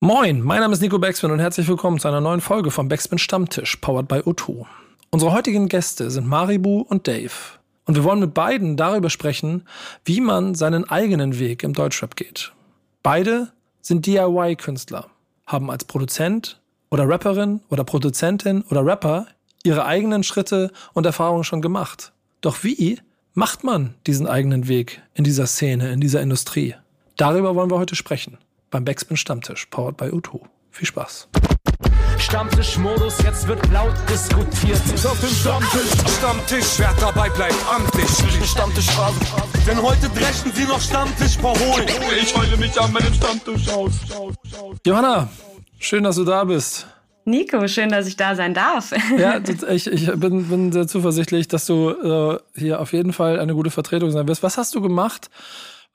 Moin, 0.00 0.42
mein 0.42 0.60
Name 0.60 0.74
ist 0.74 0.80
Nico 0.80 0.96
Backspin 1.00 1.32
und 1.32 1.40
herzlich 1.40 1.66
willkommen 1.66 1.98
zu 1.98 2.06
einer 2.06 2.20
neuen 2.20 2.40
Folge 2.40 2.70
vom 2.70 2.86
Backspin 2.86 3.18
Stammtisch, 3.18 3.74
powered 3.78 4.06
by 4.06 4.20
O2. 4.20 4.64
Unsere 5.10 5.32
heutigen 5.32 5.68
Gäste 5.68 6.12
sind 6.12 6.28
Maribu 6.28 6.82
und 6.82 7.08
Dave. 7.08 7.32
Und 7.84 7.96
wir 7.96 8.04
wollen 8.04 8.20
mit 8.20 8.32
beiden 8.32 8.76
darüber 8.76 9.10
sprechen, 9.10 9.66
wie 10.04 10.20
man 10.20 10.54
seinen 10.54 10.88
eigenen 10.88 11.40
Weg 11.40 11.64
im 11.64 11.72
Deutschrap 11.72 12.14
geht. 12.14 12.52
Beide 13.02 13.50
sind 13.80 14.06
DIY-Künstler, 14.06 15.08
haben 15.48 15.68
als 15.68 15.84
Produzent 15.84 16.60
oder 16.90 17.08
Rapperin 17.08 17.62
oder 17.68 17.82
Produzentin 17.82 18.62
oder 18.70 18.86
Rapper 18.86 19.26
ihre 19.64 19.84
eigenen 19.84 20.22
Schritte 20.22 20.70
und 20.92 21.06
Erfahrungen 21.06 21.42
schon 21.42 21.60
gemacht. 21.60 22.12
Doch 22.40 22.62
wie 22.62 23.00
macht 23.34 23.64
man 23.64 23.94
diesen 24.06 24.28
eigenen 24.28 24.68
Weg 24.68 25.02
in 25.14 25.24
dieser 25.24 25.48
Szene, 25.48 25.90
in 25.90 26.00
dieser 26.00 26.22
Industrie? 26.22 26.76
Darüber 27.16 27.56
wollen 27.56 27.72
wir 27.72 27.80
heute 27.80 27.96
sprechen 27.96 28.38
beim 28.70 28.84
Backspin 28.84 29.16
Stammtisch, 29.16 29.66
powered 29.66 29.96
by 29.96 30.06
U2. 30.06 30.40
Viel 30.70 30.86
Spaß. 30.86 31.28
Stammtischmodus, 32.18 33.22
jetzt 33.22 33.46
wird 33.46 33.60
laut 33.72 33.94
diskutiert. 34.10 34.80
Ist 34.92 35.06
auf 35.06 35.18
dem 35.20 35.30
Stammtisch, 35.30 36.16
Stammtisch, 36.18 36.78
wer 36.78 36.92
dabei 37.00 37.28
bleibt, 37.30 37.54
amtlich. 37.72 38.08
Stammtischphase. 38.44 39.20
Denn 39.66 39.80
heute 39.80 40.08
dreschen 40.10 40.52
sie 40.52 40.64
noch 40.64 40.80
Stammtisch 40.80 41.38
verholen. 41.38 41.88
Ich 42.20 42.36
heule 42.36 42.56
mich 42.56 42.78
an 42.80 42.92
meinem 42.92 43.14
Stammtisch 43.14 43.68
aus. 43.68 43.92
Johanna, 44.84 45.28
schön, 45.78 46.04
dass 46.04 46.16
du 46.16 46.24
da 46.24 46.44
bist. 46.44 46.86
Nico, 47.24 47.68
schön, 47.68 47.90
dass 47.90 48.06
ich 48.06 48.16
da 48.16 48.34
sein 48.34 48.54
darf. 48.54 48.92
Ja, 49.18 49.40
ich, 49.68 49.86
ich 49.86 50.06
bin, 50.12 50.48
bin 50.48 50.72
sehr 50.72 50.88
zuversichtlich, 50.88 51.46
dass 51.46 51.66
du 51.66 51.90
äh, 51.90 52.38
hier 52.58 52.80
auf 52.80 52.92
jeden 52.92 53.12
Fall 53.12 53.38
eine 53.38 53.54
gute 53.54 53.70
Vertretung 53.70 54.10
sein 54.10 54.26
wirst. 54.26 54.42
Was 54.42 54.56
hast 54.56 54.74
du 54.74 54.80
gemacht? 54.80 55.30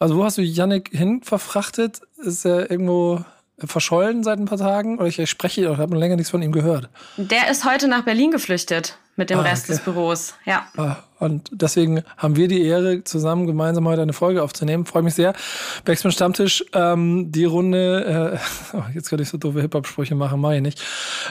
Also 0.04 0.18
wo 0.18 0.26
hast 0.26 0.38
du 0.38 0.42
Yannick 0.42 0.90
hin 0.92 1.22
verfrachtet? 1.24 2.02
Ist 2.18 2.44
er 2.44 2.70
irgendwo 2.70 3.24
verschollen 3.58 4.26
seit 4.26 4.38
ein 4.38 4.44
paar 4.44 4.58
Tagen? 4.58 4.98
Oder 5.00 5.08
ich 5.08 5.30
spreche 5.30 5.70
oder 5.70 5.78
habe 5.78 5.96
länger 5.96 6.18
nichts 6.18 6.30
von 6.30 6.42
ihm 6.42 6.52
gehört. 6.52 6.90
Der 7.16 7.50
ist 7.50 7.64
heute 7.64 7.88
nach 7.88 8.04
Berlin 8.04 8.30
geflüchtet 8.32 8.98
mit 9.16 9.30
dem 9.30 9.40
Ah, 9.40 9.44
Rest 9.44 9.64
okay. 9.64 9.72
des 9.76 9.82
Büros. 9.82 10.34
Ja. 10.44 10.66
Ah, 10.76 10.98
Und 11.20 11.50
deswegen 11.54 12.04
haben 12.18 12.36
wir 12.36 12.50
die 12.50 12.64
Ehre, 12.64 13.06
zusammen 13.06 13.48
gemeinsam 13.48 13.88
heute 13.88 14.02
eine 14.02 14.12
Folge 14.12 14.44
aufzunehmen. 14.44 14.86
Freue 14.86 15.04
mich 15.04 15.14
sehr. 15.14 15.36
Backspin 15.86 16.12
Stammtisch, 16.12 16.66
ähm, 16.74 17.32
die 17.32 17.46
Runde, 17.46 18.40
äh, 18.74 18.76
oh, 18.76 18.84
jetzt 18.94 19.08
könnte 19.08 19.24
ich 19.24 19.30
so 19.30 19.38
doofe 19.38 19.62
Hip-Hop-Sprüche 19.62 20.16
machen, 20.16 20.42
mache 20.42 20.58
ich 20.58 20.62
nicht. 20.62 20.82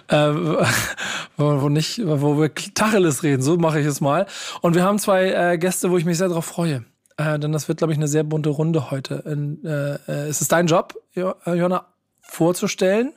Äh, 0.09 0.17
wo, 1.37 1.61
wo 1.61 1.69
nicht, 1.69 2.01
wo 2.03 2.41
wir 2.41 2.55
Tacheles 2.55 3.23
reden, 3.23 3.43
so 3.43 3.59
mache 3.59 3.81
ich 3.81 3.87
es 3.87 4.01
mal. 4.01 4.25
Und 4.63 4.75
wir 4.75 4.83
haben 4.83 4.99
zwei 4.99 5.31
äh, 5.31 5.59
Gäste, 5.59 5.91
wo 5.91 5.99
ich 5.99 6.07
mich 6.07 6.17
sehr 6.17 6.29
darauf 6.29 6.47
freue. 6.47 6.87
Äh, 7.23 7.39
denn 7.39 7.53
das 7.53 7.69
wird, 7.69 7.79
glaube 7.79 7.93
ich, 7.93 7.99
eine 7.99 8.09
sehr 8.09 8.25
bunte 8.25 8.51
Runde 8.51 8.91
heute. 8.91 9.23
In, 9.27 9.65
äh, 9.65 9.95
äh, 10.09 10.29
es 10.29 10.41
ist 10.41 10.53
dein 10.53 10.67
Job, 10.67 10.95
Jo- 11.15 11.35
äh, 11.45 11.79
vorzustellen. 12.21 13.13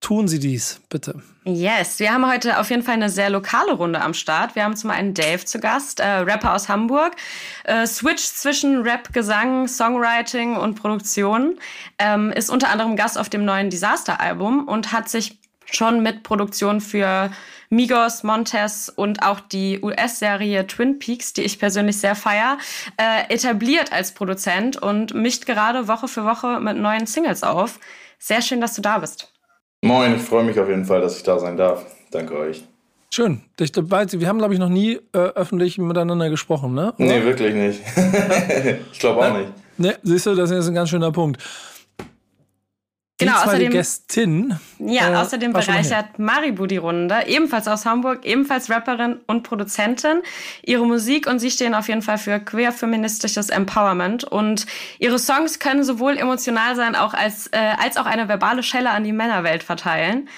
Tun 0.00 0.26
Sie 0.26 0.40
dies, 0.40 0.80
bitte. 0.88 1.22
Yes, 1.44 2.00
wir 2.00 2.12
haben 2.12 2.28
heute 2.28 2.58
auf 2.58 2.70
jeden 2.70 2.82
Fall 2.82 2.94
eine 2.94 3.08
sehr 3.08 3.30
lokale 3.30 3.72
Runde 3.72 4.00
am 4.00 4.14
Start. 4.14 4.56
Wir 4.56 4.64
haben 4.64 4.74
zum 4.74 4.90
einen 4.90 5.14
Dave 5.14 5.44
zu 5.44 5.60
Gast, 5.60 6.00
äh, 6.00 6.04
Rapper 6.06 6.54
aus 6.54 6.68
Hamburg. 6.68 7.14
Äh, 7.64 7.86
Switch 7.86 8.24
zwischen 8.24 8.82
Rap, 8.82 9.12
Gesang, 9.12 9.68
Songwriting 9.68 10.56
und 10.56 10.74
Produktion. 10.74 11.58
Ähm, 11.98 12.32
ist 12.32 12.50
unter 12.50 12.68
anderem 12.70 12.96
Gast 12.96 13.16
auf 13.16 13.28
dem 13.28 13.44
neuen 13.44 13.70
Disaster-Album 13.70 14.66
und 14.66 14.92
hat 14.92 15.08
sich 15.08 15.38
schon 15.70 16.02
mit 16.02 16.24
Produktion 16.24 16.80
für 16.80 17.30
Migos, 17.72 18.22
Montez 18.22 18.92
und 18.94 19.22
auch 19.22 19.40
die 19.40 19.80
US-Serie 19.82 20.66
Twin 20.66 20.98
Peaks, 20.98 21.32
die 21.32 21.40
ich 21.40 21.58
persönlich 21.58 21.96
sehr 21.96 22.14
feier, 22.14 22.58
äh, 22.98 23.32
etabliert 23.32 23.92
als 23.92 24.12
Produzent 24.12 24.76
und 24.80 25.14
mischt 25.14 25.46
gerade 25.46 25.88
Woche 25.88 26.06
für 26.06 26.24
Woche 26.24 26.60
mit 26.60 26.76
neuen 26.76 27.06
Singles 27.06 27.42
auf. 27.42 27.80
Sehr 28.18 28.42
schön, 28.42 28.60
dass 28.60 28.74
du 28.74 28.82
da 28.82 28.98
bist. 28.98 29.32
Moin, 29.80 30.14
ich 30.16 30.20
freue 30.20 30.44
mich 30.44 30.60
auf 30.60 30.68
jeden 30.68 30.84
Fall, 30.84 31.00
dass 31.00 31.16
ich 31.16 31.22
da 31.22 31.38
sein 31.38 31.56
darf. 31.56 31.86
Danke 32.10 32.36
euch. 32.36 32.62
Schön. 33.10 33.40
Ich, 33.58 33.72
weiß, 33.74 34.20
wir 34.20 34.28
haben, 34.28 34.38
glaube 34.38 34.52
ich, 34.52 34.60
noch 34.60 34.68
nie 34.68 35.00
äh, 35.14 35.18
öffentlich 35.18 35.78
miteinander 35.78 36.28
gesprochen, 36.28 36.74
ne? 36.74 36.92
Oder? 36.98 37.06
Nee, 37.06 37.24
wirklich 37.24 37.54
nicht. 37.54 37.80
ich 38.92 38.98
glaube 38.98 39.20
auch 39.20 39.38
nicht. 39.38 39.52
Ne, 39.78 39.96
siehst 40.02 40.26
du, 40.26 40.34
das 40.34 40.50
ist 40.50 40.68
ein 40.68 40.74
ganz 40.74 40.90
schöner 40.90 41.10
Punkt. 41.10 41.42
Die 43.22 43.28
Genau, 43.28 43.38
zweite 43.42 43.48
außerdem- 43.64 43.70
Gästin. 43.70 44.58
Ja, 44.78 45.10
äh, 45.12 45.16
außerdem 45.16 45.52
bereichert 45.52 46.18
Maribu 46.18 46.66
die 46.66 46.76
Runde, 46.76 47.22
ebenfalls 47.26 47.68
aus 47.68 47.86
Hamburg, 47.86 48.24
ebenfalls 48.24 48.68
Rapperin 48.70 49.20
und 49.26 49.42
Produzentin. 49.44 50.22
Ihre 50.62 50.86
Musik 50.86 51.26
und 51.26 51.38
sie 51.38 51.50
stehen 51.50 51.74
auf 51.74 51.88
jeden 51.88 52.02
Fall 52.02 52.18
für 52.18 52.40
queer-feministisches 52.40 53.50
Empowerment 53.50 54.24
und 54.24 54.66
ihre 54.98 55.18
Songs 55.18 55.58
können 55.58 55.84
sowohl 55.84 56.16
emotional 56.16 56.76
sein 56.76 56.96
auch 56.96 57.14
als, 57.14 57.46
äh, 57.48 57.56
als 57.80 57.96
auch 57.96 58.06
eine 58.06 58.28
verbale 58.28 58.62
Schelle 58.62 58.90
an 58.90 59.04
die 59.04 59.12
Männerwelt 59.12 59.62
verteilen. 59.62 60.28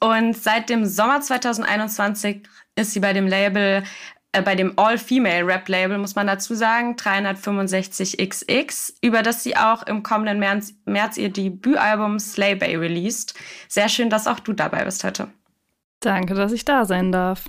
Und 0.00 0.36
seit 0.36 0.68
dem 0.68 0.84
Sommer 0.84 1.20
2021 1.22 2.42
ist 2.76 2.92
sie 2.92 3.00
bei 3.00 3.12
dem 3.12 3.26
Label 3.26 3.84
bei 4.42 4.54
dem 4.54 4.78
All-Female-Rap-Label, 4.78 5.98
muss 5.98 6.14
man 6.14 6.26
dazu 6.26 6.54
sagen, 6.54 6.96
365XX, 6.96 8.94
über 9.00 9.22
das 9.22 9.42
sie 9.42 9.56
auch 9.56 9.82
im 9.84 10.02
kommenden 10.02 10.38
März, 10.38 10.74
März 10.84 11.16
ihr 11.16 11.30
Debütalbum 11.30 12.18
Slay 12.18 12.54
Bay 12.54 12.76
released. 12.76 13.34
Sehr 13.68 13.88
schön, 13.88 14.10
dass 14.10 14.26
auch 14.26 14.40
du 14.40 14.52
dabei 14.52 14.84
bist 14.84 15.04
heute. 15.04 15.28
Danke, 16.00 16.34
dass 16.34 16.52
ich 16.52 16.64
da 16.64 16.84
sein 16.84 17.12
darf. 17.12 17.44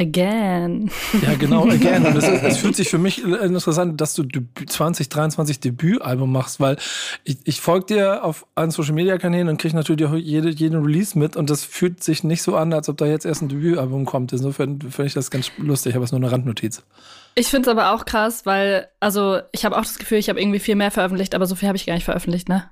Again. 0.00 0.90
Ja, 1.22 1.34
genau, 1.34 1.64
again. 1.68 2.06
Und 2.06 2.16
es, 2.16 2.24
es 2.26 2.56
fühlt 2.56 2.74
sich 2.74 2.88
für 2.88 2.98
mich 2.98 3.22
interessant, 3.22 4.00
dass 4.00 4.14
du 4.14 4.22
Debüt- 4.22 4.70
2023 4.70 5.60
Debütalbum 5.60 6.32
machst, 6.32 6.58
weil 6.58 6.76
ich, 7.24 7.36
ich 7.44 7.60
folge 7.60 7.86
dir 7.86 8.24
auf 8.24 8.46
allen 8.54 8.70
Social 8.70 8.94
Media 8.94 9.18
Kanälen 9.18 9.48
und 9.48 9.60
kriege 9.60 9.76
natürlich 9.76 10.06
auch 10.06 10.14
jede, 10.14 10.48
jeden 10.50 10.82
Release 10.82 11.18
mit 11.18 11.36
und 11.36 11.50
das 11.50 11.64
fühlt 11.64 12.02
sich 12.02 12.24
nicht 12.24 12.42
so 12.42 12.56
an, 12.56 12.72
als 12.72 12.88
ob 12.88 12.96
da 12.96 13.06
jetzt 13.06 13.26
erst 13.26 13.42
ein 13.42 13.48
Debütalbum 13.50 14.06
kommt. 14.06 14.32
Insofern 14.32 14.80
finde 14.80 15.06
ich 15.06 15.14
das 15.14 15.30
ganz 15.30 15.50
lustig, 15.58 15.94
aber 15.94 16.04
es 16.04 16.08
ist 16.08 16.12
nur 16.12 16.20
eine 16.22 16.32
Randnotiz. 16.32 16.82
Ich 17.34 17.48
finde 17.48 17.70
es 17.70 17.76
aber 17.76 17.92
auch 17.94 18.06
krass, 18.06 18.46
weil, 18.46 18.88
also 19.00 19.38
ich 19.52 19.64
habe 19.64 19.76
auch 19.76 19.82
das 19.82 19.98
Gefühl, 19.98 20.18
ich 20.18 20.28
habe 20.28 20.40
irgendwie 20.40 20.58
viel 20.60 20.76
mehr 20.76 20.90
veröffentlicht, 20.90 21.34
aber 21.34 21.46
so 21.46 21.54
viel 21.54 21.68
habe 21.68 21.76
ich 21.76 21.86
gar 21.86 21.94
nicht 21.94 22.04
veröffentlicht, 22.04 22.48
ne? 22.48 22.64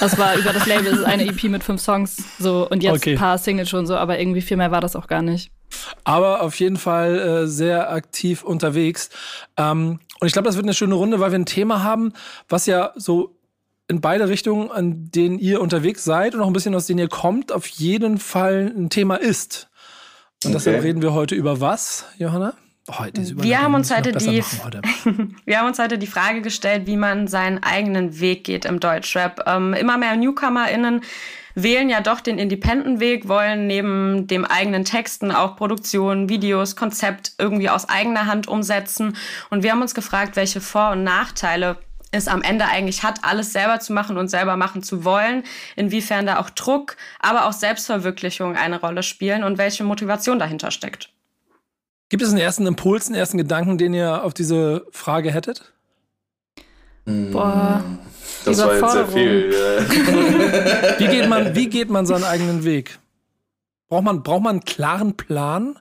Das 0.00 0.18
war 0.18 0.36
über 0.36 0.52
das 0.52 0.66
Label, 0.66 0.86
es 0.88 0.98
ist 0.98 1.04
eine 1.04 1.24
EP 1.26 1.44
mit 1.44 1.62
fünf 1.62 1.80
Songs 1.80 2.16
so 2.38 2.68
und 2.68 2.82
jetzt 2.82 2.96
Okay. 2.96 3.12
ein 3.12 3.18
paar 3.18 3.38
Singles 3.38 3.68
schon 3.68 3.86
so, 3.86 3.96
aber 3.96 4.18
irgendwie 4.18 4.40
viel 4.40 4.56
mehr 4.56 4.70
war 4.70 4.80
das 4.80 4.96
auch 4.96 5.06
gar 5.06 5.22
nicht. 5.22 5.50
Aber 6.04 6.42
auf 6.42 6.58
jeden 6.58 6.76
Fall 6.76 7.18
äh, 7.18 7.46
sehr 7.46 7.90
aktiv 7.90 8.42
unterwegs. 8.42 9.10
Ähm, 9.56 10.00
und 10.20 10.26
ich 10.26 10.32
glaube, 10.32 10.46
das 10.46 10.56
wird 10.56 10.64
eine 10.66 10.74
schöne 10.74 10.94
Runde, 10.94 11.20
weil 11.20 11.30
wir 11.32 11.38
ein 11.38 11.46
Thema 11.46 11.82
haben, 11.82 12.12
was 12.48 12.66
ja 12.66 12.92
so 12.96 13.36
in 13.88 14.00
beide 14.00 14.28
Richtungen, 14.28 14.70
an 14.70 15.10
denen 15.12 15.38
ihr 15.38 15.60
unterwegs 15.60 16.02
seid 16.04 16.34
und 16.34 16.40
auch 16.40 16.46
ein 16.48 16.52
bisschen 16.52 16.74
aus 16.74 16.86
denen 16.86 16.98
ihr 16.98 17.08
kommt, 17.08 17.52
auf 17.52 17.66
jeden 17.66 18.18
Fall 18.18 18.72
ein 18.76 18.90
Thema 18.90 19.16
ist. 19.16 19.68
Und 20.44 20.52
deshalb 20.54 20.76
Okay. 20.78 20.86
reden 20.88 21.02
wir 21.02 21.12
heute 21.12 21.34
über 21.34 21.60
was, 21.60 22.04
Johanna? 22.18 22.54
Oh, 22.88 23.04
Wir 23.14 23.60
haben 23.62 23.74
uns 23.74 23.94
heute 23.94 24.12
die- 24.12 24.42
heute. 24.64 24.80
Wir 25.44 25.58
haben 25.58 25.66
uns 25.66 25.78
heute 25.80 25.98
die 25.98 26.06
Frage 26.06 26.40
gestellt, 26.40 26.86
wie 26.86 26.96
man 26.96 27.26
seinen 27.26 27.60
eigenen 27.62 28.20
Weg 28.20 28.44
geht 28.44 28.64
im 28.64 28.78
Deutschrap. 28.80 29.42
Ähm, 29.46 29.74
immer 29.74 29.96
mehr 29.98 30.16
NewcomerInnen 30.16 31.00
wählen 31.56 31.88
ja 31.88 32.00
doch 32.00 32.20
den 32.20 32.38
Independent-Weg, 32.38 33.26
wollen 33.26 33.66
neben 33.66 34.28
dem 34.28 34.44
eigenen 34.44 34.84
Texten 34.84 35.32
auch 35.32 35.56
Produktion, 35.56 36.28
Videos, 36.28 36.76
Konzept 36.76 37.32
irgendwie 37.38 37.70
aus 37.70 37.88
eigener 37.88 38.26
Hand 38.26 38.46
umsetzen. 38.46 39.16
Und 39.50 39.64
wir 39.64 39.72
haben 39.72 39.82
uns 39.82 39.94
gefragt, 39.94 40.36
welche 40.36 40.60
Vor- 40.60 40.92
und 40.92 41.02
Nachteile 41.02 41.78
es 42.12 42.28
am 42.28 42.42
Ende 42.42 42.66
eigentlich 42.66 43.02
hat, 43.02 43.24
alles 43.24 43.52
selber 43.52 43.80
zu 43.80 43.92
machen 43.92 44.16
und 44.18 44.28
selber 44.28 44.56
machen 44.56 44.82
zu 44.82 45.04
wollen, 45.04 45.42
inwiefern 45.74 46.26
da 46.26 46.38
auch 46.38 46.50
Druck, 46.50 46.96
aber 47.18 47.46
auch 47.46 47.52
Selbstverwirklichung 47.52 48.54
eine 48.56 48.80
Rolle 48.80 49.02
spielen 49.02 49.42
und 49.42 49.58
welche 49.58 49.82
Motivation 49.82 50.38
dahinter 50.38 50.70
steckt. 50.70 51.10
Gibt 52.08 52.22
es 52.22 52.30
einen 52.30 52.38
ersten 52.38 52.66
Impuls, 52.66 53.06
einen 53.06 53.16
ersten 53.16 53.38
Gedanken, 53.38 53.78
den 53.78 53.92
ihr 53.94 54.22
auf 54.22 54.34
diese 54.34 54.86
Frage 54.92 55.32
hättet? 55.32 55.72
Boah. 57.06 57.82
Das 58.44 58.58
war 58.58 58.76
jetzt 58.76 58.92
sehr 58.92 59.06
viel. 59.08 59.50
Wie 60.98 61.08
geht 61.08 61.28
man, 61.28 61.54
wie 61.54 61.68
geht 61.68 61.90
man 61.90 62.06
seinen 62.06 62.24
eigenen 62.24 62.64
Weg? 62.64 62.98
Braucht 63.88 64.04
man, 64.04 64.22
braucht 64.22 64.42
man 64.42 64.56
einen 64.56 64.64
klaren 64.64 65.16
Plan? 65.16 65.78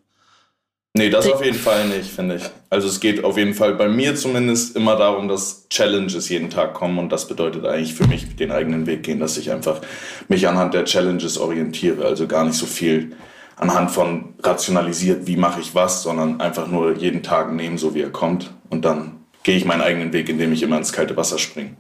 Nee, 0.98 1.10
das 1.10 1.28
auf 1.28 1.44
jeden 1.44 1.58
Fall 1.58 1.88
nicht, 1.90 2.10
finde 2.10 2.36
ich. 2.36 2.44
Also 2.70 2.88
es 2.88 3.02
geht 3.02 3.24
auf 3.24 3.38
jeden 3.38 3.54
Fall 3.54 3.76
bei 3.76 3.90
mir 3.90 4.16
zumindest 4.16 4.78
immer 4.78 4.96
darum, 4.96 5.28
dass 5.28 5.68
Challenges 5.70 6.30
jeden 6.30 6.50
Tag 6.50 6.74
kommen 6.74 6.98
und 7.00 7.12
das 7.12 7.28
bedeutet 7.28 7.66
eigentlich 7.66 7.94
für 7.94 8.08
mich 8.08 8.38
den 8.38 8.52
eigenen 8.52 8.86
Weg 8.86 9.04
gehen, 9.04 9.20
dass 9.20 9.38
ich 9.38 9.52
einfach 9.52 9.82
mich 10.30 10.48
anhand 10.48 10.74
der 10.74 10.86
Challenges 10.86 11.38
orientiere. 11.38 12.06
Also 12.06 12.28
gar 12.28 12.46
nicht 12.46 12.56
so 12.56 12.66
viel 12.66 13.14
anhand 13.58 13.92
von 13.92 14.36
rationalisiert, 14.42 15.28
wie 15.28 15.36
mache 15.36 15.60
ich 15.60 15.76
was, 15.76 16.02
sondern 16.02 16.40
einfach 16.40 16.68
nur 16.68 16.96
jeden 16.96 17.24
Tag 17.24 17.52
nehmen, 17.52 17.78
so 17.78 17.94
wie 17.94 18.02
er 18.02 18.12
kommt 18.12 18.54
und 18.70 18.86
dann 18.86 19.25
gehe 19.46 19.56
ich 19.56 19.64
meinen 19.64 19.82
eigenen 19.82 20.12
Weg, 20.12 20.28
indem 20.28 20.52
ich 20.52 20.64
immer 20.64 20.78
ins 20.78 20.92
kalte 20.92 21.16
Wasser 21.16 21.38
springe. 21.38 21.78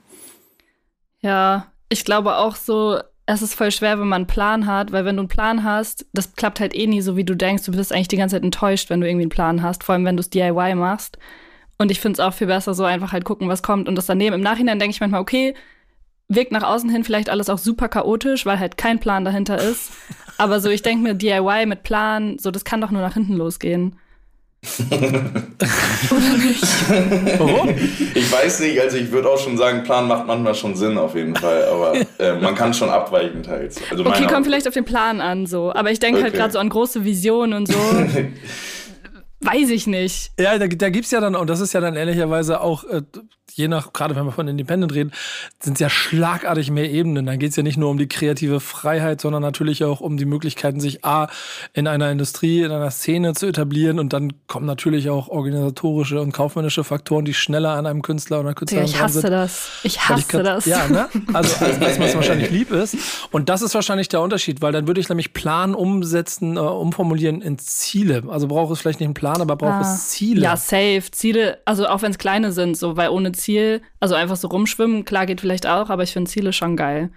Ja, 1.19 1.71
ich 1.89 2.05
glaube 2.05 2.37
auch 2.37 2.55
so, 2.55 2.99
es 3.25 3.41
ist 3.41 3.55
voll 3.55 3.71
schwer, 3.71 3.99
wenn 3.99 4.07
man 4.07 4.21
einen 4.21 4.27
Plan 4.27 4.67
hat, 4.67 4.91
weil 4.91 5.03
wenn 5.03 5.15
du 5.15 5.21
einen 5.21 5.29
Plan 5.29 5.63
hast, 5.63 6.05
das 6.13 6.35
klappt 6.35 6.59
halt 6.59 6.75
eh 6.75 6.85
nie 6.85 7.01
so, 7.01 7.17
wie 7.17 7.23
du 7.23 7.35
denkst. 7.35 7.63
Du 7.65 7.71
bist 7.71 7.91
eigentlich 7.91 8.07
die 8.07 8.17
ganze 8.17 8.35
Zeit 8.35 8.43
enttäuscht, 8.43 8.91
wenn 8.91 9.01
du 9.01 9.07
irgendwie 9.07 9.23
einen 9.23 9.29
Plan 9.31 9.63
hast, 9.63 9.83
vor 9.83 9.93
allem 9.93 10.05
wenn 10.05 10.15
du 10.15 10.21
es 10.21 10.29
DIY 10.29 10.75
machst. 10.75 11.17
Und 11.79 11.89
ich 11.89 11.99
finde 11.99 12.13
es 12.13 12.19
auch 12.19 12.35
viel 12.35 12.47
besser, 12.47 12.75
so 12.75 12.83
einfach 12.83 13.11
halt 13.11 13.25
gucken, 13.25 13.49
was 13.49 13.63
kommt 13.63 13.89
und 13.89 13.95
das 13.95 14.05
daneben. 14.05 14.35
Im 14.35 14.41
Nachhinein 14.41 14.77
denke 14.77 14.93
ich 14.93 15.01
manchmal, 15.01 15.21
okay, 15.21 15.55
wirkt 16.27 16.51
nach 16.51 16.63
außen 16.63 16.89
hin 16.89 17.03
vielleicht 17.03 17.29
alles 17.29 17.49
auch 17.49 17.57
super 17.57 17.89
chaotisch, 17.89 18.45
weil 18.45 18.59
halt 18.59 18.77
kein 18.77 18.99
Plan 18.99 19.25
dahinter 19.25 19.57
ist. 19.57 19.91
Aber 20.37 20.59
so, 20.59 20.69
ich 20.69 20.83
denke 20.83 21.01
mir, 21.01 21.15
DIY 21.15 21.65
mit 21.65 21.81
Plan, 21.81 22.37
so, 22.37 22.51
das 22.51 22.63
kann 22.63 22.79
doch 22.79 22.91
nur 22.91 23.01
nach 23.01 23.15
hinten 23.15 23.33
losgehen. 23.33 23.95
Oder 26.11 26.37
nicht? 26.37 26.63
Warum? 27.39 27.69
Ich 28.13 28.31
weiß 28.31 28.59
nicht, 28.61 28.79
also 28.79 28.97
ich 28.97 29.11
würde 29.11 29.29
auch 29.29 29.39
schon 29.39 29.57
sagen, 29.57 29.83
Plan 29.83 30.07
macht 30.07 30.27
manchmal 30.27 30.55
schon 30.55 30.75
Sinn 30.75 30.97
auf 30.97 31.15
jeden 31.15 31.35
Fall, 31.35 31.65
aber 31.65 31.93
äh, 32.19 32.39
man 32.39 32.55
kann 32.55 32.73
schon 32.73 32.89
abweichen 32.89 33.43
teils. 33.43 33.79
Also 33.89 34.05
okay, 34.05 34.27
kommt 34.27 34.45
vielleicht 34.45 34.67
auf 34.67 34.73
den 34.73 34.85
Plan 34.85 35.21
an 35.21 35.45
so, 35.45 35.73
aber 35.73 35.91
ich 35.91 35.99
denke 35.99 36.21
halt 36.21 36.33
okay. 36.33 36.39
halt 36.39 36.41
gerade 36.41 36.53
so 36.53 36.59
an 36.59 36.69
große 36.69 37.05
Visionen 37.05 37.53
und 37.53 37.67
so. 37.67 37.77
weiß 39.41 39.69
ich 39.69 39.87
nicht. 39.87 40.31
Ja, 40.39 40.57
da, 40.57 40.67
da 40.67 40.89
gibt 40.89 41.05
es 41.05 41.11
ja 41.11 41.19
dann, 41.19 41.35
und 41.35 41.49
das 41.49 41.59
ist 41.59 41.73
ja 41.73 41.81
dann 41.81 41.95
ehrlicherweise 41.95 42.61
auch 42.61 42.83
äh, 42.85 43.01
je 43.55 43.69
nach, 43.69 43.93
gerade 43.93 44.15
wenn 44.15 44.25
wir 44.25 44.33
von 44.33 44.47
Independent 44.47 44.93
reden, 44.93 45.11
sind 45.61 45.75
es 45.75 45.79
ja 45.79 45.89
schlagartig 45.89 46.71
mehr 46.71 46.91
Ebenen. 46.91 47.25
Dann 47.25 47.39
geht 47.39 47.51
es 47.51 47.55
ja 47.55 47.63
nicht 47.63 47.77
nur 47.77 47.89
um 47.89 47.97
die 47.97 48.07
kreative 48.07 48.59
Freiheit, 48.59 49.21
sondern 49.21 49.41
natürlich 49.41 49.83
auch 49.85 50.01
um 50.01 50.17
die 50.17 50.25
Möglichkeiten, 50.25 50.81
sich 50.81 51.05
A, 51.05 51.29
in 51.73 51.87
einer 51.87 52.11
Industrie, 52.11 52.63
in 52.63 52.71
einer 52.71 52.91
Szene 52.91 53.33
zu 53.33 53.47
etablieren. 53.47 53.97
Und 53.99 54.11
dann 54.11 54.33
kommen 54.47 54.65
natürlich 54.65 55.09
auch 55.09 55.29
organisatorische 55.29 56.19
und 56.19 56.33
kaufmännische 56.33 56.83
Faktoren, 56.83 57.23
die 57.23 57.33
schneller 57.33 57.71
an 57.71 57.85
einem 57.85 58.01
Künstler 58.01 58.39
oder 58.39 58.49
einer 58.49 58.55
Künstlerin 58.55 58.87
sind. 58.87 58.95
Ich 58.95 59.01
hasse 59.01 59.29
das. 59.29 59.69
Ich 59.83 60.01
hasse 60.01 60.19
ich 60.19 60.27
grad, 60.27 60.45
das. 60.45 60.65
Ja, 60.65 60.87
ne? 60.89 61.07
Also 61.31 61.55
als, 61.65 61.81
als 61.81 61.99
was 61.99 62.15
wahrscheinlich 62.15 62.51
lieb 62.51 62.71
ist. 62.71 62.97
Und 63.31 63.47
das 63.47 63.61
ist 63.61 63.73
wahrscheinlich 63.73 64.09
der 64.09 64.19
Unterschied, 64.19 64.61
weil 64.61 64.73
dann 64.73 64.85
würde 64.85 64.99
ich 64.99 65.07
nämlich 65.07 65.33
Plan 65.33 65.73
umsetzen, 65.75 66.57
äh, 66.57 66.59
umformulieren 66.59 67.41
in 67.41 67.57
Ziele. 67.57 68.23
Also 68.27 68.47
braucht 68.47 68.73
es 68.73 68.81
vielleicht 68.81 68.99
nicht 68.99 69.07
einen 69.07 69.13
Plan, 69.13 69.39
aber 69.39 69.55
braucht 69.55 69.85
ah. 69.85 69.93
es 69.93 70.09
Ziele. 70.09 70.41
Ja, 70.41 70.57
safe. 70.57 71.03
Ziele, 71.11 71.59
also 71.63 71.87
auch 71.87 72.01
wenn 72.01 72.11
es 72.11 72.17
kleine 72.17 72.51
sind, 72.51 72.75
so, 72.75 72.97
weil 72.97 73.09
ohne 73.09 73.31
Ziele 73.31 73.44
Ziel, 73.45 73.81
also 73.99 74.15
einfach 74.15 74.35
so 74.35 74.47
rumschwimmen, 74.47 75.05
klar 75.05 75.25
geht 75.25 75.41
vielleicht 75.41 75.67
auch, 75.67 75.89
aber 75.89 76.03
ich 76.03 76.13
finde 76.13 76.29
Ziele 76.29 76.51
schon 76.51 76.75
geil. 76.75 77.11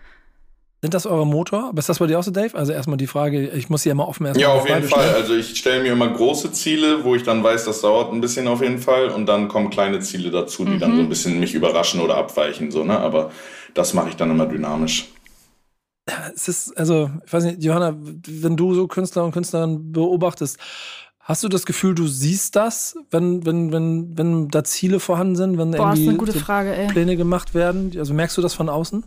Sind 0.80 0.94
das 0.94 1.06
eure 1.06 1.26
Motor? 1.26 1.72
Ist 1.76 1.88
das 1.88 1.98
bei 1.98 2.06
dir 2.06 2.20
auch 2.20 2.22
so, 2.22 2.30
Dave? 2.30 2.56
Also 2.56 2.72
erstmal 2.72 2.98
die 2.98 3.08
Frage, 3.08 3.48
ich 3.48 3.68
muss 3.68 3.82
sie 3.82 3.88
ja 3.88 3.94
immer 3.94 4.06
offen 4.06 4.26
erstmal. 4.26 4.42
Ja, 4.42 4.52
auf 4.52 4.68
jeden 4.68 4.84
Fall. 4.84 5.12
Also 5.14 5.34
ich 5.34 5.58
stelle 5.58 5.82
mir 5.82 5.92
immer 5.92 6.08
große 6.08 6.52
Ziele, 6.52 7.02
wo 7.02 7.16
ich 7.16 7.24
dann 7.24 7.42
weiß, 7.42 7.64
das 7.64 7.80
dauert 7.80 8.12
ein 8.12 8.20
bisschen 8.20 8.46
auf 8.46 8.62
jeden 8.62 8.78
Fall. 8.78 9.08
Und 9.08 9.26
dann 9.26 9.48
kommen 9.48 9.70
kleine 9.70 9.98
Ziele 9.98 10.30
dazu, 10.30 10.64
die 10.64 10.72
mhm. 10.74 10.78
dann 10.78 10.94
so 10.94 11.02
ein 11.02 11.08
bisschen 11.08 11.40
mich 11.40 11.54
überraschen 11.54 12.00
oder 12.00 12.16
abweichen. 12.16 12.70
So, 12.70 12.84
ne? 12.84 12.96
Aber 12.96 13.32
das 13.74 13.92
mache 13.92 14.10
ich 14.10 14.16
dann 14.16 14.30
immer 14.30 14.46
dynamisch. 14.46 15.08
Es 16.34 16.46
ist, 16.46 16.78
also, 16.78 17.10
ich 17.26 17.32
weiß 17.32 17.44
nicht, 17.44 17.64
Johanna, 17.64 17.96
wenn 17.98 18.56
du 18.56 18.72
so 18.74 18.86
Künstler 18.86 19.24
und 19.24 19.32
Künstlerinnen 19.32 19.90
beobachtest, 19.90 20.58
Hast 21.28 21.44
du 21.44 21.48
das 21.48 21.66
Gefühl, 21.66 21.94
du 21.94 22.06
siehst 22.06 22.56
das, 22.56 22.96
wenn, 23.10 23.44
wenn, 23.44 23.70
wenn, 23.70 24.16
wenn 24.16 24.48
da 24.48 24.64
Ziele 24.64 24.98
vorhanden 24.98 25.36
sind, 25.36 25.58
wenn 25.58 25.72
Boah, 25.72 25.92
irgendwie 25.94 26.32
so 26.32 26.38
Frage, 26.38 26.88
Pläne 26.90 27.18
gemacht 27.18 27.52
werden? 27.52 27.92
Also 27.98 28.14
merkst 28.14 28.38
du 28.38 28.40
das 28.40 28.54
von 28.54 28.70
außen? 28.70 29.04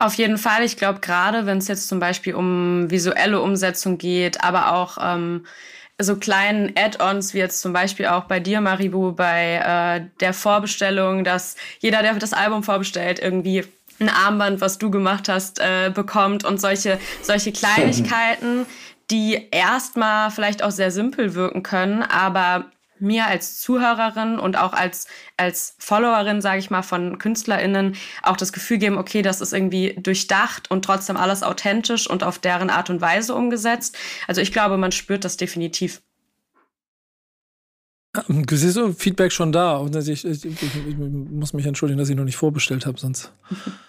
Auf 0.00 0.14
jeden 0.14 0.36
Fall. 0.36 0.64
Ich 0.64 0.76
glaube, 0.76 0.98
gerade 0.98 1.46
wenn 1.46 1.58
es 1.58 1.68
jetzt 1.68 1.86
zum 1.86 2.00
Beispiel 2.00 2.34
um 2.34 2.90
visuelle 2.90 3.40
Umsetzung 3.40 3.98
geht, 3.98 4.42
aber 4.42 4.72
auch 4.72 4.98
ähm, 5.00 5.46
so 5.96 6.16
kleinen 6.16 6.72
Add-ons, 6.76 7.34
wie 7.34 7.38
jetzt 7.38 7.60
zum 7.60 7.72
Beispiel 7.72 8.06
auch 8.06 8.24
bei 8.24 8.40
dir, 8.40 8.60
Maribu, 8.60 9.12
bei 9.12 10.00
äh, 10.04 10.10
der 10.18 10.34
Vorbestellung, 10.34 11.22
dass 11.22 11.54
jeder, 11.78 12.02
der 12.02 12.14
das 12.14 12.32
Album 12.32 12.64
vorbestellt, 12.64 13.20
irgendwie 13.20 13.62
ein 14.00 14.08
Armband, 14.08 14.60
was 14.60 14.78
du 14.78 14.90
gemacht 14.90 15.28
hast, 15.28 15.60
äh, 15.60 15.92
bekommt 15.94 16.44
und 16.44 16.60
solche, 16.60 16.98
solche 17.22 17.52
Kleinigkeiten 17.52 18.66
die 19.14 19.46
erstmal 19.52 20.32
vielleicht 20.32 20.64
auch 20.64 20.72
sehr 20.72 20.90
simpel 20.90 21.34
wirken 21.36 21.62
können, 21.62 22.02
aber 22.02 22.72
mir 22.98 23.26
als 23.26 23.60
Zuhörerin 23.60 24.40
und 24.40 24.56
auch 24.56 24.72
als, 24.72 25.06
als 25.36 25.76
Followerin, 25.78 26.40
sage 26.40 26.58
ich 26.58 26.70
mal, 26.70 26.82
von 26.82 27.18
KünstlerInnen 27.18 27.94
auch 28.24 28.36
das 28.36 28.52
Gefühl 28.52 28.78
geben, 28.78 28.98
okay, 28.98 29.22
das 29.22 29.40
ist 29.40 29.52
irgendwie 29.52 29.94
durchdacht 30.00 30.68
und 30.68 30.84
trotzdem 30.84 31.16
alles 31.16 31.44
authentisch 31.44 32.10
und 32.10 32.24
auf 32.24 32.40
deren 32.40 32.70
Art 32.70 32.90
und 32.90 33.00
Weise 33.00 33.36
umgesetzt. 33.36 33.96
Also 34.26 34.40
ich 34.40 34.52
glaube, 34.52 34.78
man 34.78 34.90
spürt 34.90 35.24
das 35.24 35.36
definitiv. 35.36 36.02
Du 38.28 38.56
siehst 38.56 38.74
so 38.74 38.92
Feedback 38.92 39.32
schon 39.32 39.50
da. 39.50 39.76
Und 39.76 39.96
ich, 39.96 40.24
ich, 40.24 40.44
ich, 40.44 40.62
ich, 40.62 40.96
muss 40.96 41.52
mich 41.52 41.66
entschuldigen, 41.66 41.98
dass 41.98 42.08
ich 42.08 42.16
noch 42.16 42.24
nicht 42.24 42.36
vorbestellt 42.36 42.86
habe, 42.86 42.98
sonst. 42.98 43.32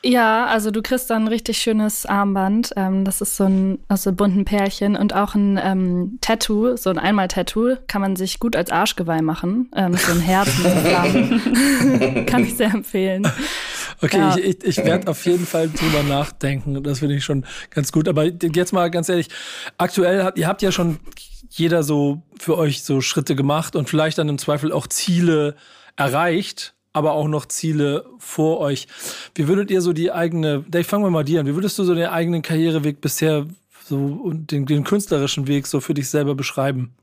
Ja, 0.04 0.46
also 0.48 0.72
du 0.72 0.82
kriegst 0.82 1.12
dann 1.12 1.24
ein 1.24 1.28
richtig 1.28 1.60
schönes 1.60 2.08
Armband. 2.08 2.72
Ähm, 2.76 3.06
das 3.06 3.22
ist 3.22 3.38
so 3.38 3.44
ein 3.44 3.80
aus 3.88 4.04
so 4.04 4.12
bunten 4.14 4.44
Pärchen 4.44 4.96
und 4.96 5.14
auch 5.14 5.36
ein 5.36 5.60
ähm, 5.62 6.18
Tattoo, 6.22 6.76
so 6.76 6.90
ein 6.90 6.98
Einmal-Tattoo, 6.98 7.76
kann 7.88 8.02
man 8.02 8.16
sich 8.16 8.40
gut 8.40 8.56
als 8.56 8.72
Arschgeweih 8.72 9.22
machen. 9.22 9.70
Ähm, 9.76 9.96
so 9.96 10.12
ein 10.12 10.22
Herz 10.22 10.50
mit 10.58 12.26
kann 12.28 12.44
ich 12.44 12.58
sehr 12.58 12.74
empfehlen. 12.74 13.28
Okay, 14.02 14.18
ja. 14.18 14.38
ich, 14.38 14.46
ich, 14.46 14.64
ich 14.64 14.78
werde 14.78 15.08
auf 15.12 15.26
jeden 15.26 15.46
Fall 15.46 15.70
drüber 15.70 16.04
nachdenken. 16.04 16.84
Das 16.84 17.00
finde 17.00 17.16
ich 17.16 17.24
schon 17.24 17.46
ganz 17.70 17.92
gut. 17.92 18.08
Aber 18.08 18.26
jetzt 18.26 18.74
mal 18.74 18.90
ganz 18.90 19.10
ehrlich, 19.10 19.30
aktuell 19.78 20.24
habt 20.24 20.38
ihr 20.38 20.48
habt 20.48 20.62
ja 20.62 20.72
schon 20.72 21.00
jeder 21.50 21.84
so 21.84 22.22
für 22.40 22.58
euch 22.58 22.84
so 22.84 23.02
Schritte 23.02 23.36
gemacht 23.36 23.76
und 23.76 23.90
vielleicht 23.90 24.18
dann 24.18 24.30
im 24.30 24.38
Zweifel 24.38 24.72
auch 24.72 24.88
Ziele 24.88 25.56
erreicht, 25.96 26.74
aber 26.94 27.14
auch 27.14 27.28
noch 27.28 27.46
Ziele 27.46 28.06
vor 28.20 28.60
euch. 28.60 28.88
Wie 29.36 29.48
würdet 29.48 29.72
ihr 29.72 29.82
so 29.82 29.94
die 29.94 30.12
eigene, 30.12 30.64
Dave, 30.68 30.84
fangen 30.84 31.04
wir 31.04 31.10
mal 31.10 31.24
dir 31.24 31.40
an. 31.40 31.46
Wie 31.46 31.56
würdest 31.56 31.78
du 31.80 31.84
so 31.84 31.96
den 31.96 32.08
eigenen 32.08 32.42
Karriereweg 32.42 33.02
bisher 33.02 33.46
so 33.86 33.98
und 33.98 34.52
den, 34.52 34.66
den 34.66 34.84
künstlerischen 34.84 35.48
Weg 35.48 35.68
so 35.68 35.80
für 35.80 35.94
dich 35.94 36.10
selber 36.10 36.36
beschreiben? 36.36 36.94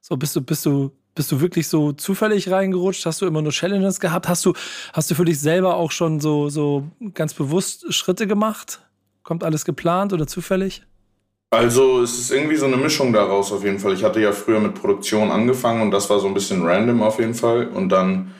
So 0.00 0.16
bist 0.16 0.34
du, 0.34 0.40
bist 0.40 0.66
du, 0.66 0.90
bist 1.14 1.30
du 1.30 1.40
wirklich 1.40 1.68
so 1.68 1.92
zufällig 1.92 2.50
reingerutscht? 2.50 3.04
Hast 3.06 3.20
du 3.20 3.26
immer 3.26 3.42
nur 3.42 3.52
Challenges 3.52 4.00
gehabt? 4.00 4.28
Hast 4.28 4.44
du, 4.44 4.54
hast 4.92 5.10
du 5.10 5.14
für 5.14 5.24
dich 5.24 5.40
selber 5.40 5.76
auch 5.76 5.90
schon 5.90 6.20
so, 6.20 6.48
so 6.48 6.88
ganz 7.14 7.34
bewusst 7.34 7.92
Schritte 7.92 8.26
gemacht? 8.26 8.80
Kommt 9.22 9.44
alles 9.44 9.64
geplant 9.64 10.12
oder 10.12 10.26
zufällig? 10.26 10.82
Also 11.50 12.00
es 12.00 12.18
ist 12.18 12.30
irgendwie 12.30 12.56
so 12.56 12.64
eine 12.64 12.78
Mischung 12.78 13.12
daraus 13.12 13.52
auf 13.52 13.62
jeden 13.62 13.78
Fall. 13.78 13.92
Ich 13.92 14.04
hatte 14.04 14.20
ja 14.20 14.32
früher 14.32 14.58
mit 14.58 14.74
Produktion 14.74 15.30
angefangen 15.30 15.82
und 15.82 15.90
das 15.90 16.08
war 16.08 16.18
so 16.18 16.26
ein 16.26 16.32
bisschen 16.32 16.66
random 16.66 17.02
auf 17.02 17.18
jeden 17.18 17.34
Fall. 17.34 17.68
Und 17.68 17.90
dann 17.90 18.32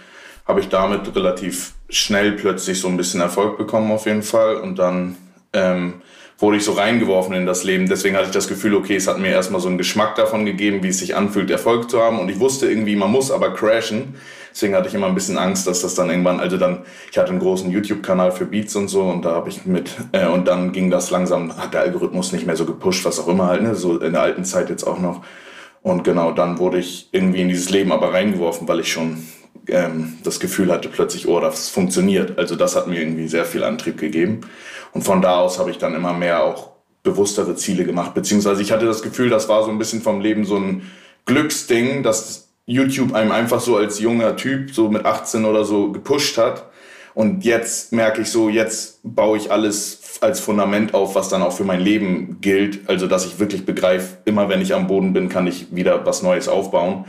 habe 0.46 0.60
ich 0.60 0.70
damit 0.70 1.14
relativ 1.14 1.74
schnell 1.90 2.32
plötzlich 2.32 2.80
so 2.80 2.88
ein 2.88 2.96
bisschen 2.96 3.20
Erfolg 3.20 3.58
bekommen 3.58 3.92
auf 3.92 4.06
jeden 4.06 4.22
Fall. 4.22 4.56
Und 4.56 4.78
dann 4.78 5.16
ähm, 5.52 6.00
wurde 6.42 6.56
ich 6.56 6.64
so 6.64 6.72
reingeworfen 6.72 7.34
in 7.34 7.46
das 7.46 7.62
Leben. 7.62 7.88
Deswegen 7.88 8.16
hatte 8.16 8.26
ich 8.26 8.32
das 8.32 8.48
Gefühl, 8.48 8.74
okay, 8.74 8.96
es 8.96 9.06
hat 9.06 9.20
mir 9.20 9.28
erstmal 9.28 9.60
so 9.60 9.68
einen 9.68 9.78
Geschmack 9.78 10.16
davon 10.16 10.44
gegeben, 10.44 10.82
wie 10.82 10.88
es 10.88 10.98
sich 10.98 11.14
anfühlt, 11.14 11.50
Erfolg 11.50 11.88
zu 11.88 12.02
haben. 12.02 12.18
Und 12.18 12.28
ich 12.28 12.40
wusste 12.40 12.68
irgendwie, 12.68 12.96
man 12.96 13.12
muss 13.12 13.30
aber 13.30 13.54
crashen. 13.54 14.16
Deswegen 14.52 14.74
hatte 14.74 14.88
ich 14.88 14.94
immer 14.94 15.06
ein 15.06 15.14
bisschen 15.14 15.38
Angst, 15.38 15.68
dass 15.68 15.80
das 15.80 15.94
dann 15.94 16.10
irgendwann, 16.10 16.40
also 16.40 16.58
dann, 16.58 16.82
ich 17.10 17.16
hatte 17.16 17.30
einen 17.30 17.38
großen 17.38 17.70
YouTube-Kanal 17.70 18.32
für 18.32 18.44
Beats 18.44 18.74
und 18.76 18.88
so 18.88 19.02
und 19.02 19.24
da 19.24 19.30
habe 19.30 19.48
ich 19.48 19.64
mit, 19.64 19.92
äh, 20.12 20.26
und 20.26 20.46
dann 20.46 20.72
ging 20.72 20.90
das 20.90 21.10
langsam, 21.10 21.56
hat 21.56 21.72
der 21.72 21.82
Algorithmus 21.82 22.32
nicht 22.32 22.44
mehr 22.46 22.56
so 22.56 22.66
gepusht, 22.66 23.04
was 23.06 23.18
auch 23.18 23.28
immer 23.28 23.46
halt, 23.46 23.62
ne, 23.62 23.74
so 23.74 23.98
in 23.98 24.12
der 24.12 24.20
alten 24.20 24.44
Zeit 24.44 24.68
jetzt 24.68 24.84
auch 24.84 24.98
noch. 24.98 25.22
Und 25.80 26.04
genau, 26.04 26.32
dann 26.32 26.58
wurde 26.58 26.78
ich 26.78 27.08
irgendwie 27.12 27.40
in 27.40 27.48
dieses 27.48 27.70
Leben 27.70 27.92
aber 27.92 28.12
reingeworfen, 28.12 28.68
weil 28.68 28.80
ich 28.80 28.92
schon 28.92 29.26
ähm, 29.68 30.18
das 30.22 30.38
Gefühl 30.38 30.70
hatte 30.70 30.88
plötzlich, 30.88 31.28
oh, 31.28 31.40
das 31.40 31.68
funktioniert. 31.68 32.38
Also 32.38 32.56
das 32.56 32.76
hat 32.76 32.88
mir 32.88 33.00
irgendwie 33.00 33.28
sehr 33.28 33.44
viel 33.44 33.64
Antrieb 33.64 33.98
gegeben. 33.98 34.42
Und 34.92 35.02
von 35.02 35.22
da 35.22 35.38
aus 35.38 35.58
habe 35.58 35.70
ich 35.70 35.78
dann 35.78 35.94
immer 35.94 36.12
mehr 36.12 36.44
auch 36.44 36.72
bewusstere 37.02 37.56
Ziele 37.56 37.84
gemacht. 37.84 38.14
Beziehungsweise 38.14 38.62
ich 38.62 38.72
hatte 38.72 38.86
das 38.86 39.02
Gefühl, 39.02 39.30
das 39.30 39.48
war 39.48 39.64
so 39.64 39.70
ein 39.70 39.78
bisschen 39.78 40.02
vom 40.02 40.20
Leben 40.20 40.44
so 40.44 40.56
ein 40.56 40.90
Glücksding, 41.24 42.02
dass 42.02 42.48
YouTube 42.66 43.14
einem 43.14 43.32
einfach 43.32 43.60
so 43.60 43.76
als 43.76 43.98
junger 43.98 44.36
Typ, 44.36 44.72
so 44.72 44.88
mit 44.88 45.04
18 45.04 45.44
oder 45.44 45.64
so, 45.64 45.90
gepusht 45.90 46.38
hat. 46.38 46.66
Und 47.14 47.44
jetzt 47.44 47.92
merke 47.92 48.22
ich 48.22 48.30
so, 48.30 48.48
jetzt 48.48 49.00
baue 49.02 49.36
ich 49.36 49.50
alles 49.50 50.18
als 50.20 50.40
Fundament 50.40 50.94
auf, 50.94 51.14
was 51.14 51.28
dann 51.28 51.42
auch 51.42 51.52
für 51.52 51.64
mein 51.64 51.80
Leben 51.80 52.38
gilt. 52.40 52.88
Also, 52.88 53.06
dass 53.06 53.26
ich 53.26 53.38
wirklich 53.38 53.66
begreife, 53.66 54.18
immer 54.24 54.48
wenn 54.48 54.62
ich 54.62 54.74
am 54.74 54.86
Boden 54.86 55.12
bin, 55.12 55.28
kann 55.28 55.46
ich 55.46 55.74
wieder 55.74 56.06
was 56.06 56.22
Neues 56.22 56.48
aufbauen. 56.48 57.04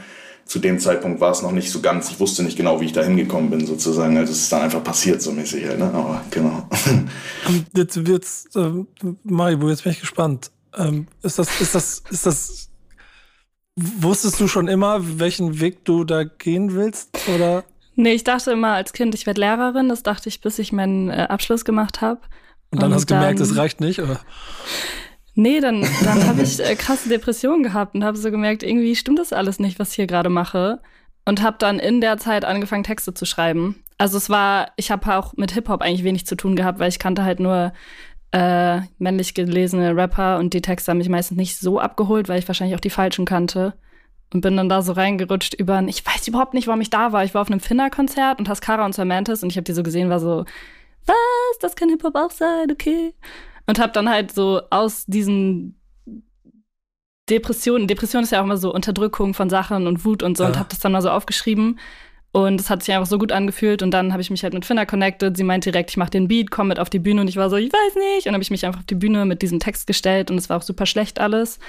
Zu 0.45 0.59
dem 0.59 0.79
Zeitpunkt 0.79 1.21
war 1.21 1.31
es 1.31 1.41
noch 1.41 1.51
nicht 1.51 1.71
so 1.71 1.81
ganz. 1.81 2.09
Ich 2.11 2.19
wusste 2.19 2.43
nicht 2.43 2.57
genau, 2.57 2.79
wie 2.81 2.85
ich 2.85 2.91
da 2.91 3.01
hingekommen 3.01 3.49
bin, 3.49 3.65
sozusagen. 3.65 4.17
Also, 4.17 4.33
es 4.33 4.39
ist 4.39 4.51
dann 4.51 4.61
einfach 4.61 4.83
passiert, 4.83 5.21
so 5.21 5.31
mäßig 5.31 5.65
halt, 5.65 5.79
ne? 5.79 5.85
Aber 5.85 6.21
genau. 6.29 6.67
Jetzt, 7.75 7.95
jetzt, 7.95 8.55
äh, 8.55 8.71
Maribu, 9.23 9.69
jetzt 9.69 9.83
bin 9.83 9.91
ich 9.91 9.99
gespannt. 9.99 10.51
Ähm, 10.75 11.07
ist 11.21 11.39
das, 11.39 11.61
ist 11.61 11.75
das, 11.75 12.03
ist 12.09 12.25
das 12.25 12.69
Wusstest 13.75 14.39
du 14.39 14.47
schon 14.47 14.67
immer, 14.67 15.19
welchen 15.19 15.59
Weg 15.59 15.83
du 15.83 16.03
da 16.03 16.23
gehen 16.23 16.75
willst? 16.75 17.09
Oder? 17.33 17.63
Nee, 17.95 18.13
ich 18.13 18.23
dachte 18.23 18.51
immer 18.51 18.73
als 18.73 18.93
Kind, 18.93 19.15
ich 19.15 19.25
werde 19.25 19.41
Lehrerin. 19.41 19.89
Das 19.89 20.03
dachte 20.03 20.29
ich, 20.29 20.41
bis 20.41 20.59
ich 20.59 20.71
meinen 20.71 21.09
äh, 21.09 21.27
Abschluss 21.29 21.65
gemacht 21.65 22.01
habe. 22.01 22.21
Und 22.69 22.81
dann 22.81 22.91
Und 22.91 22.95
hast 22.95 23.09
du 23.09 23.15
gemerkt, 23.15 23.39
das 23.39 23.55
reicht 23.55 23.81
nicht, 23.81 23.99
oder? 23.99 24.19
Nee, 25.35 25.59
dann, 25.59 25.81
dann 26.03 26.27
habe 26.27 26.41
ich 26.43 26.59
äh, 26.63 26.75
krasse 26.75 27.09
Depressionen 27.09 27.63
gehabt 27.63 27.95
und 27.95 28.03
habe 28.03 28.17
so 28.17 28.29
gemerkt, 28.31 28.63
irgendwie 28.63 28.95
stimmt 28.95 29.19
das 29.19 29.33
alles 29.33 29.59
nicht, 29.59 29.79
was 29.79 29.89
ich 29.89 29.95
hier 29.95 30.07
gerade 30.07 30.29
mache. 30.29 30.79
Und 31.25 31.41
habe 31.41 31.55
dann 31.57 31.79
in 31.79 32.01
der 32.01 32.17
Zeit 32.17 32.43
angefangen, 32.43 32.83
Texte 32.83 33.13
zu 33.13 33.25
schreiben. 33.25 33.81
Also 33.97 34.17
es 34.17 34.29
war, 34.29 34.71
ich 34.75 34.91
habe 34.91 35.15
auch 35.15 35.33
mit 35.37 35.53
Hip-Hop 35.53 35.81
eigentlich 35.81 36.03
wenig 36.03 36.25
zu 36.25 36.35
tun 36.35 36.57
gehabt, 36.57 36.79
weil 36.79 36.89
ich 36.89 36.99
kannte 36.99 37.23
halt 37.23 37.39
nur 37.39 37.71
äh, 38.31 38.81
männlich 38.97 39.33
gelesene 39.33 39.95
Rapper 39.95 40.39
und 40.39 40.53
die 40.53 40.61
Texte 40.61 40.91
haben 40.91 40.97
mich 40.97 41.07
meistens 41.07 41.37
nicht 41.37 41.57
so 41.57 41.79
abgeholt, 41.79 42.27
weil 42.27 42.39
ich 42.39 42.47
wahrscheinlich 42.47 42.75
auch 42.75 42.81
die 42.81 42.89
falschen 42.89 43.25
kannte. 43.25 43.73
Und 44.33 44.41
bin 44.41 44.57
dann 44.57 44.67
da 44.67 44.81
so 44.81 44.93
reingerutscht 44.93 45.53
über 45.53 45.75
ein, 45.75 45.87
ich 45.87 46.05
weiß 46.05 46.27
überhaupt 46.27 46.55
nicht, 46.55 46.67
warum 46.67 46.81
ich 46.81 46.89
da 46.89 47.11
war. 47.13 47.23
Ich 47.23 47.33
war 47.33 47.41
auf 47.41 47.51
einem 47.51 47.59
Finner-Konzert 47.59 48.39
und 48.39 48.49
Haskara 48.49 48.83
und 48.83 48.95
Samantis 48.95 49.43
und 49.43 49.51
ich 49.51 49.57
habe 49.57 49.63
die 49.63 49.73
so 49.73 49.83
gesehen, 49.83 50.09
war 50.09 50.19
so, 50.19 50.45
was, 51.05 51.59
das 51.61 51.75
kann 51.75 51.89
Hip-Hop 51.89 52.15
auch 52.15 52.31
sein, 52.31 52.71
okay. 52.71 53.13
Und 53.65 53.79
habe 53.79 53.93
dann 53.93 54.09
halt 54.09 54.31
so 54.31 54.61
aus 54.69 55.05
diesen 55.05 55.79
Depressionen, 57.29 57.87
Depression 57.87 58.23
ist 58.23 58.31
ja 58.31 58.41
auch 58.41 58.45
immer 58.45 58.57
so 58.57 58.73
Unterdrückung 58.73 59.33
von 59.33 59.49
Sachen 59.49 59.87
und 59.87 60.03
Wut 60.03 60.23
und 60.23 60.37
so, 60.37 60.43
ja. 60.43 60.49
und 60.49 60.59
habe 60.59 60.69
das 60.69 60.79
dann 60.79 60.91
mal 60.91 61.01
so 61.01 61.09
aufgeschrieben. 61.09 61.79
Und 62.33 62.59
es 62.59 62.71
hat 62.71 62.81
sich 62.81 62.93
einfach 62.93 63.07
so 63.07 63.19
gut 63.19 63.31
angefühlt. 63.31 63.83
Und 63.83 63.91
dann 63.91 64.11
habe 64.11 64.21
ich 64.21 64.31
mich 64.31 64.43
halt 64.43 64.55
mit 64.55 64.65
Finna 64.65 64.85
connected. 64.85 65.37
Sie 65.37 65.43
meint 65.43 65.65
direkt, 65.65 65.91
ich 65.91 65.97
mache 65.97 66.09
den 66.09 66.27
Beat, 66.27 66.49
komm 66.49 66.67
mit 66.67 66.79
auf 66.79 66.89
die 66.89 66.97
Bühne. 66.97 67.21
Und 67.21 67.27
ich 67.27 67.37
war 67.37 67.47
so, 67.49 67.57
ich 67.57 67.71
weiß 67.71 67.95
nicht. 67.95 68.25
Und 68.25 68.25
dann 68.25 68.33
habe 68.33 68.41
ich 68.41 68.49
mich 68.49 68.65
einfach 68.65 68.79
auf 68.79 68.87
die 68.87 68.95
Bühne 68.95 69.25
mit 69.25 69.43
diesem 69.43 69.59
Text 69.59 69.85
gestellt. 69.85 70.31
Und 70.31 70.39
es 70.39 70.49
war 70.49 70.57
auch 70.57 70.63
super 70.63 70.87
schlecht 70.87 71.19
alles. 71.19 71.59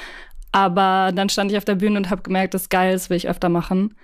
Aber 0.53 1.13
dann 1.15 1.29
stand 1.29 1.51
ich 1.51 1.59
auf 1.59 1.67
der 1.67 1.75
Bühne 1.75 1.99
und 1.99 2.09
habe 2.09 2.23
gemerkt, 2.23 2.55
das 2.55 2.63
ist 2.63 2.71
geil, 2.71 2.95
das 2.95 3.11
will 3.11 3.17
ich 3.19 3.29
öfter 3.29 3.51
machen. 3.51 3.95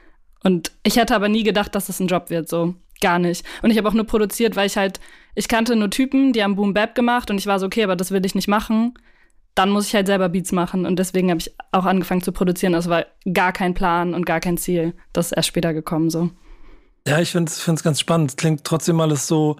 Und 0.44 0.72
ich 0.82 0.96
hätte 0.96 1.16
aber 1.16 1.30
nie 1.30 1.44
gedacht, 1.44 1.74
dass 1.74 1.88
es 1.88 1.98
ein 1.98 2.08
Job 2.08 2.28
wird, 2.28 2.48
so. 2.48 2.74
Gar 3.00 3.18
nicht. 3.18 3.46
Und 3.62 3.70
ich 3.70 3.78
habe 3.78 3.88
auch 3.88 3.94
nur 3.94 4.06
produziert, 4.06 4.54
weil 4.54 4.66
ich 4.66 4.76
halt, 4.76 5.00
ich 5.34 5.48
kannte 5.48 5.76
nur 5.76 5.90
Typen, 5.90 6.32
die 6.32 6.42
haben 6.42 6.56
Boom 6.56 6.74
Bap 6.74 6.94
gemacht 6.94 7.30
und 7.30 7.38
ich 7.38 7.46
war 7.46 7.58
so, 7.58 7.66
okay, 7.66 7.84
aber 7.84 7.96
das 7.96 8.10
will 8.10 8.24
ich 8.24 8.34
nicht 8.34 8.48
machen. 8.48 8.94
Dann 9.54 9.70
muss 9.70 9.88
ich 9.88 9.94
halt 9.94 10.06
selber 10.06 10.28
Beats 10.28 10.52
machen 10.52 10.86
und 10.86 10.98
deswegen 10.98 11.30
habe 11.30 11.40
ich 11.40 11.52
auch 11.72 11.84
angefangen 11.84 12.22
zu 12.22 12.32
produzieren. 12.32 12.72
Das 12.72 12.88
war 12.88 13.06
gar 13.32 13.52
kein 13.52 13.74
Plan 13.74 14.14
und 14.14 14.24
gar 14.24 14.40
kein 14.40 14.56
Ziel. 14.58 14.94
Das 15.12 15.26
ist 15.26 15.32
erst 15.32 15.48
später 15.48 15.74
gekommen, 15.74 16.08
so. 16.08 16.30
Ja, 17.06 17.20
ich 17.20 17.30
finde 17.30 17.50
es 17.50 17.82
ganz 17.82 17.98
spannend. 17.98 18.36
Klingt 18.36 18.64
trotzdem 18.64 19.00
alles 19.00 19.26
so, 19.26 19.56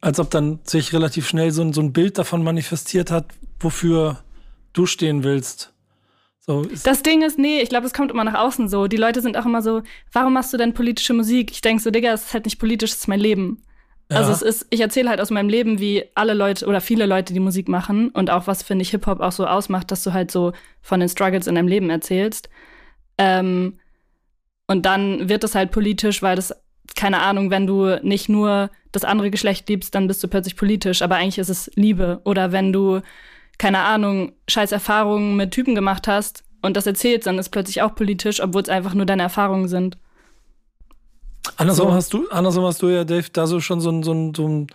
als 0.00 0.18
ob 0.18 0.30
dann 0.30 0.60
sich 0.64 0.92
relativ 0.92 1.28
schnell 1.28 1.50
so, 1.50 1.70
so 1.72 1.80
ein 1.80 1.92
Bild 1.92 2.18
davon 2.18 2.42
manifestiert 2.42 3.10
hat, 3.10 3.26
wofür 3.60 4.22
du 4.72 4.86
stehen 4.86 5.24
willst. 5.24 5.72
So, 6.40 6.64
das 6.84 7.02
Ding 7.02 7.22
ist, 7.22 7.38
nee, 7.38 7.60
ich 7.60 7.68
glaube, 7.68 7.86
es 7.86 7.92
kommt 7.92 8.10
immer 8.10 8.24
nach 8.24 8.40
außen 8.40 8.68
so. 8.68 8.86
Die 8.86 8.96
Leute 8.96 9.20
sind 9.20 9.36
auch 9.36 9.44
immer 9.44 9.60
so, 9.60 9.82
warum 10.12 10.32
machst 10.32 10.52
du 10.52 10.56
denn 10.56 10.72
politische 10.72 11.12
Musik? 11.12 11.50
Ich 11.50 11.60
denke 11.60 11.82
so, 11.82 11.90
Digga, 11.90 12.12
es 12.12 12.24
ist 12.26 12.32
halt 12.32 12.46
nicht 12.46 12.58
politisch, 12.58 12.92
es 12.92 13.00
ist 13.00 13.08
mein 13.08 13.20
Leben. 13.20 13.62
Also 14.16 14.32
es 14.32 14.40
ist, 14.40 14.66
ich 14.70 14.80
erzähle 14.80 15.10
halt 15.10 15.20
aus 15.20 15.30
meinem 15.30 15.50
Leben, 15.50 15.80
wie 15.80 16.04
alle 16.14 16.32
Leute 16.32 16.66
oder 16.66 16.80
viele 16.80 17.04
Leute, 17.04 17.34
die 17.34 17.40
Musik 17.40 17.68
machen 17.68 18.08
und 18.08 18.30
auch 18.30 18.46
was, 18.46 18.62
finde 18.62 18.82
ich, 18.82 18.90
Hip-Hop 18.90 19.20
auch 19.20 19.32
so 19.32 19.46
ausmacht, 19.46 19.90
dass 19.90 20.02
du 20.02 20.14
halt 20.14 20.30
so 20.30 20.52
von 20.80 21.00
den 21.00 21.10
Struggles 21.10 21.46
in 21.46 21.56
deinem 21.56 21.68
Leben 21.68 21.90
erzählst. 21.90 22.48
Ähm, 23.18 23.78
und 24.66 24.86
dann 24.86 25.28
wird 25.28 25.44
es 25.44 25.54
halt 25.54 25.72
politisch, 25.72 26.22
weil 26.22 26.36
das, 26.36 26.54
keine 26.96 27.20
Ahnung, 27.20 27.50
wenn 27.50 27.66
du 27.66 28.00
nicht 28.02 28.30
nur 28.30 28.70
das 28.92 29.04
andere 29.04 29.30
Geschlecht 29.30 29.68
liebst, 29.68 29.94
dann 29.94 30.06
bist 30.06 30.22
du 30.24 30.28
plötzlich 30.28 30.56
politisch, 30.56 31.02
aber 31.02 31.16
eigentlich 31.16 31.38
ist 31.38 31.50
es 31.50 31.70
Liebe. 31.74 32.22
Oder 32.24 32.50
wenn 32.52 32.72
du 32.72 33.02
keine 33.58 33.80
Ahnung, 33.80 34.32
scheiß 34.48 34.72
Erfahrungen 34.72 35.36
mit 35.36 35.50
Typen 35.50 35.74
gemacht 35.74 36.08
hast 36.08 36.44
und 36.62 36.76
das 36.76 36.86
erzählst, 36.86 37.26
dann 37.26 37.38
ist 37.38 37.50
plötzlich 37.50 37.82
auch 37.82 37.94
politisch, 37.94 38.40
obwohl 38.40 38.62
es 38.62 38.68
einfach 38.68 38.94
nur 38.94 39.04
deine 39.04 39.24
Erfahrungen 39.24 39.68
sind. 39.68 39.98
Andersrum 41.58 41.88
so. 41.88 41.94
hast 41.94 42.12
du, 42.12 42.28
andersrum 42.30 42.64
hast 42.64 42.80
du 42.80 42.88
ja, 42.88 43.04
Dave, 43.04 43.26
da 43.32 43.46
so 43.46 43.60
schon 43.60 43.80
so, 43.80 43.90
ein, 43.90 44.02
so, 44.02 44.12
ein, 44.12 44.32
so 44.34 44.46
ein, 44.46 44.68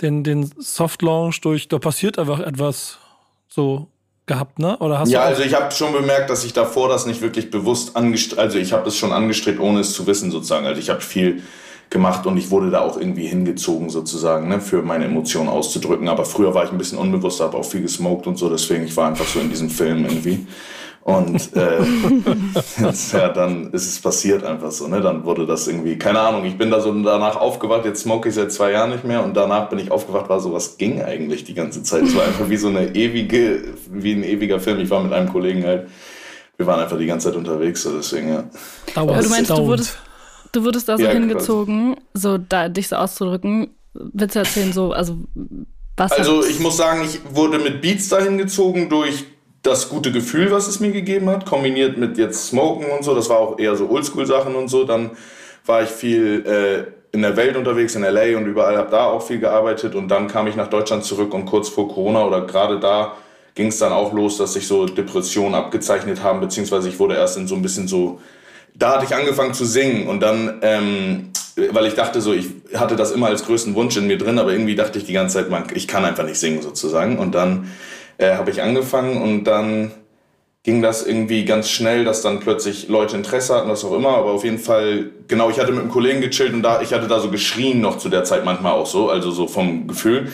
den, 0.00 0.24
den 0.24 0.50
Soft 0.58 1.02
Launch 1.02 1.40
durch, 1.40 1.68
da 1.68 1.78
passiert 1.78 2.18
einfach 2.18 2.38
etwas 2.40 2.98
so 3.48 3.88
gehabt, 4.26 4.60
ne? 4.60 4.76
Oder 4.78 5.00
hast 5.00 5.10
ja, 5.10 5.22
du 5.22 5.26
also 5.26 5.42
ich 5.42 5.54
habe 5.54 5.72
schon 5.72 5.92
bemerkt, 5.92 6.30
dass 6.30 6.44
ich 6.44 6.52
davor 6.52 6.88
das 6.88 7.06
nicht 7.06 7.20
wirklich 7.22 7.50
bewusst 7.50 7.96
angestrebt, 7.96 8.40
also 8.40 8.58
ich 8.58 8.72
habe 8.72 8.84
das 8.84 8.96
schon 8.96 9.12
angestrebt, 9.12 9.58
ohne 9.58 9.80
es 9.80 9.92
zu 9.92 10.06
wissen 10.06 10.30
sozusagen. 10.30 10.66
Also 10.66 10.80
ich 10.80 10.90
habe 10.90 11.00
viel 11.00 11.42
gemacht 11.90 12.26
und 12.26 12.36
ich 12.36 12.50
wurde 12.50 12.70
da 12.70 12.80
auch 12.80 12.98
irgendwie 12.98 13.26
hingezogen 13.26 13.90
sozusagen, 13.90 14.48
ne, 14.48 14.60
für 14.60 14.82
meine 14.82 15.06
Emotionen 15.06 15.48
auszudrücken. 15.48 16.08
Aber 16.08 16.24
früher 16.24 16.54
war 16.54 16.64
ich 16.64 16.70
ein 16.70 16.78
bisschen 16.78 16.98
unbewusst, 16.98 17.40
habe 17.40 17.56
auch 17.56 17.64
viel 17.64 17.82
gesmoked 17.82 18.26
und 18.26 18.36
so, 18.36 18.48
deswegen 18.48 18.84
ich 18.84 18.96
war 18.96 19.08
einfach 19.08 19.26
so 19.26 19.40
in 19.40 19.50
diesem 19.50 19.70
Film 19.70 20.04
irgendwie. 20.04 20.46
Und 21.08 21.56
äh, 21.56 21.78
jetzt, 22.82 23.12
ja, 23.14 23.30
dann 23.30 23.70
ist 23.72 23.88
es 23.88 23.98
passiert 23.98 24.44
einfach 24.44 24.70
so, 24.70 24.88
ne? 24.88 25.00
Dann 25.00 25.24
wurde 25.24 25.46
das 25.46 25.66
irgendwie, 25.66 25.96
keine 25.96 26.20
Ahnung, 26.20 26.44
ich 26.44 26.58
bin 26.58 26.70
da 26.70 26.80
so 26.80 26.92
danach 26.92 27.36
aufgewacht, 27.36 27.86
jetzt 27.86 28.02
smoke 28.02 28.28
ich 28.28 28.34
seit 28.34 28.52
zwei 28.52 28.72
Jahren 28.72 28.90
nicht 28.90 29.04
mehr 29.04 29.24
und 29.24 29.34
danach 29.34 29.70
bin 29.70 29.78
ich 29.78 29.90
aufgewacht, 29.90 30.28
war 30.28 30.38
so, 30.38 30.52
was 30.52 30.76
ging 30.76 31.00
eigentlich 31.00 31.44
die 31.44 31.54
ganze 31.54 31.82
Zeit? 31.82 32.02
Es 32.02 32.14
war 32.14 32.24
einfach 32.24 32.50
wie 32.50 32.58
so 32.58 32.68
eine 32.68 32.94
ewige, 32.94 33.64
wie 33.90 34.12
ein 34.12 34.22
ewiger 34.22 34.60
Film. 34.60 34.80
Ich 34.80 34.90
war 34.90 35.02
mit 35.02 35.14
einem 35.14 35.32
Kollegen 35.32 35.64
halt, 35.64 35.88
wir 36.58 36.66
waren 36.66 36.80
einfach 36.80 36.98
die 36.98 37.06
ganze 37.06 37.28
Zeit 37.30 37.38
unterwegs, 37.38 37.84
so 37.84 37.96
deswegen, 37.96 38.28
ja. 38.28 38.44
Aber 38.94 39.16
du 39.16 39.30
meinst, 39.30 39.48
du 39.48 39.66
wurdest, 39.66 39.96
Du 40.52 40.64
wurdest 40.64 40.90
da 40.90 40.98
so 40.98 41.04
ja, 41.04 41.10
hingezogen, 41.10 41.94
quasi. 41.94 42.06
so 42.14 42.38
da, 42.38 42.68
dich 42.68 42.88
so 42.88 42.96
auszudrücken. 42.96 43.70
Willst 43.94 44.34
du 44.34 44.40
erzählen, 44.40 44.72
so, 44.74 44.92
also 44.92 45.16
was? 45.96 46.12
Also 46.12 46.44
ich 46.44 46.60
muss 46.60 46.76
sagen, 46.76 47.02
ich 47.04 47.20
wurde 47.34 47.58
mit 47.58 47.80
Beats 47.80 48.08
dahin 48.08 48.36
gezogen 48.36 48.88
durch 48.88 49.24
das 49.68 49.88
gute 49.88 50.10
Gefühl, 50.12 50.50
was 50.50 50.66
es 50.66 50.80
mir 50.80 50.90
gegeben 50.90 51.28
hat, 51.30 51.46
kombiniert 51.46 51.96
mit 51.96 52.18
jetzt 52.18 52.48
Smoken 52.48 52.90
und 52.90 53.04
so. 53.04 53.14
Das 53.14 53.28
war 53.28 53.38
auch 53.38 53.58
eher 53.58 53.76
so 53.76 53.88
Oldschool-Sachen 53.88 54.54
und 54.54 54.68
so. 54.68 54.84
Dann 54.84 55.10
war 55.66 55.82
ich 55.82 55.88
viel 55.88 56.44
äh, 56.46 57.14
in 57.14 57.22
der 57.22 57.36
Welt 57.36 57.56
unterwegs, 57.56 57.94
in 57.94 58.02
LA 58.02 58.36
und 58.36 58.46
überall, 58.46 58.76
habe 58.76 58.90
da 58.90 59.04
auch 59.04 59.22
viel 59.22 59.38
gearbeitet. 59.38 59.94
Und 59.94 60.08
dann 60.08 60.28
kam 60.28 60.46
ich 60.46 60.56
nach 60.56 60.68
Deutschland 60.68 61.04
zurück 61.04 61.32
und 61.34 61.46
kurz 61.46 61.68
vor 61.68 61.88
Corona 61.88 62.24
oder 62.24 62.46
gerade 62.46 62.80
da 62.80 63.12
ging 63.54 63.68
es 63.68 63.78
dann 63.78 63.92
auch 63.92 64.12
los, 64.12 64.36
dass 64.38 64.52
sich 64.52 64.66
so 64.66 64.86
Depressionen 64.86 65.54
abgezeichnet 65.54 66.22
haben, 66.22 66.40
beziehungsweise 66.40 66.88
ich 66.88 66.98
wurde 66.98 67.16
erst 67.16 67.36
in 67.36 67.48
so 67.48 67.56
ein 67.56 67.62
bisschen 67.62 67.88
so 67.88 68.20
da 68.78 68.94
hatte 68.94 69.06
ich 69.06 69.14
angefangen 69.14 69.54
zu 69.54 69.64
singen 69.64 70.06
und 70.06 70.20
dann, 70.20 70.60
ähm, 70.62 71.30
weil 71.72 71.86
ich 71.86 71.94
dachte 71.94 72.20
so, 72.20 72.32
ich 72.32 72.46
hatte 72.74 72.94
das 72.94 73.10
immer 73.10 73.26
als 73.26 73.44
größten 73.44 73.74
Wunsch 73.74 73.96
in 73.96 74.06
mir 74.06 74.18
drin, 74.18 74.38
aber 74.38 74.52
irgendwie 74.52 74.76
dachte 74.76 74.98
ich 74.98 75.04
die 75.04 75.12
ganze 75.12 75.38
Zeit, 75.38 75.50
man, 75.50 75.64
ich 75.74 75.88
kann 75.88 76.04
einfach 76.04 76.24
nicht 76.24 76.38
singen 76.38 76.62
sozusagen. 76.62 77.18
Und 77.18 77.34
dann 77.34 77.72
äh, 78.18 78.34
habe 78.34 78.50
ich 78.50 78.62
angefangen 78.62 79.22
und 79.22 79.44
dann 79.44 79.92
ging 80.64 80.82
das 80.82 81.06
irgendwie 81.06 81.44
ganz 81.46 81.70
schnell, 81.70 82.04
dass 82.04 82.20
dann 82.20 82.40
plötzlich 82.40 82.88
Leute 82.88 83.16
Interesse 83.16 83.54
hatten, 83.54 83.70
was 83.70 83.84
auch 83.84 83.94
immer. 83.94 84.10
Aber 84.10 84.32
auf 84.32 84.44
jeden 84.44 84.58
Fall, 84.58 85.10
genau, 85.26 85.48
ich 85.48 85.58
hatte 85.58 85.72
mit 85.72 85.80
einem 85.80 85.90
Kollegen 85.90 86.20
gechillt 86.20 86.52
und 86.52 86.62
da, 86.62 86.82
ich 86.82 86.92
hatte 86.92 87.06
da 87.08 87.20
so 87.20 87.30
geschrien 87.30 87.80
noch 87.80 87.96
zu 87.96 88.10
der 88.10 88.24
Zeit 88.24 88.44
manchmal 88.44 88.72
auch 88.72 88.86
so, 88.86 89.08
also 89.08 89.30
so 89.30 89.46
vom 89.48 89.86
Gefühl. 89.86 90.30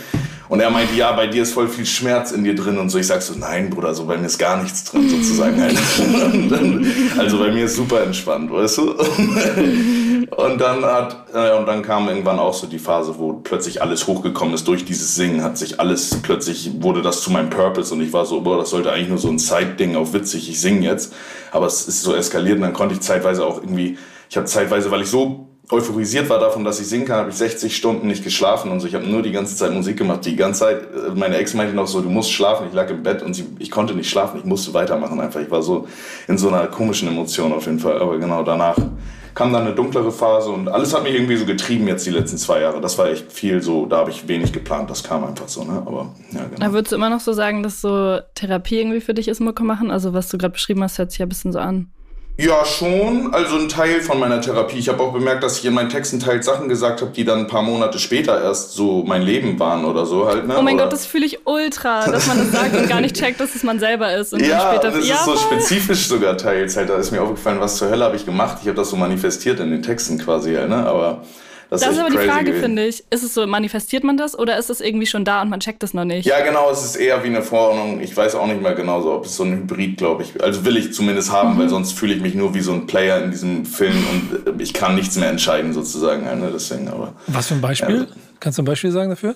Und 0.48 0.60
er 0.60 0.70
meinte, 0.70 0.94
ja, 0.94 1.12
bei 1.12 1.26
dir 1.26 1.42
ist 1.42 1.54
voll 1.54 1.68
viel 1.68 1.86
Schmerz 1.86 2.32
in 2.32 2.44
dir 2.44 2.54
drin 2.54 2.78
und 2.78 2.90
so. 2.90 2.98
Ich 2.98 3.06
sag 3.06 3.22
so, 3.22 3.34
nein, 3.38 3.70
Bruder, 3.70 3.94
so 3.94 4.04
bei 4.04 4.16
mir 4.16 4.26
ist 4.26 4.38
gar 4.38 4.62
nichts 4.62 4.84
drin 4.84 5.08
sozusagen. 5.08 5.60
also 7.18 7.38
bei 7.38 7.50
mir 7.50 7.64
ist 7.64 7.76
super 7.76 8.02
entspannt, 8.02 8.50
weißt 8.50 8.78
du? 8.78 8.94
Und 10.36 10.60
dann 10.60 10.84
hat, 10.84 11.26
äh, 11.32 11.56
und 11.56 11.66
dann 11.66 11.82
kam 11.82 12.08
irgendwann 12.08 12.38
auch 12.38 12.54
so 12.54 12.66
die 12.66 12.78
Phase, 12.78 13.14
wo 13.18 13.34
plötzlich 13.34 13.82
alles 13.82 14.06
hochgekommen 14.06 14.54
ist 14.54 14.66
durch 14.66 14.84
dieses 14.84 15.14
Singen, 15.14 15.42
hat 15.42 15.58
sich 15.58 15.80
alles, 15.80 16.18
plötzlich 16.22 16.70
wurde 16.82 17.02
das 17.02 17.20
zu 17.20 17.30
meinem 17.30 17.50
Purpose 17.50 17.94
und 17.94 18.00
ich 18.00 18.12
war 18.12 18.24
so, 18.24 18.40
boah, 18.40 18.58
das 18.58 18.70
sollte 18.70 18.90
eigentlich 18.90 19.08
nur 19.08 19.18
so 19.18 19.28
ein 19.28 19.38
Side-Ding 19.38 19.96
auf 19.96 20.12
witzig, 20.12 20.48
ich 20.48 20.60
singe 20.60 20.86
jetzt. 20.86 21.12
Aber 21.52 21.66
es 21.66 21.86
ist 21.86 22.02
so 22.02 22.14
eskaliert 22.14 22.56
und 22.56 22.62
dann 22.62 22.72
konnte 22.72 22.94
ich 22.94 23.00
zeitweise 23.00 23.44
auch 23.44 23.58
irgendwie, 23.58 23.98
ich 24.28 24.36
habe 24.36 24.46
zeitweise, 24.46 24.90
weil 24.90 25.02
ich 25.02 25.08
so 25.08 25.53
euphorisiert 25.70 26.28
war 26.28 26.38
davon, 26.38 26.64
dass 26.64 26.80
ich 26.80 26.86
singen 26.86 27.06
kann, 27.06 27.18
habe 27.18 27.30
ich 27.30 27.36
60 27.36 27.74
Stunden 27.74 28.06
nicht 28.06 28.22
geschlafen 28.22 28.70
und 28.70 28.80
so. 28.80 28.86
Ich 28.86 28.94
habe 28.94 29.06
nur 29.06 29.22
die 29.22 29.32
ganze 29.32 29.56
Zeit 29.56 29.72
Musik 29.72 29.96
gemacht. 29.96 30.24
Die 30.24 30.36
ganze 30.36 30.60
Zeit, 30.60 30.82
äh, 30.82 31.14
meine 31.14 31.36
Ex 31.36 31.54
meinte 31.54 31.74
noch 31.74 31.86
so, 31.86 32.00
du 32.00 32.10
musst 32.10 32.32
schlafen. 32.32 32.66
Ich 32.68 32.74
lag 32.74 32.90
im 32.90 33.02
Bett 33.02 33.22
und 33.22 33.34
sie, 33.34 33.46
ich 33.58 33.70
konnte 33.70 33.94
nicht 33.94 34.10
schlafen. 34.10 34.38
Ich 34.38 34.44
musste 34.44 34.74
weitermachen 34.74 35.18
einfach. 35.20 35.40
Ich 35.40 35.50
war 35.50 35.62
so 35.62 35.88
in 36.28 36.36
so 36.36 36.48
einer 36.48 36.66
komischen 36.66 37.08
Emotion 37.08 37.52
auf 37.52 37.66
jeden 37.66 37.78
Fall. 37.78 38.00
Aber 38.00 38.18
genau 38.18 38.42
danach 38.42 38.76
kam 39.34 39.52
dann 39.52 39.62
eine 39.62 39.74
dunklere 39.74 40.12
Phase 40.12 40.50
und 40.50 40.68
alles 40.68 40.94
hat 40.94 41.02
mich 41.02 41.14
irgendwie 41.14 41.36
so 41.36 41.44
getrieben 41.44 41.88
jetzt 41.88 42.06
die 42.06 42.10
letzten 42.10 42.38
zwei 42.38 42.60
Jahre. 42.60 42.80
Das 42.80 42.98
war 42.98 43.08
echt 43.08 43.32
viel 43.32 43.60
so, 43.62 43.86
da 43.86 43.96
habe 43.98 44.10
ich 44.10 44.28
wenig 44.28 44.52
geplant. 44.52 44.90
Das 44.90 45.02
kam 45.02 45.24
einfach 45.24 45.48
so, 45.48 45.64
ne? 45.64 45.82
Aber 45.84 46.14
ja, 46.30 46.44
genau. 46.44 46.72
Würdest 46.72 46.92
du 46.92 46.96
immer 46.96 47.10
noch 47.10 47.20
so 47.20 47.32
sagen, 47.32 47.62
dass 47.62 47.80
so 47.80 48.20
Therapie 48.34 48.78
irgendwie 48.78 49.00
für 49.00 49.14
dich 49.14 49.28
ist, 49.28 49.40
Mucke 49.40 49.64
machen? 49.64 49.90
Also 49.90 50.14
was 50.14 50.28
du 50.28 50.38
gerade 50.38 50.52
beschrieben 50.52 50.82
hast, 50.82 50.98
hört 50.98 51.10
sich 51.10 51.18
ja 51.18 51.26
ein 51.26 51.30
bisschen 51.30 51.52
so 51.52 51.58
an. 51.58 51.90
Ja, 52.36 52.64
schon. 52.64 53.32
Also 53.32 53.56
ein 53.56 53.68
Teil 53.68 54.00
von 54.00 54.18
meiner 54.18 54.40
Therapie. 54.40 54.78
Ich 54.78 54.88
habe 54.88 55.00
auch 55.02 55.12
bemerkt, 55.12 55.44
dass 55.44 55.58
ich 55.58 55.64
in 55.66 55.74
meinen 55.74 55.88
Texten 55.88 56.18
teils 56.18 56.46
Sachen 56.46 56.68
gesagt 56.68 57.00
habe, 57.00 57.12
die 57.12 57.24
dann 57.24 57.40
ein 57.40 57.46
paar 57.46 57.62
Monate 57.62 58.00
später 58.00 58.42
erst 58.42 58.72
so 58.72 59.04
mein 59.06 59.22
Leben 59.22 59.58
waren 59.60 59.84
oder 59.84 60.04
so 60.04 60.26
halt. 60.26 60.46
Ne? 60.48 60.56
Oh 60.58 60.62
mein 60.62 60.74
oder? 60.74 60.84
Gott, 60.84 60.92
das 60.94 61.06
fühle 61.06 61.26
ich 61.26 61.46
ultra, 61.46 62.10
dass 62.10 62.26
man 62.26 62.38
das 62.38 62.50
sagt 62.50 62.76
und 62.76 62.88
gar 62.88 63.00
nicht 63.00 63.14
checkt, 63.14 63.38
dass 63.38 63.54
es 63.54 63.62
man 63.62 63.78
selber 63.78 64.12
ist. 64.16 64.32
Und 64.32 64.44
ja, 64.44 64.72
später, 64.72 64.90
das 64.90 65.06
ja, 65.06 65.14
ist 65.14 65.24
so 65.26 65.36
spezifisch 65.36 66.08
sogar 66.08 66.36
teils. 66.36 66.76
Halt, 66.76 66.90
da 66.90 66.96
ist 66.96 67.12
mir 67.12 67.22
aufgefallen, 67.22 67.60
was 67.60 67.76
zur 67.76 67.90
Hölle 67.90 68.04
habe 68.04 68.16
ich 68.16 68.26
gemacht. 68.26 68.58
Ich 68.62 68.66
habe 68.66 68.76
das 68.76 68.90
so 68.90 68.96
manifestiert 68.96 69.60
in 69.60 69.70
den 69.70 69.82
Texten 69.82 70.18
quasi, 70.18 70.54
halt, 70.54 70.70
ne? 70.70 70.84
Aber 70.86 71.22
das, 71.70 71.80
das 71.80 71.92
ist, 71.92 71.98
aber 71.98 72.10
die 72.10 72.18
Frage, 72.18 72.52
finde 72.54 72.86
ich. 72.86 73.04
Ist 73.10 73.22
es 73.22 73.34
so, 73.34 73.46
manifestiert 73.46 74.04
man 74.04 74.16
das 74.16 74.38
oder 74.38 74.58
ist 74.58 74.70
es 74.70 74.80
irgendwie 74.80 75.06
schon 75.06 75.24
da 75.24 75.42
und 75.42 75.50
man 75.50 75.60
checkt 75.60 75.82
es 75.82 75.94
noch 75.94 76.04
nicht? 76.04 76.26
Ja, 76.26 76.40
genau, 76.44 76.70
es 76.70 76.84
ist 76.84 76.96
eher 76.96 77.22
wie 77.22 77.28
eine 77.28 77.42
Verordnung. 77.42 78.00
Ich 78.00 78.16
weiß 78.16 78.34
auch 78.34 78.46
nicht 78.46 78.60
mehr 78.60 78.74
genau 78.74 79.02
so, 79.02 79.12
ob 79.12 79.24
es 79.24 79.36
so 79.36 79.44
ein 79.44 79.52
Hybrid, 79.52 79.96
glaube 79.96 80.22
ich. 80.22 80.42
Also 80.42 80.64
will 80.64 80.76
ich 80.76 80.92
zumindest 80.92 81.32
haben, 81.32 81.54
mhm. 81.54 81.58
weil 81.58 81.68
sonst 81.68 81.92
fühle 81.92 82.14
ich 82.14 82.22
mich 82.22 82.34
nur 82.34 82.54
wie 82.54 82.60
so 82.60 82.72
ein 82.72 82.86
Player 82.86 83.22
in 83.22 83.30
diesem 83.30 83.64
Film 83.64 83.96
und 84.10 84.60
ich 84.60 84.72
kann 84.72 84.94
nichts 84.94 85.16
mehr 85.16 85.30
entscheiden, 85.30 85.72
sozusagen. 85.72 86.24
Ne? 86.24 86.50
Deswegen, 86.52 86.88
aber, 86.88 87.14
was 87.26 87.48
für 87.48 87.54
ein 87.54 87.60
Beispiel? 87.60 88.06
Ja. 88.08 88.16
Kannst 88.40 88.58
du 88.58 88.62
ein 88.62 88.66
Beispiel 88.66 88.90
sagen 88.90 89.10
dafür? 89.10 89.34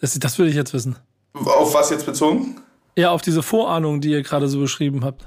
Das, 0.00 0.18
das 0.18 0.38
würde 0.38 0.50
ich 0.50 0.56
jetzt 0.56 0.72
wissen. 0.74 0.96
Auf 1.34 1.74
was 1.74 1.90
jetzt 1.90 2.06
bezogen? 2.06 2.56
Ja, 2.96 3.10
auf 3.10 3.22
diese 3.22 3.42
Vorahnung, 3.42 4.00
die 4.00 4.10
ihr 4.10 4.22
gerade 4.22 4.48
so 4.48 4.60
beschrieben 4.60 5.04
habt. 5.04 5.26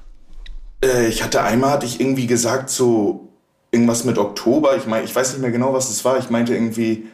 Äh, 0.84 1.08
ich 1.08 1.24
hatte 1.24 1.42
einmal, 1.42 1.72
hatte 1.72 1.86
ich 1.86 2.00
irgendwie 2.00 2.28
gesagt, 2.28 2.70
so 2.70 3.30
irgendwas 3.76 4.06
mit 4.06 4.18
Oktober. 4.18 4.78
Ich 4.78 4.88
meine, 4.88 5.04
ich 5.04 5.14
weiß 5.14 5.34
nicht 5.34 5.42
mehr 5.42 5.52
genau, 5.52 5.74
was 5.74 5.90
es 5.90 6.04
war. 6.06 6.18
Ich 6.18 6.30
meinte 6.30 6.54
irgendwie 6.54 7.08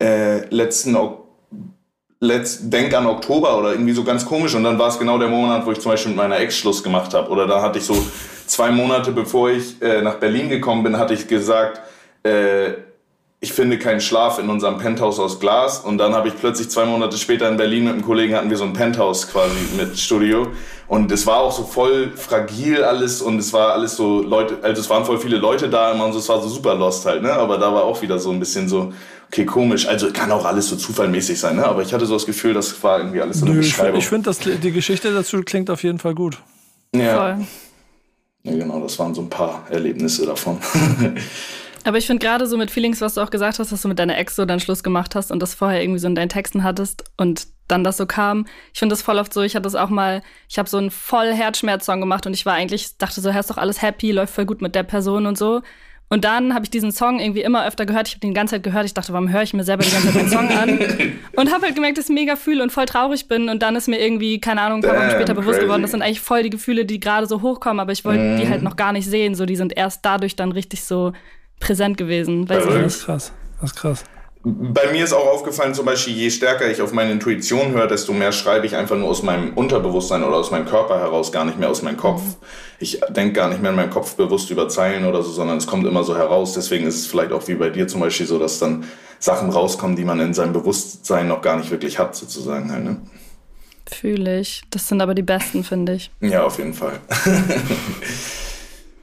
äh, 0.00 0.46
letzten 0.48 0.96
Letz, 2.18 2.60
Denk 2.62 2.94
an 2.94 3.06
Oktober 3.06 3.58
oder 3.58 3.72
irgendwie 3.72 3.92
so 3.92 4.02
ganz 4.02 4.24
komisch. 4.24 4.54
Und 4.54 4.64
dann 4.64 4.78
war 4.78 4.88
es 4.88 4.98
genau 4.98 5.18
der 5.18 5.28
Monat, 5.28 5.66
wo 5.66 5.72
ich 5.72 5.80
zum 5.80 5.92
Beispiel 5.92 6.10
mit 6.10 6.16
meiner 6.16 6.40
Ex 6.40 6.56
Schluss 6.56 6.82
gemacht 6.82 7.12
habe. 7.12 7.28
Oder 7.30 7.46
da 7.46 7.60
hatte 7.60 7.78
ich 7.78 7.84
so 7.84 7.96
zwei 8.46 8.70
Monate 8.70 9.12
bevor 9.12 9.50
ich 9.50 9.80
äh, 9.82 10.00
nach 10.00 10.14
Berlin 10.14 10.48
gekommen 10.48 10.82
bin, 10.82 10.98
hatte 10.98 11.14
ich 11.14 11.28
gesagt, 11.28 11.82
äh, 12.22 12.72
ich 13.44 13.52
finde 13.52 13.76
keinen 13.76 14.00
Schlaf 14.00 14.38
in 14.38 14.48
unserem 14.48 14.78
Penthouse 14.78 15.18
aus 15.18 15.40
Glas. 15.40 15.80
Und 15.80 15.98
dann 15.98 16.14
habe 16.14 16.28
ich 16.28 16.36
plötzlich 16.36 16.70
zwei 16.70 16.84
Monate 16.84 17.18
später 17.18 17.48
in 17.48 17.56
Berlin 17.56 17.84
mit 17.84 17.94
einem 17.94 18.02
Kollegen 18.02 18.36
hatten 18.36 18.48
wir 18.48 18.56
so 18.56 18.62
ein 18.62 18.72
Penthouse 18.72 19.28
quasi 19.28 19.56
mit 19.76 19.98
Studio. 19.98 20.46
Und 20.86 21.10
es 21.10 21.26
war 21.26 21.38
auch 21.38 21.50
so 21.50 21.64
voll 21.64 22.12
fragil 22.14 22.84
alles 22.84 23.20
und 23.20 23.38
es 23.38 23.52
war 23.52 23.72
alles 23.72 23.96
so 23.96 24.22
Leute, 24.22 24.58
also 24.62 24.80
es 24.80 24.88
waren 24.88 25.04
voll 25.04 25.18
viele 25.18 25.38
Leute 25.38 25.68
da 25.68 25.90
immer 25.90 26.04
und 26.04 26.14
es 26.14 26.28
war 26.28 26.40
so 26.40 26.48
super 26.48 26.76
lost 26.76 27.04
halt, 27.04 27.22
ne? 27.22 27.32
Aber 27.32 27.58
da 27.58 27.74
war 27.74 27.82
auch 27.82 28.00
wieder 28.00 28.20
so 28.20 28.30
ein 28.30 28.38
bisschen 28.38 28.68
so, 28.68 28.92
okay, 29.26 29.44
komisch. 29.44 29.88
Also 29.88 30.12
kann 30.12 30.30
auch 30.30 30.44
alles 30.44 30.68
so 30.68 30.76
zufallmäßig 30.76 31.40
sein, 31.40 31.56
ne? 31.56 31.64
Aber 31.64 31.82
ich 31.82 31.92
hatte 31.92 32.06
so 32.06 32.14
das 32.14 32.26
Gefühl, 32.26 32.54
das 32.54 32.80
war 32.84 32.98
irgendwie 32.98 33.22
alles 33.22 33.40
so 33.40 33.46
eine 33.46 33.56
Nö, 33.56 33.60
Beschreibung. 33.62 33.98
Ich 33.98 34.06
finde, 34.06 34.30
die 34.62 34.70
Geschichte 34.70 35.12
dazu 35.12 35.42
klingt 35.42 35.68
auf 35.68 35.82
jeden 35.82 35.98
Fall 35.98 36.14
gut. 36.14 36.38
ja. 36.94 37.16
Voll. 37.16 37.46
ja, 38.44 38.52
genau, 38.52 38.78
das 38.80 38.96
waren 39.00 39.16
so 39.16 39.22
ein 39.22 39.30
paar 39.30 39.64
Erlebnisse 39.68 40.26
davon. 40.26 40.58
Aber 41.84 41.98
ich 41.98 42.06
finde 42.06 42.24
gerade 42.24 42.46
so 42.46 42.56
mit 42.56 42.70
Feelings, 42.70 43.00
was 43.00 43.14
du 43.14 43.20
auch 43.20 43.30
gesagt 43.30 43.58
hast, 43.58 43.72
dass 43.72 43.82
du 43.82 43.88
mit 43.88 43.98
deiner 43.98 44.16
Ex 44.16 44.36
so 44.36 44.44
dann 44.44 44.60
Schluss 44.60 44.82
gemacht 44.82 45.14
hast 45.14 45.30
und 45.32 45.40
das 45.40 45.54
vorher 45.54 45.82
irgendwie 45.82 45.98
so 45.98 46.06
in 46.06 46.14
deinen 46.14 46.28
Texten 46.28 46.62
hattest 46.62 47.04
und 47.16 47.48
dann 47.68 47.84
das 47.84 47.96
so 47.96 48.06
kam. 48.06 48.46
Ich 48.72 48.78
finde 48.78 48.92
das 48.92 49.02
voll 49.02 49.18
oft 49.18 49.32
so, 49.32 49.42
ich 49.42 49.54
hatte 49.54 49.64
das 49.64 49.74
auch 49.74 49.88
mal, 49.88 50.22
ich 50.48 50.58
habe 50.58 50.68
so 50.68 50.78
einen 50.78 50.90
voll 50.90 51.32
Herzschmerz-Song 51.32 52.00
gemacht 52.00 52.26
und 52.26 52.34
ich 52.34 52.46
war 52.46 52.54
eigentlich, 52.54 52.98
dachte 52.98 53.20
so, 53.20 53.30
ist 53.30 53.50
doch 53.50 53.58
alles 53.58 53.82
happy, 53.82 54.12
läuft 54.12 54.34
voll 54.34 54.46
gut 54.46 54.62
mit 54.62 54.74
der 54.74 54.82
Person 54.82 55.26
und 55.26 55.38
so. 55.38 55.62
Und 56.12 56.26
dann 56.26 56.52
habe 56.52 56.66
ich 56.66 56.70
diesen 56.70 56.92
Song 56.92 57.20
irgendwie 57.20 57.40
immer 57.40 57.66
öfter 57.66 57.86
gehört. 57.86 58.06
Ich 58.06 58.12
habe 58.12 58.20
den 58.20 58.32
die 58.32 58.34
ganze 58.34 58.56
Zeit 58.56 58.62
gehört. 58.64 58.84
Ich 58.84 58.92
dachte, 58.92 59.14
warum 59.14 59.32
höre 59.32 59.44
ich 59.44 59.54
mir 59.54 59.64
selber 59.64 59.82
die 59.82 59.90
ganze 59.90 60.12
Zeit 60.12 60.20
den 60.20 60.28
Song 60.28 60.46
an? 60.50 60.78
Und 61.36 61.50
habe 61.50 61.64
halt 61.64 61.74
gemerkt, 61.74 61.96
dass 61.96 62.10
ich 62.10 62.14
mega 62.14 62.36
fühle 62.36 62.62
und 62.62 62.70
voll 62.70 62.84
traurig 62.84 63.28
bin. 63.28 63.48
Und 63.48 63.62
dann 63.62 63.76
ist 63.76 63.88
mir 63.88 63.98
irgendwie, 63.98 64.38
keine 64.38 64.60
Ahnung, 64.60 64.84
ein 64.84 64.90
paar 64.90 64.98
Wochen 64.98 65.10
später 65.10 65.32
bewusst 65.32 65.54
crazy. 65.54 65.62
geworden, 65.62 65.80
das 65.80 65.92
sind 65.92 66.02
eigentlich 66.02 66.20
voll 66.20 66.42
die 66.42 66.50
Gefühle, 66.50 66.84
die 66.84 67.00
gerade 67.00 67.26
so 67.26 67.40
hochkommen. 67.40 67.80
Aber 67.80 67.92
ich 67.92 68.04
wollte 68.04 68.36
die 68.36 68.46
halt 68.46 68.62
noch 68.62 68.76
gar 68.76 68.92
nicht 68.92 69.06
sehen. 69.06 69.34
So, 69.34 69.46
die 69.46 69.56
sind 69.56 69.74
erst 69.74 70.04
dadurch 70.04 70.36
dann 70.36 70.52
richtig 70.52 70.84
so 70.84 71.14
präsent 71.62 71.96
gewesen. 71.96 72.48
Weiß 72.48 72.58
ich 72.58 72.64
Verrückt. 72.64 72.84
Das 72.84 72.92
nicht. 72.92 72.96
ist 72.96 73.04
krass. 73.06 73.32
Das 73.60 73.70
ist 73.70 73.76
krass. 73.76 74.04
Bei 74.44 74.90
mir 74.90 75.04
ist 75.04 75.12
auch 75.12 75.28
aufgefallen, 75.28 75.72
zum 75.72 75.86
Beispiel, 75.86 76.14
je 76.14 76.28
stärker 76.28 76.68
ich 76.68 76.82
auf 76.82 76.92
meine 76.92 77.12
Intuition 77.12 77.72
höre, 77.72 77.86
desto 77.86 78.12
mehr 78.12 78.32
schreibe 78.32 78.66
ich 78.66 78.74
einfach 78.74 78.96
nur 78.96 79.08
aus 79.08 79.22
meinem 79.22 79.54
Unterbewusstsein 79.54 80.24
oder 80.24 80.36
aus 80.36 80.50
meinem 80.50 80.66
Körper 80.66 80.98
heraus, 80.98 81.30
gar 81.30 81.44
nicht 81.44 81.60
mehr 81.60 81.70
aus 81.70 81.82
meinem 81.82 81.96
Kopf. 81.96 82.22
Ich 82.80 83.00
denke 83.10 83.34
gar 83.34 83.48
nicht 83.48 83.62
mehr 83.62 83.70
in 83.70 83.76
meinem 83.76 83.90
Kopf 83.90 84.16
bewusst 84.16 84.50
über 84.50 84.68
Zeilen 84.68 85.06
oder 85.06 85.22
so, 85.22 85.30
sondern 85.30 85.58
es 85.58 85.68
kommt 85.68 85.86
immer 85.86 86.02
so 86.02 86.16
heraus. 86.16 86.54
Deswegen 86.54 86.88
ist 86.88 86.96
es 86.96 87.06
vielleicht 87.06 87.30
auch 87.30 87.46
wie 87.46 87.54
bei 87.54 87.70
dir 87.70 87.86
zum 87.86 88.00
Beispiel 88.00 88.26
so, 88.26 88.40
dass 88.40 88.58
dann 88.58 88.84
Sachen 89.20 89.50
rauskommen, 89.50 89.94
die 89.94 90.04
man 90.04 90.18
in 90.18 90.34
seinem 90.34 90.52
Bewusstsein 90.52 91.28
noch 91.28 91.40
gar 91.40 91.56
nicht 91.56 91.70
wirklich 91.70 92.00
hat, 92.00 92.16
sozusagen. 92.16 92.72
Halt, 92.72 92.82
ne? 92.82 92.96
Fühle 93.86 94.40
ich. 94.40 94.62
Das 94.70 94.88
sind 94.88 95.00
aber 95.00 95.14
die 95.14 95.22
besten, 95.22 95.62
finde 95.62 95.94
ich. 95.94 96.10
Ja, 96.20 96.42
auf 96.42 96.58
jeden 96.58 96.74
Fall. 96.74 96.98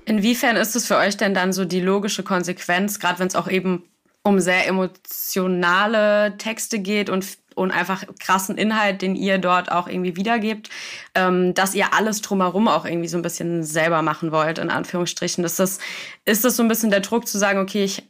Inwiefern 0.09 0.55
ist 0.55 0.75
es 0.75 0.87
für 0.87 0.97
euch 0.97 1.17
denn 1.17 1.35
dann 1.35 1.53
so 1.53 1.65
die 1.65 1.81
logische 1.81 2.23
Konsequenz, 2.23 2.99
gerade 2.99 3.19
wenn 3.19 3.27
es 3.27 3.35
auch 3.35 3.47
eben 3.47 3.83
um 4.23 4.39
sehr 4.39 4.65
emotionale 4.67 6.35
Texte 6.39 6.79
geht 6.79 7.11
und, 7.11 7.37
und 7.53 7.69
einfach 7.69 8.03
krassen 8.19 8.57
Inhalt, 8.57 9.03
den 9.03 9.15
ihr 9.15 9.37
dort 9.37 9.71
auch 9.71 9.87
irgendwie 9.87 10.15
wiedergebt, 10.15 10.71
ähm, 11.13 11.53
dass 11.53 11.75
ihr 11.75 11.93
alles 11.93 12.21
drumherum 12.21 12.67
auch 12.67 12.85
irgendwie 12.85 13.07
so 13.07 13.19
ein 13.19 13.21
bisschen 13.21 13.63
selber 13.63 14.01
machen 14.01 14.31
wollt, 14.31 14.57
in 14.57 14.71
Anführungsstrichen. 14.71 15.43
Ist 15.43 15.59
das, 15.59 15.77
ist 16.25 16.43
das 16.43 16.55
so 16.55 16.63
ein 16.63 16.69
bisschen 16.69 16.89
der 16.89 17.01
Druck 17.01 17.27
zu 17.27 17.37
sagen, 17.37 17.59
okay, 17.59 17.83
ich 17.83 18.01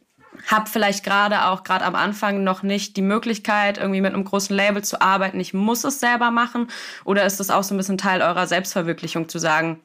habe 0.46 0.70
vielleicht 0.70 1.04
gerade 1.04 1.44
auch 1.48 1.64
gerade 1.64 1.84
am 1.84 1.94
Anfang 1.94 2.42
noch 2.42 2.62
nicht 2.62 2.96
die 2.96 3.02
Möglichkeit, 3.02 3.76
irgendwie 3.76 4.00
mit 4.00 4.14
einem 4.14 4.24
großen 4.24 4.56
Label 4.56 4.82
zu 4.82 5.02
arbeiten, 5.02 5.38
ich 5.38 5.52
muss 5.52 5.84
es 5.84 6.00
selber 6.00 6.30
machen? 6.30 6.68
Oder 7.04 7.26
ist 7.26 7.40
das 7.40 7.50
auch 7.50 7.62
so 7.62 7.74
ein 7.74 7.76
bisschen 7.76 7.98
Teil 7.98 8.22
eurer 8.22 8.46
Selbstverwirklichung 8.46 9.28
zu 9.28 9.38
sagen, 9.38 9.80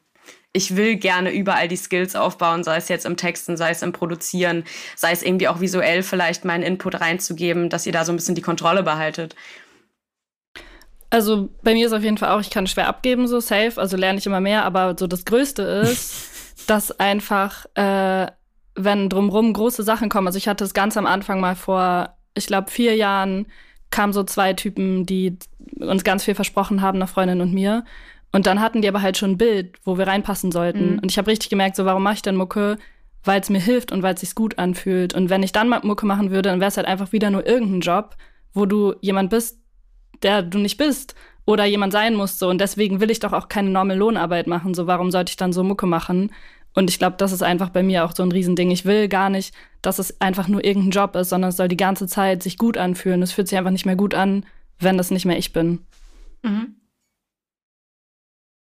ich 0.55 0.77
will 0.77 0.95
gerne 0.95 1.31
überall 1.31 1.67
die 1.67 1.75
Skills 1.75 2.15
aufbauen, 2.15 2.63
sei 2.63 2.77
es 2.77 2.87
jetzt 2.87 3.05
im 3.05 3.17
Texten, 3.17 3.57
sei 3.57 3.71
es 3.71 3.81
im 3.81 3.91
Produzieren, 3.91 4.63
sei 4.95 5.11
es 5.11 5.21
irgendwie 5.21 5.49
auch 5.49 5.59
visuell 5.59 6.01
vielleicht 6.01 6.45
meinen 6.45 6.63
Input 6.63 7.01
reinzugeben, 7.01 7.69
dass 7.69 7.85
ihr 7.85 7.91
da 7.91 8.05
so 8.05 8.13
ein 8.13 8.15
bisschen 8.15 8.35
die 8.35 8.41
Kontrolle 8.41 8.81
behaltet. 8.81 9.35
Also 11.09 11.49
bei 11.61 11.73
mir 11.73 11.85
ist 11.85 11.93
auf 11.93 12.03
jeden 12.03 12.17
Fall 12.17 12.31
auch, 12.31 12.39
ich 12.39 12.49
kann 12.49 12.67
schwer 12.67 12.87
abgeben, 12.87 13.27
so 13.27 13.39
safe, 13.39 13.79
also 13.79 13.97
lerne 13.97 14.17
ich 14.17 14.25
immer 14.25 14.41
mehr, 14.41 14.63
aber 14.63 14.95
so 14.97 15.07
das 15.07 15.25
Größte 15.25 15.61
ist, 15.61 16.67
dass 16.67 16.99
einfach, 16.99 17.65
äh, 17.75 18.27
wenn 18.75 19.09
drumrum 19.09 19.53
große 19.53 19.83
Sachen 19.83 20.09
kommen, 20.09 20.27
also 20.27 20.37
ich 20.37 20.47
hatte 20.47 20.63
es 20.63 20.73
ganz 20.73 20.95
am 20.95 21.05
Anfang 21.05 21.41
mal 21.41 21.55
vor, 21.55 22.17
ich 22.33 22.47
glaube, 22.47 22.71
vier 22.71 22.95
Jahren, 22.95 23.45
kamen 23.91 24.13
so 24.13 24.23
zwei 24.23 24.53
Typen, 24.53 25.05
die 25.05 25.37
uns 25.79 26.03
ganz 26.03 26.23
viel 26.23 26.35
versprochen 26.35 26.81
haben, 26.81 26.97
einer 26.97 27.07
Freundin 27.07 27.41
und 27.41 27.53
mir. 27.53 27.85
Und 28.35 28.47
dann 28.47 28.59
hatten 28.59 28.81
die 28.81 28.89
aber 28.89 29.01
halt 29.01 29.15
schon 29.15 29.31
ein 29.31 29.37
Bild, 29.37 29.77
wo 29.85 29.97
wir 29.97 30.07
reinpassen 30.07 30.51
sollten. 30.51 30.95
Mhm. 30.95 30.99
Und 30.99 31.09
ich 31.09 31.17
habe 31.17 31.31
richtig 31.31 31.49
gemerkt, 31.49 31.77
so 31.77 31.85
warum 31.85 32.03
mache 32.03 32.15
ich 32.15 32.21
denn 32.21 32.35
Mucke? 32.35 32.77
Weil 33.23 33.39
es 33.39 33.49
mir 33.49 33.61
hilft 33.61 33.93
und 33.93 34.03
weil 34.03 34.13
es 34.13 34.19
sich 34.19 34.35
gut 34.35 34.59
anfühlt. 34.59 35.13
Und 35.13 35.29
wenn 35.29 35.41
ich 35.41 35.53
dann 35.53 35.69
mal 35.69 35.79
Mucke 35.83 36.05
machen 36.05 36.31
würde, 36.31 36.49
dann 36.49 36.59
wäre 36.59 36.67
es 36.67 36.75
halt 36.75 36.85
einfach 36.85 37.13
wieder 37.13 37.29
nur 37.29 37.47
irgendein 37.47 37.79
Job, 37.79 38.17
wo 38.53 38.65
du 38.65 38.93
jemand 38.99 39.29
bist, 39.29 39.57
der 40.21 40.41
du 40.41 40.57
nicht 40.57 40.75
bist 40.75 41.15
oder 41.45 41.63
jemand 41.63 41.93
sein 41.93 42.13
musst. 42.13 42.39
So. 42.39 42.49
Und 42.49 42.59
deswegen 42.59 42.99
will 42.99 43.09
ich 43.09 43.19
doch 43.19 43.31
auch 43.31 43.47
keine 43.47 43.69
normale 43.69 43.97
Lohnarbeit 43.97 44.47
machen. 44.47 44.73
So, 44.73 44.85
warum 44.85 45.11
sollte 45.11 45.29
ich 45.29 45.37
dann 45.37 45.53
so 45.53 45.63
Mucke 45.63 45.85
machen? 45.85 46.29
Und 46.73 46.89
ich 46.89 46.99
glaube, 46.99 47.15
das 47.17 47.31
ist 47.31 47.41
einfach 47.41 47.69
bei 47.69 47.83
mir 47.83 48.03
auch 48.03 48.13
so 48.13 48.21
ein 48.21 48.33
Riesending. 48.33 48.69
Ich 48.69 48.83
will 48.83 49.07
gar 49.07 49.29
nicht, 49.29 49.55
dass 49.81 49.97
es 49.97 50.19
einfach 50.19 50.49
nur 50.49 50.61
irgendein 50.61 50.91
Job 50.91 51.15
ist, 51.15 51.29
sondern 51.29 51.51
es 51.51 51.55
soll 51.55 51.69
die 51.69 51.77
ganze 51.77 52.05
Zeit 52.05 52.43
sich 52.43 52.57
gut 52.57 52.77
anfühlen. 52.77 53.21
Es 53.21 53.31
fühlt 53.31 53.47
sich 53.47 53.57
einfach 53.57 53.71
nicht 53.71 53.85
mehr 53.85 53.95
gut 53.95 54.13
an, 54.13 54.45
wenn 54.77 54.97
das 54.97 55.09
nicht 55.09 55.23
mehr 55.23 55.37
ich 55.37 55.53
bin. 55.53 55.79
Mhm. 56.43 56.75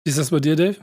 Wie 0.05 0.11
ist 0.11 0.19
das 0.19 0.29
bei 0.29 0.39
dir, 0.39 0.55
Dave? 0.55 0.75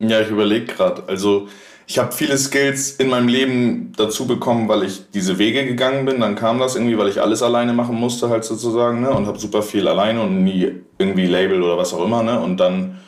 Ja, 0.00 0.20
ich 0.20 0.28
überlege 0.28 0.66
gerade. 0.66 1.02
Also 1.06 1.48
ich 1.86 1.98
habe 1.98 2.12
viele 2.12 2.36
Skills 2.36 2.90
in 2.96 3.08
meinem 3.08 3.26
Leben 3.26 3.92
dazu 3.96 4.26
bekommen, 4.26 4.68
weil 4.68 4.82
ich 4.82 5.10
diese 5.14 5.38
Wege 5.38 5.64
gegangen 5.64 6.04
bin. 6.04 6.20
Dann 6.20 6.34
kam 6.34 6.58
das 6.58 6.76
irgendwie, 6.76 6.98
weil 6.98 7.08
ich 7.08 7.22
alles 7.22 7.42
alleine 7.42 7.72
machen 7.72 7.96
musste, 7.96 8.28
halt 8.28 8.44
sozusagen, 8.44 9.00
ne? 9.00 9.08
Und 9.08 9.26
habe 9.26 9.38
super 9.38 9.62
viel 9.62 9.88
alleine 9.88 10.20
und 10.20 10.44
nie 10.44 10.72
irgendwie 10.98 11.24
Label 11.24 11.62
oder 11.62 11.78
was 11.78 11.94
auch 11.94 12.04
immer, 12.04 12.22
ne? 12.22 12.38
Und 12.38 12.58
dann 12.58 12.98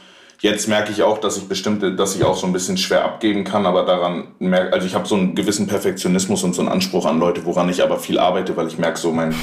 jetzt 0.41 0.69
merke 0.69 0.91
ich 0.91 1.03
auch, 1.03 1.19
dass 1.19 1.37
ich 1.37 1.49
bestimmte, 1.49 1.95
dass 1.95 2.17
ich 2.17 2.25
auch 2.25 2.39
so 2.39 2.47
ein 2.47 2.55
bisschen 2.55 2.79
schwer 2.79 3.05
abgeben 3.05 3.45
kann, 3.45 3.67
aber 3.67 3.85
daran 3.85 4.29
merke, 4.39 4.73
also 4.73 4.87
ich 4.87 4.95
habe 4.95 5.07
so 5.07 5.17
einen 5.17 5.35
gewissen 5.35 5.67
Perfektionismus 5.67 6.45
und 6.45 6.55
so 6.55 6.63
einen 6.63 6.71
Anspruch 6.71 7.05
an 7.05 7.19
Leute, 7.19 7.45
woran 7.45 7.69
ich 7.69 7.83
aber 7.83 7.99
viel 7.99 8.19
arbeite, 8.19 8.57
weil 8.57 8.69
ich 8.69 8.79
merke 8.79 8.99
so, 8.99 9.13
mein 9.13 9.35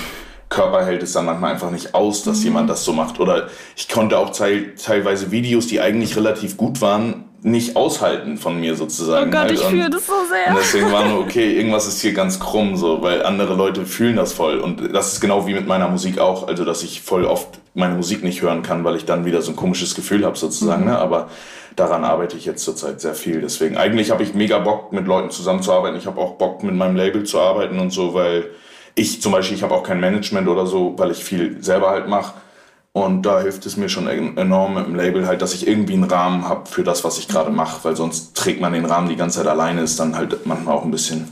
Körper 0.50 0.86
hält 0.86 1.04
es 1.04 1.14
dann 1.14 1.26
manchmal 1.26 1.54
einfach 1.54 1.72
nicht 1.72 1.96
aus, 1.96 2.24
dass 2.24 2.44
jemand 2.44 2.70
das 2.70 2.86
so 2.86 2.94
macht. 2.94 3.20
Oder 3.20 3.48
ich 3.76 3.90
konnte 3.90 4.18
auch 4.18 4.30
teil, 4.30 4.76
teilweise 4.76 5.32
Videos, 5.32 5.68
die 5.68 5.82
eigentlich 5.82 6.16
relativ 6.16 6.56
gut 6.58 6.82
waren, 6.82 7.26
nicht 7.42 7.76
aushalten 7.76 8.38
von 8.38 8.60
mir 8.60 8.76
sozusagen. 8.76 9.30
Oh 9.30 9.32
Gott, 9.32 9.42
halt. 9.42 9.52
ich 9.52 9.62
fühle 9.62 9.90
das 9.90 10.08
so 10.08 10.14
sehr. 10.28 10.50
und 10.50 10.58
deswegen 10.58 10.92
war 10.92 11.06
nur, 11.06 11.20
okay, 11.20 11.54
irgendwas 11.58 11.88
ist 11.88 12.02
hier 12.02 12.14
ganz 12.14 12.40
krumm, 12.40 12.76
so, 12.76 13.04
weil 13.04 13.24
andere 13.24 13.54
Leute 13.54 13.86
fühlen 13.86 14.16
das 14.16 14.34
voll. 14.34 14.58
Und 14.60 14.96
das 14.96 15.14
ist 15.14 15.22
genau 15.22 15.46
wie 15.46 15.54
mit 15.54 15.68
meiner 15.68 15.88
Musik 15.88 16.18
auch, 16.18 16.48
also 16.48 16.66
dass 16.66 16.82
ich 16.82 17.02
voll 17.02 17.26
oft 17.26 17.60
meine 17.76 17.94
Musik 17.94 18.24
nicht 18.24 18.42
hören 18.42 18.64
kann, 18.64 18.84
weil 18.84 18.96
ich 18.96 19.06
dann 19.06 19.26
wieder 19.26 19.44
so 19.44 19.52
ein 19.52 19.56
komisches 19.56 19.94
Gefühl 19.94 20.26
habe, 20.26 20.38
sozusagen. 20.38 20.86
Ne? 20.86 20.98
Aber 20.98 21.30
daran 21.76 22.04
arbeite 22.04 22.36
ich 22.36 22.46
jetzt 22.46 22.64
zurzeit 22.64 23.00
sehr 23.00 23.14
viel. 23.14 23.42
Deswegen, 23.42 23.78
eigentlich 23.78 24.10
habe 24.10 24.24
ich 24.24 24.34
mega 24.34 24.58
Bock, 24.60 24.92
mit 24.92 25.06
Leuten 25.06 25.30
zusammenzuarbeiten. 25.30 26.00
Ich 26.00 26.08
habe 26.08 26.20
auch 26.20 26.34
Bock, 26.34 26.64
mit 26.64 26.74
meinem 26.74 26.96
Label 26.96 27.26
zu 27.26 27.40
arbeiten 27.40 27.80
und 27.80 27.92
so, 27.92 28.14
weil 28.16 28.50
ich 28.96 29.22
zum 29.22 29.32
Beispiel, 29.32 29.58
ich 29.58 29.64
habe 29.64 29.74
auch 29.76 29.84
kein 29.84 30.00
Management 30.00 30.48
oder 30.48 30.66
so, 30.66 30.94
weil 30.98 31.12
ich 31.12 31.24
viel 31.24 31.62
selber 31.64 31.90
halt 31.90 32.08
mache. 32.08 32.34
Und 32.94 33.24
da 33.24 33.42
hilft 33.42 33.66
es 33.66 33.76
mir 33.76 33.90
schon 33.90 34.08
en- 34.08 34.38
enorm 34.38 34.76
mit 34.76 34.86
dem 34.88 34.96
Label 34.96 35.28
halt, 35.28 35.42
dass 35.42 35.54
ich 35.54 35.68
irgendwie 35.68 35.94
einen 35.94 36.06
Rahmen 36.06 36.48
habe 36.48 36.66
für 36.70 36.82
das, 36.84 37.04
was 37.04 37.18
ich 37.18 37.28
gerade 37.28 37.52
mache, 37.52 37.80
weil 37.84 37.96
sonst 37.98 38.38
trägt 38.38 38.62
man 38.62 38.72
den 38.72 38.86
Rahmen 38.86 39.10
die 39.10 39.18
ganze 39.18 39.40
Zeit 39.40 39.48
alleine, 39.48 39.82
ist 39.82 40.00
dann 40.00 40.16
halt 40.16 40.46
manchmal 40.46 40.76
auch 40.76 40.86
ein 40.86 40.92
bisschen 40.92 41.28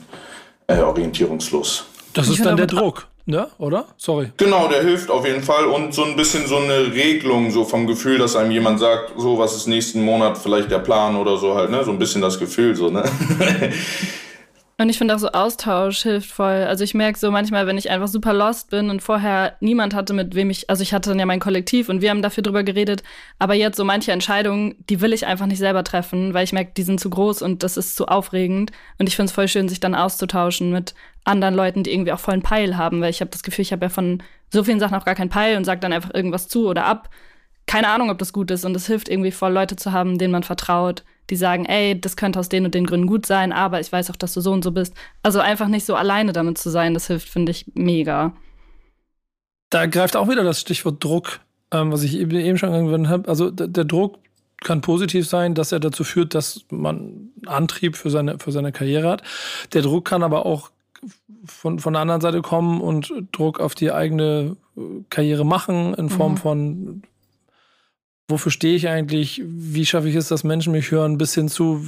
äh, 0.67 0.79
orientierungslos. 0.79 1.85
Das 2.13 2.27
ist 2.27 2.45
dann 2.45 2.57
der 2.57 2.67
Druck, 2.67 3.07
ne? 3.25 3.47
Oder? 3.59 3.85
Sorry. 3.95 4.33
Genau, 4.35 4.67
der 4.67 4.83
hilft 4.83 5.09
auf 5.09 5.25
jeden 5.25 5.41
Fall 5.41 5.63
und 5.65 5.93
so 5.93 6.03
ein 6.03 6.17
bisschen 6.17 6.45
so 6.47 6.57
eine 6.57 6.93
Regelung, 6.93 7.49
so 7.49 7.63
vom 7.63 7.87
Gefühl, 7.87 8.17
dass 8.17 8.35
einem 8.35 8.51
jemand 8.51 8.81
sagt, 8.81 9.13
so 9.17 9.37
was 9.39 9.55
ist 9.55 9.67
nächsten 9.67 10.03
Monat 10.03 10.37
vielleicht 10.37 10.69
der 10.69 10.79
Plan 10.79 11.15
oder 11.15 11.37
so 11.37 11.55
halt, 11.55 11.71
ne? 11.71 11.81
So 11.85 11.91
ein 11.91 11.97
bisschen 11.97 12.21
das 12.21 12.37
Gefühl, 12.37 12.75
so, 12.75 12.89
ne? 12.89 13.03
Und 14.79 14.89
ich 14.89 14.97
finde 14.97 15.13
auch 15.13 15.19
so 15.19 15.29
Austausch 15.29 16.01
hilft 16.01 16.31
voll. 16.31 16.65
Also 16.67 16.83
ich 16.83 16.95
merke 16.95 17.19
so 17.19 17.29
manchmal, 17.29 17.67
wenn 17.67 17.77
ich 17.77 17.91
einfach 17.91 18.07
super 18.07 18.33
lost 18.33 18.71
bin 18.71 18.89
und 18.89 19.03
vorher 19.03 19.55
niemand 19.59 19.93
hatte, 19.93 20.13
mit 20.13 20.33
wem 20.33 20.49
ich, 20.49 20.67
also 20.69 20.81
ich 20.81 20.93
hatte 20.93 21.11
dann 21.11 21.19
ja 21.19 21.27
mein 21.27 21.39
Kollektiv 21.39 21.89
und 21.89 22.01
wir 22.01 22.09
haben 22.09 22.23
dafür 22.23 22.41
drüber 22.41 22.63
geredet, 22.63 23.03
aber 23.37 23.53
jetzt 23.53 23.77
so 23.77 23.85
manche 23.85 24.11
Entscheidungen, 24.11 24.75
die 24.89 24.99
will 24.99 25.13
ich 25.13 25.27
einfach 25.27 25.45
nicht 25.45 25.59
selber 25.59 25.83
treffen, 25.83 26.33
weil 26.33 26.43
ich 26.43 26.53
merke, 26.53 26.71
die 26.75 26.81
sind 26.81 26.99
zu 26.99 27.11
groß 27.11 27.43
und 27.43 27.61
das 27.61 27.77
ist 27.77 27.95
zu 27.95 28.07
aufregend. 28.07 28.71
Und 28.97 29.07
ich 29.07 29.15
finde 29.15 29.27
es 29.27 29.33
voll 29.33 29.47
schön, 29.47 29.69
sich 29.69 29.79
dann 29.79 29.93
auszutauschen 29.93 30.71
mit 30.71 30.95
anderen 31.23 31.53
Leuten, 31.53 31.83
die 31.83 31.93
irgendwie 31.93 32.11
auch 32.11 32.19
voll 32.19 32.33
einen 32.33 32.43
Peil 32.43 32.75
haben, 32.75 32.99
weil 32.99 33.11
ich 33.11 33.21
habe 33.21 33.31
das 33.31 33.43
Gefühl, 33.43 33.61
ich 33.61 33.71
habe 33.71 33.85
ja 33.85 33.89
von 33.89 34.23
so 34.51 34.63
vielen 34.63 34.79
Sachen 34.79 34.95
auch 34.95 35.05
gar 35.05 35.15
keinen 35.15 35.29
Peil 35.29 35.55
und 35.55 35.65
sage 35.65 35.81
dann 35.81 35.93
einfach 35.93 36.13
irgendwas 36.13 36.47
zu 36.47 36.67
oder 36.67 36.85
ab. 36.85 37.09
Keine 37.67 37.89
Ahnung, 37.89 38.09
ob 38.09 38.17
das 38.17 38.33
gut 38.33 38.49
ist 38.49 38.65
und 38.65 38.75
es 38.75 38.87
hilft 38.87 39.07
irgendwie 39.07 39.31
voll, 39.31 39.53
Leute 39.53 39.75
zu 39.75 39.91
haben, 39.91 40.17
denen 40.17 40.31
man 40.31 40.43
vertraut, 40.43 41.03
die 41.29 41.35
sagen, 41.35 41.65
ey, 41.65 41.99
das 41.99 42.17
könnte 42.17 42.39
aus 42.39 42.49
den 42.49 42.65
und 42.65 42.75
den 42.75 42.85
Gründen 42.85 43.07
gut 43.07 43.25
sein, 43.25 43.51
aber 43.51 43.79
ich 43.79 43.91
weiß 43.91 44.11
auch, 44.11 44.15
dass 44.15 44.33
du 44.33 44.41
so 44.41 44.51
und 44.51 44.63
so 44.63 44.71
bist. 44.71 44.93
Also 45.21 45.39
einfach 45.39 45.67
nicht 45.67 45.85
so 45.85 45.95
alleine 45.95 46.33
damit 46.33 46.57
zu 46.57 46.69
sein, 46.69 46.93
das 46.93 47.07
hilft, 47.07 47.29
finde 47.29 47.51
ich, 47.51 47.65
mega. 47.73 48.33
Da 49.69 49.85
greift 49.85 50.15
auch 50.15 50.29
wieder 50.29 50.43
das 50.43 50.59
Stichwort 50.59 51.03
Druck, 51.03 51.39
ähm, 51.71 51.91
was 51.91 52.03
ich 52.03 52.17
eben, 52.17 52.31
eben 52.31 52.57
schon 52.57 52.73
angewendet 52.73 53.11
habe. 53.11 53.27
Also 53.29 53.49
der 53.49 53.85
Druck 53.85 54.19
kann 54.63 54.81
positiv 54.81 55.27
sein, 55.27 55.55
dass 55.55 55.71
er 55.71 55.79
dazu 55.79 56.03
führt, 56.03 56.35
dass 56.35 56.65
man 56.69 57.29
Antrieb 57.45 57.97
für 57.97 58.09
seine, 58.09 58.39
für 58.39 58.51
seine 58.51 58.71
Karriere 58.71 59.09
hat. 59.09 59.23
Der 59.73 59.81
Druck 59.81 60.05
kann 60.05 60.23
aber 60.23 60.45
auch 60.45 60.71
von, 61.45 61.79
von 61.79 61.93
der 61.93 62.01
anderen 62.01 62.21
Seite 62.21 62.41
kommen 62.41 62.81
und 62.81 63.13
Druck 63.31 63.59
auf 63.59 63.75
die 63.75 63.91
eigene 63.91 64.55
äh, 64.77 64.81
Karriere 65.09 65.45
machen 65.45 65.93
in 65.95 66.09
Form 66.09 66.33
mhm. 66.33 66.37
von 66.37 67.03
wofür 68.29 68.51
stehe 68.51 68.75
ich 68.75 68.87
eigentlich, 68.87 69.41
wie 69.45 69.85
schaffe 69.85 70.07
ich 70.07 70.15
es, 70.15 70.29
dass 70.29 70.43
Menschen 70.43 70.71
mich 70.71 70.91
hören, 70.91 71.17
bis 71.17 71.33
hin 71.35 71.49
zu, 71.49 71.85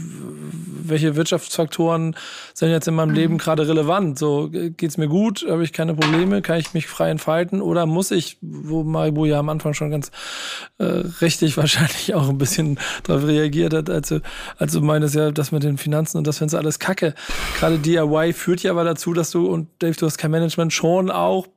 welche 0.83 1.15
Wirtschaftsfaktoren 1.15 2.15
sind 2.53 2.71
jetzt 2.71 2.87
in 2.89 2.93
meinem 2.93 3.09
mhm. 3.09 3.15
Leben 3.15 3.37
gerade 3.37 3.67
relevant. 3.67 4.19
So, 4.19 4.49
geht's 4.51 4.97
mir 4.97 5.07
gut, 5.07 5.45
habe 5.49 5.63
ich 5.63 5.71
keine 5.71 5.95
Probleme, 5.95 6.41
kann 6.41 6.59
ich 6.59 6.73
mich 6.73 6.87
frei 6.87 7.09
entfalten 7.09 7.61
oder 7.61 7.85
muss 7.85 8.11
ich, 8.11 8.37
wo 8.41 8.83
Maribu 8.83 9.25
ja 9.25 9.39
am 9.39 9.47
Anfang 9.47 9.73
schon 9.73 9.91
ganz 9.91 10.11
äh, 10.77 11.03
richtig 11.21 11.55
wahrscheinlich 11.57 12.13
auch 12.13 12.27
ein 12.27 12.37
bisschen 12.37 12.79
darauf 13.03 13.25
reagiert 13.25 13.73
hat, 13.73 13.89
als 13.89 14.09
du, 14.09 14.21
als 14.57 14.73
du 14.73 14.81
meinst 14.81 15.15
ja, 15.15 15.31
das 15.31 15.53
mit 15.53 15.63
den 15.63 15.77
Finanzen 15.77 16.17
und 16.17 16.27
das 16.27 16.39
findest 16.39 16.55
alles 16.55 16.79
kacke. 16.79 17.13
Gerade 17.59 17.79
DIY 17.79 18.33
führt 18.33 18.61
ja 18.61 18.71
aber 18.71 18.83
dazu, 18.83 19.13
dass 19.13 19.31
du, 19.31 19.47
und 19.47 19.69
Dave, 19.79 19.95
du 19.95 20.05
hast 20.05 20.17
kein 20.17 20.31
Management, 20.31 20.73
schon 20.73 21.09
auch 21.09 21.47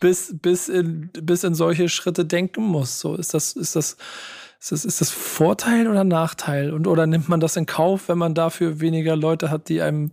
bis, 0.00 0.34
bis, 0.40 0.68
in, 0.68 1.10
bis 1.12 1.44
in 1.44 1.54
solche 1.54 1.88
Schritte 1.88 2.24
denken 2.24 2.64
muss. 2.64 2.98
So, 3.00 3.14
ist 3.14 3.34
das, 3.34 3.52
ist 3.52 3.76
das, 3.76 3.96
ist 4.58 4.72
das, 4.72 4.84
ist 4.84 5.00
das 5.00 5.10
Vorteil 5.10 5.86
oder 5.86 6.04
Nachteil? 6.04 6.72
Und 6.72 6.86
oder 6.86 7.06
nimmt 7.06 7.28
man 7.28 7.40
das 7.40 7.56
in 7.56 7.66
Kauf, 7.66 8.08
wenn 8.08 8.18
man 8.18 8.34
dafür 8.34 8.80
weniger 8.80 9.14
Leute 9.14 9.50
hat, 9.50 9.68
die 9.68 9.82
einem 9.82 10.12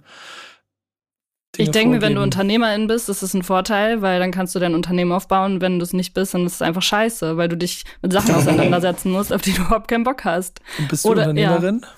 Dinge 1.55 1.69
ich 1.69 1.71
denke 1.71 1.95
mir, 1.95 2.01
wenn 2.01 2.13
du 2.13 2.21
Unternehmerin 2.21 2.87
bist, 2.87 3.09
ist 3.09 3.23
es 3.23 3.33
ein 3.33 3.41
Vorteil, 3.41 4.01
weil 4.01 4.19
dann 4.19 4.31
kannst 4.31 4.53
du 4.53 4.59
dein 4.59 4.75
Unternehmen 4.75 5.11
aufbauen. 5.11 5.59
Wenn 5.59 5.79
du 5.79 5.83
es 5.83 5.93
nicht 5.93 6.13
bist, 6.13 6.33
dann 6.33 6.45
ist 6.45 6.55
es 6.55 6.61
einfach 6.61 6.83
scheiße, 6.83 7.37
weil 7.37 7.47
du 7.47 7.57
dich 7.57 7.83
mit 8.01 8.13
Sachen 8.13 8.35
auseinandersetzen 8.35 9.11
musst, 9.11 9.33
auf 9.33 9.41
die 9.41 9.53
du 9.53 9.61
überhaupt 9.61 9.87
keinen 9.87 10.03
Bock 10.03 10.23
hast. 10.23 10.61
Und 10.77 10.89
bist 10.89 11.05
du 11.05 11.09
Oder, 11.09 11.21
Unternehmerin? 11.21 11.81
Ja. 11.81 11.89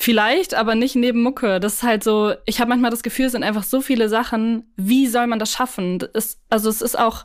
Vielleicht, 0.00 0.54
aber 0.54 0.74
nicht 0.74 0.96
neben 0.96 1.22
Mucke. 1.22 1.60
Das 1.60 1.74
ist 1.74 1.82
halt 1.82 2.02
so, 2.04 2.34
ich 2.46 2.60
habe 2.60 2.68
manchmal 2.68 2.90
das 2.90 3.02
Gefühl, 3.02 3.26
es 3.26 3.32
sind 3.32 3.44
einfach 3.44 3.62
so 3.62 3.80
viele 3.80 4.08
Sachen. 4.08 4.72
Wie 4.76 5.06
soll 5.06 5.26
man 5.26 5.38
das 5.38 5.52
schaffen? 5.52 5.98
Das 6.12 6.40
also 6.50 6.68
es 6.68 6.82
ist 6.82 6.98
auch, 6.98 7.24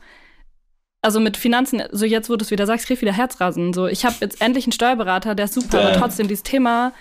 also 1.01 1.19
mit 1.19 1.38
Finanzen, 1.38 1.84
so 1.91 2.05
jetzt, 2.05 2.29
wo 2.29 2.36
du 2.36 2.43
es 2.43 2.51
wieder 2.51 2.65
sagst, 2.65 2.88
krieg 2.88 3.01
wieder 3.01 3.13
Herzrasen. 3.13 3.73
So, 3.73 3.88
ich 3.88 4.05
habe 4.05 4.15
jetzt 4.21 4.41
endlich 4.41 4.65
einen 4.65 4.73
Steuerberater, 4.73 5.36
der 5.36 5.45
ist 5.45 5.55
super, 5.55 5.82
aber 5.82 5.93
trotzdem 5.93 6.27
dieses 6.27 6.43
Thema, 6.43 6.93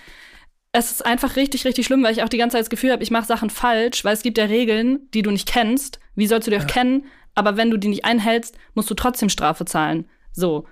es 0.71 0.91
ist 0.91 1.05
einfach 1.05 1.35
richtig, 1.35 1.65
richtig 1.65 1.85
schlimm, 1.85 2.03
weil 2.03 2.13
ich 2.13 2.23
auch 2.23 2.29
die 2.29 2.37
ganze 2.37 2.55
Zeit 2.55 2.61
das 2.61 2.69
Gefühl 2.69 2.91
habe, 2.91 3.03
ich 3.03 3.11
mache 3.11 3.25
Sachen 3.25 3.49
falsch, 3.49 4.03
weil 4.03 4.13
es 4.13 4.21
gibt 4.21 4.37
ja 4.37 4.45
Regeln, 4.45 5.07
die 5.13 5.21
du 5.21 5.31
nicht 5.31 5.47
kennst. 5.47 5.99
Wie 6.15 6.27
sollst 6.27 6.47
du 6.47 6.51
die 6.51 6.57
auch 6.57 6.67
kennen? 6.67 7.05
Aber 7.35 7.57
wenn 7.57 7.71
du 7.71 7.77
die 7.77 7.87
nicht 7.87 8.05
einhältst, 8.05 8.57
musst 8.73 8.89
du 8.89 8.95
trotzdem 8.95 9.29
Strafe 9.29 9.65
zahlen. 9.65 10.09
So. 10.31 10.65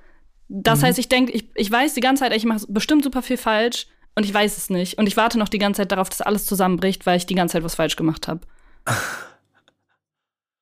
Das 0.50 0.82
mhm. 0.82 0.86
heißt, 0.86 1.00
ich 1.00 1.10
denke, 1.10 1.32
ich, 1.32 1.50
ich 1.56 1.72
weiß 1.72 1.94
die 1.94 2.02
ganze 2.02 2.24
Zeit, 2.24 2.36
ich 2.36 2.46
mache 2.46 2.66
bestimmt 2.68 3.04
super 3.04 3.22
viel 3.22 3.38
falsch 3.38 3.88
und 4.18 4.26
ich 4.26 4.34
weiß 4.34 4.58
es 4.58 4.72
nicht. 4.72 4.98
Und 4.98 5.06
ich 5.06 5.16
warte 5.16 5.38
noch 5.38 5.48
die 5.48 5.60
ganze 5.60 5.82
Zeit 5.82 5.92
darauf, 5.92 6.10
dass 6.10 6.22
alles 6.22 6.48
zusammenbricht, 6.48 7.06
weil 7.06 7.18
ich 7.18 7.28
die 7.28 7.36
ganze 7.36 7.54
Zeit 7.54 7.64
was 7.64 7.76
falsch 7.76 7.96
gemacht 7.96 8.28
habe. 8.28 8.42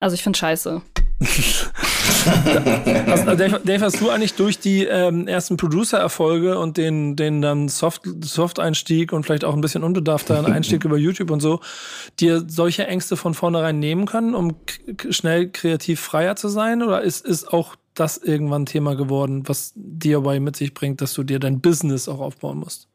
Also 0.02 0.14
ich 0.14 0.24
finde 0.24 0.38
scheiße. 0.38 0.82
also, 3.08 3.36
Dave, 3.36 3.62
Dave, 3.64 3.86
hast 3.86 4.02
du 4.02 4.10
eigentlich 4.10 4.34
durch 4.34 4.60
die 4.60 4.84
ähm, 4.84 5.26
ersten 5.26 5.56
Producer-Erfolge 5.56 6.60
und 6.60 6.76
den, 6.76 7.16
den 7.16 7.42
dann 7.42 7.70
Soft-Einstieg 7.70 9.14
und 9.14 9.26
vielleicht 9.26 9.46
auch 9.46 9.54
ein 9.54 9.62
bisschen 9.62 9.84
unbedarfter 9.84 10.46
Einstieg 10.46 10.84
über 10.86 10.98
YouTube 10.98 11.32
und 11.32 11.40
so, 11.40 11.62
dir 12.20 12.44
solche 12.46 12.86
Ängste 12.86 13.16
von 13.16 13.34
vornherein 13.34 13.80
nehmen 13.80 14.06
können, 14.06 14.36
um 14.36 14.58
schnell 15.10 15.50
kreativ 15.50 16.02
freier 16.02 16.36
zu 16.36 16.50
sein? 16.50 16.84
Oder 16.84 17.02
ist, 17.02 17.26
ist 17.26 17.52
auch 17.52 17.78
das 17.96 18.18
irgendwann 18.18 18.66
Thema 18.66 18.96
geworden, 18.96 19.48
was 19.48 19.72
DIY 19.76 20.42
mit 20.42 20.58
sich 20.58 20.74
bringt, 20.74 21.00
dass 21.00 21.14
du 21.14 21.24
dir 21.24 21.40
dein 21.40 21.62
Business 21.62 22.10
auch 22.10 22.20
aufbauen 22.20 22.60
musst? 22.60 22.90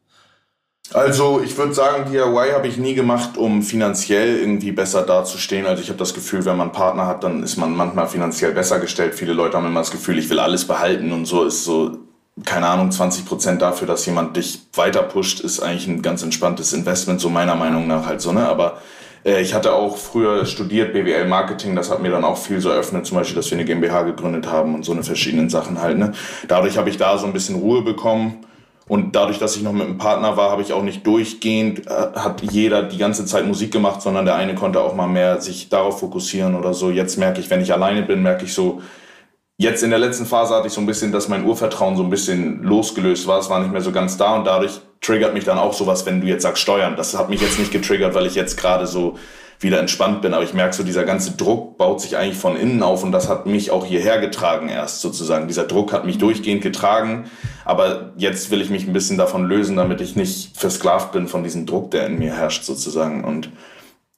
Also 0.93 1.41
ich 1.41 1.57
würde 1.57 1.73
sagen, 1.73 2.11
DIY 2.11 2.51
habe 2.53 2.67
ich 2.67 2.77
nie 2.77 2.95
gemacht, 2.95 3.37
um 3.37 3.63
finanziell 3.63 4.39
irgendwie 4.39 4.73
besser 4.73 5.03
dazustehen. 5.03 5.67
Also 5.67 5.83
ich 5.83 5.89
habe 5.89 5.99
das 5.99 6.15
Gefühl, 6.15 6.45
wenn 6.45 6.57
man 6.57 6.69
einen 6.69 6.73
Partner 6.73 7.07
hat, 7.07 7.23
dann 7.23 7.45
ist 7.45 7.57
man 7.57 7.77
manchmal 7.77 8.09
finanziell 8.09 8.53
besser 8.53 8.81
gestellt. 8.81 9.15
Viele 9.15 9.33
Leute 9.33 9.57
haben 9.57 9.67
immer 9.67 9.81
das 9.81 9.93
Gefühl, 9.93 10.19
ich 10.19 10.29
will 10.31 10.41
alles 10.41 10.65
behalten 10.65 11.13
und 11.13 11.27
so 11.27 11.45
ist 11.45 11.65
so, 11.65 11.99
keine 12.45 12.67
Ahnung, 12.67 12.91
20 12.91 13.25
Prozent 13.25 13.63
dafür, 13.63 13.87
dass 13.87 14.05
jemand 14.05 14.37
dich 14.37 14.63
weiter 14.75 15.03
pusht, 15.03 15.41
ist 15.41 15.61
eigentlich 15.61 15.87
ein 15.87 16.03
ganz 16.03 16.25
entspanntes 16.25 16.73
Investment, 16.73 17.21
so 17.21 17.31
meiner 17.31 17.55
Meinung 17.55 17.87
nach 17.87 18.07
halt 18.07 18.21
so, 18.21 18.33
ne? 18.33 18.49
Aber 18.49 18.79
äh, 19.25 19.41
ich 19.43 19.55
hatte 19.55 19.75
auch 19.75 19.97
früher 19.97 20.45
studiert 20.45 20.93
BWL 20.93 21.29
Marketing, 21.29 21.77
das 21.77 21.91
hat 21.91 22.03
mir 22.03 22.11
dann 22.11 22.25
auch 22.25 22.39
viel 22.39 22.61
so 22.61 22.69
eröffnet, 22.71 23.07
zum 23.07 23.17
Beispiel, 23.17 23.37
dass 23.37 23.49
wir 23.51 23.59
eine 23.59 23.65
GmbH 23.65 24.03
gegründet 24.03 24.51
haben 24.51 24.75
und 24.75 24.85
so 24.85 24.91
eine 24.91 25.05
verschiedenen 25.05 25.51
Sachen 25.51 25.81
halt. 25.81 25.99
Ne? 25.99 26.13
Dadurch 26.49 26.77
habe 26.77 26.91
ich 26.91 26.97
da 26.97 27.17
so 27.17 27.27
ein 27.27 27.33
bisschen 27.33 27.57
Ruhe 27.57 27.83
bekommen 27.83 28.45
und 28.91 29.15
dadurch, 29.15 29.39
dass 29.39 29.55
ich 29.55 29.63
noch 29.63 29.73
mit 29.73 29.85
einem 29.85 29.99
Partner 29.99 30.37
war, 30.37 30.51
habe 30.51 30.63
ich 30.63 30.73
auch 30.73 30.83
nicht 30.83 31.07
durchgehend, 31.07 31.87
äh, 31.87 31.91
hat 31.91 32.43
jeder 32.43 32.83
die 32.83 32.99
ganze 32.99 33.25
Zeit 33.25 33.47
Musik 33.47 33.73
gemacht, 33.73 34.03
sondern 34.03 34.25
der 34.25 34.35
eine 34.35 34.57
konnte 34.57 34.81
auch 34.81 34.97
mal 34.97 35.07
mehr 35.07 35.41
sich 35.41 35.69
darauf 35.69 36.01
fokussieren 36.01 36.57
oder 36.57 36.75
so. 36.75 36.91
Jetzt 36.91 37.17
merke 37.17 37.39
ich, 37.39 37.49
wenn 37.51 37.61
ich 37.61 37.73
alleine 37.73 38.03
bin, 38.03 38.21
merke 38.21 38.47
ich 38.47 38.53
so, 38.53 38.83
jetzt 39.59 39.85
in 39.85 39.91
der 39.91 40.01
letzten 40.01 40.27
Phase 40.27 40.57
hatte 40.57 40.67
ich 40.67 40.73
so 40.73 40.81
ein 40.81 40.87
bisschen, 40.87 41.13
dass 41.13 41.29
mein 41.29 41.45
Urvertrauen 41.45 41.97
so 41.97 42.03
ein 42.03 42.11
bisschen 42.11 42.65
losgelöst 42.65 43.29
war. 43.29 43.39
Es 43.39 43.49
war 43.49 43.61
nicht 43.61 43.71
mehr 43.71 43.81
so 43.81 43.93
ganz 43.93 44.17
da 44.17 44.35
und 44.35 44.45
dadurch 44.45 44.81
triggert 45.01 45.35
mich 45.35 45.45
dann 45.45 45.59
auch 45.59 45.73
sowas, 45.73 46.05
wenn 46.05 46.21
du 46.21 46.27
jetzt 46.27 46.43
sagst 46.43 46.61
Steuern. 46.61 46.97
Das 46.97 47.17
hat 47.17 47.31
mich 47.31 47.41
jetzt 47.41 47.61
nicht 47.61 47.71
getriggert, 47.71 48.17
weil 48.17 48.27
ich 48.27 48.35
jetzt 48.35 48.57
gerade 48.57 48.89
so 48.89 49.17
wieder 49.61 49.79
entspannt 49.79 50.23
bin. 50.23 50.35
Aber 50.35 50.43
ich 50.43 50.55
merke 50.55 50.75
so, 50.75 50.83
dieser 50.83 51.05
ganze 51.05 51.33
Druck 51.33 51.77
baut 51.77 52.01
sich 52.01 52.17
eigentlich 52.17 52.39
von 52.39 52.57
innen 52.57 52.83
auf 52.83 53.05
und 53.05 53.13
das 53.13 53.29
hat 53.29 53.47
mich 53.47 53.71
auch 53.71 53.85
hierher 53.85 54.19
getragen 54.19 54.69
erst 54.69 55.01
sozusagen. 55.01 55.49
Dieser 55.49 55.65
Druck 55.65 55.93
hat 55.93 56.07
mich 56.07 56.19
durchgehend 56.19 56.63
getragen. 56.63 57.31
Aber 57.65 58.13
jetzt 58.17 58.51
will 58.51 58.61
ich 58.61 58.71
mich 58.71 58.87
ein 58.87 58.93
bisschen 58.93 59.19
davon 59.19 59.45
lösen, 59.45 59.77
damit 59.77 60.01
ich 60.01 60.17
nicht 60.17 60.57
versklavt 60.57 61.13
bin 61.13 61.29
von 61.29 61.45
diesem 61.45 61.67
Druck, 61.67 61.91
der 61.91 62.07
in 62.07 62.19
mir 62.19 62.35
herrscht 62.35 62.65
sozusagen. 62.65 63.23
Und 63.23 63.51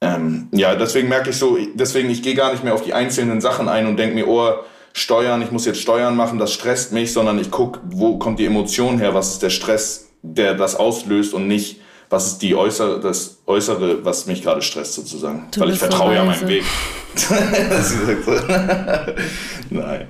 ähm, 0.01 0.47
ja, 0.51 0.75
deswegen 0.75 1.09
merke 1.09 1.29
ich 1.29 1.37
so, 1.37 1.57
deswegen, 1.75 2.09
ich 2.09 2.23
gehe 2.23 2.35
gar 2.35 2.51
nicht 2.51 2.63
mehr 2.63 2.73
auf 2.73 2.83
die 2.83 2.93
einzelnen 2.93 3.41
Sachen 3.41 3.67
ein 3.67 3.85
und 3.85 3.97
denke 3.97 4.15
mir, 4.15 4.27
oh, 4.27 4.53
Steuern, 4.93 5.41
ich 5.41 5.51
muss 5.51 5.65
jetzt 5.65 5.81
Steuern 5.81 6.15
machen, 6.15 6.37
das 6.37 6.53
stresst 6.53 6.93
mich, 6.93 7.13
sondern 7.13 7.39
ich 7.39 7.49
gucke, 7.49 7.79
wo 7.83 8.19
kommt 8.19 8.37
die 8.37 8.45
Emotion 8.45 8.99
her, 8.99 9.13
was 9.13 9.31
ist 9.33 9.43
der 9.43 9.49
Stress, 9.49 10.09
der 10.21 10.53
das 10.53 10.75
auslöst 10.75 11.33
und 11.33 11.47
nicht, 11.47 11.81
was 12.13 12.27
ist 12.27 12.41
die 12.43 12.55
äußere, 12.55 12.99
das 12.99 13.39
Äußere, 13.47 14.05
was 14.05 14.27
mich 14.27 14.43
gerade 14.43 14.61
stresst 14.61 14.93
sozusagen. 14.93 15.47
Du 15.51 15.61
Weil 15.61 15.71
ich 15.71 15.79
vertraue 15.79 16.13
ja 16.13 16.23
meinem 16.23 16.47
Weg. 16.47 16.63
Nein. 19.71 20.07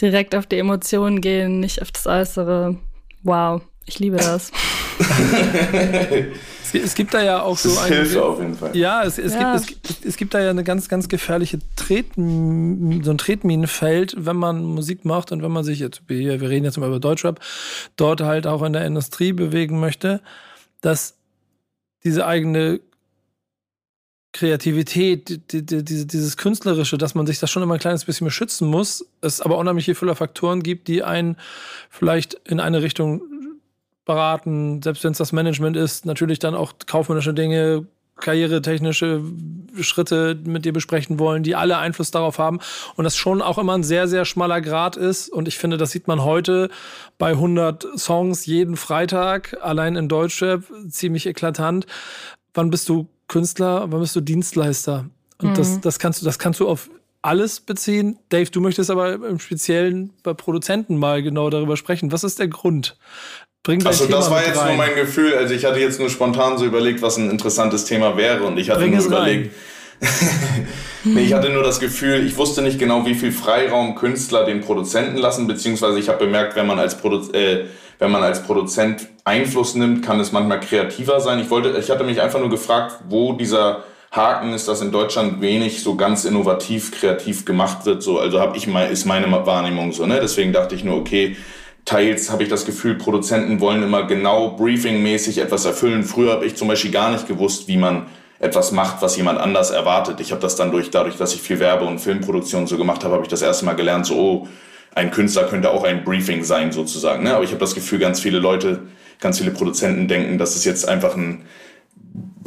Direkt 0.00 0.34
auf 0.34 0.46
die 0.46 0.58
Emotionen 0.58 1.20
gehen, 1.20 1.60
nicht 1.60 1.80
auf 1.80 1.92
das 1.92 2.08
Äußere. 2.08 2.76
Wow, 3.22 3.62
ich 3.86 4.00
liebe 4.00 4.16
das. 4.16 4.50
es, 6.72 6.94
gibt 6.96 7.14
da 7.14 7.22
ja 7.22 7.42
auch 7.42 7.60
das 7.60 7.62
so 7.62 7.78
eine. 7.78 7.94
Hilfe 7.94 8.24
auf 8.24 8.40
jeden 8.40 8.56
Fall. 8.56 8.76
Ja, 8.76 9.04
es, 9.04 9.18
es, 9.18 9.34
ja. 9.34 9.58
Gibt, 9.58 9.90
es, 9.90 10.04
es, 10.04 10.16
gibt 10.16 10.34
da 10.34 10.40
ja 10.40 10.50
eine 10.50 10.64
ganz, 10.64 10.88
ganz 10.88 11.08
gefährliche 11.08 11.60
Tret, 11.76 12.06
so 12.16 12.22
ein 12.22 13.18
Tretminenfeld, 13.18 14.16
wenn 14.18 14.36
man 14.36 14.64
Musik 14.64 15.04
macht 15.04 15.30
und 15.30 15.40
wenn 15.40 15.52
man 15.52 15.62
sich 15.62 15.78
jetzt, 15.78 16.02
wir 16.08 16.42
reden 16.42 16.64
jetzt 16.64 16.78
mal 16.78 16.88
über 16.88 16.98
Deutschrap, 16.98 17.38
dort 17.94 18.22
halt 18.22 18.48
auch 18.48 18.64
in 18.64 18.72
der 18.72 18.84
Industrie 18.84 19.32
bewegen 19.32 19.78
möchte 19.78 20.20
dass 20.80 21.16
diese 22.04 22.26
eigene 22.26 22.80
Kreativität, 24.32 25.28
die, 25.28 25.38
die, 25.64 25.84
die, 25.84 26.06
dieses 26.06 26.36
Künstlerische, 26.36 26.98
dass 26.98 27.14
man 27.14 27.26
sich 27.26 27.38
das 27.40 27.50
schon 27.50 27.62
immer 27.62 27.74
ein 27.74 27.80
kleines 27.80 28.04
bisschen 28.04 28.26
mehr 28.26 28.32
schützen 28.32 28.68
muss, 28.68 29.04
es 29.20 29.40
aber 29.40 29.58
unheimlich 29.58 29.86
viele 29.86 30.14
Faktoren 30.14 30.62
gibt, 30.62 30.86
die 30.88 31.02
einen 31.02 31.36
vielleicht 31.88 32.34
in 32.44 32.60
eine 32.60 32.82
Richtung 32.82 33.22
beraten, 34.04 34.80
selbst 34.82 35.04
wenn 35.04 35.12
es 35.12 35.18
das 35.18 35.32
Management 35.32 35.76
ist, 35.76 36.06
natürlich 36.06 36.38
dann 36.38 36.54
auch 36.54 36.74
kaufmännische 36.86 37.34
Dinge, 37.34 37.86
karrieretechnische 38.20 39.22
Schritte 39.80 40.38
mit 40.44 40.64
dir 40.64 40.72
besprechen 40.72 41.18
wollen, 41.18 41.42
die 41.42 41.54
alle 41.54 41.78
Einfluss 41.78 42.10
darauf 42.10 42.38
haben 42.38 42.58
und 42.96 43.04
das 43.04 43.16
schon 43.16 43.42
auch 43.42 43.58
immer 43.58 43.74
ein 43.74 43.84
sehr, 43.84 44.08
sehr 44.08 44.24
schmaler 44.24 44.60
Grad 44.60 44.96
ist 44.96 45.28
und 45.28 45.48
ich 45.48 45.58
finde, 45.58 45.76
das 45.76 45.90
sieht 45.90 46.08
man 46.08 46.22
heute 46.24 46.68
bei 47.18 47.30
100 47.30 47.86
Songs 47.96 48.46
jeden 48.46 48.76
Freitag, 48.76 49.56
allein 49.62 49.96
in 49.96 50.08
Deutschrap, 50.08 50.64
ziemlich 50.88 51.26
eklatant. 51.26 51.86
Wann 52.54 52.70
bist 52.70 52.88
du 52.88 53.08
Künstler, 53.28 53.90
wann 53.90 54.00
bist 54.00 54.16
du 54.16 54.20
Dienstleister? 54.20 55.06
Und 55.40 55.50
mhm. 55.50 55.54
das, 55.54 55.80
das 55.80 55.98
kannst 55.98 56.20
du, 56.20 56.24
das 56.24 56.38
kannst 56.38 56.60
du 56.60 56.68
auf 56.68 56.90
alles 57.22 57.60
beziehen. 57.60 58.18
Dave, 58.28 58.50
du 58.50 58.60
möchtest 58.60 58.90
aber 58.90 59.14
im 59.14 59.38
Speziellen 59.38 60.12
bei 60.22 60.34
Produzenten 60.34 60.96
mal 60.96 61.22
genau 61.22 61.50
darüber 61.50 61.76
sprechen. 61.76 62.12
Was 62.12 62.24
ist 62.24 62.38
der 62.38 62.48
Grund? 62.48 62.96
Bring 63.68 63.84
Achso, 63.84 64.06
das 64.06 64.30
war 64.30 64.46
jetzt 64.46 64.58
rein. 64.58 64.68
nur 64.68 64.76
mein 64.78 64.94
Gefühl. 64.94 65.34
Also 65.34 65.52
ich 65.52 65.66
hatte 65.66 65.78
jetzt 65.78 66.00
nur 66.00 66.08
spontan 66.08 66.56
so 66.56 66.64
überlegt, 66.64 67.02
was 67.02 67.18
ein 67.18 67.28
interessantes 67.28 67.84
Thema 67.84 68.16
wäre. 68.16 68.44
Und 68.44 68.56
ich 68.56 68.70
hatte 68.70 68.80
Bring 68.80 68.96
nur 68.96 69.04
überlegt. 69.04 69.54
nee, 71.04 71.20
ich 71.20 71.34
hatte 71.34 71.50
nur 71.50 71.62
das 71.62 71.78
Gefühl, 71.78 72.26
ich 72.26 72.38
wusste 72.38 72.62
nicht 72.62 72.78
genau, 72.78 73.04
wie 73.04 73.14
viel 73.14 73.30
Freiraum 73.30 73.94
Künstler 73.94 74.46
den 74.46 74.62
Produzenten 74.62 75.18
lassen, 75.18 75.46
beziehungsweise 75.46 75.98
ich 75.98 76.08
habe 76.08 76.24
bemerkt, 76.24 76.56
wenn 76.56 76.66
man 76.66 76.78
als 76.78 76.96
Produ 76.96 77.30
äh, 77.32 77.66
wenn 77.98 78.10
man 78.10 78.22
als 78.22 78.42
Produzent 78.42 79.06
Einfluss 79.24 79.74
nimmt, 79.74 80.02
kann 80.02 80.18
es 80.18 80.32
manchmal 80.32 80.60
kreativer 80.60 81.20
sein. 81.20 81.38
Ich 81.38 81.50
wollte, 81.50 81.76
ich 81.78 81.90
hatte 81.90 82.04
mich 82.04 82.22
einfach 82.22 82.40
nur 82.40 82.48
gefragt, 82.48 83.00
wo 83.10 83.34
dieser 83.34 83.84
Haken 84.10 84.54
ist, 84.54 84.66
dass 84.66 84.80
in 84.80 84.92
Deutschland 84.92 85.42
wenig 85.42 85.82
so 85.82 85.94
ganz 85.94 86.24
innovativ, 86.24 86.98
kreativ 86.98 87.44
gemacht 87.44 87.84
wird. 87.84 88.02
So, 88.02 88.18
also 88.18 88.40
habe 88.40 88.56
ich 88.56 88.66
mal, 88.66 88.90
ist 88.90 89.04
meine 89.04 89.30
Wahrnehmung 89.30 89.92
so. 89.92 90.06
Ne? 90.06 90.20
Deswegen 90.22 90.54
dachte 90.54 90.74
ich 90.74 90.84
nur, 90.84 90.96
okay, 90.96 91.36
teils 91.88 92.30
habe 92.30 92.42
ich 92.42 92.50
das 92.50 92.66
Gefühl, 92.66 92.96
Produzenten 92.96 93.60
wollen 93.60 93.82
immer 93.82 94.06
genau 94.06 94.50
briefingmäßig 94.50 95.38
etwas 95.38 95.64
erfüllen. 95.64 96.04
Früher 96.04 96.32
habe 96.32 96.44
ich 96.44 96.54
zum 96.54 96.68
Beispiel 96.68 96.90
gar 96.90 97.10
nicht 97.10 97.26
gewusst, 97.26 97.66
wie 97.66 97.78
man 97.78 98.06
etwas 98.40 98.72
macht, 98.72 99.00
was 99.00 99.16
jemand 99.16 99.38
anders 99.38 99.70
erwartet. 99.70 100.20
Ich 100.20 100.30
habe 100.30 100.42
das 100.42 100.54
dann 100.54 100.70
durch, 100.70 100.90
dadurch, 100.90 101.16
dass 101.16 101.34
ich 101.34 101.40
viel 101.40 101.60
Werbe- 101.60 101.86
und 101.86 101.98
Filmproduktion 101.98 102.66
so 102.66 102.76
gemacht 102.76 103.04
habe, 103.04 103.14
habe 103.14 103.24
ich 103.24 103.30
das 103.30 103.40
erste 103.40 103.64
Mal 103.64 103.72
gelernt, 103.72 104.04
so, 104.04 104.16
oh, 104.16 104.48
ein 104.94 105.10
Künstler 105.10 105.44
könnte 105.44 105.70
auch 105.70 105.82
ein 105.82 106.04
Briefing 106.04 106.44
sein, 106.44 106.72
sozusagen. 106.72 107.24
Ne? 107.24 107.34
Aber 107.34 107.44
ich 107.44 107.50
habe 107.50 107.60
das 107.60 107.74
Gefühl, 107.74 107.98
ganz 107.98 108.20
viele 108.20 108.38
Leute, 108.38 108.80
ganz 109.18 109.38
viele 109.38 109.50
Produzenten 109.50 110.08
denken, 110.08 110.36
das 110.36 110.56
ist 110.56 110.66
jetzt 110.66 110.86
einfach 110.86 111.16
ein 111.16 111.46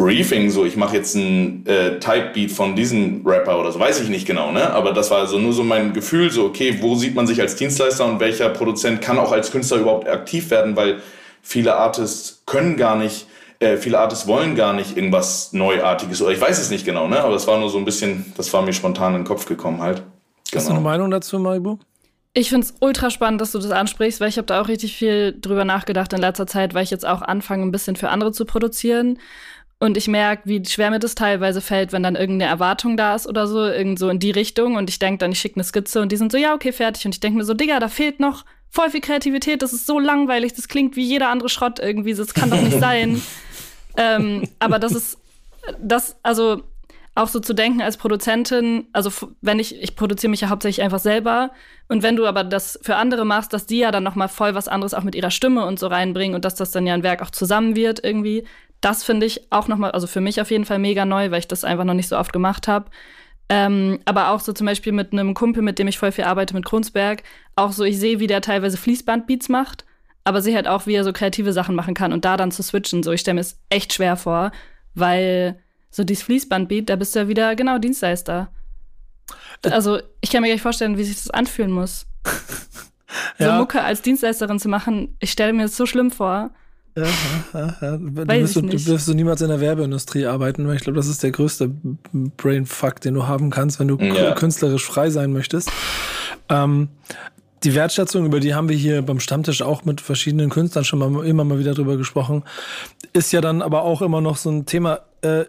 Briefing, 0.02 0.50
so 0.50 0.66
ich 0.66 0.76
mache 0.78 0.96
jetzt 0.96 1.16
ein 1.16 1.64
äh, 1.68 2.00
Type-Beat 2.00 2.52
von 2.52 2.76
diesem 2.76 3.22
Rapper 3.26 3.60
oder 3.60 3.72
so, 3.72 3.80
weiß 3.80 4.02
ich 4.02 4.10
nicht 4.10 4.26
genau, 4.26 4.52
ne? 4.52 4.72
Aber 4.72 4.94
das 4.94 5.12
war 5.12 5.20
also 5.20 5.38
nur 5.38 5.54
so 5.54 5.64
mein 5.64 5.94
Gefühl, 5.94 6.32
so 6.32 6.46
okay, 6.46 6.78
wo 6.82 6.96
sieht 6.96 7.14
man 7.14 7.28
sich 7.28 7.40
als 7.40 7.56
Dienstleister 7.56 8.06
und 8.06 8.20
welcher 8.20 8.50
Produzent 8.50 9.02
kann 9.02 9.20
auch 9.20 9.32
als 9.32 9.52
Künstler 9.52 9.78
überhaupt 9.78 10.10
aktiv 10.10 10.50
werden, 10.50 10.76
weil 10.76 11.02
viele 11.44 11.76
Artists 11.76 12.42
können 12.48 12.78
gar 12.78 12.96
nicht, 12.96 13.28
äh, 13.60 13.78
viele 13.78 14.00
Artists 14.00 14.26
wollen 14.26 14.56
gar 14.56 14.74
nicht 14.74 14.98
irgendwas 14.98 15.54
Neuartiges 15.54 16.20
oder 16.22 16.32
ich 16.32 16.42
weiß 16.42 16.60
es 16.60 16.72
nicht 16.72 16.84
genau, 16.84 17.08
ne? 17.08 17.22
Aber 17.22 17.36
es 17.36 17.46
war 17.46 17.60
nur 17.60 17.70
so 17.70 17.78
ein 17.78 17.86
bisschen, 17.86 18.34
das 18.38 18.52
war 18.54 18.64
mir 18.64 18.74
spontan 18.74 19.14
in 19.14 19.22
den 19.22 19.28
Kopf 19.28 19.46
gekommen 19.46 19.82
halt. 19.82 19.98
Genau. 19.98 20.08
Hast 20.56 20.68
du 20.68 20.72
eine 20.72 20.80
genau. 20.80 20.90
Meinung 20.90 21.12
dazu, 21.12 21.38
Maribu? 21.38 21.78
Ich 22.34 22.50
finde 22.50 22.66
es 22.66 22.74
ultra 22.80 23.10
spannend, 23.10 23.42
dass 23.42 23.52
du 23.52 23.60
das 23.60 23.72
ansprichst, 23.72 24.22
weil 24.22 24.30
ich 24.30 24.38
habe 24.38 24.46
da 24.46 24.62
auch 24.62 24.70
richtig 24.70 24.96
viel 24.96 25.38
drüber 25.40 25.66
nachgedacht 25.66 26.14
in 26.14 26.22
letzter 26.22 26.48
Zeit, 26.48 26.74
weil 26.74 26.84
ich 26.84 26.90
jetzt 26.90 27.06
auch 27.06 27.22
anfange, 27.22 27.64
ein 27.64 27.72
bisschen 27.72 27.98
für 27.98 28.10
andere 28.10 28.32
zu 28.32 28.46
produzieren. 28.46 29.20
Und 29.82 29.98
ich 29.98 30.08
merke, 30.08 30.44
wie 30.46 30.64
schwer 30.64 30.92
mir 30.92 31.00
das 31.00 31.16
teilweise 31.16 31.60
fällt, 31.60 31.92
wenn 31.92 32.04
dann 32.04 32.16
irgendeine 32.16 32.52
Erwartung 32.52 32.98
da 32.98 33.16
ist 33.16 33.26
oder 33.26 33.48
so, 33.48 33.66
irgend 33.66 33.98
so 33.98 34.10
in 34.10 34.20
die 34.20 34.30
Richtung. 34.30 34.76
Und 34.76 34.92
ich 34.92 35.00
denke 35.00 35.18
dann, 35.18 35.32
ich 35.32 35.40
schicke 35.40 35.56
eine 35.56 35.64
Skizze 35.64 36.04
und 36.04 36.12
die 36.12 36.18
sind 36.18 36.32
so, 36.32 36.38
ja, 36.38 36.54
okay, 36.54 36.72
fertig. 36.72 37.04
Und 37.06 37.16
ich 37.16 37.20
denke 37.20 37.40
mir 37.40 37.46
so, 37.46 37.56
Digga, 37.56 37.80
da 37.80 37.88
fehlt 37.88 38.20
noch 38.20 38.46
voll 38.70 38.92
viel 38.92 39.02
Kreativität. 39.02 39.64
Das 39.64 39.74
ist 39.74 39.88
so 39.88 39.98
langweilig. 39.98 40.54
Das 40.54 40.68
klingt 40.68 40.96
wie 40.96 41.04
jeder 41.04 41.30
andere 41.30 41.50
Schrott 41.50 41.80
irgendwie. 41.80 42.14
Das 42.14 42.36
kann 42.36 42.52
doch 42.52 42.62
nicht 42.62 42.80
sein. 42.80 43.24
ähm, 43.98 44.48
aber 44.60 44.78
das 44.78 44.92
ist, 44.92 45.18
das, 45.82 46.16
also 46.22 46.62
auch 47.16 47.28
so 47.28 47.40
zu 47.40 47.56
denken 47.56 47.82
als 47.82 47.98
Produzentin, 47.98 48.86
also 48.94 49.12
wenn 49.42 49.58
ich, 49.58 49.82
ich 49.82 49.96
produziere 49.96 50.30
mich 50.30 50.42
ja 50.42 50.50
hauptsächlich 50.50 50.84
einfach 50.84 51.00
selber 51.00 51.52
und 51.90 52.04
wenn 52.04 52.16
du 52.16 52.26
aber 52.28 52.44
das 52.44 52.80
für 52.84 52.96
andere 52.96 53.26
machst, 53.26 53.52
dass 53.52 53.66
die 53.66 53.80
ja 53.80 53.92
dann 53.92 54.04
noch 54.04 54.16
mal 54.16 54.30
voll 54.30 54.56
was 54.56 54.70
anderes 54.70 54.94
auch 54.94 55.04
mit 55.04 55.16
ihrer 55.16 55.32
Stimme 55.32 55.66
und 55.66 55.78
so 55.78 55.88
reinbringen 55.88 56.36
und 56.36 56.46
dass 56.46 56.56
das 56.56 56.72
dann 56.72 56.88
ja 56.88 56.94
ein 56.94 57.04
Werk 57.04 57.22
auch 57.22 57.32
zusammen 57.32 57.76
wird 57.76 58.02
irgendwie, 58.02 58.46
das 58.82 59.04
finde 59.04 59.28
ich 59.28 59.52
auch 59.52 59.68
nochmal, 59.68 59.92
also 59.92 60.08
für 60.08 60.22
mich 60.22 60.42
auf 60.42 60.52
jeden 60.52 60.66
Fall 60.66 60.80
mega 60.80 61.06
neu, 61.06 61.32
weil 61.32 61.40
ich 61.40 61.48
das 61.48 61.64
einfach 61.64 61.84
noch 61.84 61.94
nicht 61.94 62.08
so 62.08 62.18
oft 62.18 62.34
gemacht 62.34 62.68
habe. 62.68 62.90
Ähm, 63.48 64.00
aber 64.06 64.30
auch 64.30 64.40
so 64.40 64.54
zum 64.54 64.66
Beispiel 64.66 64.92
mit 64.92 65.14
einem 65.14 65.34
Kumpel, 65.34 65.62
mit 65.62 65.78
dem 65.78 65.88
ich 65.88 65.98
voll 65.98 66.12
viel 66.12 66.24
arbeite, 66.24 66.54
mit 66.54 66.66
Krunsberg, 66.66 67.24
auch 67.56 67.74
so, 67.74 67.84
ich 67.84 68.00
sehe, 68.00 68.20
wie 68.20 68.28
der 68.28 68.42
teilweise 68.42 68.78
Fließbandbeats 68.78 69.50
macht, 69.50 69.86
aber 70.24 70.42
sehe 70.42 70.56
halt 70.56 70.68
auch, 70.68 70.88
wie 70.88 70.94
er 70.94 71.04
so 71.04 71.14
kreative 71.14 71.54
Sachen 71.54 71.76
machen 71.76 71.94
kann 71.94 72.14
und 72.14 72.26
da 72.26 72.38
dann 72.38 72.52
zu 72.52 72.64
switchen. 72.64 73.04
So, 73.04 73.12
ich 73.12 73.22
stelle 73.22 73.36
mir 73.36 73.42
es 73.42 73.60
echt 73.70 73.94
schwer 73.94 74.16
vor, 74.16 74.52
weil 74.96 75.60
so 75.90 76.04
dieses 76.04 76.24
Fließbandbeat, 76.24 76.90
da 76.90 76.96
bist 76.96 77.14
du 77.14 77.20
ja 77.20 77.28
wieder 77.28 77.56
genau 77.56 77.78
Dienstleister. 77.78 78.52
Äh. 79.64 79.70
Also, 79.70 80.00
ich 80.22 80.32
kann 80.32 80.42
mir 80.42 80.48
gar 80.48 80.56
nicht 80.56 80.62
vorstellen, 80.62 80.98
wie 80.98 81.04
sich 81.04 81.18
das 81.18 81.30
anfühlen 81.30 81.72
muss. 81.72 82.08
ja. 83.38 83.48
So 83.48 83.60
Mucke 83.60 83.84
als 83.84 84.02
Dienstleisterin 84.02 84.60
zu 84.60 84.70
machen, 84.70 85.18
ich 85.20 85.32
stelle 85.32 85.54
mir 85.54 85.64
das 85.64 85.78
so 85.78 85.86
schlimm 85.86 86.10
vor. 86.10 86.52
Ja, 86.96 87.06
ja, 87.54 87.76
ja. 87.82 87.98
Du, 87.98 88.28
wirst 88.28 88.56
du, 88.56 88.62
du 88.62 88.86
wirst 88.86 89.08
du 89.08 89.14
niemals 89.14 89.42
in 89.42 89.48
der 89.48 89.62
Werbeindustrie 89.62 90.26
arbeiten, 90.26 90.68
weil 90.68 90.76
ich 90.76 90.82
glaube, 90.82 90.98
das 90.98 91.08
ist 91.08 91.24
der 91.24 91.32
größte 91.32 91.72
Brainfuck, 92.12 93.00
den 93.00 93.14
du 93.14 93.28
haben 93.28 93.50
kannst, 93.50 93.80
wenn 93.80 93.88
du 93.88 93.98
ja. 93.98 94.34
künstlerisch 94.34 94.86
frei 94.86 95.10
sein 95.10 95.32
möchtest. 95.32 95.72
Ähm, 96.50 96.90
die 97.64 97.76
Wertschätzung, 97.76 98.26
über 98.26 98.40
die 98.40 98.56
haben 98.56 98.68
wir 98.68 98.76
hier 98.76 99.02
beim 99.04 99.20
Stammtisch 99.20 99.62
auch 99.62 99.86
mit 99.86 100.02
verschiedenen 100.02 100.50
Künstlern 100.50 100.84
schon 100.84 101.00
mal 101.00 101.26
immer 101.26 101.44
mal 101.44 101.60
wieder 101.60 101.74
drüber 101.74 101.96
gesprochen, 101.96 102.44
ist 103.14 103.32
ja 103.32 103.40
dann 103.40 103.62
aber 103.62 103.84
auch 103.84 104.02
immer 104.02 104.20
noch 104.20 104.36
so 104.36 104.50
ein 104.50 104.66
Thema. 104.66 105.00
Äh, 105.22 105.46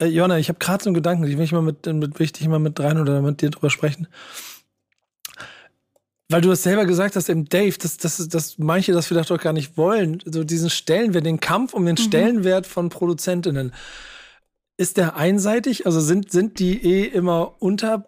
äh, 0.00 0.06
Jonna, 0.06 0.38
ich 0.38 0.48
habe 0.48 0.58
gerade 0.58 0.82
so 0.82 0.88
einen 0.88 0.94
Gedanken, 0.94 1.24
ich 1.24 1.36
will 1.36 1.44
ich 1.44 1.52
mal 1.52 1.62
mit, 1.62 1.84
mit 1.86 2.18
wichtig 2.18 2.48
mal 2.48 2.58
mit 2.58 2.80
rein 2.80 2.98
oder 2.98 3.20
mit 3.20 3.42
dir 3.42 3.50
drüber 3.50 3.68
sprechen 3.68 4.06
weil 6.30 6.40
du 6.40 6.48
das 6.48 6.62
selber 6.62 6.86
gesagt 6.86 7.16
hast, 7.16 7.28
eben 7.28 7.48
Dave, 7.48 7.76
dass, 7.76 7.96
dass, 7.96 8.28
dass 8.28 8.58
manche 8.58 8.92
das 8.92 9.06
vielleicht 9.06 9.32
auch 9.32 9.40
gar 9.40 9.52
nicht 9.52 9.76
wollen, 9.76 10.22
so 10.24 10.44
diesen 10.44 10.70
Stellenwert, 10.70 11.26
den 11.26 11.40
Kampf 11.40 11.74
um 11.74 11.84
den 11.84 11.96
mhm. 11.96 12.02
Stellenwert 12.02 12.66
von 12.66 12.88
Produzentinnen. 12.88 13.72
Ist 14.76 14.96
der 14.96 15.16
einseitig? 15.16 15.86
Also 15.86 16.00
sind, 16.00 16.30
sind 16.30 16.60
die 16.60 16.82
eh 16.82 17.04
immer 17.04 17.56
unter 17.58 18.06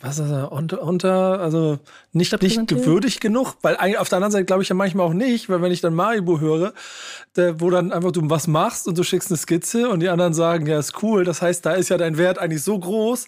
was 0.00 0.18
ist 0.18 0.30
er, 0.30 0.52
unter, 0.52 0.82
unter 0.82 1.40
also 1.40 1.78
nicht, 2.12 2.40
nicht 2.42 2.66
gewürdigt 2.66 3.20
genug, 3.20 3.54
weil 3.62 3.76
auf 3.96 4.08
der 4.08 4.16
anderen 4.16 4.32
Seite 4.32 4.44
glaube 4.44 4.62
ich 4.62 4.68
ja 4.68 4.74
manchmal 4.74 5.06
auch 5.06 5.12
nicht, 5.12 5.48
weil 5.48 5.62
wenn 5.62 5.72
ich 5.72 5.80
dann 5.80 5.94
Maribu 5.94 6.40
höre, 6.40 6.72
der, 7.36 7.60
wo 7.60 7.70
dann 7.70 7.92
einfach 7.92 8.12
du 8.12 8.20
was 8.30 8.46
machst 8.46 8.88
und 8.88 8.98
du 8.98 9.02
schickst 9.02 9.30
eine 9.30 9.38
Skizze 9.38 9.88
und 9.88 10.00
die 10.00 10.08
anderen 10.08 10.34
sagen, 10.34 10.66
ja, 10.66 10.78
ist 10.78 11.02
cool, 11.02 11.24
das 11.24 11.42
heißt, 11.42 11.64
da 11.66 11.72
ist 11.72 11.88
ja 11.88 11.98
dein 11.98 12.18
Wert 12.18 12.38
eigentlich 12.38 12.62
so 12.62 12.78
groß, 12.78 13.26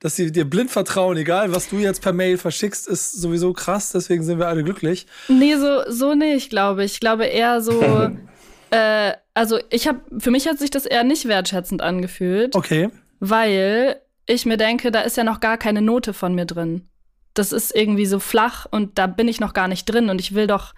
dass 0.00 0.16
sie 0.16 0.30
dir 0.32 0.44
blind 0.44 0.70
vertrauen, 0.70 1.16
egal 1.16 1.54
was 1.54 1.68
du 1.68 1.76
jetzt 1.78 2.02
per 2.02 2.12
Mail 2.12 2.38
verschickst, 2.38 2.86
ist 2.88 3.12
sowieso 3.12 3.52
krass, 3.52 3.92
deswegen 3.92 4.22
sind 4.22 4.38
wir 4.38 4.48
alle 4.48 4.64
glücklich. 4.64 5.06
Nee, 5.28 5.56
so, 5.56 5.82
so 5.88 6.14
nicht, 6.14 6.50
glaube 6.50 6.84
ich. 6.84 6.94
Ich 6.94 7.00
glaube 7.00 7.24
eher 7.26 7.60
so, 7.60 7.82
äh, 8.70 9.12
also 9.34 9.58
ich 9.70 9.86
habe, 9.86 10.00
für 10.18 10.30
mich 10.30 10.48
hat 10.48 10.58
sich 10.58 10.70
das 10.70 10.86
eher 10.86 11.04
nicht 11.04 11.26
wertschätzend 11.28 11.82
angefühlt. 11.82 12.54
Okay. 12.54 12.90
Weil 13.20 14.00
ich 14.26 14.46
mir 14.46 14.56
denke, 14.56 14.90
da 14.90 15.00
ist 15.00 15.16
ja 15.16 15.24
noch 15.24 15.40
gar 15.40 15.56
keine 15.56 15.82
Note 15.82 16.12
von 16.12 16.34
mir 16.34 16.46
drin. 16.46 16.88
Das 17.34 17.52
ist 17.52 17.74
irgendwie 17.74 18.06
so 18.06 18.18
flach 18.18 18.66
und 18.70 18.98
da 18.98 19.06
bin 19.06 19.28
ich 19.28 19.40
noch 19.40 19.52
gar 19.52 19.68
nicht 19.68 19.84
drin 19.86 20.10
und 20.10 20.20
ich 20.20 20.34
will 20.34 20.46
doch 20.46 20.74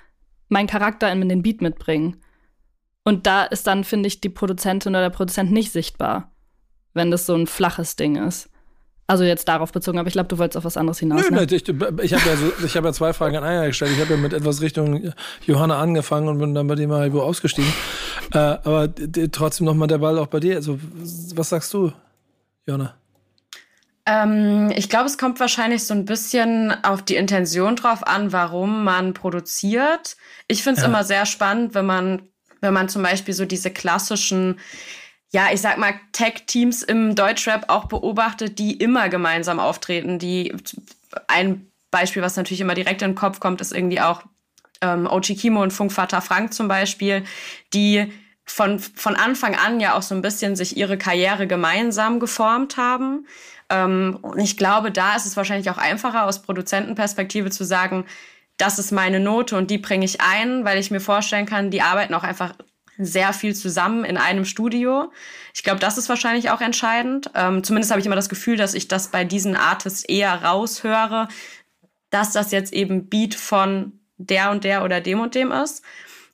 meinen 0.48 0.66
Charakter 0.66 1.10
in 1.10 1.28
den 1.28 1.42
Beat 1.42 1.62
mitbringen. 1.62 2.16
Und 3.04 3.26
da 3.26 3.44
ist 3.44 3.66
dann, 3.66 3.84
finde 3.84 4.06
ich, 4.06 4.20
die 4.20 4.28
Produzentin 4.28 4.92
oder 4.92 5.02
der 5.02 5.10
Produzent 5.10 5.50
nicht 5.50 5.72
sichtbar, 5.72 6.32
wenn 6.94 7.10
das 7.10 7.26
so 7.26 7.34
ein 7.34 7.46
flaches 7.46 7.96
Ding 7.96 8.16
ist. 8.16 8.50
Also 9.06 9.24
jetzt 9.24 9.48
darauf 9.48 9.72
bezogen, 9.72 9.98
aber 9.98 10.08
ich 10.08 10.12
glaube, 10.12 10.28
du 10.28 10.36
wolltest 10.36 10.58
auf 10.58 10.64
was 10.64 10.76
anderes 10.76 10.98
hinaus. 10.98 11.22
Nö, 11.30 11.36
ne? 11.36 11.44
ich, 11.44 11.66
ich 11.66 11.68
habe 11.68 12.02
ja, 12.02 12.36
so, 12.36 12.74
hab 12.74 12.84
ja 12.84 12.92
zwei 12.92 13.14
Fragen 13.14 13.36
an 13.36 13.44
einer 13.44 13.66
gestellt. 13.68 13.92
Ich 13.94 14.00
habe 14.02 14.14
ja 14.14 14.20
mit 14.20 14.34
etwas 14.34 14.60
Richtung 14.60 15.14
Johanna 15.46 15.78
angefangen 15.78 16.28
und 16.28 16.38
bin 16.38 16.54
dann 16.54 16.66
bei 16.66 16.74
dir 16.74 16.86
mal 16.86 17.10
ausgestiegen. 17.10 17.72
Äh, 18.34 18.38
aber 18.38 18.90
trotzdem 19.32 19.64
nochmal 19.64 19.88
der 19.88 19.96
Ball 19.96 20.18
auch 20.18 20.26
bei 20.26 20.40
dir. 20.40 20.56
Also, 20.56 20.78
was 21.34 21.48
sagst 21.48 21.72
du, 21.72 21.90
Johanna? 22.66 22.97
Ähm, 24.08 24.72
ich 24.74 24.88
glaube, 24.88 25.04
es 25.04 25.18
kommt 25.18 25.38
wahrscheinlich 25.38 25.84
so 25.84 25.92
ein 25.92 26.06
bisschen 26.06 26.72
auf 26.82 27.02
die 27.02 27.16
Intention 27.16 27.76
drauf 27.76 28.06
an, 28.06 28.32
warum 28.32 28.82
man 28.82 29.12
produziert. 29.12 30.16
Ich 30.46 30.62
finde 30.62 30.78
es 30.78 30.82
ja. 30.82 30.88
immer 30.88 31.04
sehr 31.04 31.26
spannend, 31.26 31.74
wenn 31.74 31.84
man, 31.84 32.22
wenn 32.62 32.72
man 32.72 32.88
zum 32.88 33.02
Beispiel 33.02 33.34
so 33.34 33.44
diese 33.44 33.70
klassischen 33.70 34.58
ja, 35.30 35.48
ich 35.52 35.60
sag 35.60 35.76
mal, 35.76 35.92
Tech-Teams 36.12 36.82
im 36.82 37.14
Deutschrap 37.14 37.66
auch 37.68 37.84
beobachtet, 37.84 38.58
die 38.58 38.72
immer 38.72 39.10
gemeinsam 39.10 39.60
auftreten. 39.60 40.18
Die 40.18 40.54
ein 41.26 41.70
Beispiel, 41.90 42.22
was 42.22 42.36
natürlich 42.36 42.62
immer 42.62 42.74
direkt 42.74 43.02
in 43.02 43.10
den 43.10 43.14
Kopf 43.14 43.38
kommt, 43.38 43.60
ist 43.60 43.72
irgendwie 43.72 44.00
auch 44.00 44.22
ähm, 44.80 45.06
Ochi 45.06 45.36
Kimo 45.36 45.62
und 45.62 45.72
Funkvater 45.72 46.22
Frank 46.22 46.54
zum 46.54 46.66
Beispiel, 46.66 47.24
die 47.74 48.10
von, 48.46 48.78
von 48.78 49.16
Anfang 49.16 49.54
an 49.54 49.80
ja 49.80 49.94
auch 49.94 50.02
so 50.02 50.14
ein 50.14 50.22
bisschen 50.22 50.56
sich 50.56 50.78
ihre 50.78 50.96
Karriere 50.96 51.46
gemeinsam 51.46 52.20
geformt 52.20 52.78
haben. 52.78 53.26
Ähm, 53.70 54.18
und 54.22 54.38
ich 54.38 54.56
glaube, 54.56 54.90
da 54.90 55.16
ist 55.16 55.26
es 55.26 55.36
wahrscheinlich 55.36 55.70
auch 55.70 55.78
einfacher 55.78 56.26
aus 56.26 56.42
Produzentenperspektive 56.42 57.50
zu 57.50 57.64
sagen, 57.64 58.04
das 58.56 58.78
ist 58.78 58.90
meine 58.90 59.20
Note 59.20 59.56
und 59.56 59.70
die 59.70 59.78
bringe 59.78 60.04
ich 60.04 60.20
ein, 60.20 60.64
weil 60.64 60.78
ich 60.78 60.90
mir 60.90 61.00
vorstellen 61.00 61.46
kann, 61.46 61.70
die 61.70 61.82
arbeiten 61.82 62.14
auch 62.14 62.24
einfach 62.24 62.54
sehr 62.98 63.32
viel 63.32 63.54
zusammen 63.54 64.04
in 64.04 64.16
einem 64.16 64.44
Studio. 64.44 65.12
Ich 65.54 65.62
glaube, 65.62 65.78
das 65.78 65.98
ist 65.98 66.08
wahrscheinlich 66.08 66.50
auch 66.50 66.60
entscheidend. 66.60 67.30
Ähm, 67.34 67.62
zumindest 67.62 67.92
habe 67.92 68.00
ich 68.00 68.06
immer 68.06 68.16
das 68.16 68.28
Gefühl, 68.28 68.56
dass 68.56 68.74
ich 68.74 68.88
das 68.88 69.08
bei 69.08 69.24
diesen 69.24 69.54
Artists 69.54 70.02
eher 70.02 70.42
raushöre, 70.42 71.28
dass 72.10 72.32
das 72.32 72.50
jetzt 72.50 72.72
eben 72.72 73.08
Beat 73.08 73.36
von 73.36 73.92
der 74.16 74.50
und 74.50 74.64
der 74.64 74.82
oder 74.84 75.00
dem 75.00 75.20
und 75.20 75.36
dem 75.36 75.52
ist. 75.52 75.84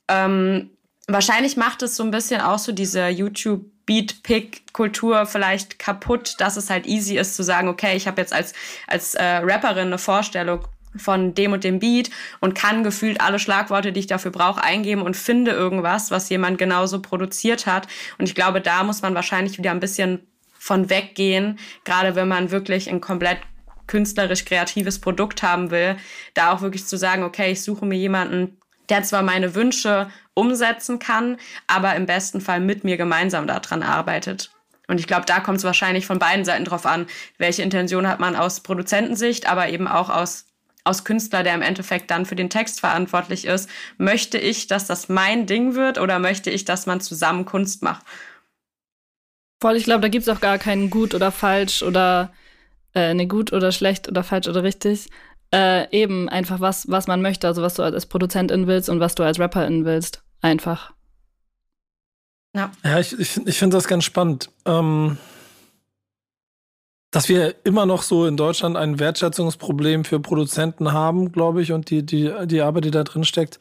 Ähm, 0.08 0.70
wahrscheinlich 1.06 1.56
macht 1.56 1.82
es 1.82 1.96
so 1.96 2.02
ein 2.02 2.10
bisschen 2.10 2.40
auch 2.40 2.58
so 2.58 2.72
diese 2.72 3.08
YouTube 3.08 3.64
Beat-Pick-Kultur 3.86 5.26
vielleicht 5.26 5.78
kaputt, 5.78 6.36
dass 6.38 6.56
es 6.56 6.70
halt 6.70 6.86
easy 6.86 7.18
ist 7.18 7.36
zu 7.36 7.42
sagen, 7.42 7.68
okay, 7.68 7.96
ich 7.96 8.06
habe 8.06 8.20
jetzt 8.20 8.32
als, 8.32 8.54
als 8.86 9.14
äh, 9.14 9.22
Rapperin 9.22 9.88
eine 9.88 9.98
Vorstellung 9.98 10.66
von 10.96 11.34
dem 11.34 11.52
und 11.52 11.64
dem 11.64 11.80
Beat 11.80 12.10
und 12.40 12.54
kann 12.54 12.84
gefühlt 12.84 13.20
alle 13.20 13.38
Schlagworte, 13.38 13.92
die 13.92 14.00
ich 14.00 14.06
dafür 14.06 14.30
brauche, 14.30 14.62
eingeben 14.62 15.02
und 15.02 15.16
finde 15.16 15.50
irgendwas, 15.50 16.10
was 16.10 16.28
jemand 16.28 16.56
genauso 16.56 17.02
produziert 17.02 17.66
hat. 17.66 17.88
Und 18.18 18.28
ich 18.28 18.34
glaube, 18.34 18.60
da 18.60 18.84
muss 18.84 19.02
man 19.02 19.14
wahrscheinlich 19.14 19.58
wieder 19.58 19.72
ein 19.72 19.80
bisschen 19.80 20.26
von 20.58 20.88
weggehen, 20.88 21.58
gerade 21.84 22.14
wenn 22.14 22.28
man 22.28 22.50
wirklich 22.50 22.88
ein 22.88 23.00
komplett 23.00 23.38
künstlerisch 23.86 24.46
kreatives 24.46 24.98
Produkt 24.98 25.42
haben 25.42 25.70
will, 25.70 25.96
da 26.32 26.52
auch 26.52 26.62
wirklich 26.62 26.86
zu 26.86 26.96
sagen, 26.96 27.22
okay, 27.22 27.52
ich 27.52 27.62
suche 27.62 27.84
mir 27.84 27.98
jemanden, 27.98 28.56
der 28.88 29.02
zwar 29.02 29.22
meine 29.22 29.54
Wünsche 29.54 30.08
umsetzen 30.34 30.98
kann, 30.98 31.38
aber 31.66 31.94
im 31.94 32.06
besten 32.06 32.40
Fall 32.40 32.60
mit 32.60 32.84
mir 32.84 32.96
gemeinsam 32.96 33.46
daran 33.46 33.82
arbeitet. 33.82 34.50
Und 34.86 35.00
ich 35.00 35.06
glaube, 35.06 35.24
da 35.26 35.40
kommt 35.40 35.58
es 35.58 35.64
wahrscheinlich 35.64 36.06
von 36.06 36.18
beiden 36.18 36.44
Seiten 36.44 36.64
drauf 36.64 36.84
an, 36.84 37.06
welche 37.38 37.62
Intention 37.62 38.06
hat 38.06 38.20
man 38.20 38.36
aus 38.36 38.60
Produzentensicht, 38.60 39.48
aber 39.48 39.68
eben 39.68 39.88
auch 39.88 40.10
aus, 40.10 40.46
aus 40.84 41.04
Künstler, 41.04 41.42
der 41.42 41.54
im 41.54 41.62
Endeffekt 41.62 42.10
dann 42.10 42.26
für 42.26 42.36
den 42.36 42.50
Text 42.50 42.80
verantwortlich 42.80 43.46
ist. 43.46 43.70
Möchte 43.96 44.36
ich, 44.36 44.66
dass 44.66 44.86
das 44.86 45.08
mein 45.08 45.46
Ding 45.46 45.74
wird 45.74 45.98
oder 45.98 46.18
möchte 46.18 46.50
ich, 46.50 46.64
dass 46.66 46.86
man 46.86 47.00
zusammen 47.00 47.46
Kunst 47.46 47.82
macht? 47.82 48.04
Voll, 49.62 49.76
ich 49.76 49.84
glaube, 49.84 50.02
da 50.02 50.08
gibt 50.08 50.26
es 50.26 50.28
auch 50.28 50.40
gar 50.40 50.58
keinen 50.58 50.90
gut 50.90 51.14
oder 51.14 51.32
falsch 51.32 51.82
oder 51.82 52.34
äh, 52.94 53.14
ne 53.14 53.26
gut 53.26 53.52
oder 53.54 53.72
schlecht 53.72 54.08
oder 54.08 54.22
falsch 54.22 54.48
oder 54.48 54.62
richtig. 54.62 55.08
Äh, 55.54 55.88
eben 55.96 56.28
einfach 56.28 56.58
was, 56.58 56.90
was 56.90 57.06
man 57.06 57.22
möchte, 57.22 57.46
also 57.46 57.62
was 57.62 57.74
du 57.74 57.84
als 57.84 58.06
Produzentin 58.06 58.66
willst 58.66 58.88
und 58.88 58.98
was 58.98 59.14
du 59.14 59.22
als 59.22 59.38
Rapperin 59.38 59.84
willst. 59.84 60.24
Einfach. 60.40 60.92
Ja. 62.56 62.72
Ja, 62.82 62.98
ich, 62.98 63.16
ich, 63.16 63.46
ich 63.46 63.56
finde 63.56 63.76
das 63.76 63.86
ganz 63.86 64.02
spannend. 64.02 64.50
Ähm, 64.66 65.16
dass 67.12 67.28
wir 67.28 67.54
immer 67.62 67.86
noch 67.86 68.02
so 68.02 68.26
in 68.26 68.36
Deutschland 68.36 68.76
ein 68.76 68.98
Wertschätzungsproblem 68.98 70.04
für 70.04 70.18
Produzenten 70.18 70.90
haben, 70.90 71.30
glaube 71.30 71.62
ich, 71.62 71.70
und 71.70 71.88
die, 71.88 72.04
die, 72.04 72.32
die 72.46 72.60
Arbeit, 72.60 72.86
die 72.86 72.90
da 72.90 73.04
drin 73.04 73.22
steckt. 73.22 73.60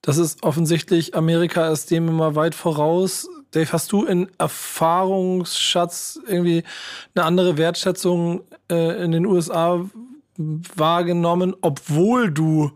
Das 0.00 0.16
ist 0.16 0.42
offensichtlich, 0.42 1.14
Amerika 1.14 1.68
ist 1.68 1.90
dem 1.90 2.08
immer 2.08 2.36
weit 2.36 2.54
voraus. 2.54 3.28
Dave, 3.50 3.70
hast 3.72 3.92
du 3.92 4.06
in 4.06 4.30
Erfahrungsschatz 4.38 6.18
irgendwie 6.26 6.64
eine 7.14 7.26
andere 7.26 7.58
Wertschätzung 7.58 8.40
äh, 8.70 9.04
in 9.04 9.12
den 9.12 9.26
USA 9.26 9.84
wahrgenommen, 10.38 11.54
obwohl 11.60 12.30
du 12.30 12.70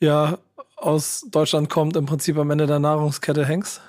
ja 0.00 0.38
aus 0.76 1.26
Deutschland 1.30 1.70
kommt, 1.70 1.96
im 1.96 2.06
Prinzip 2.06 2.36
am 2.36 2.50
Ende 2.50 2.66
der 2.66 2.78
Nahrungskette 2.78 3.44
hängst? 3.44 3.80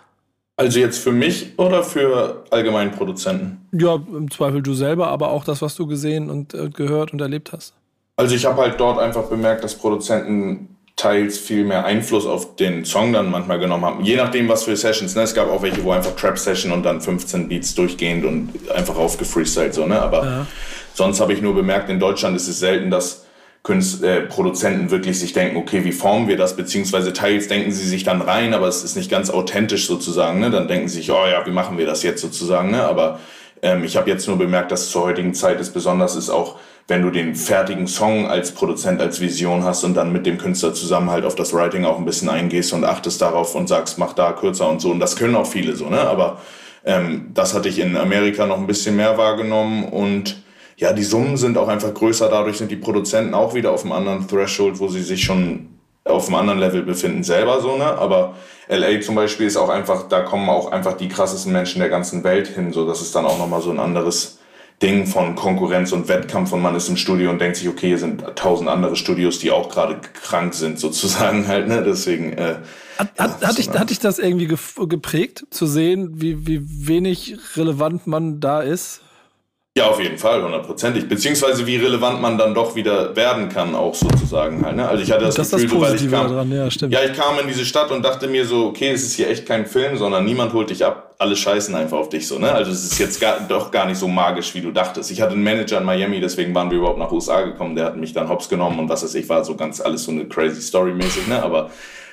Also 0.58 0.80
jetzt 0.80 1.00
für 1.00 1.12
mich 1.12 1.58
oder 1.58 1.84
für 1.84 2.44
allgemeinen 2.52 2.92
Produzenten? 2.92 3.68
Ja, 3.72 3.96
im 3.96 4.30
Zweifel 4.30 4.62
du 4.62 4.74
selber, 4.74 5.08
aber 5.08 5.32
auch 5.32 5.44
das, 5.44 5.62
was 5.62 5.76
du 5.76 5.88
gesehen 5.88 6.30
und 6.30 6.54
äh, 6.54 6.70
gehört 6.70 7.14
und 7.14 7.22
erlebt 7.22 7.52
hast. 7.52 7.74
Also 8.16 8.36
ich 8.36 8.46
habe 8.46 8.62
halt 8.62 8.80
dort 8.80 9.00
einfach 9.00 9.24
bemerkt, 9.24 9.64
dass 9.64 9.76
Produzenten 9.76 10.76
teils 11.02 11.40
viel 11.40 11.64
mehr 11.64 11.84
Einfluss 11.84 12.28
auf 12.28 12.56
den 12.56 12.86
Song 12.86 13.12
dann 13.12 13.32
manchmal 13.32 13.58
genommen 13.58 13.86
haben. 13.86 14.04
Je 14.04 14.16
nachdem, 14.16 14.48
was 14.48 14.64
für 14.64 14.76
Sessions. 14.76 15.16
Ne? 15.16 15.24
Es 15.24 15.34
gab 15.34 15.50
auch 15.50 15.64
welche, 15.64 15.84
wo 15.84 15.92
einfach 15.92 16.16
Trap-Session 16.16 16.72
und 16.72 16.84
dann 16.84 17.02
15 17.02 17.50
Beats 17.50 17.74
durchgehend 17.74 18.24
und 18.24 18.50
einfach 18.70 18.96
aufgefreestylt 18.96 19.74
so. 19.74 19.88
Ne? 19.88 20.00
Aber 20.00 20.24
ja. 20.24 20.48
sonst 20.94 21.20
habe 21.20 21.34
ich 21.34 21.42
nur 21.42 21.56
bemerkt, 21.56 21.90
in 21.90 22.00
Deutschland 22.00 22.36
ist 22.36 22.48
es 22.48 22.60
selten, 22.60 22.92
dass 22.92 23.26
Künst, 23.64 24.04
äh, 24.04 24.22
Produzenten 24.22 24.92
wirklich 24.92 25.20
sich 25.20 25.34
denken, 25.34 25.58
okay, 25.58 25.84
wie 25.84 25.92
formen 25.92 26.28
wir 26.28 26.38
das? 26.38 26.56
Beziehungsweise 26.56 27.14
teils 27.14 27.48
denken 27.48 27.72
sie 27.72 27.88
sich 27.88 28.04
dann 28.04 28.22
rein, 28.22 28.54
aber 28.54 28.68
es 28.68 28.84
ist 28.84 28.96
nicht 28.96 29.10
ganz 29.10 29.30
authentisch 29.32 29.88
sozusagen. 29.88 30.40
Ne? 30.40 30.52
Dann 30.52 30.68
denken 30.68 30.88
sie 30.88 30.98
sich, 30.98 31.12
oh 31.12 31.26
ja, 31.32 31.46
wie 31.46 31.52
machen 31.52 31.80
wir 31.80 31.88
das 31.88 32.04
jetzt 32.04 32.22
sozusagen? 32.22 32.72
Ne? 32.72 32.84
Aber 32.84 33.20
ähm, 33.64 33.84
ich 33.84 33.98
habe 33.98 34.10
jetzt 34.10 34.28
nur 34.28 34.38
bemerkt, 34.38 34.72
dass 34.72 34.90
zur 34.90 35.04
heutigen 35.04 35.34
Zeit 35.34 35.60
es 35.60 35.72
besonders 35.72 36.16
ist, 36.16 36.30
auch 36.30 36.58
wenn 36.88 37.02
du 37.02 37.10
den 37.10 37.36
fertigen 37.36 37.88
Song 37.88 38.28
als 38.28 38.52
Produzent, 38.52 39.02
als 39.02 39.22
Vision 39.22 39.64
hast 39.64 39.84
und 39.84 39.94
dann 39.94 40.12
mit 40.12 40.26
dem 40.26 40.38
Künstler 40.38 40.74
zusammen 40.74 41.10
halt 41.10 41.26
auf 41.26 41.36
das 41.36 41.54
Writing 41.54 41.86
auch 41.86 41.98
ein 41.98 42.06
bisschen 42.06 42.30
eingehst 42.30 42.74
und 42.74 42.84
achtest 42.84 43.22
darauf 43.22 43.56
und 43.56 43.68
sagst, 43.68 43.98
mach 43.98 44.14
da 44.14 44.34
kürzer 44.34 44.70
und 44.70 44.82
so. 44.82 44.92
Und 44.92 45.00
das 45.00 45.16
können 45.16 45.36
auch 45.36 45.48
viele 45.48 45.76
so, 45.76 45.90
ne? 45.90 46.02
Aber 46.02 46.42
ähm, 46.86 47.32
das 47.34 47.54
hatte 47.54 47.70
ich 47.70 47.80
in 47.80 47.96
Amerika 47.96 48.46
noch 48.46 48.58
ein 48.58 48.68
bisschen 48.68 48.96
mehr 48.96 49.18
wahrgenommen 49.18 49.86
und 49.86 50.44
ja, 50.78 50.94
die 50.94 51.04
Summen 51.04 51.38
sind 51.38 51.58
auch 51.58 51.68
einfach 51.68 51.94
größer, 51.94 52.28
dadurch 52.28 52.58
sind 52.58 52.72
die 52.72 52.76
Produzenten 52.76 53.36
auch 53.36 53.54
wieder 53.54 53.72
auf 53.72 53.84
einem 53.84 53.92
anderen 53.92 54.28
Threshold, 54.28 54.80
wo 54.80 54.88
sie 54.88 55.04
sich 55.04 55.24
schon 55.24 55.70
auf 56.04 56.28
einem 56.28 56.36
anderen 56.36 56.60
Level 56.60 56.82
befinden 56.82 57.24
selber 57.24 57.62
so, 57.62 57.78
ne? 57.78 57.86
Aber 57.86 58.36
LA 58.68 59.02
zum 59.02 59.16
Beispiel 59.16 59.46
ist 59.46 59.58
auch 59.58 59.70
einfach, 59.70 60.08
da 60.08 60.22
kommen 60.22 60.50
auch 60.50 60.72
einfach 60.72 60.94
die 60.94 61.08
krassesten 61.08 61.52
Menschen 61.54 61.80
der 61.80 61.90
ganzen 61.90 62.24
Welt 62.24 62.48
hin, 62.48 62.74
so 62.74 62.88
das 62.88 63.02
ist 63.02 63.16
dann 63.16 63.26
auch 63.26 63.38
nochmal 63.38 63.62
so 63.62 63.70
ein 63.70 63.80
anderes 63.80 64.40
Ding 64.82 65.06
von 65.06 65.36
Konkurrenz 65.36 65.92
und 65.92 66.08
Wettkampf 66.08 66.52
und 66.54 66.62
man 66.62 66.76
ist 66.76 66.90
im 66.90 66.98
Studio 66.98 67.30
und 67.30 67.40
denkt 67.40 67.58
sich, 67.58 67.70
okay, 67.70 67.90
hier 67.90 68.00
sind 68.00 68.24
tausend 68.36 68.68
andere 68.68 68.96
Studios, 68.96 69.38
die 69.40 69.52
auch 69.52 69.70
gerade 69.70 70.00
krank 70.24 70.54
sind, 70.54 70.80
sozusagen 70.80 71.48
halt, 71.50 71.68
ne? 71.68 71.84
Deswegen. 71.84 72.34
Äh, 72.34 72.56
hat, 72.98 73.12
ja, 73.18 73.24
hat, 73.26 73.46
hat, 73.46 73.58
dich, 73.58 73.70
hat 73.70 73.90
dich 73.90 74.00
das 74.00 74.20
irgendwie 74.20 74.48
geprägt, 74.48 75.46
zu 75.50 75.66
sehen, 75.66 76.22
wie, 76.22 76.48
wie 76.48 76.62
wenig 76.88 77.38
relevant 77.56 78.08
man 78.08 78.40
da 78.40 78.62
ist? 78.62 79.02
Ja, 79.78 79.88
auf 79.88 80.02
jeden 80.02 80.18
Fall, 80.18 80.44
hundertprozentig. 80.44 81.08
Beziehungsweise 81.08 81.66
wie 81.66 81.78
relevant 81.78 82.22
man 82.22 82.38
dann 82.38 82.54
doch 82.54 82.76
wieder 82.76 83.16
werden 83.16 83.48
kann, 83.48 83.74
auch 83.74 83.96
sozusagen 83.96 84.66
halt. 84.66 84.76
Ne? 84.76 84.86
Also 84.86 85.02
ich 85.02 85.10
hatte 85.10 85.24
das, 85.24 85.36
das 85.36 85.50
Gefühl, 85.50 85.64
das 85.64 85.72
so, 85.72 85.82
weil 85.82 85.96
ich 85.96 86.12
kam, 86.12 86.28
daran. 86.28 86.52
Ja, 86.52 86.70
stimmt. 86.70 86.94
ja, 86.94 87.00
ich 87.06 87.14
kam 87.14 87.40
in 87.40 87.48
diese 87.48 87.64
Stadt 87.64 87.90
und 87.90 88.04
dachte 88.04 88.28
mir 88.28 88.46
so, 88.46 88.66
okay, 88.66 88.90
es 88.90 89.04
ist 89.04 89.14
hier 89.14 89.30
echt 89.30 89.46
kein 89.46 89.66
Film, 89.66 89.96
sondern 89.96 90.26
niemand 90.26 90.52
holt 90.52 90.72
dich 90.72 90.84
ab, 90.84 91.16
alle 91.20 91.38
scheißen 91.38 91.74
einfach 91.74 91.98
auf 91.98 92.10
dich 92.10 92.28
so. 92.28 92.38
Ne? 92.38 92.52
Also 92.52 92.70
es 92.70 92.84
ist 92.84 93.00
jetzt 93.00 93.22
gar, 93.22 93.40
doch 93.48 93.72
gar 93.72 93.86
nicht 93.86 93.98
so 93.98 94.10
magisch, 94.10 94.54
wie 94.56 94.60
du 94.60 94.72
dachtest. 94.72 95.10
Ich 95.10 95.22
hatte 95.22 95.36
einen 95.36 95.44
Manager 95.44 95.78
in 95.78 95.86
Miami, 95.86 96.20
deswegen 96.20 96.54
waren 96.54 96.70
wir 96.70 96.80
überhaupt 96.80 97.00
nach 97.00 97.12
USA 97.14 97.40
gekommen. 97.40 97.78
Der 97.78 97.86
hat 97.86 97.96
mich 97.96 98.12
dann 98.12 98.28
hops 98.28 98.50
genommen 98.50 98.78
und 98.78 98.90
was 98.90 99.04
weiß 99.04 99.16
ich, 99.16 99.30
war 99.30 99.46
so 99.46 99.56
ganz 99.56 99.80
alles 99.80 100.04
so 100.04 100.12
eine 100.12 100.26
crazy 100.26 100.62
Story 100.62 100.92
mäßig. 100.92 101.28
Ne? 101.28 101.42
Aber 101.42 101.70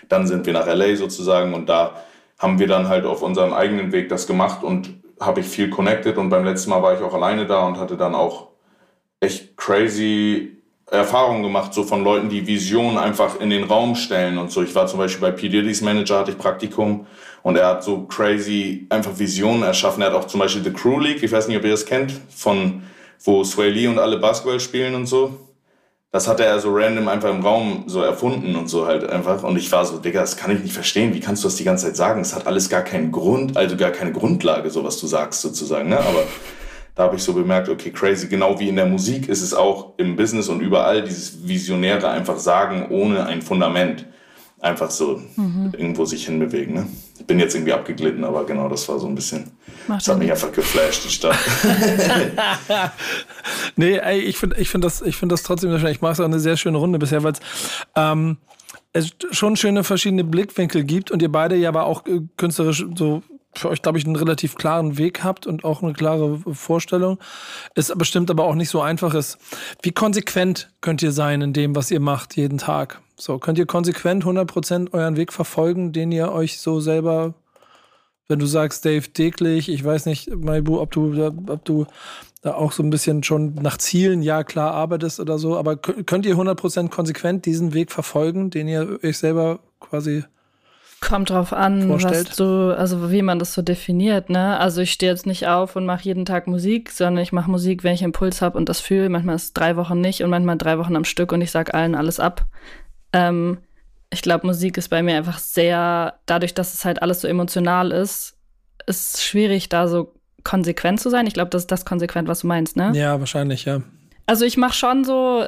dann 0.08 0.28
sind 0.28 0.46
wir 0.46 0.52
nach 0.52 0.68
LA 0.68 0.94
sozusagen 0.94 1.54
und 1.54 1.68
da 1.68 2.04
haben 2.38 2.60
wir 2.60 2.68
dann 2.68 2.88
halt 2.88 3.04
auf 3.04 3.22
unserem 3.22 3.52
eigenen 3.52 3.90
Weg 3.90 4.08
das 4.10 4.28
gemacht 4.28 4.62
und 4.62 4.90
habe 5.20 5.40
ich 5.40 5.46
viel 5.46 5.70
connected 5.70 6.16
und 6.18 6.28
beim 6.28 6.44
letzten 6.44 6.70
Mal 6.70 6.82
war 6.82 6.94
ich 6.94 7.02
auch 7.02 7.14
alleine 7.14 7.46
da 7.46 7.66
und 7.66 7.78
hatte 7.78 7.96
dann 7.96 8.14
auch 8.14 8.48
echt 9.20 9.56
crazy 9.56 10.56
Erfahrungen 10.90 11.42
gemacht, 11.42 11.74
so 11.74 11.82
von 11.82 12.02
Leuten, 12.02 12.28
die 12.28 12.46
Visionen 12.46 12.96
einfach 12.96 13.40
in 13.40 13.50
den 13.50 13.64
Raum 13.64 13.94
stellen 13.94 14.38
und 14.38 14.50
so. 14.50 14.62
Ich 14.62 14.74
war 14.74 14.86
zum 14.86 14.98
Beispiel 14.98 15.20
bei 15.20 15.32
P. 15.32 15.48
Diddy's 15.48 15.82
Manager, 15.82 16.20
hatte 16.20 16.30
ich 16.30 16.38
Praktikum 16.38 17.06
und 17.42 17.56
er 17.56 17.66
hat 17.66 17.84
so 17.84 18.06
crazy 18.06 18.86
einfach 18.88 19.18
Visionen 19.18 19.62
erschaffen. 19.62 20.02
Er 20.02 20.10
hat 20.10 20.16
auch 20.16 20.26
zum 20.26 20.40
Beispiel 20.40 20.64
The 20.64 20.72
Crew 20.72 20.98
League, 20.98 21.22
ich 21.22 21.30
weiß 21.30 21.48
nicht, 21.48 21.58
ob 21.58 21.64
ihr 21.64 21.72
das 21.72 21.84
kennt, 21.84 22.12
von 22.34 22.82
wo 23.22 23.44
Sway 23.44 23.70
Lee 23.70 23.86
und 23.88 23.98
alle 23.98 24.16
Basketball 24.18 24.60
spielen 24.60 24.94
und 24.94 25.06
so 25.06 25.47
das 26.10 26.26
hat 26.26 26.40
er 26.40 26.58
so 26.58 26.74
random 26.74 27.06
einfach 27.08 27.28
im 27.30 27.42
Raum 27.42 27.84
so 27.86 28.00
erfunden 28.00 28.56
und 28.56 28.68
so 28.68 28.86
halt 28.86 29.08
einfach. 29.08 29.42
Und 29.42 29.56
ich 29.58 29.70
war 29.70 29.84
so, 29.84 29.98
Digga, 29.98 30.20
das 30.20 30.38
kann 30.38 30.50
ich 30.50 30.62
nicht 30.62 30.72
verstehen. 30.72 31.12
Wie 31.12 31.20
kannst 31.20 31.44
du 31.44 31.48
das 31.48 31.56
die 31.56 31.64
ganze 31.64 31.86
Zeit 31.86 31.96
sagen? 31.96 32.22
Es 32.22 32.34
hat 32.34 32.46
alles 32.46 32.70
gar 32.70 32.82
keinen 32.82 33.12
Grund, 33.12 33.56
also 33.58 33.76
gar 33.76 33.90
keine 33.90 34.12
Grundlage, 34.12 34.70
so 34.70 34.84
was 34.84 34.98
du 34.98 35.06
sagst 35.06 35.42
sozusagen. 35.42 35.90
Ne? 35.90 35.98
Aber 35.98 36.24
da 36.94 37.02
habe 37.04 37.16
ich 37.16 37.22
so 37.22 37.34
bemerkt, 37.34 37.68
okay, 37.68 37.90
crazy. 37.90 38.26
Genau 38.26 38.58
wie 38.58 38.70
in 38.70 38.76
der 38.76 38.86
Musik 38.86 39.28
ist 39.28 39.42
es 39.42 39.52
auch 39.52 39.92
im 39.98 40.16
Business 40.16 40.48
und 40.48 40.60
überall 40.60 41.02
dieses 41.02 41.46
Visionäre 41.46 42.08
einfach 42.08 42.38
sagen 42.38 42.86
ohne 42.88 43.26
ein 43.26 43.42
Fundament 43.42 44.06
einfach 44.60 44.90
so 44.90 45.22
mhm. 45.36 45.72
irgendwo 45.76 46.04
sich 46.04 46.26
hinbewegen. 46.26 46.74
Ne? 46.74 46.86
Ich 47.18 47.26
bin 47.26 47.38
jetzt 47.38 47.54
irgendwie 47.54 47.72
abgeglitten, 47.72 48.24
aber 48.24 48.44
genau 48.44 48.68
das 48.68 48.88
war 48.88 48.98
so 48.98 49.06
ein 49.06 49.14
bisschen. 49.14 49.50
Macht 49.86 50.00
das 50.00 50.08
hat 50.08 50.18
mich 50.18 50.30
einfach 50.30 50.52
geflasht, 50.52 51.04
die 51.04 51.10
Stadt. 51.10 51.38
nee, 53.76 53.96
ey, 53.96 54.20
ich 54.20 54.36
finde 54.36 54.56
ich 54.56 54.68
find 54.68 54.84
das, 54.84 55.02
find 55.10 55.32
das 55.32 55.42
trotzdem 55.42 55.70
sehr 55.70 55.80
schön. 55.80 55.90
Ich 55.90 56.00
mache 56.00 56.12
es 56.12 56.20
auch 56.20 56.24
eine 56.24 56.40
sehr 56.40 56.56
schöne 56.56 56.78
Runde 56.78 56.98
bisher, 56.98 57.22
weil 57.22 57.34
ähm, 57.94 58.38
es 58.92 59.10
schon 59.30 59.56
schöne 59.56 59.84
verschiedene 59.84 60.24
Blickwinkel 60.24 60.84
gibt 60.84 61.10
und 61.10 61.22
ihr 61.22 61.30
beide 61.30 61.56
ja 61.56 61.68
aber 61.68 61.84
auch 61.84 62.06
äh, 62.06 62.20
künstlerisch 62.36 62.84
so 62.94 63.22
für 63.54 63.68
euch, 63.70 63.82
glaube 63.82 63.98
ich, 63.98 64.04
einen 64.04 64.16
relativ 64.16 64.54
klaren 64.54 64.98
Weg 64.98 65.24
habt 65.24 65.46
und 65.46 65.64
auch 65.64 65.82
eine 65.82 65.92
klare 65.92 66.38
Vorstellung. 66.52 67.18
Es 67.74 67.92
bestimmt 67.96 68.30
aber 68.30 68.44
auch 68.44 68.54
nicht 68.54 68.70
so 68.70 68.80
einfach 68.80 69.14
ist. 69.14 69.38
Wie 69.82 69.92
konsequent 69.92 70.70
könnt 70.80 71.02
ihr 71.02 71.12
sein 71.12 71.42
in 71.42 71.52
dem, 71.52 71.74
was 71.74 71.90
ihr 71.90 72.00
macht, 72.00 72.36
jeden 72.36 72.58
Tag? 72.58 73.00
So, 73.16 73.38
könnt 73.38 73.58
ihr 73.58 73.66
konsequent 73.66 74.24
100% 74.24 74.92
euren 74.92 75.16
Weg 75.16 75.32
verfolgen, 75.32 75.92
den 75.92 76.12
ihr 76.12 76.30
euch 76.30 76.60
so 76.60 76.78
selber, 76.78 77.34
wenn 78.28 78.38
du 78.38 78.46
sagst, 78.46 78.84
Dave 78.84 79.08
Deklich, 79.08 79.68
ich 79.68 79.82
weiß 79.82 80.06
nicht, 80.06 80.30
Maibu, 80.34 80.78
ob 80.78 80.92
du, 80.92 81.26
ob 81.48 81.64
du 81.64 81.86
da 82.42 82.54
auch 82.54 82.70
so 82.70 82.82
ein 82.84 82.90
bisschen 82.90 83.24
schon 83.24 83.54
nach 83.54 83.78
Zielen, 83.78 84.22
ja 84.22 84.44
klar, 84.44 84.72
arbeitest 84.72 85.18
oder 85.18 85.38
so, 85.38 85.56
aber 85.56 85.76
könnt 85.76 86.26
ihr 86.26 86.36
100% 86.36 86.90
konsequent 86.90 87.46
diesen 87.46 87.74
Weg 87.74 87.90
verfolgen, 87.90 88.50
den 88.50 88.68
ihr 88.68 89.00
euch 89.02 89.18
selber 89.18 89.58
quasi 89.80 90.22
Kommt 91.00 91.30
drauf 91.30 91.52
an, 91.52 91.86
vorstellt. 91.86 92.30
was 92.30 92.36
du, 92.36 92.76
also 92.76 93.12
wie 93.12 93.22
man 93.22 93.38
das 93.38 93.54
so 93.54 93.62
definiert, 93.62 94.30
ne? 94.30 94.58
Also 94.58 94.80
ich 94.80 94.92
stehe 94.92 95.12
jetzt 95.12 95.26
nicht 95.26 95.46
auf 95.46 95.76
und 95.76 95.86
mache 95.86 96.02
jeden 96.02 96.24
Tag 96.24 96.48
Musik, 96.48 96.90
sondern 96.90 97.22
ich 97.22 97.32
mache 97.32 97.50
Musik, 97.50 97.84
wenn 97.84 97.94
ich 97.94 98.02
Impuls 98.02 98.42
habe 98.42 98.58
und 98.58 98.68
das 98.68 98.80
fühle. 98.80 99.08
Manchmal 99.08 99.36
ist 99.36 99.44
es 99.44 99.52
drei 99.52 99.76
Wochen 99.76 100.00
nicht 100.00 100.22
und 100.22 100.30
manchmal 100.30 100.58
drei 100.58 100.76
Wochen 100.78 100.96
am 100.96 101.04
Stück 101.04 101.30
und 101.30 101.40
ich 101.40 101.52
sage 101.52 101.72
allen 101.72 101.94
alles 101.94 102.18
ab. 102.18 102.46
Ähm, 103.12 103.58
ich 104.10 104.22
glaube, 104.22 104.46
Musik 104.46 104.76
ist 104.76 104.88
bei 104.88 105.02
mir 105.02 105.16
einfach 105.16 105.38
sehr, 105.38 106.14
dadurch, 106.26 106.54
dass 106.54 106.74
es 106.74 106.84
halt 106.84 107.00
alles 107.02 107.20
so 107.20 107.28
emotional 107.28 107.92
ist, 107.92 108.36
ist 108.86 109.14
es 109.14 109.22
schwierig, 109.22 109.68
da 109.68 109.86
so 109.86 110.14
konsequent 110.44 111.00
zu 111.00 111.10
sein. 111.10 111.26
Ich 111.26 111.34
glaube, 111.34 111.50
das 111.50 111.62
ist 111.62 111.70
das 111.70 111.84
konsequent, 111.84 112.26
was 112.26 112.40
du 112.40 112.46
meinst, 112.46 112.76
ne? 112.76 112.90
Ja, 112.94 113.20
wahrscheinlich, 113.20 113.66
ja. 113.66 113.82
Also 114.26 114.44
ich 114.44 114.56
mache 114.56 114.74
schon 114.74 115.04
so, 115.04 115.46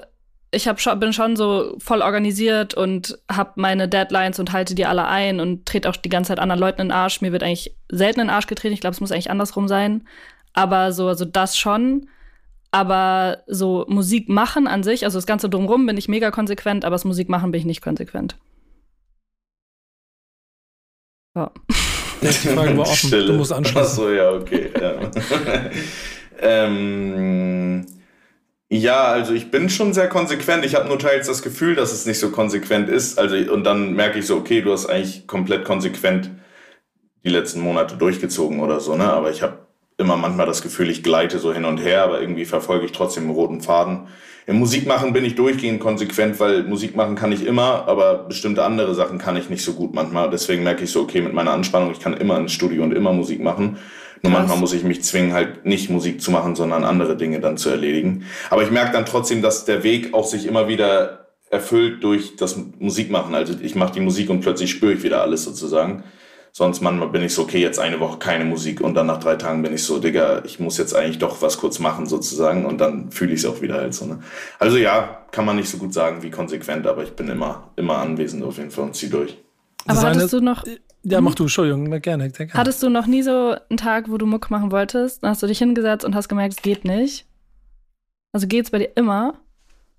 ich 0.53 0.67
hab 0.67 0.81
schon, 0.81 0.99
bin 0.99 1.13
schon 1.13 1.37
so 1.37 1.77
voll 1.79 2.03
organisiert 2.03 2.75
und 2.75 3.19
habe 3.31 3.53
meine 3.57 3.89
Deadlines 3.89 4.39
und 4.41 4.53
halte 4.53 4.75
die 4.75 4.87
alle 4.87 5.07
ein 5.07 5.39
und 5.39 5.67
trete 5.67 5.89
auch 5.89 5.97
die 5.97 6.09
ganze 6.09 6.29
Zeit 6.29 6.41
anderen 6.41 6.61
Leuten 6.61 6.81
in 6.81 6.89
den 6.89 6.97
Arsch. 6.97 7.21
Mir 7.21 7.33
wird 7.33 7.43
eigentlich 7.43 7.77
selten 7.89 8.21
in 8.21 8.27
den 8.27 8.35
Arsch 8.35 8.49
getreten. 8.49 8.75
Ich 8.75 8.81
glaube, 8.81 8.95
es 8.95 9.01
muss 9.01 9.13
eigentlich 9.13 9.31
andersrum 9.31 9.69
sein. 9.69 10.09
Aber 10.53 10.93
so, 10.93 11.07
also 11.07 11.25
das 11.25 11.57
schon. 11.57 12.09
Aber 12.73 13.39
so 13.47 13.85
Musik 13.89 14.29
machen 14.29 14.67
an 14.67 14.83
sich, 14.83 15.05
also 15.05 15.19
das 15.19 15.27
Ganze 15.27 15.49
drumrum 15.49 15.87
bin 15.87 15.97
ich 15.97 16.09
mega 16.09 16.31
konsequent, 16.31 16.85
aber 16.85 16.95
das 16.95 17.05
Musik 17.05 17.29
machen 17.29 17.51
bin 17.51 17.61
ich 17.61 17.67
nicht 17.67 17.83
konsequent. 17.83 18.37
Ja. 21.37 21.51
Jetzt 22.21 22.45
die 22.45 22.49
Frage 22.49 22.77
war 22.77 22.87
offen. 22.87 23.09
Stille. 23.09 23.27
Du 23.27 23.33
musst 23.35 23.53
anschließen. 23.53 23.83
Achso, 23.83 24.11
ja, 24.11 24.31
okay. 24.33 24.71
Ja. 24.81 25.11
ähm, 26.41 27.87
ja, 28.73 29.05
also 29.05 29.35
ich 29.35 29.51
bin 29.51 29.69
schon 29.69 29.93
sehr 29.93 30.09
konsequent. 30.09 30.65
Ich 30.65 30.77
habe 30.77 30.89
nur 30.89 30.99
teils 30.99 31.27
das 31.27 31.43
Gefühl, 31.43 31.75
dass 31.75 31.93
es 31.93 32.07
nicht 32.07 32.21
so 32.21 32.31
konsequent 32.31 32.89
ist. 32.89 33.19
Also 33.19 33.37
und 33.53 33.65
dann 33.65 33.95
merke 33.95 34.21
ich 34.21 34.27
so, 34.27 34.37
okay, 34.37 34.63
du 34.63 34.73
hast 34.73 34.87
eigentlich 34.87 35.27
komplett 35.27 35.65
konsequent 35.65 36.31
die 37.25 37.31
letzten 37.31 37.61
Monate 37.61 37.97
durchgezogen 37.97 38.61
oder 38.61 38.81
so, 38.81 38.97
ne? 38.97 39.13
Aber 39.13 39.31
ich 39.31 39.43
habe 39.43 39.67
immer 39.99 40.17
manchmal 40.17 40.47
das 40.47 40.63
Gefühl, 40.63 40.89
ich 40.89 41.03
gleite 41.03 41.39
so 41.39 41.53
hin 41.53 41.65
und 41.65 41.79
her, 41.79 42.05
aber 42.05 42.21
irgendwie 42.21 42.45
verfolge 42.45 42.87
ich 42.87 42.93
trotzdem 42.93 43.25
einen 43.25 43.35
roten 43.35 43.61
Faden. 43.61 44.09
Im 44.47 44.59
Musikmachen 44.59 45.13
bin 45.13 45.25
ich 45.25 45.35
durchgehend 45.35 45.81
konsequent, 45.81 46.41
weil 46.41 46.65
Musik 46.65 46.97
machen 46.97 47.15
kann 47.17 47.33
ich 47.33 47.45
immer, 47.45 47.87
aber 47.87 48.25
bestimmte 48.25 48.65
andere 48.65 48.95
Sachen 48.95 49.19
kann 49.19 49.37
ich 49.37 49.51
nicht 49.51 49.63
so 49.63 49.75
gut 49.75 49.95
manchmal. 49.95 50.31
Deswegen 50.31 50.63
merke 50.65 50.85
ich 50.85 50.91
so, 50.91 51.03
okay, 51.03 51.21
mit 51.21 51.35
meiner 51.35 51.53
Anspannung, 51.53 51.93
ich 51.93 52.01
kann 52.01 52.15
immer 52.15 52.39
ins 52.39 52.53
Studio 52.53 52.83
und 52.83 52.93
immer 52.93 53.13
Musik 53.13 53.41
machen. 53.41 53.79
Nur 54.23 54.33
manchmal 54.33 54.59
muss 54.59 54.73
ich 54.73 54.85
mich 54.85 55.03
zwingen, 55.03 55.33
halt 55.33 55.65
nicht 55.65 55.89
Musik 55.89 56.21
zu 56.21 56.31
machen, 56.31 56.55
sondern 56.55 56.85
andere 56.85 57.17
Dinge 57.17 57.41
dann 57.41 57.57
zu 57.57 57.71
erledigen. 57.71 58.27
Aber 58.51 58.63
ich 58.63 58.71
merke 58.71 58.93
dann 58.93 59.07
trotzdem, 59.07 59.41
dass 59.41 59.65
der 59.65 59.83
Weg 59.83 60.13
auch 60.13 60.27
sich 60.27 60.47
immer 60.47 60.69
wieder 60.69 61.29
erfüllt 61.51 62.05
durch 62.05 62.37
das 62.37 62.57
Musikmachen. 62.79 63.35
Also 63.35 63.55
ich 63.61 63.75
mache 63.75 63.95
die 63.95 64.01
Musik 64.01 64.31
und 64.31 64.41
plötzlich 64.41 64.71
spüre 64.71 64.93
ich 64.93 65.03
wieder 65.03 65.23
alles 65.23 65.45
sozusagen. 65.45 66.05
Sonst 66.53 66.81
manchmal 66.81 67.09
bin 67.09 67.23
ich 67.23 67.33
so, 67.33 67.43
okay, 67.43 67.61
jetzt 67.61 67.79
eine 67.79 68.01
Woche 68.01 68.19
keine 68.19 68.45
Musik 68.45 68.81
und 68.81 68.95
dann 68.95 69.07
nach 69.07 69.21
drei 69.21 69.37
Tagen 69.37 69.63
bin 69.63 69.73
ich 69.73 69.85
so, 69.85 70.01
Digga, 70.01 70.43
ich 70.45 70.59
muss 70.59 70.79
jetzt 70.79 70.95
eigentlich 70.95 71.19
doch 71.19 71.43
was 71.43 71.59
kurz 71.59 71.79
machen 71.79 72.07
sozusagen 72.07 72.67
und 72.67 72.79
dann 72.79 73.13
fühle 73.13 73.33
ich 73.33 73.41
es 73.41 73.47
auch 73.47 73.61
wieder 73.61 73.77
halt 73.77 73.95
so. 73.95 74.05
Ne? 74.05 74.19
Also 74.59 74.77
ja, 74.77 75.27
kann 75.31 75.45
man 75.45 75.57
nicht 75.57 75.69
so 75.69 75.79
gut 75.79 75.95
sagen 75.95 76.23
wie 76.23 76.31
konsequent, 76.31 76.89
aber 76.89 77.05
ich 77.05 77.13
bin 77.13 77.29
immer, 77.29 77.71
immer 77.77 77.99
anwesend 77.99 78.43
auf 78.43 78.59
jeden 78.59 78.73
Fall 78.73 78.85
und 78.85 78.97
zieh 78.97 79.09
durch. 79.09 79.39
Aber 79.87 80.01
Seine, 80.01 80.17
hattest 80.17 80.33
du 80.33 80.41
noch. 80.41 80.65
Ja, 81.03 81.21
mach 81.21 81.35
du, 81.35 81.45
Entschuldigung, 81.45 81.85
gerne, 82.01 82.31
gerne. 82.31 82.53
Hattest 82.53 82.83
du 82.83 82.91
noch 82.91 83.07
nie 83.07 83.23
so 83.23 83.57
einen 83.69 83.77
Tag, 83.79 84.11
wo 84.11 84.19
du 84.19 84.27
Muck 84.27 84.51
machen 84.51 84.71
wolltest? 84.71 85.23
Dann 85.23 85.31
hast 85.31 85.43
du 85.43 85.47
dich 85.47 85.59
hingesetzt 85.59 86.05
und 86.05 86.15
hast 86.15 86.29
gemerkt, 86.29 86.55
es 86.55 86.63
geht 86.63 86.85
nicht? 86.85 87.27
Also 88.33 88.47
geht's 88.47 88.71
bei 88.71 88.79
dir 88.79 88.91
immer? 88.97 89.35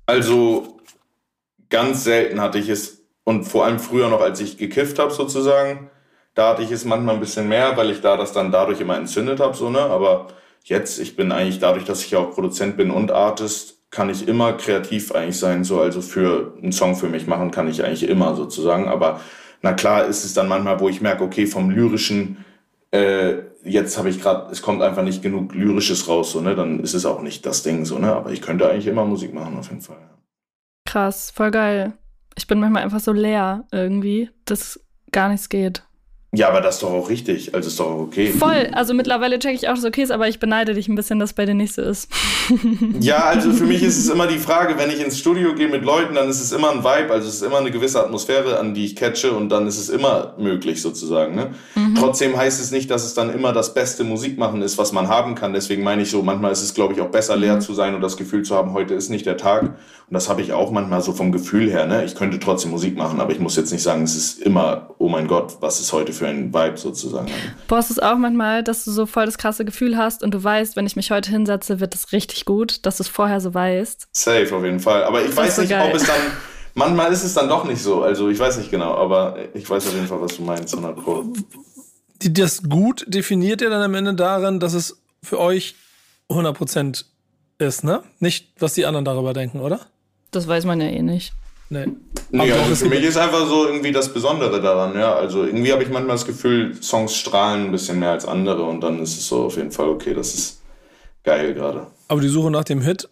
Also 0.06 0.78
ganz 1.70 2.04
selten 2.04 2.40
hatte 2.40 2.60
ich 2.60 2.70
es 2.70 3.04
und 3.24 3.46
vor 3.46 3.66
allem 3.66 3.80
früher 3.80 4.10
noch, 4.10 4.22
als 4.22 4.40
ich 4.42 4.58
gekifft 4.58 5.00
habe 5.00 5.12
sozusagen, 5.12 5.90
da 6.34 6.50
hatte 6.50 6.64
ich 6.64 6.72
es 6.72 6.86
manchmal 6.86 7.16
ein 7.16 7.20
bisschen 7.22 7.48
mehr, 7.48 7.76
weil 7.78 7.92
ich 7.92 8.02
da 8.02 8.18
das 8.18 8.32
dann 8.32 8.52
dadurch 8.52 8.80
immer 8.80 8.98
entzündet 8.98 9.40
habe, 9.40 9.56
so, 9.56 9.70
ne? 9.70 9.80
Aber 9.80 10.28
jetzt, 10.64 11.00
ich 11.00 11.16
bin 11.16 11.32
eigentlich 11.32 11.60
dadurch, 11.60 11.86
dass 11.86 12.04
ich 12.04 12.12
ja 12.12 12.20
auch 12.20 12.32
Produzent 12.32 12.78
bin 12.78 12.92
und 12.92 13.12
Artist, 13.12 13.80
kann 13.92 14.10
ich 14.10 14.28
immer 14.28 14.54
kreativ 14.54 15.12
eigentlich 15.12 15.38
sein, 15.38 15.66
so, 15.66 15.82
also 15.82 16.02
für 16.02 16.54
einen 16.62 16.72
Song 16.72 16.96
für 16.96 17.10
mich 17.10 17.28
machen 17.28 17.52
kann 17.52 17.68
ich 17.68 17.84
eigentlich 17.84 18.08
immer 18.08 18.36
sozusagen. 18.36 18.88
Aber 18.88 19.20
na 19.62 19.74
klar 19.74 20.06
ist 20.06 20.24
es 20.24 20.34
dann 20.34 20.48
manchmal, 20.48 20.80
wo 20.80 20.90
ich 20.90 21.02
merke, 21.02 21.24
okay, 21.24 21.46
vom 21.46 21.70
lyrischen, 21.70 22.44
äh, 22.92 23.36
jetzt 23.64 23.98
habe 23.98 24.10
ich 24.10 24.22
gerade, 24.22 24.52
es 24.52 24.62
kommt 24.62 24.82
einfach 24.82 25.04
nicht 25.04 25.22
genug 25.22 25.54
Lyrisches 25.54 26.08
raus, 26.08 26.32
so, 26.32 26.42
ne? 26.42 26.56
Dann 26.56 26.80
ist 26.80 26.94
es 26.94 27.06
auch 27.06 27.22
nicht 27.22 27.46
das 27.46 27.64
Ding, 27.64 27.86
so, 27.86 28.00
ne? 28.00 28.14
Aber 28.14 28.32
ich 28.32 28.42
könnte 28.42 28.70
eigentlich 28.70 28.88
immer 28.88 29.06
Musik 29.06 29.34
machen, 29.34 29.58
auf 29.58 29.70
jeden 29.70 29.82
Fall. 29.82 30.10
Krass, 30.86 31.32
voll 31.32 31.52
geil. 31.52 31.94
Ich 32.36 32.48
bin 32.48 32.60
manchmal 32.60 32.84
einfach 32.84 33.00
so 33.00 33.12
leer 33.12 33.66
irgendwie, 33.72 34.30
dass 34.46 34.80
gar 35.12 35.30
nichts 35.30 35.50
geht. 35.50 35.84
Ja, 36.34 36.48
aber 36.48 36.62
das 36.62 36.76
ist 36.76 36.84
doch 36.84 36.92
auch 36.92 37.10
richtig. 37.10 37.54
Also 37.54 37.68
ist 37.68 37.78
doch 37.78 37.88
auch 37.88 38.00
okay. 38.00 38.28
Voll. 38.32 38.70
Also 38.72 38.94
mittlerweile 38.94 39.38
checke 39.38 39.56
ich 39.56 39.68
auch, 39.68 39.72
dass 39.72 39.80
es 39.80 39.86
okay 39.86 40.04
ist, 40.04 40.12
aber 40.12 40.30
ich 40.30 40.40
beneide 40.40 40.74
dich 40.74 40.88
ein 40.88 40.96
bisschen, 40.96 41.20
dass 41.20 41.34
bei 41.34 41.46
dir 41.46 41.56
nicht 41.56 41.74
so 41.74 41.82
ist. 41.82 42.10
ja, 43.02 43.26
also 43.26 43.52
für 43.52 43.66
mich 43.66 43.84
ist 43.84 43.98
es 43.98 44.08
immer 44.08 44.28
die 44.28 44.38
Frage, 44.38 44.78
wenn 44.78 44.90
ich 44.90 45.04
ins 45.04 45.20
Studio 45.20 45.54
gehe 45.56 45.68
mit 45.68 45.84
Leuten, 45.84 46.16
dann 46.16 46.30
ist 46.30 46.40
es 46.40 46.54
immer 46.54 46.72
ein 46.72 46.86
Vibe, 46.86 47.12
also 47.12 47.28
es 47.28 47.36
ist 47.36 47.42
immer 47.42 47.58
eine 47.58 47.70
gewisse 47.70 48.02
Atmosphäre, 48.02 48.60
an 48.60 48.74
die 48.74 48.86
ich 48.86 48.96
catche 48.96 49.34
und 49.34 49.50
dann 49.50 49.68
ist 49.68 49.78
es 49.78 49.90
immer 49.90 50.34
möglich 50.38 50.82
sozusagen. 50.82 51.36
Ne? 51.36 51.54
Mhm. 51.76 51.96
Trotzdem 51.96 52.38
heißt 52.38 52.62
es 52.62 52.72
nicht, 52.72 52.90
dass 52.90 53.04
es 53.04 53.14
dann 53.14 53.34
immer 53.34 53.52
das 53.52 53.74
beste 53.74 54.06
Musikmachen 54.06 54.62
ist, 54.62 54.78
was 54.78 54.94
man 54.94 55.10
haben 55.10 55.36
kann. 55.36 55.52
Deswegen 55.52 55.84
meine 55.84 56.04
ich 56.04 56.12
so, 56.12 56.24
manchmal 56.24 56.54
ist 56.54 56.64
es, 56.64 56.74
glaube 56.74 56.94
ich, 56.94 57.02
auch 57.02 57.10
besser 57.10 57.36
leer 57.36 57.56
mhm. 57.56 57.62
zu 57.62 57.74
sein 57.74 57.94
und 57.94 58.00
das 58.00 58.16
Gefühl 58.16 58.44
zu 58.44 58.56
haben, 58.56 58.72
heute 58.72 58.94
ist 58.94 59.10
nicht 59.10 59.26
der 59.26 59.36
Tag. 59.36 59.64
Und 59.64 60.16
das 60.16 60.28
habe 60.28 60.42
ich 60.42 60.52
auch 60.52 60.72
manchmal 60.72 61.02
so 61.02 61.14
vom 61.14 61.32
Gefühl 61.32 61.70
her. 61.70 61.88
Ne? 61.88 62.04
Ich 62.04 62.16
könnte 62.16 62.40
trotzdem 62.40 62.72
Musik 62.72 62.98
machen, 62.98 63.20
aber 63.22 63.32
ich 63.32 63.40
muss 63.40 63.56
jetzt 63.56 63.72
nicht 63.72 63.84
sagen, 63.84 64.04
es 64.04 64.16
ist 64.16 64.42
immer, 64.42 64.94
oh 64.98 65.08
mein 65.08 65.28
Gott, 65.28 65.58
was 65.62 65.80
ist 65.80 65.94
heute 65.94 66.12
für 66.12 66.21
für 66.22 66.28
einen 66.28 66.54
Vibe 66.54 66.78
sozusagen 66.78 67.26
haben. 67.26 67.56
Brauchst 67.68 67.90
du 67.90 67.96
es 67.96 68.00
auch 68.00 68.16
manchmal, 68.16 68.64
dass 68.64 68.86
du 68.86 68.92
so 68.92 69.08
voll 69.08 69.26
das 69.26 69.40
krasse 69.40 69.66
Gefühl 69.66 69.98
hast 69.98 70.22
und 70.22 70.32
du 70.36 70.44
weißt, 70.44 70.76
wenn 70.76 70.86
ich 70.86 70.96
mich 70.96 71.10
heute 71.10 71.32
hinsetze, 71.32 71.80
wird 71.80 71.96
es 71.96 72.12
richtig 72.12 72.46
gut, 72.46 72.86
dass 72.86 72.98
du 72.98 73.04
es 73.04 73.10
vorher 73.10 73.42
so 73.42 73.56
weißt? 73.56 74.08
Safe 74.12 74.56
auf 74.56 74.64
jeden 74.64 74.80
Fall. 74.80 75.04
Aber 75.04 75.22
ich 75.22 75.30
das 75.30 75.38
weiß 75.38 75.58
nicht, 75.58 75.70
so 75.70 75.78
ob 75.78 75.96
es 75.96 76.04
dann. 76.04 76.22
Manchmal 76.76 77.12
ist 77.12 77.24
es 77.24 77.34
dann 77.34 77.50
doch 77.50 77.66
nicht 77.66 77.82
so. 77.82 78.04
Also 78.04 78.30
ich 78.30 78.38
weiß 78.38 78.60
nicht 78.60 78.70
genau, 78.70 78.94
aber 78.94 79.36
ich 79.56 79.68
weiß 79.68 79.88
auf 79.88 79.96
jeden 79.96 80.06
Fall, 80.06 80.22
was 80.22 80.38
du 80.38 80.44
meinst, 80.44 80.76
100 80.76 81.04
Pro. 81.04 81.26
Das 82.20 82.62
gut 82.62 83.04
definiert 83.08 83.62
ihr 83.62 83.72
dann 83.72 83.82
am 83.82 83.96
Ende 83.96 84.14
darin, 84.14 84.60
dass 84.60 84.74
es 84.74 85.02
für 85.24 85.40
euch 85.40 85.76
100% 86.30 87.06
ist, 87.58 87.84
ne? 87.84 88.04
Nicht, 88.20 88.52
was 88.60 88.76
die 88.76 88.86
anderen 88.86 89.06
darüber 89.06 89.34
denken, 89.34 89.60
oder? 89.60 89.80
Das 90.30 90.48
weiß 90.48 90.66
man 90.66 90.80
ja 90.80 90.88
eh 90.88 91.02
nicht. 91.02 91.34
Nee. 91.72 91.88
Nee, 92.32 92.52
also 92.52 92.76
für 92.76 92.90
mich 92.90 93.04
ist 93.04 93.16
einfach 93.16 93.48
so 93.48 93.66
irgendwie 93.66 93.94
das 93.94 94.14
Besondere 94.14 94.62
daran, 94.62 94.94
ja. 94.94 95.16
Also 95.16 95.46
irgendwie 95.46 95.72
habe 95.72 95.84
ich 95.84 95.90
manchmal 95.90 96.16
das 96.16 96.26
Gefühl, 96.26 96.76
Songs 96.82 97.16
strahlen 97.16 97.66
ein 97.66 97.72
bisschen 97.72 97.98
mehr 97.98 98.12
als 98.12 98.26
andere 98.26 98.64
und 98.64 98.82
dann 98.82 99.02
ist 99.02 99.18
es 99.18 99.28
so 99.28 99.46
auf 99.46 99.56
jeden 99.56 99.72
Fall 99.72 99.88
okay, 99.88 100.14
das 100.14 100.34
ist 100.34 100.62
geil 101.24 101.54
gerade. 101.54 101.88
Aber 102.10 102.20
die 102.20 102.28
Suche 102.28 102.52
nach 102.52 102.66
dem 102.66 102.82
Hit, 102.82 103.08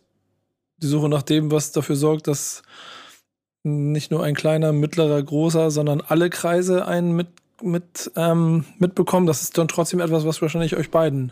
die 0.78 0.88
Suche 0.88 1.07
nach 1.07 1.22
dem, 1.22 1.51
was 1.51 1.72
dafür 1.72 1.95
sorgt, 1.95 2.28
dass 2.28 2.64
nicht 3.64 4.12
nur 4.12 4.24
ein 4.24 4.36
kleiner, 4.36 4.74
mittlerer, 4.74 5.24
großer, 5.24 5.72
sondern 5.72 6.01
alle 6.01 6.30
Kreise 6.30 6.86
einen 6.86 7.14
mit, 7.14 7.28
mit, 7.62 8.12
ähm, 8.18 8.66
mitbekommen, 8.78 9.26
das 9.26 9.41
ist 9.41 9.57
dann 9.57 9.70
trotzdem 9.70 10.01
etwas, 10.01 10.26
was 10.26 10.41
wahrscheinlich 10.41 10.76
euch 10.76 10.91
beiden 10.91 11.32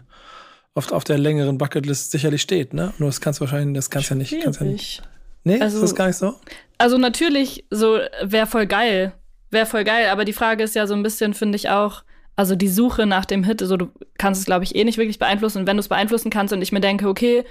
auf, 0.75 0.93
auf 0.93 1.03
der 1.03 1.17
längeren 1.17 1.57
Bucketlist 1.57 2.11
sicherlich 2.11 2.41
steht, 2.41 2.73
ne? 2.73 2.93
Nur 2.99 3.09
das 3.09 3.19
kannst 3.19 3.41
du 3.41 3.41
wahrscheinlich, 3.41 3.75
das 3.75 3.89
kannst 3.89 4.09
ja 4.09 4.15
nicht, 4.15 4.33
kannst 4.41 4.61
ja 4.61 4.65
nicht. 4.65 5.03
Nee, 5.43 5.61
also, 5.61 5.77
ist 5.77 5.83
das 5.83 5.95
gar 5.95 6.07
nicht 6.07 6.17
so? 6.17 6.35
Also 6.77 6.97
natürlich, 6.97 7.65
so 7.69 7.99
wäre 8.21 8.47
voll 8.47 8.67
geil. 8.67 9.13
Wäre 9.49 9.65
voll 9.65 9.83
geil, 9.83 10.09
aber 10.09 10.25
die 10.25 10.33
Frage 10.33 10.63
ist 10.63 10.75
ja 10.75 10.87
so 10.87 10.93
ein 10.93 11.03
bisschen, 11.03 11.33
finde 11.33 11.55
ich 11.55 11.69
auch, 11.69 12.03
also 12.35 12.55
die 12.55 12.67
Suche 12.67 13.05
nach 13.05 13.25
dem 13.25 13.43
Hit, 13.43 13.61
also 13.61 13.77
du 13.77 13.91
kannst 14.17 14.41
es, 14.41 14.45
glaube 14.45 14.63
ich, 14.63 14.75
eh 14.75 14.83
nicht 14.83 14.97
wirklich 14.97 15.19
beeinflussen. 15.19 15.59
Und 15.59 15.67
wenn 15.67 15.77
du 15.77 15.81
es 15.81 15.87
beeinflussen 15.87 16.29
kannst 16.29 16.53
und 16.53 16.61
ich 16.61 16.71
mir 16.71 16.81
denke, 16.81 17.07
okay, 17.07 17.43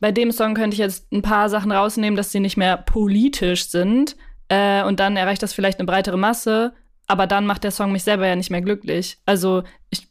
bei 0.00 0.12
dem 0.12 0.32
Song 0.32 0.54
könnte 0.54 0.74
ich 0.74 0.78
jetzt 0.78 1.12
ein 1.12 1.22
paar 1.22 1.48
Sachen 1.48 1.72
rausnehmen, 1.72 2.16
dass 2.16 2.32
sie 2.32 2.40
nicht 2.40 2.56
mehr 2.56 2.76
politisch 2.76 3.68
sind. 3.68 4.16
Äh, 4.48 4.82
und 4.84 5.00
dann 5.00 5.16
erreicht 5.16 5.42
das 5.42 5.52
vielleicht 5.52 5.78
eine 5.78 5.86
breitere 5.86 6.16
Masse, 6.16 6.72
aber 7.06 7.26
dann 7.26 7.46
macht 7.46 7.64
der 7.64 7.70
Song 7.70 7.92
mich 7.92 8.04
selber 8.04 8.26
ja 8.26 8.36
nicht 8.36 8.50
mehr 8.50 8.62
glücklich. 8.62 9.18
Also 9.26 9.64
ich 9.90 10.08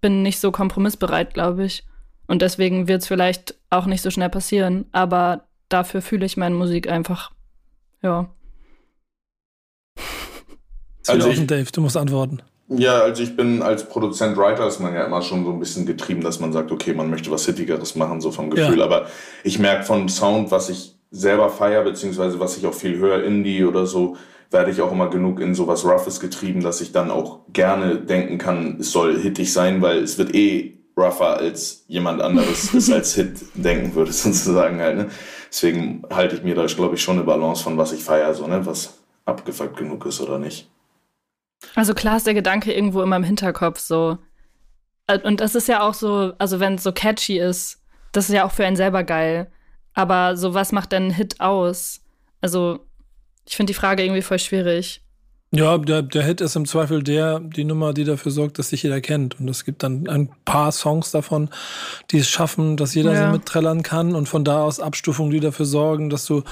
bin 0.00 0.22
nicht 0.22 0.40
so 0.40 0.52
kompromissbereit, 0.52 1.34
glaube 1.34 1.64
ich. 1.64 1.84
Und 2.26 2.42
deswegen 2.42 2.88
wird 2.88 3.02
es 3.02 3.08
vielleicht 3.08 3.54
auch 3.70 3.86
nicht 3.86 4.02
so 4.02 4.10
schnell 4.10 4.28
passieren. 4.28 4.86
Aber 4.92 5.48
dafür 5.68 6.02
fühle 6.02 6.26
ich 6.26 6.36
meine 6.36 6.54
Musik 6.54 6.90
einfach. 6.90 7.32
Ja. 8.02 8.28
Also 11.06 11.30
ich, 11.30 11.46
Dave, 11.46 11.72
du 11.72 11.80
musst 11.80 11.96
antworten. 11.96 12.42
Ja, 12.68 13.00
also 13.00 13.22
ich 13.22 13.34
bin 13.34 13.62
als 13.62 13.88
Produzent, 13.88 14.36
Writer 14.36 14.66
ist 14.66 14.78
man 14.78 14.92
ja 14.92 15.04
immer 15.04 15.22
schon 15.22 15.42
so 15.44 15.52
ein 15.52 15.58
bisschen 15.58 15.86
getrieben, 15.86 16.20
dass 16.20 16.38
man 16.38 16.52
sagt, 16.52 16.70
okay, 16.70 16.92
man 16.92 17.08
möchte 17.08 17.30
was 17.30 17.46
Hittigeres 17.46 17.96
machen, 17.96 18.20
so 18.20 18.30
vom 18.30 18.50
Gefühl. 18.50 18.80
Ja. 18.80 18.84
Aber 18.84 19.06
ich 19.42 19.58
merke 19.58 19.84
von 19.84 20.10
Sound, 20.10 20.50
was 20.50 20.68
ich 20.68 20.98
selber 21.10 21.48
feiere, 21.48 21.82
beziehungsweise 21.82 22.38
was 22.40 22.58
ich 22.58 22.66
auch 22.66 22.74
viel 22.74 22.98
höre, 22.98 23.24
Indie 23.24 23.64
oder 23.64 23.86
so, 23.86 24.16
werde 24.50 24.70
ich 24.70 24.82
auch 24.82 24.92
immer 24.92 25.08
genug 25.08 25.40
in 25.40 25.54
sowas 25.54 25.84
Roughes 25.84 26.20
getrieben, 26.20 26.62
dass 26.62 26.82
ich 26.82 26.92
dann 26.92 27.10
auch 27.10 27.40
gerne 27.52 27.96
denken 27.96 28.36
kann, 28.36 28.76
es 28.80 28.92
soll 28.92 29.18
hittig 29.18 29.50
sein, 29.52 29.80
weil 29.80 30.02
es 30.02 30.18
wird 30.18 30.34
eh 30.34 30.77
rougher 30.98 31.36
als 31.36 31.84
jemand 31.86 32.20
anderes 32.20 32.74
es 32.74 32.90
als 32.90 33.14
Hit 33.14 33.38
denken 33.54 33.94
würde, 33.94 34.12
sozusagen 34.24 34.80
halt. 34.80 34.96
Ne? 34.96 35.10
Deswegen 35.48 36.02
halte 36.10 36.36
ich 36.36 36.42
mir 36.42 36.54
da, 36.54 36.66
glaube 36.66 36.96
ich, 36.96 37.02
schon 37.02 37.16
eine 37.16 37.24
Balance 37.24 37.62
von, 37.62 37.78
was 37.78 37.92
ich 37.92 38.02
feiere, 38.02 38.34
so, 38.34 38.46
ne? 38.46 38.66
was 38.66 38.98
abgefuckt 39.24 39.76
genug 39.76 40.04
ist 40.06 40.20
oder 40.20 40.38
nicht. 40.38 40.68
Also 41.74 41.94
klar 41.94 42.16
ist 42.16 42.26
der 42.26 42.34
Gedanke 42.34 42.72
irgendwo 42.72 43.02
in 43.02 43.08
meinem 43.08 43.24
Hinterkopf 43.24 43.78
so. 43.78 44.18
Und 45.24 45.40
das 45.40 45.54
ist 45.54 45.68
ja 45.68 45.80
auch 45.80 45.94
so, 45.94 46.34
also 46.38 46.60
wenn 46.60 46.74
es 46.74 46.82
so 46.82 46.92
catchy 46.92 47.38
ist, 47.38 47.80
das 48.12 48.28
ist 48.28 48.34
ja 48.34 48.44
auch 48.44 48.52
für 48.52 48.66
einen 48.66 48.76
selber 48.76 49.04
geil. 49.04 49.50
Aber 49.94 50.36
so, 50.36 50.54
was 50.54 50.72
macht 50.72 50.92
denn 50.92 51.08
ein 51.08 51.14
Hit 51.14 51.40
aus? 51.40 52.02
Also, 52.40 52.86
ich 53.46 53.56
finde 53.56 53.72
die 53.72 53.78
Frage 53.78 54.04
irgendwie 54.04 54.22
voll 54.22 54.38
schwierig. 54.38 55.02
Ja, 55.50 55.78
der, 55.78 56.02
der 56.02 56.22
Hit 56.24 56.42
ist 56.42 56.56
im 56.56 56.66
Zweifel 56.66 57.02
der, 57.02 57.40
die 57.40 57.64
Nummer, 57.64 57.94
die 57.94 58.04
dafür 58.04 58.30
sorgt, 58.30 58.58
dass 58.58 58.68
sich 58.68 58.82
jeder 58.82 59.00
kennt. 59.00 59.40
Und 59.40 59.48
es 59.48 59.64
gibt 59.64 59.82
dann 59.82 60.06
ein 60.06 60.28
paar 60.44 60.72
Songs 60.72 61.10
davon, 61.10 61.48
die 62.10 62.18
es 62.18 62.28
schaffen, 62.28 62.76
dass 62.76 62.94
jeder 62.94 63.14
ja. 63.14 63.26
sie 63.26 63.32
mitträllern 63.32 63.82
kann. 63.82 64.14
Und 64.14 64.28
von 64.28 64.44
da 64.44 64.62
aus 64.62 64.78
Abstufungen, 64.78 65.30
die 65.30 65.40
dafür 65.40 65.64
sorgen, 65.64 66.10
dass 66.10 66.26
du 66.26 66.42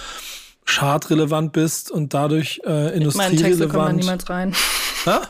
chartrelevant 0.64 1.52
bist 1.52 1.90
und 1.90 2.14
dadurch 2.14 2.60
äh, 2.64 2.96
industrierelevant. 2.96 3.14
Meine 3.16 3.36
Texte 3.36 3.68
kommen 3.68 3.86
da 3.86 3.92
niemals 3.92 4.30
rein. 4.30 4.54
Ha? 5.06 5.22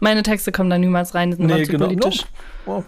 Meine 0.00 0.22
Texte 0.22 0.52
kommen 0.52 0.70
da 0.70 0.78
niemals 0.78 1.14
rein, 1.14 1.30
die 1.30 1.36
sind 1.36 1.46
nee, 1.46 1.64
genau. 1.64 1.86
politisch. 1.86 2.24
Oh. 2.66 2.82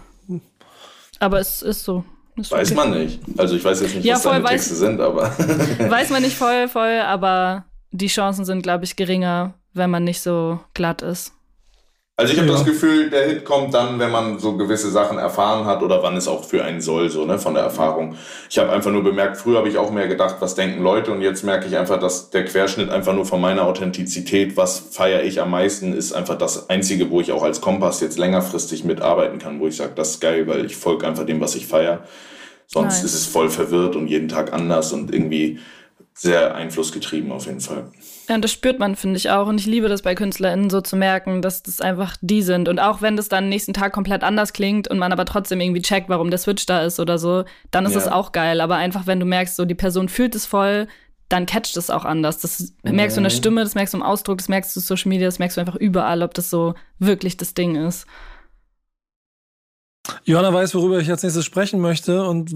Aber 1.19 1.41
es 1.41 1.63
ist 1.63 1.85
so. 1.85 2.05
Ist 2.37 2.51
weiß 2.51 2.73
okay. 2.73 2.77
man 2.77 2.91
nicht. 2.91 3.21
Also 3.39 3.57
ich 3.57 3.65
weiß 3.65 3.81
jetzt 3.81 3.95
nicht, 3.95 4.05
ja, 4.05 4.17
was 4.17 4.23
deine 4.25 4.45
weiß, 4.45 4.51
Texte 4.51 4.75
sind, 4.75 5.01
aber. 5.01 5.31
weiß 5.79 6.11
man 6.11 6.23
nicht 6.23 6.37
voll, 6.37 6.69
voll, 6.69 7.01
aber 7.01 7.65
die 7.93 8.09
Chancen 8.09 8.45
sind, 8.45 8.63
glaube 8.63 8.85
ich, 8.85 8.97
geringer, 8.97 9.55
wenn 9.77 9.91
man 9.91 10.05
nicht 10.05 10.21
so 10.21 10.61
glatt 10.75 11.03
ist. 11.03 11.33
Also 12.19 12.33
ich 12.33 12.39
habe 12.39 12.49
Ja. 12.49 12.55
das 12.55 12.65
Gefühl, 12.65 13.11
der 13.11 13.27
Hit 13.29 13.45
kommt 13.45 13.75
dann, 13.75 13.99
wenn 13.99 14.11
man 14.11 14.39
so 14.39 14.57
gewisse 14.57 14.91
Sachen 14.91 15.19
erfahren 15.19 15.67
hat 15.67 15.83
oder 15.83 16.03
wann 16.03 16.17
es 16.17 16.29
auch 16.29 16.45
für 16.45 16.65
einen 16.65 16.81
soll, 16.81 17.11
so 17.11 17.27
ne, 17.27 17.39
von 17.39 17.53
der 17.53 17.63
Erfahrung. 17.63 18.17
Ich 18.49 18.57
habe 18.59 18.73
einfach 18.73 18.91
nur 18.91 19.05
bemerkt, 19.05 19.37
früher 19.37 19.59
habe 19.59 19.69
ich 19.69 19.77
auch 19.77 19.91
mehr 19.91 20.09
gedacht, 20.09 20.37
was 20.41 20.55
denken 20.55 20.83
Leute 20.83 21.13
und 21.13 21.21
jetzt 21.21 21.45
merke 21.45 21.67
ich 21.67 21.77
einfach, 21.77 22.01
dass 22.01 22.31
der 22.31 22.47
Querschnitt 22.47 22.89
einfach 22.89 23.13
nur 23.13 23.27
von 23.27 23.39
meiner 23.43 23.65
Authentizität, 23.67 24.57
was 24.57 24.79
feiere 24.79 25.25
ich 25.25 25.43
am 25.43 25.51
meisten, 25.51 25.93
ist 25.93 26.15
einfach 26.15 26.39
das 26.39 26.71
Einzige, 26.71 27.11
wo 27.11 27.21
ich 27.21 27.33
auch 27.33 27.43
als 27.43 27.61
Kompass 27.61 28.01
jetzt 28.01 28.17
längerfristig 28.19 28.85
mitarbeiten 28.85 29.39
kann, 29.39 29.61
wo 29.61 29.67
ich 29.67 29.77
sage, 29.77 29.93
das 29.95 30.13
ist 30.13 30.21
geil, 30.21 30.47
weil 30.47 30.65
ich 30.65 30.75
folge 30.77 31.07
einfach 31.07 31.27
dem, 31.27 31.43
was 31.43 31.55
ich 31.55 31.67
feiere. 31.67 32.05
Sonst 32.67 33.03
Nice. 33.03 33.05
ist 33.05 33.15
es 33.15 33.27
voll 33.27 33.51
verwirrt 33.51 33.95
und 33.95 34.09
jeden 34.09 34.29
Tag 34.29 34.55
anders 34.55 34.91
und 34.95 35.13
irgendwie 35.13 35.59
sehr 36.15 36.55
einflussgetrieben 36.55 37.31
auf 37.31 37.45
jeden 37.45 37.61
Fall. 37.61 37.91
Ja, 38.29 38.35
und 38.35 38.43
das 38.43 38.51
spürt 38.53 38.79
man, 38.81 38.97
finde 38.97 39.17
ich 39.19 39.31
auch. 39.31 39.47
Und 39.47 39.61
ich 39.61 39.67
liebe 39.67 39.89
das 39.89 40.03
bei 40.03 40.15
KünstlerInnen 40.17 40.69
so 40.71 40.81
zu 40.81 40.97
merken, 40.97 41.43
dass 41.43 41.63
das 41.63 41.81
einfach 41.81 42.17
die 42.21 42.43
sind. 42.43 42.69
Und 42.69 42.81
auch 42.81 43.01
wenn 43.01 43.17
das 43.17 43.29
dann 43.29 43.49
nächsten 43.49 43.73
Tag 43.73 43.93
komplett 43.93 44.25
anders 44.25 44.53
klingt 44.53 44.89
und 44.89 44.99
man 44.99 45.13
aber 45.13 45.25
trotzdem 45.25 45.61
irgendwie 45.61 45.83
checkt, 45.83 46.09
warum 46.09 46.31
der 46.31 46.39
Switch 46.39 46.67
da 46.67 46.83
ist 46.83 46.99
oder 46.99 47.19
so, 47.19 47.45
dann 47.71 47.87
ist 47.87 47.93
Ja. 47.93 47.99
es 48.01 48.09
auch 48.09 48.33
geil. 48.33 48.61
Aber 48.61 48.77
einfach, 48.77 49.07
wenn 49.07 49.21
du 49.21 49.27
merkst, 49.27 49.55
so 49.55 49.65
die 49.65 49.75
Person 49.77 50.09
fühlt 50.09 50.35
es 50.35 50.45
voll, 50.47 50.89
dann 51.29 51.47
catcht 51.47 51.77
es 51.77 51.91
auch 51.91 52.05
anders. 52.05 52.39
Das 52.39 52.73
merkst 52.85 53.17
du 53.17 53.21
in 53.21 53.25
der 53.25 53.33
Mhm. 53.33 53.37
Stimme, 53.37 53.63
das 53.63 53.75
merkst 53.75 53.95
du 53.95 53.99
im 53.99 54.03
Ausdruck, 54.05 54.39
das 54.39 54.49
merkst 54.49 54.75
du 54.75 54.81
in 54.81 54.85
Social 54.85 55.09
Media, 55.09 55.27
das 55.27 55.39
merkst 55.39 55.57
du 55.57 55.61
einfach 55.61 55.77
überall, 55.77 56.23
ob 56.23 56.35
das 56.35 56.51
so 56.51 56.75
wirklich 56.99 57.37
das 57.37 57.55
Ding 57.55 57.75
ist. 57.75 58.07
Johanna 60.29 60.53
weiß, 60.53 60.75
worüber 60.75 60.99
ich 60.99 61.09
als 61.09 61.23
nächstes 61.23 61.45
sprechen 61.45 61.81
möchte 61.81 62.25
und 62.25 62.53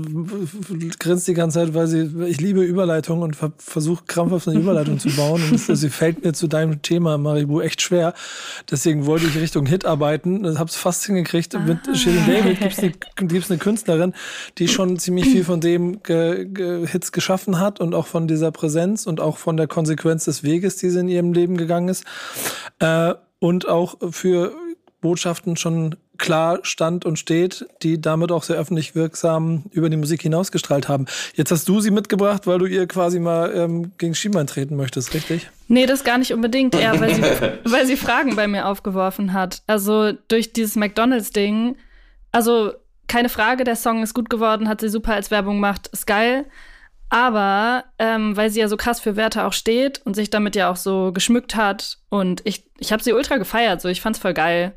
grinst 0.99 1.29
die 1.29 1.35
ganze 1.35 1.61
Zeit, 1.61 1.73
weil 1.73 1.87
sie, 1.87 2.11
ich 2.27 2.41
liebe 2.41 2.63
Überleitung 2.63 3.23
und 3.23 3.37
ver 3.37 3.53
versuche 3.59 4.03
krampfhaft 4.09 4.49
eine 4.49 4.59
Überleitung 4.59 4.99
zu 4.99 5.09
bauen. 5.11 5.41
Und 5.49 5.57
sie 5.57 5.89
fällt 5.89 6.25
mir 6.25 6.33
zu 6.33 6.49
deinem 6.49 6.83
Thema, 6.83 7.17
Maribu, 7.17 7.61
echt 7.61 7.81
schwer. 7.81 8.13
Deswegen 8.69 9.07
wollte 9.07 9.27
ich 9.27 9.37
Richtung 9.37 9.67
Hit 9.67 9.85
arbeiten. 9.85 10.45
Ich 10.45 10.59
habe 10.59 10.69
es 10.69 10.75
fast 10.75 11.07
hingekriegt. 11.07 11.57
Mit 11.65 11.97
Shirin 11.97 12.27
David 12.27 12.59
gibt 12.59 12.73
es 12.73 12.79
eine, 12.81 12.93
gibt's 13.29 13.51
eine 13.53 13.59
Künstlerin, 13.61 14.15
die 14.59 14.67
schon 14.67 14.99
ziemlich 14.99 15.27
viel 15.27 15.45
von 15.45 15.61
dem 15.61 16.03
ge 16.03 16.47
ge 16.47 16.89
Hits 16.89 17.13
geschaffen 17.13 17.61
hat 17.61 17.79
und 17.79 17.95
auch 17.95 18.09
von 18.09 18.27
dieser 18.27 18.51
Präsenz 18.51 19.07
und 19.07 19.21
auch 19.21 19.39
von 19.39 19.57
der 19.57 19.69
Konsequenz 19.69 20.25
des 20.25 20.43
Weges, 20.43 20.75
die 20.79 20.91
sie 20.91 20.99
in 20.99 21.09
ihrem 21.09 21.33
Leben 21.33 21.57
gegangen 21.57 21.89
ist. 21.89 22.03
Äh, 22.81 23.15
und 23.39 23.69
auch 23.69 23.97
für 24.11 24.57
Botschaften 25.01 25.57
schon 25.57 25.95
klar 26.21 26.61
stand 26.63 27.05
und 27.05 27.19
steht, 27.19 27.67
die 27.83 28.01
damit 28.01 28.31
auch 28.31 28.45
sehr 28.45 28.57
öffentlich 28.57 28.95
wirksam 28.95 29.65
über 29.73 29.91
die 29.91 29.97
Musik 29.97 30.23
hinausgestrahlt 30.23 30.89
haben. 30.89 31.07
Jetzt 31.35 31.51
hast 31.51 31.69
du 31.69 31.81
sie 31.81 31.91
mitgebracht, 31.91 32.47
weil 32.47 32.59
du 32.59 32.67
ihr 32.67 32.87
quasi 32.87 33.19
mal 33.19 33.53
ähm, 33.55 33.93
gegen 33.99 34.15
Schienbein 34.15 34.47
treten 34.47 34.77
möchtest, 34.77 35.13
richtig? 35.15 35.49
Nee, 35.67 35.87
das 35.87 36.05
gar 36.05 36.19
nicht 36.19 36.33
unbedingt, 36.33 36.75
eher 36.75 37.01
weil 37.01 37.15
sie, 37.15 37.23
weil 37.65 37.87
sie 37.87 37.97
Fragen 37.97 38.37
bei 38.37 38.47
mir 38.47 38.67
aufgeworfen 38.67 39.33
hat. 39.33 39.63
Also 39.67 40.13
durch 40.29 40.53
dieses 40.53 40.77
McDonalds-Ding, 40.77 41.77
also 42.31 42.73
keine 43.09 43.29
Frage, 43.29 43.65
der 43.65 43.77
Song 43.77 44.03
ist 44.03 44.15
gut 44.15 44.31
geworden, 44.31 44.69
hat 44.69 44.81
sie 44.81 44.89
super 44.89 45.15
als 45.15 45.33
Werbung 45.33 45.57
gemacht, 45.57 45.89
ist 45.93 46.07
geil. 46.07 46.47
Aber 47.09 47.85
ähm, 47.99 48.37
weil 48.37 48.51
sie 48.51 48.61
ja 48.61 48.69
so 48.69 48.77
krass 48.77 49.01
für 49.01 49.17
Werte 49.17 49.45
auch 49.45 49.53
steht 49.53 50.01
und 50.05 50.15
sich 50.15 50.31
damit 50.31 50.55
ja 50.55 50.71
auch 50.71 50.77
so 50.77 51.11
geschmückt 51.13 51.57
hat 51.57 51.99
und 52.09 52.41
ich, 52.45 52.71
ich 52.79 52.93
habe 52.93 53.03
sie 53.03 53.13
ultra 53.13 53.37
gefeiert, 53.37 53.81
so 53.81 53.89
ich 53.89 54.01
fand's 54.01 54.21
voll 54.21 54.33
geil. 54.33 54.75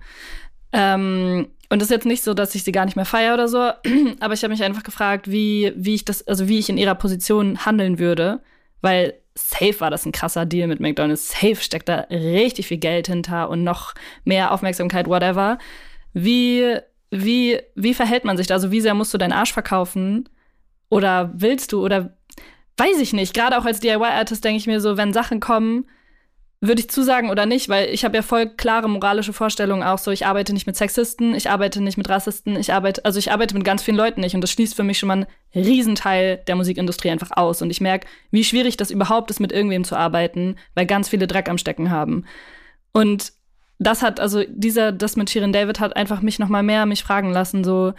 Ähm, 0.74 1.48
und 1.70 1.82
es 1.82 1.88
ist 1.88 1.92
jetzt 1.92 2.06
nicht 2.06 2.24
so, 2.24 2.34
dass 2.34 2.56
ich 2.56 2.64
sie 2.64 2.72
gar 2.72 2.86
nicht 2.86 2.96
mehr 2.96 3.06
feiere 3.06 3.36
oder 3.36 3.48
so, 3.48 3.60
aber 4.20 4.34
ich 4.34 4.44
habe 4.44 4.52
mich 4.52 4.64
einfach 4.64 4.84
gefragt, 4.84 5.30
wie, 5.30 5.72
wie 5.76 5.96
ich 5.96 6.06
das, 6.06 6.28
also 6.28 6.48
wie 6.48 6.60
ich 6.60 6.70
in 6.70 6.78
ihrer 6.78 6.96
Position 6.96 7.66
handeln 7.66 8.00
würde, 8.00 8.42
weil 8.82 9.14
safe 9.36 9.80
war 9.80 9.90
das 9.90 10.06
ein 10.06 10.12
krasser 10.12 10.46
Deal 10.46 10.68
mit 10.68 10.80
McDonald's. 10.80 11.30
Safe 11.30 11.56
steckt 11.56 11.90
da 11.90 12.02
richtig 12.10 12.68
viel 12.68 12.78
Geld 12.78 13.08
hinter 13.08 13.50
und 13.50 13.64
noch 13.64 13.94
mehr 14.24 14.52
Aufmerksamkeit, 14.52 15.08
whatever. 15.08 15.58
Wie, 16.14 16.78
wie, 17.10 17.60
wie 17.76 17.94
verhält 17.94 18.26
man 18.26 18.38
sich 18.38 18.48
da? 18.48 18.56
Also 18.56 18.72
wie 18.72 18.82
sehr 18.82 18.94
musst 18.94 19.14
du 19.14 19.18
deinen 19.18 19.34
Arsch 19.34 19.54
verkaufen? 19.54 20.30
Oder 20.90 21.32
willst 21.34 21.72
du? 21.72 21.84
Oder 21.84 22.16
weiß 22.78 23.00
ich 23.00 23.14
nicht. 23.14 23.34
Gerade 23.34 23.58
auch 23.58 23.66
als 23.66 23.80
DIY-Artist 23.80 24.44
denke 24.44 24.58
ich 24.58 24.68
mir 24.68 24.80
so, 24.80 24.98
wenn 24.98 25.14
Sachen 25.14 25.40
kommen, 25.40 25.86
würde 26.66 26.80
ich 26.80 26.90
zusagen 26.90 27.30
oder 27.30 27.46
nicht, 27.46 27.68
weil 27.68 27.90
ich 27.90 28.06
habe 28.06 28.16
ja 28.16 28.22
voll 28.22 28.48
klare 28.48 28.90
moralische 28.90 29.34
Vorstellungen 29.34 29.84
auch 29.84 29.98
so, 29.98 30.12
ich 30.12 30.26
arbeite 30.26 30.54
nicht 30.54 30.66
mit 30.66 30.78
Sexisten, 30.78 31.36
ich 31.36 31.50
arbeite 31.50 31.82
nicht 31.82 31.98
mit 31.98 32.08
Rassisten, 32.08 32.56
ich 32.56 32.72
arbeite, 32.72 33.04
also 33.04 33.20
ich 33.20 33.34
arbeite 33.34 33.54
mit 33.54 33.66
ganz 33.66 33.84
vielen 33.84 33.98
Leuten 33.98 34.22
nicht 34.22 34.34
und 34.34 34.40
das 34.40 34.52
schließt 34.52 34.74
für 34.74 34.84
mich 34.84 34.98
schon 34.98 35.08
mal 35.08 35.14
einen 35.14 35.28
Riesenteil 35.54 36.38
der 36.48 36.56
Musikindustrie 36.56 37.10
einfach 37.10 37.32
aus 37.36 37.62
und 37.62 37.70
ich 37.70 37.82
merke, 37.82 38.08
wie 38.32 38.46
schwierig 38.46 38.78
das 38.78 38.92
überhaupt 38.92 39.30
ist, 39.30 39.42
mit 39.42 39.52
irgendwem 39.52 39.84
zu 39.84 39.98
arbeiten, 39.98 40.56
weil 40.74 40.86
ganz 40.86 41.10
viele 41.10 41.28
Dreck 41.28 41.50
am 41.50 41.58
Stecken 41.58 41.92
haben. 41.92 42.24
Und 42.94 43.34
das 43.78 44.02
hat, 44.02 44.22
also 44.22 44.44
dieser, 44.48 44.94
das 44.94 45.18
mit 45.18 45.30
Shirin 45.30 45.52
David 45.52 45.82
hat 45.82 45.98
einfach 45.98 46.22
mich 46.22 46.40
noch 46.40 46.48
mal 46.48 46.64
mehr 46.64 46.86
mich 46.86 47.04
fragen 47.04 47.32
lassen, 47.32 47.66
so, 47.66 47.94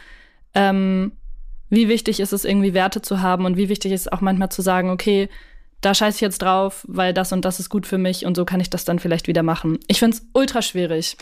ähm, 0.55 1.13
wie 1.69 1.89
wichtig 1.89 2.19
ist 2.19 2.33
es 2.33 2.47
irgendwie 2.47 2.73
Werte 2.73 3.03
zu 3.03 3.21
haben 3.21 3.45
und 3.45 3.59
wie 3.59 3.69
wichtig 3.69 3.93
ist 3.93 4.03
es 4.03 4.09
auch 4.13 4.23
manchmal 4.23 4.51
zu 4.51 4.63
sagen, 4.63 4.89
okay, 4.89 5.29
da 5.85 5.95
scheiße 5.95 6.17
ich 6.17 6.21
jetzt 6.23 6.41
drauf, 6.41 6.85
weil 6.89 7.13
das 7.13 7.33
und 7.33 7.45
das 7.45 7.61
ist 7.61 7.69
gut 7.69 7.87
für 7.87 7.99
mich 7.99 8.25
und 8.25 8.37
so 8.37 8.45
kann 8.45 8.61
ich 8.61 8.71
das 8.71 8.85
dann 8.85 8.99
vielleicht 8.99 9.29
wieder 9.29 9.43
machen. 9.43 9.79
Ich 9.87 9.99
finde 9.99 10.17
es 10.17 10.27
ultra 10.33 10.63
schwierig. 10.63 11.17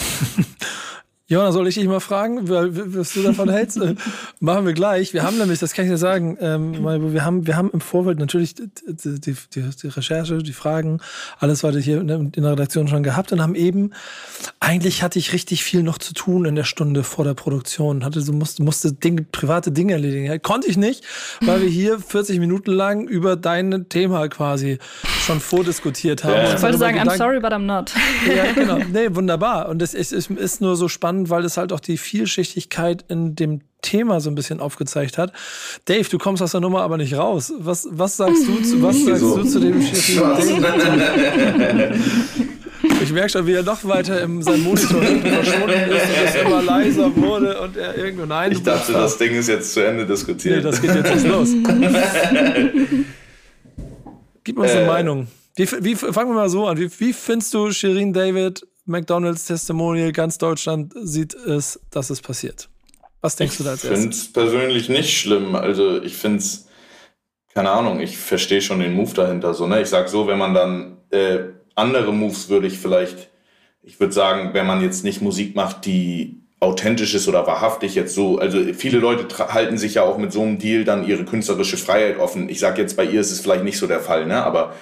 Johanna, 1.28 1.50
soll 1.50 1.66
ich 1.66 1.74
dich 1.74 1.88
mal 1.88 1.98
fragen, 1.98 2.48
was 2.48 3.14
du 3.14 3.22
davon 3.22 3.50
hältst? 3.50 3.80
Machen 4.40 4.64
wir 4.64 4.74
gleich. 4.74 5.12
Wir 5.12 5.24
haben 5.24 5.38
nämlich, 5.38 5.58
das 5.58 5.72
kann 5.72 5.84
ich 5.84 5.90
dir 5.90 5.98
sagen, 5.98 6.38
ähm, 6.40 6.84
wir 7.12 7.24
haben, 7.24 7.48
wir 7.48 7.56
haben 7.56 7.68
im 7.72 7.80
Vorfeld 7.80 8.20
natürlich 8.20 8.54
die, 8.54 8.68
die, 8.86 9.34
die, 9.52 9.88
Recherche, 9.88 10.38
die 10.38 10.52
Fragen, 10.52 11.00
alles 11.40 11.64
weiter 11.64 11.80
hier 11.80 12.00
in 12.00 12.30
der 12.30 12.52
Redaktion 12.52 12.86
schon 12.86 13.02
gehabt 13.02 13.32
und 13.32 13.42
haben 13.42 13.56
eben, 13.56 13.90
eigentlich 14.60 15.02
hatte 15.02 15.18
ich 15.18 15.32
richtig 15.32 15.64
viel 15.64 15.82
noch 15.82 15.98
zu 15.98 16.14
tun 16.14 16.44
in 16.44 16.54
der 16.54 16.62
Stunde 16.62 17.02
vor 17.02 17.24
der 17.24 17.34
Produktion. 17.34 18.04
Hatte 18.04 18.20
so, 18.20 18.32
musste, 18.32 18.62
musste 18.62 18.92
Dinge, 18.92 19.22
private 19.22 19.72
Dinge 19.72 19.94
erledigen. 19.94 20.40
Konnte 20.42 20.68
ich 20.68 20.76
nicht, 20.76 21.04
weil 21.40 21.60
wir 21.60 21.68
hier 21.68 21.98
40 21.98 22.38
Minuten 22.38 22.70
lang 22.70 23.08
über 23.08 23.34
dein 23.34 23.88
Thema 23.88 24.28
quasi 24.28 24.78
schon 25.26 25.40
vordiskutiert 25.40 26.24
haben. 26.24 26.32
Ja. 26.34 26.54
Ich 26.54 26.62
wollte 26.62 26.78
sagen, 26.78 26.96
I'm 26.98 27.02
Gedanken- 27.02 27.18
sorry, 27.18 27.40
but 27.40 27.52
I'm 27.52 27.66
not. 27.66 27.92
ja, 28.36 28.52
genau. 28.52 28.78
Nee, 28.92 29.08
wunderbar. 29.10 29.68
Und 29.68 29.82
es 29.82 29.92
ist, 29.94 30.12
ist, 30.12 30.30
ist 30.30 30.60
nur 30.60 30.76
so 30.76 30.88
spannend, 30.88 31.28
weil 31.30 31.44
es 31.44 31.56
halt 31.56 31.72
auch 31.72 31.80
die 31.80 31.98
Vielschichtigkeit 31.98 33.04
in 33.08 33.34
dem 33.36 33.60
Thema 33.82 34.20
so 34.20 34.30
ein 34.30 34.34
bisschen 34.34 34.60
aufgezeigt 34.60 35.18
hat. 35.18 35.32
Dave, 35.84 36.08
du 36.08 36.18
kommst 36.18 36.42
aus 36.42 36.52
der 36.52 36.60
Nummer 36.60 36.82
aber 36.82 36.96
nicht 36.96 37.14
raus. 37.14 37.52
Was, 37.58 37.86
was 37.90 38.16
sagst 38.16 38.46
du 38.46 38.62
zu, 38.62 38.82
was 38.82 39.04
sagst 39.04 39.22
du 39.22 39.42
zu 39.44 39.60
dem 39.60 39.82
Shit? 39.82 40.20
Ich 43.02 43.12
merke 43.12 43.28
schon, 43.30 43.46
wie 43.46 43.52
er 43.52 43.62
noch 43.62 43.84
weiter 43.84 44.20
in 44.24 44.42
seinem 44.42 44.62
Monitor 44.64 45.02
verschwunden 45.02 45.90
ist 45.90 46.04
und 46.08 46.24
es 46.24 46.34
immer 46.36 46.62
leiser 46.62 47.14
wurde 47.16 47.60
und 47.60 47.76
er 47.76 47.96
irgendwo 47.96 48.26
nein. 48.26 48.52
Ich 48.52 48.62
dachte, 48.62 48.92
das 48.92 49.18
Ding 49.18 49.32
ist 49.34 49.48
jetzt 49.48 49.72
zu 49.74 49.80
Ende 49.84 50.02
Nee, 50.02 50.08
diskutiert. 50.08 50.64
das 50.64 50.80
geht 50.80 50.94
jetzt 50.94 51.26
los. 51.26 51.48
Gib 54.46 54.58
uns 54.58 54.70
eine 54.70 54.82
Äh. 54.82 54.86
Meinung. 54.86 55.26
Wie, 55.56 55.68
wie, 55.82 55.96
fangen 55.96 56.30
wir 56.30 56.34
mal 56.34 56.48
so 56.48 56.68
an. 56.68 56.78
Wie, 56.78 56.88
wie 57.00 57.12
findest 57.12 57.52
du 57.52 57.72
Shirin 57.72 58.12
David, 58.12 58.64
McDonalds 58.84 59.46
Testimonial, 59.46 60.12
ganz 60.12 60.38
Deutschland 60.38 60.92
sieht 61.02 61.34
es, 61.34 61.80
dass 61.90 62.10
es 62.10 62.20
passiert? 62.20 62.68
Was 63.22 63.34
denkst 63.34 63.58
du 63.58 63.64
da 63.64 63.70
als 63.70 63.82
Ich 63.82 63.90
finde 63.90 64.08
es 64.10 64.32
persönlich 64.32 64.88
nicht 64.88 65.18
schlimm. 65.18 65.56
Also 65.56 66.00
ich 66.00 66.14
finde 66.16 66.38
es, 66.38 66.68
keine 67.54 67.70
Ahnung, 67.70 67.98
ich 67.98 68.16
verstehe 68.18 68.62
schon 68.62 68.78
den 68.78 68.94
Move 68.94 69.12
dahinter. 69.14 69.52
So, 69.52 69.66
ne? 69.66 69.82
Ich 69.82 69.88
sag 69.88 70.08
so, 70.08 70.28
wenn 70.28 70.38
man 70.38 70.54
dann 70.54 70.98
äh, 71.10 71.38
andere 71.74 72.12
Moves 72.12 72.48
würde 72.48 72.68
ich 72.68 72.78
vielleicht, 72.78 73.30
ich 73.82 73.98
würde 73.98 74.12
sagen, 74.12 74.54
wenn 74.54 74.66
man 74.66 74.80
jetzt 74.80 75.02
nicht 75.02 75.22
Musik 75.22 75.56
macht, 75.56 75.86
die 75.86 76.45
authentisch 76.60 77.14
ist 77.14 77.28
oder 77.28 77.46
wahrhaftig 77.46 77.94
jetzt 77.94 78.14
so, 78.14 78.38
also 78.38 78.58
viele 78.72 78.98
Leute 78.98 79.26
halten 79.52 79.76
sich 79.76 79.94
ja 79.94 80.02
auch 80.02 80.16
mit 80.16 80.32
so 80.32 80.42
einem 80.42 80.58
Deal 80.58 80.84
dann 80.84 81.06
ihre 81.06 81.24
künstlerische 81.24 81.76
Freiheit 81.76 82.18
offen. 82.18 82.48
Ich 82.48 82.60
sag 82.60 82.78
jetzt, 82.78 82.96
bei 82.96 83.04
ihr 83.04 83.20
ist 83.20 83.30
es 83.30 83.40
vielleicht 83.40 83.64
nicht 83.64 83.78
so 83.78 83.86
der 83.86 84.00
Fall, 84.00 84.26
ne? 84.26 84.42
aber 84.42 84.72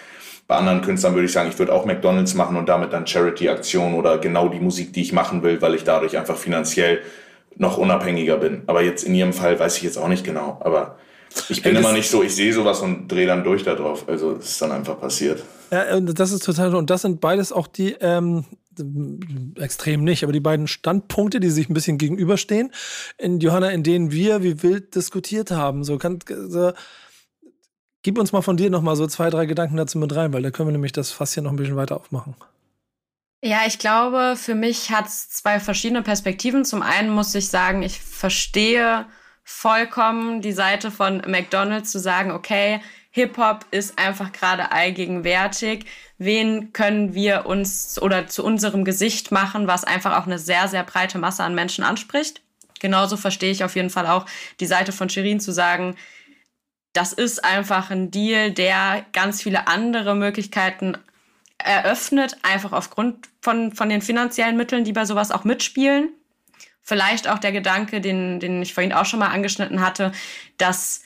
bei 0.46 0.56
anderen 0.56 0.82
Künstlern 0.82 1.14
würde 1.14 1.26
ich 1.26 1.32
sagen, 1.32 1.48
ich 1.48 1.58
würde 1.58 1.72
auch 1.72 1.84
McDonalds 1.84 2.34
machen 2.34 2.56
und 2.56 2.68
damit 2.68 2.92
dann 2.92 3.06
Charity-Aktion 3.06 3.94
oder 3.94 4.18
genau 4.18 4.48
die 4.48 4.60
Musik, 4.60 4.92
die 4.92 5.02
ich 5.02 5.12
machen 5.12 5.42
will, 5.42 5.60
weil 5.62 5.74
ich 5.74 5.84
dadurch 5.84 6.16
einfach 6.16 6.36
finanziell 6.36 7.00
noch 7.56 7.78
unabhängiger 7.78 8.36
bin. 8.36 8.62
Aber 8.66 8.82
jetzt 8.82 9.04
in 9.04 9.14
ihrem 9.14 9.32
Fall 9.32 9.58
weiß 9.58 9.78
ich 9.78 9.82
jetzt 9.82 9.96
auch 9.96 10.08
nicht 10.08 10.24
genau. 10.24 10.60
Aber 10.60 10.98
ich 11.48 11.62
bin 11.62 11.74
immer 11.74 11.92
nicht 11.92 12.10
so, 12.10 12.22
ich 12.22 12.34
sehe 12.34 12.52
sowas 12.52 12.80
und 12.80 13.08
drehe 13.08 13.26
dann 13.26 13.42
durch 13.42 13.64
da 13.64 13.74
drauf. 13.74 14.04
Also 14.06 14.32
es 14.32 14.50
ist 14.50 14.62
dann 14.62 14.72
einfach 14.72 15.00
passiert. 15.00 15.42
Ja, 15.70 15.96
und 15.96 16.18
das 16.18 16.30
ist 16.30 16.44
total, 16.44 16.74
und 16.74 16.90
das 16.90 17.02
sind 17.02 17.20
beides 17.20 17.52
auch 17.52 17.66
die, 17.66 17.96
ähm, 18.00 18.44
extrem 19.56 20.04
nicht, 20.04 20.22
aber 20.22 20.32
die 20.32 20.40
beiden 20.40 20.66
Standpunkte, 20.66 21.40
die 21.40 21.50
sich 21.50 21.68
ein 21.68 21.74
bisschen 21.74 21.98
gegenüberstehen, 21.98 22.72
in 23.18 23.40
Johanna, 23.40 23.70
in 23.70 23.82
denen 23.82 24.10
wir 24.10 24.42
wie 24.42 24.62
wild 24.62 24.94
diskutiert 24.94 25.50
haben. 25.50 25.84
So, 25.84 25.98
kann, 25.98 26.18
so, 26.26 26.72
gib 28.02 28.18
uns 28.18 28.32
mal 28.32 28.42
von 28.42 28.56
dir 28.56 28.70
noch 28.70 28.82
mal 28.82 28.96
so 28.96 29.06
zwei, 29.06 29.30
drei 29.30 29.46
Gedanken 29.46 29.76
dazu 29.76 29.98
mit 29.98 30.14
rein, 30.14 30.32
weil 30.32 30.42
da 30.42 30.50
können 30.50 30.68
wir 30.68 30.72
nämlich 30.72 30.92
das 30.92 31.10
Fass 31.10 31.34
hier 31.34 31.42
noch 31.42 31.50
ein 31.50 31.56
bisschen 31.56 31.76
weiter 31.76 31.96
aufmachen. 31.96 32.34
Ja, 33.42 33.62
ich 33.66 33.78
glaube, 33.78 34.36
für 34.36 34.54
mich 34.54 34.90
hat 34.90 35.06
es 35.06 35.28
zwei 35.28 35.60
verschiedene 35.60 36.02
Perspektiven. 36.02 36.64
Zum 36.64 36.80
einen 36.80 37.10
muss 37.10 37.34
ich 37.34 37.48
sagen, 37.48 37.82
ich 37.82 38.00
verstehe 38.00 39.06
vollkommen 39.42 40.40
die 40.40 40.52
Seite 40.52 40.90
von 40.90 41.18
McDonald's 41.26 41.92
zu 41.92 41.98
sagen, 41.98 42.30
okay, 42.30 42.80
Hip-Hop 43.14 43.66
ist 43.70 43.96
einfach 43.96 44.32
gerade 44.32 44.72
allgegenwärtig. 44.72 45.86
Wen 46.18 46.72
können 46.72 47.14
wir 47.14 47.46
uns 47.46 48.02
oder 48.02 48.26
zu 48.26 48.44
unserem 48.44 48.84
Gesicht 48.84 49.30
machen, 49.30 49.68
was 49.68 49.84
einfach 49.84 50.18
auch 50.18 50.26
eine 50.26 50.40
sehr, 50.40 50.66
sehr 50.66 50.82
breite 50.82 51.18
Masse 51.18 51.44
an 51.44 51.54
Menschen 51.54 51.84
anspricht? 51.84 52.42
Genauso 52.80 53.16
verstehe 53.16 53.52
ich 53.52 53.62
auf 53.62 53.76
jeden 53.76 53.90
Fall 53.90 54.08
auch 54.08 54.26
die 54.58 54.66
Seite 54.66 54.90
von 54.90 55.08
Shirin 55.08 55.38
zu 55.38 55.52
sagen, 55.52 55.94
das 56.92 57.12
ist 57.12 57.44
einfach 57.44 57.92
ein 57.92 58.10
Deal, 58.10 58.50
der 58.50 59.06
ganz 59.12 59.40
viele 59.40 59.68
andere 59.68 60.16
Möglichkeiten 60.16 60.98
eröffnet, 61.58 62.36
einfach 62.42 62.72
aufgrund 62.72 63.28
von, 63.40 63.70
von 63.70 63.88
den 63.90 64.02
finanziellen 64.02 64.56
Mitteln, 64.56 64.82
die 64.82 64.92
bei 64.92 65.04
sowas 65.04 65.30
auch 65.30 65.44
mitspielen. 65.44 66.08
Vielleicht 66.82 67.28
auch 67.28 67.38
der 67.38 67.52
Gedanke, 67.52 68.00
den, 68.00 68.40
den 68.40 68.60
ich 68.60 68.74
vorhin 68.74 68.92
auch 68.92 69.06
schon 69.06 69.20
mal 69.20 69.30
angeschnitten 69.30 69.80
hatte, 69.80 70.10
dass 70.58 71.04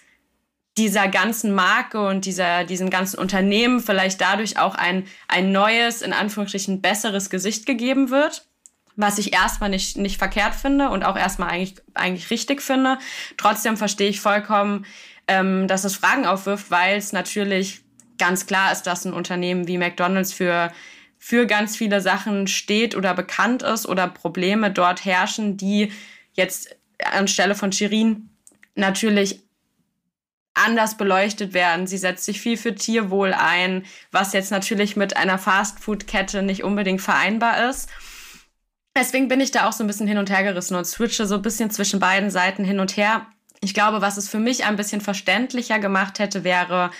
dieser 0.79 1.09
ganzen 1.09 1.53
Marke 1.53 2.01
und 2.07 2.25
dieser, 2.25 2.65
diesem 2.65 2.89
ganzen 2.89 3.19
Unternehmen 3.19 3.81
vielleicht 3.81 4.21
dadurch 4.21 4.59
auch 4.59 4.75
ein, 4.75 5.07
ein 5.27 5.53
neues, 5.53 6.03
in 6.03 6.13
Anführungsstrichen 6.13 6.81
besseres 6.81 7.29
Gesicht 7.29 7.67
gegeben 7.67 8.11
wird, 8.11 8.47
was 8.97 9.19
ich 9.19 9.33
erstmal 9.33 9.71
nicht, 9.71 9.97
nicht 9.97 10.19
verkehrt 10.19 10.55
finde 10.55 10.91
und 10.91 11.05
auch 11.05 11.17
erstmal 11.17 11.51
eigentlich, 11.51 11.75
eigentlich 11.95 12.31
richtig 12.31 12.63
finde. 12.63 12.99
Trotzdem 13.37 13.77
verstehe 13.77 14.09
ich 14.09 14.21
vollkommen, 14.21 14.87
ähm, 15.27 15.69
dass 15.69 15.85
es 15.85 15.97
Fragen 15.97 16.27
aufwirft, 16.27 16.71
weil 16.71 16.97
es 16.97 17.13
natürlich 17.13 17.83
ganz 18.17 18.47
klar 18.47 18.73
ist, 18.73 18.85
dass 18.85 19.05
ein 19.05 19.13
Unternehmen 19.13 19.69
wie 19.69 19.79
McDonald's 19.79 20.33
für 20.33 20.73
für 21.19 21.47
ganz 21.47 21.77
viele 21.77 22.01
Sachen 22.01 22.47
steht 22.47 22.95
oder 22.95 23.13
bekannt 23.13 23.65
ist 23.65 23.87
oder 23.87 24.07
Probleme 24.07 24.71
dort 24.71 25.05
herrschen, 25.05 25.57
die 25.57 25.93
jetzt 26.35 26.77
anstelle 27.05 27.57
von 27.57 27.73
Shirin 27.73 28.31
natürlich 28.77 29.43
anders 30.65 30.97
beleuchtet 30.97 31.55
werden. 31.55 31.87
Sie 31.87 31.99
setzt 31.99 32.25
sich 32.25 32.41
viel 32.41 32.57
für 32.57 32.75
Tierwohl 32.75 33.33
ein, 33.33 33.85
was 34.11 34.33
jetzt 34.33 34.51
natürlich 34.51 34.97
mit 34.97 35.17
einer 35.17 35.39
Fastfood-Kette 35.39 36.43
nicht 36.43 36.65
unbedingt 36.65 37.01
vereinbar 37.01 37.69
ist. 37.69 37.89
Deswegen 38.97 39.29
bin 39.29 39.41
ich 39.41 39.53
da 39.53 39.69
auch 39.69 39.73
so 39.73 39.85
ein 39.85 39.87
bisschen 39.87 40.09
hin 40.09 40.19
und 40.19 40.31
her 40.31 40.43
gerissen 40.43 40.75
und 40.75 40.85
switche 40.85 41.27
so 41.27 41.37
ein 41.37 41.43
bisschen 41.43 41.71
zwischen 41.71 42.01
beiden 42.01 42.31
Seiten 42.31 42.65
hin 42.65 42.81
und 42.81 42.97
her. 42.97 43.27
Ich 43.61 43.75
glaube, 43.75 44.01
was 44.01 44.17
es 44.17 44.29
für 44.29 44.39
mich 44.39 44.65
ein 44.65 44.77
bisschen 44.77 45.01
verständlicher 45.01 45.79
gemacht 45.79 46.19
hätte, 46.19 46.45
wäre 46.45 46.91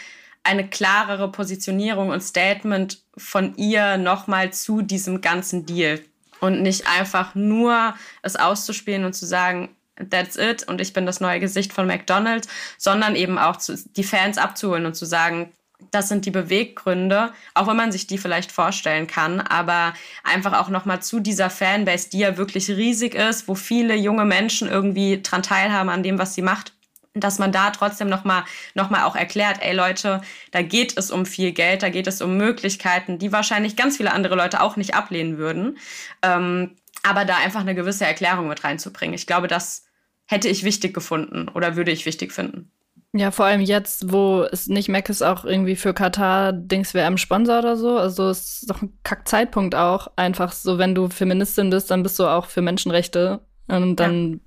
eine 0.45 0.69
klarere 0.69 1.31
Positionierung 1.31 2.11
und 2.11 2.23
Statement 2.23 3.03
von 3.17 3.57
ihr 3.57 3.97
nochmal 3.97 4.53
zu 4.53 4.83
diesem 4.83 5.21
ganzen 5.21 5.67
Deal. 5.67 6.01
Und 6.41 6.63
nicht 6.63 6.87
einfach 6.87 7.35
nur 7.35 7.95
es 8.23 8.37
auszuspielen 8.37 9.05
und 9.05 9.15
zu 9.15 9.27
sagen, 9.27 9.77
that's 10.11 10.37
it 10.37 10.67
und 10.69 10.81
ich 10.81 10.93
bin 10.93 11.07
das 11.07 11.21
neue 11.21 11.41
Gesicht 11.41 11.73
von 11.73 11.87
McDonald's, 11.87 12.49
sondern 12.77 13.17
eben 13.17 13.39
auch 13.39 13.57
zu, 13.57 13.77
die 13.77 14.05
Fans 14.05 14.39
abzuholen 14.39 14.87
und 14.87 14.95
zu 14.95 15.05
sagen, 15.05 15.53
das 15.91 16.09
sind 16.09 16.27
die 16.27 16.31
Beweggründe, 16.31 17.33
auch 17.55 17.69
wenn 17.69 17.77
man 17.77 17.93
sich 17.93 18.07
die 18.07 18.19
vielleicht 18.19 18.51
vorstellen 18.51 19.07
kann, 19.07 19.41
aber 19.41 19.95
einfach 20.25 20.55
auch 20.55 20.69
nochmal 20.69 21.01
zu 21.01 21.21
dieser 21.21 21.51
Fanbase, 21.51 22.11
die 22.11 22.19
ja 22.19 22.37
wirklich 22.37 22.69
riesig 22.69 23.15
ist, 23.15 23.47
wo 23.47 23.55
viele 23.55 23.95
junge 23.95 24.25
Menschen 24.25 24.69
irgendwie 24.69 25.23
dran 25.23 25.43
teilhaben 25.43 25.89
an 25.89 26.03
dem, 26.03 26.19
was 26.19 26.35
sie 26.35 26.43
macht, 26.43 26.73
dass 27.15 27.39
man 27.39 27.53
da 27.53 27.71
trotzdem 27.71 28.09
nochmal 28.09 28.45
noch 28.75 28.91
mal 28.91 29.05
auch 29.05 29.17
erklärt, 29.17 29.59
ey 29.61 29.75
Leute, 29.75 30.21
da 30.51 30.63
geht 30.63 30.97
es 30.97 31.11
um 31.11 31.27
viel 31.27 31.53
Geld, 31.53 31.83
da 31.83 31.91
geht 31.91 32.07
es 32.07 32.21
um 32.23 32.37
Möglichkeiten, 32.37 33.19
die 33.19 33.33
wahrscheinlich 33.33 33.77
ganz 33.77 33.97
viele 33.97 34.13
andere 34.13 34.35
Leute 34.35 34.61
auch 34.61 34.77
nicht 34.77 34.95
ablehnen 34.95 35.39
würden. 35.39 35.79
Ähm, 36.23 36.77
aber 37.03 37.25
da 37.25 37.37
einfach 37.37 37.61
eine 37.61 37.75
gewisse 37.75 38.05
Erklärung 38.05 38.49
mit 38.49 38.65
reinzubringen. 38.65 39.15
Ich 39.15 39.27
glaube, 39.27 39.47
das 39.47 39.88
hätte 40.29 40.49
ich 40.49 40.63
wichtig 40.63 40.95
gefunden 40.95 41.49
oder 41.49 41.75
würde 41.75 41.91
ich 41.91 42.07
wichtig 42.07 42.33
finden. 42.33 42.71
Ja, 43.15 43.31
vor 43.31 43.47
allem 43.47 43.63
jetzt, 43.63 44.13
wo 44.13 44.43
es 44.43 44.67
nicht 44.67 44.91
Mac 44.91 45.09
ist, 45.09 45.23
auch 45.23 45.47
irgendwie 45.47 45.77
für 45.77 45.95
Katar 45.95 46.53
Dings 46.53 46.93
WM 46.93 47.17
Sponsor 47.17 47.61
oder 47.61 47.77
so. 47.77 47.97
Also 47.97 48.29
es 48.29 48.61
ist 48.61 48.71
doch 48.71 48.83
ein 48.83 48.93
Kackzeitpunkt 49.03 49.75
auch. 49.75 50.09
Einfach 50.17 50.53
so, 50.53 50.77
wenn 50.77 50.95
du 50.95 51.09
Feministin 51.09 51.71
bist, 51.71 51.91
dann 51.91 52.03
bist 52.03 52.19
du 52.19 52.27
auch 52.27 52.47
für 52.47 52.61
Menschenrechte. 52.61 53.41
Und 53.67 53.97
dann 53.97 54.41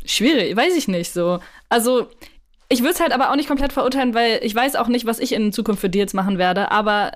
ja. 0.00 0.08
schwierig, 0.08 0.56
weiß 0.56 0.74
ich 0.76 0.88
nicht 0.88 1.12
so. 1.12 1.40
Also 1.68 2.08
ich 2.70 2.80
würde 2.80 2.94
es 2.94 3.00
halt 3.00 3.12
aber 3.12 3.30
auch 3.30 3.36
nicht 3.36 3.48
komplett 3.48 3.74
verurteilen, 3.74 4.14
weil 4.14 4.40
ich 4.42 4.54
weiß 4.54 4.76
auch 4.76 4.88
nicht, 4.88 5.04
was 5.04 5.18
ich 5.18 5.32
in 5.32 5.52
Zukunft 5.52 5.82
für 5.82 5.90
Deals 5.90 6.14
machen 6.14 6.38
werde. 6.38 6.70
Aber 6.70 7.12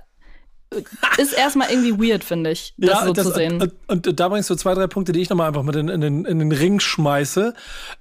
ist 1.18 1.32
erstmal 1.32 1.70
irgendwie 1.70 2.10
weird, 2.10 2.24
finde 2.24 2.50
ich, 2.50 2.74
das 2.76 2.90
ja, 2.90 3.04
so 3.06 3.12
das, 3.12 3.26
zu 3.26 3.32
sehen. 3.32 3.62
Und, 3.62 4.06
und, 4.08 4.20
da 4.20 4.28
bringst 4.28 4.50
du 4.50 4.54
zwei, 4.54 4.74
drei 4.74 4.86
Punkte, 4.86 5.12
die 5.12 5.20
ich 5.20 5.30
nochmal 5.30 5.48
einfach 5.48 5.62
mit 5.62 5.76
in, 5.76 5.88
in, 5.88 6.00
den, 6.00 6.24
in 6.24 6.38
den 6.38 6.52
Ring 6.52 6.80
schmeiße. 6.80 7.54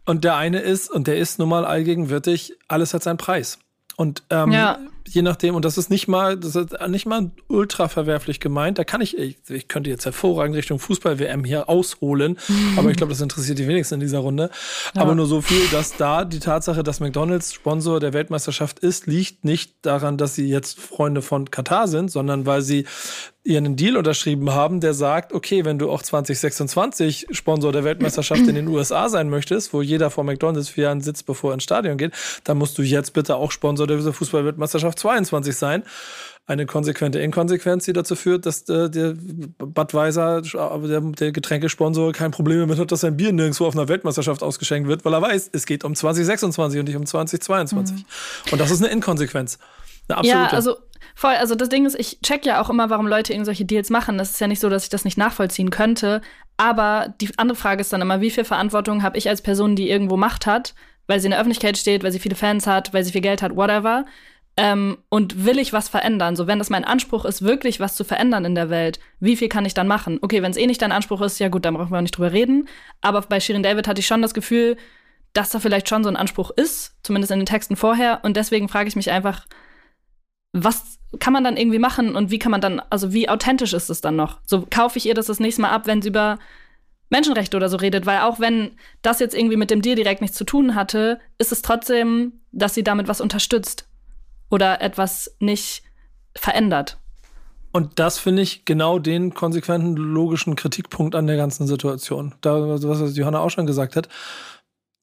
Und 0.06 0.24
der 0.24 0.36
eine 0.36 0.60
ist, 0.60 0.92
und 0.92 1.08
der 1.08 1.18
ist 1.18 1.40
nun 1.40 1.50
mal 1.50 1.66
allgegenwärtig, 1.66 2.54
alles 2.68 2.94
hat 2.94 3.04
seinen 3.04 3.18
Preis. 3.18 3.60
Und 3.96 4.24
ähm, 4.30 4.52
ja 4.52 4.80
je 5.08 5.22
nachdem, 5.22 5.56
und 5.56 5.66
das 5.66 5.78
ist 5.78 5.90
nicht 5.90 6.08
mal, 6.08 6.38
das 6.38 6.56
ist 6.56 6.76
nicht 6.88 7.06
mal 7.06 7.32
ultra 7.48 7.88
verwerflich 7.88 8.40
gemeint. 8.40 8.78
Da 8.78 8.84
kann 8.84 9.02
ich, 9.02 9.18
ich, 9.18 9.38
ich 9.50 9.68
könnte 9.68 9.90
jetzt 9.90 10.06
hervorragend 10.06 10.56
Richtung 10.56 10.80
Fußball-WM 10.80 11.44
hier 11.44 11.70
ausholen, 11.70 12.38
aber 12.78 12.90
ich 12.90 12.98
glaube, 12.98 13.12
das 13.12 13.22
interessiert 13.22 13.60
die 13.60 13.68
wenigsten 13.68 13.96
in 13.96 14.00
dieser 14.00 14.20
Runde. 14.20 14.50
Ja. 14.96 15.02
Aber 15.02 15.16
nur 15.16 15.26
so 15.26 15.42
viel, 15.42 15.68
dass 15.72 15.98
da 15.98 16.26
die 16.26 16.40
Tatsache, 16.40 16.84
dass 16.84 17.00
McDonalds 17.00 17.54
Sponsor 17.54 18.00
der 18.00 18.14
Weltmeisterschaft 18.14 18.80
ist, 18.80 19.08
liegt 19.08 19.46
nicht 19.46 19.74
daran, 19.82 20.18
dass 20.18 20.36
sie 20.36 20.48
jetzt 20.48 20.80
Freunde 20.80 21.22
von 21.22 21.52
Katar 21.52 21.88
sind, 21.88 22.12
sondern 22.12 22.46
weil 22.46 22.62
sie 22.62 22.86
ihren 23.46 23.76
Deal 23.76 23.98
unterschrieben 23.98 24.52
haben, 24.54 24.80
der 24.80 24.94
sagt, 24.94 25.34
okay, 25.34 25.66
wenn 25.66 25.78
du 25.78 25.92
auch 25.92 26.02
2026 26.02 27.28
Sponsor 27.32 27.74
der 27.74 27.84
Weltmeisterschaft 27.84 28.48
in 28.48 28.56
den 28.56 28.68
USA 28.70 29.10
sein 29.10 29.30
möchtest, 29.30 29.74
wo 29.74 29.82
jeder 29.82 30.10
vor 30.10 30.24
McDonalds 30.24 30.70
für 30.70 30.90
einen 30.90 31.02
sitzt, 31.02 31.26
bevor 31.26 31.52
er 31.52 31.56
ins 31.56 31.64
Stadion 31.64 31.98
geht, 31.98 32.14
dann 32.46 32.58
musst 32.58 32.78
du 32.78 32.84
jetzt 32.84 33.12
bitte 33.12 33.36
auch 33.36 33.52
Sponsor 33.52 33.86
der 33.86 34.00
Fußball-Weltmeisterschaft 34.00 34.93
22 34.96 35.56
sein. 35.56 35.84
Eine 36.46 36.66
konsequente 36.66 37.20
Inkonsequenz, 37.20 37.86
die 37.86 37.94
dazu 37.94 38.18
führt, 38.18 38.46
dass 38.46 38.68
äh, 38.68 38.90
der 38.90 39.14
Budweiser, 39.58 40.42
der, 40.42 41.00
der 41.00 41.32
Getränkesponsor, 41.32 42.12
kein 42.12 42.32
Problem 42.32 42.60
damit 42.60 42.80
hat, 42.80 42.92
dass 42.92 43.00
sein 43.00 43.16
Bier 43.16 43.32
nirgendwo 43.32 43.66
auf 43.66 43.76
einer 43.76 43.88
Weltmeisterschaft 43.88 44.44
ausgeschenkt 44.44 44.90
wird, 44.90 45.06
weil 45.06 45.14
er 45.14 45.22
weiß, 45.22 45.52
es 45.54 45.66
geht 45.66 45.86
um 45.86 45.96
2026 45.96 46.80
und 46.80 46.88
nicht 46.88 46.98
um 46.98 47.06
2022. 47.06 47.96
Mhm. 47.96 48.04
Und 48.52 48.60
das 48.60 48.72
ist 48.72 48.84
eine 48.84 48.92
Inkonsequenz. 48.92 49.58
Eine 50.10 50.18
absolute. 50.18 50.38
Ja, 50.38 50.48
also 50.50 50.76
voll. 51.16 51.36
Also 51.36 51.56
das 51.56 51.70
Ding 51.70 51.86
ist, 51.86 51.98
ich 51.98 52.20
check 52.22 52.46
ja 52.46 52.62
auch 52.62 52.70
immer, 52.70 52.90
warum 52.90 53.08
Leute 53.08 53.32
irgendwelche 53.32 53.64
Deals 53.64 53.90
machen. 53.90 54.18
Das 54.18 54.32
ist 54.32 54.42
ja 54.42 54.48
nicht 54.48 54.60
so, 54.60 54.70
dass 54.70 54.84
ich 54.84 54.90
das 54.90 55.06
nicht 55.06 55.18
nachvollziehen 55.18 55.70
könnte. 55.70 56.22
Aber 56.58 57.14
die 57.22 57.30
andere 57.38 57.58
Frage 57.58 57.82
ist 57.82 57.94
dann 57.94 58.02
immer, 58.02 58.22
wie 58.22 58.32
viel 58.32 58.44
Verantwortung 58.44 59.02
habe 59.02 59.18
ich 59.18 59.30
als 59.30 59.42
Person, 59.42 59.76
die 59.76 59.90
irgendwo 59.90 60.18
Macht 60.18 60.46
hat, 60.46 60.76
weil 61.08 61.20
sie 61.20 61.28
in 61.28 61.32
der 61.32 61.40
Öffentlichkeit 61.40 61.78
steht, 61.78 62.04
weil 62.04 62.12
sie 62.12 62.20
viele 62.20 62.36
Fans 62.36 62.68
hat, 62.68 62.94
weil 62.94 63.04
sie 63.04 63.12
viel 63.12 63.22
Geld 63.22 63.42
hat, 63.42 63.56
whatever. 63.56 64.06
Ähm, 64.56 65.00
und 65.10 65.46
will 65.46 65.58
ich 65.58 65.74
was 65.74 65.90
verändern? 65.90 66.36
So, 66.36 66.46
wenn 66.46 66.60
das 66.60 66.70
mein 66.70 66.86
Anspruch 66.86 67.26
ist, 67.26 67.42
wirklich 67.42 67.80
was 67.80 67.96
zu 67.96 68.04
verändern 68.04 68.46
in 68.46 68.54
der 68.54 68.70
Welt, 68.70 69.00
wie 69.20 69.36
viel 69.36 69.50
kann 69.50 69.66
ich 69.66 69.74
dann 69.74 69.88
machen? 69.88 70.20
Okay, 70.22 70.44
wenn 70.44 70.52
es 70.52 70.58
eh 70.58 70.68
nicht 70.68 70.82
dein 70.82 70.92
Anspruch 70.92 71.22
ist, 71.22 71.40
ja 71.40 71.50
gut, 71.50 71.66
dann 71.66 71.74
brauchen 71.74 71.92
wir 71.92 71.98
auch 71.98 72.02
nicht 72.02 72.16
drüber 72.16 72.32
reden. 72.32 72.68
Aber 73.02 73.22
bei 73.22 73.40
Shirin 73.40 73.64
David 73.64 73.88
hatte 73.88 74.00
ich 74.00 74.08
schon 74.08 74.22
das 74.22 74.36
Gefühl, 74.36 74.78
dass 75.34 75.50
da 75.50 75.60
vielleicht 75.60 75.90
schon 75.90 76.04
so 76.04 76.10
ein 76.10 76.16
Anspruch 76.16 76.52
ist, 76.52 76.96
zumindest 77.02 77.32
in 77.32 77.40
den 77.40 77.48
Texten 77.48 77.76
vorher. 77.76 78.20
Und 78.22 78.38
deswegen 78.38 78.70
frage 78.70 78.88
ich 78.88 78.96
mich 78.96 79.10
einfach, 79.10 79.48
was 80.52 81.00
kann 81.20 81.34
man 81.34 81.44
dann 81.44 81.58
irgendwie 81.58 81.80
machen 81.80 82.16
und 82.16 82.30
wie 82.30 82.38
kann 82.38 82.52
man 82.52 82.62
dann, 82.62 82.80
also 82.92 83.12
wie 83.12 83.30
authentisch 83.30 83.74
ist 83.74 83.90
es 83.90 84.02
dann 84.02 84.16
noch? 84.16 84.40
So 84.46 84.68
kaufe 84.70 85.00
ich 85.00 85.08
ihr 85.08 85.16
das 85.16 85.26
das 85.26 85.40
nächste 85.40 85.64
Mal 85.64 85.72
ab, 85.72 85.88
wenn 85.88 86.04
sie 86.04 86.10
über 86.10 86.38
Menschenrechte 87.10 87.58
oder 87.58 87.70
so 87.70 87.78
redet, 87.78 88.06
weil 88.06 88.20
auch 88.20 88.40
wenn 88.40 88.72
das 89.02 89.20
jetzt 89.20 89.36
irgendwie 89.36 89.58
mit 89.58 89.72
dem 89.72 89.82
Deal 89.82 89.96
direkt 89.96 90.22
nichts 90.22 90.38
zu 90.38 90.44
tun 90.44 90.76
hatte, 90.76 91.20
ist 91.40 91.52
es 91.52 91.64
trotzdem, 91.64 92.34
dass 92.52 92.76
sie 92.76 92.84
damit 92.84 93.08
was 93.08 93.20
unterstützt 93.20 93.88
oder 94.54 94.82
etwas 94.82 95.36
nicht 95.40 95.82
verändert. 96.36 97.00
Und 97.72 97.98
das 97.98 98.20
finde 98.20 98.44
ich 98.44 98.66
genau 98.66 99.00
den 99.00 99.34
konsequenten 99.34 99.96
logischen 99.96 100.56
Kritikpunkt 100.56 101.16
an 101.16 101.26
der 101.26 101.38
ganzen 101.38 101.66
Situation. 101.66 102.36
Da, 102.42 102.62
was 102.70 103.18
Johanna 103.18 103.40
auch 103.40 103.50
schon 103.50 103.66
gesagt 103.66 103.96
hat 103.96 104.10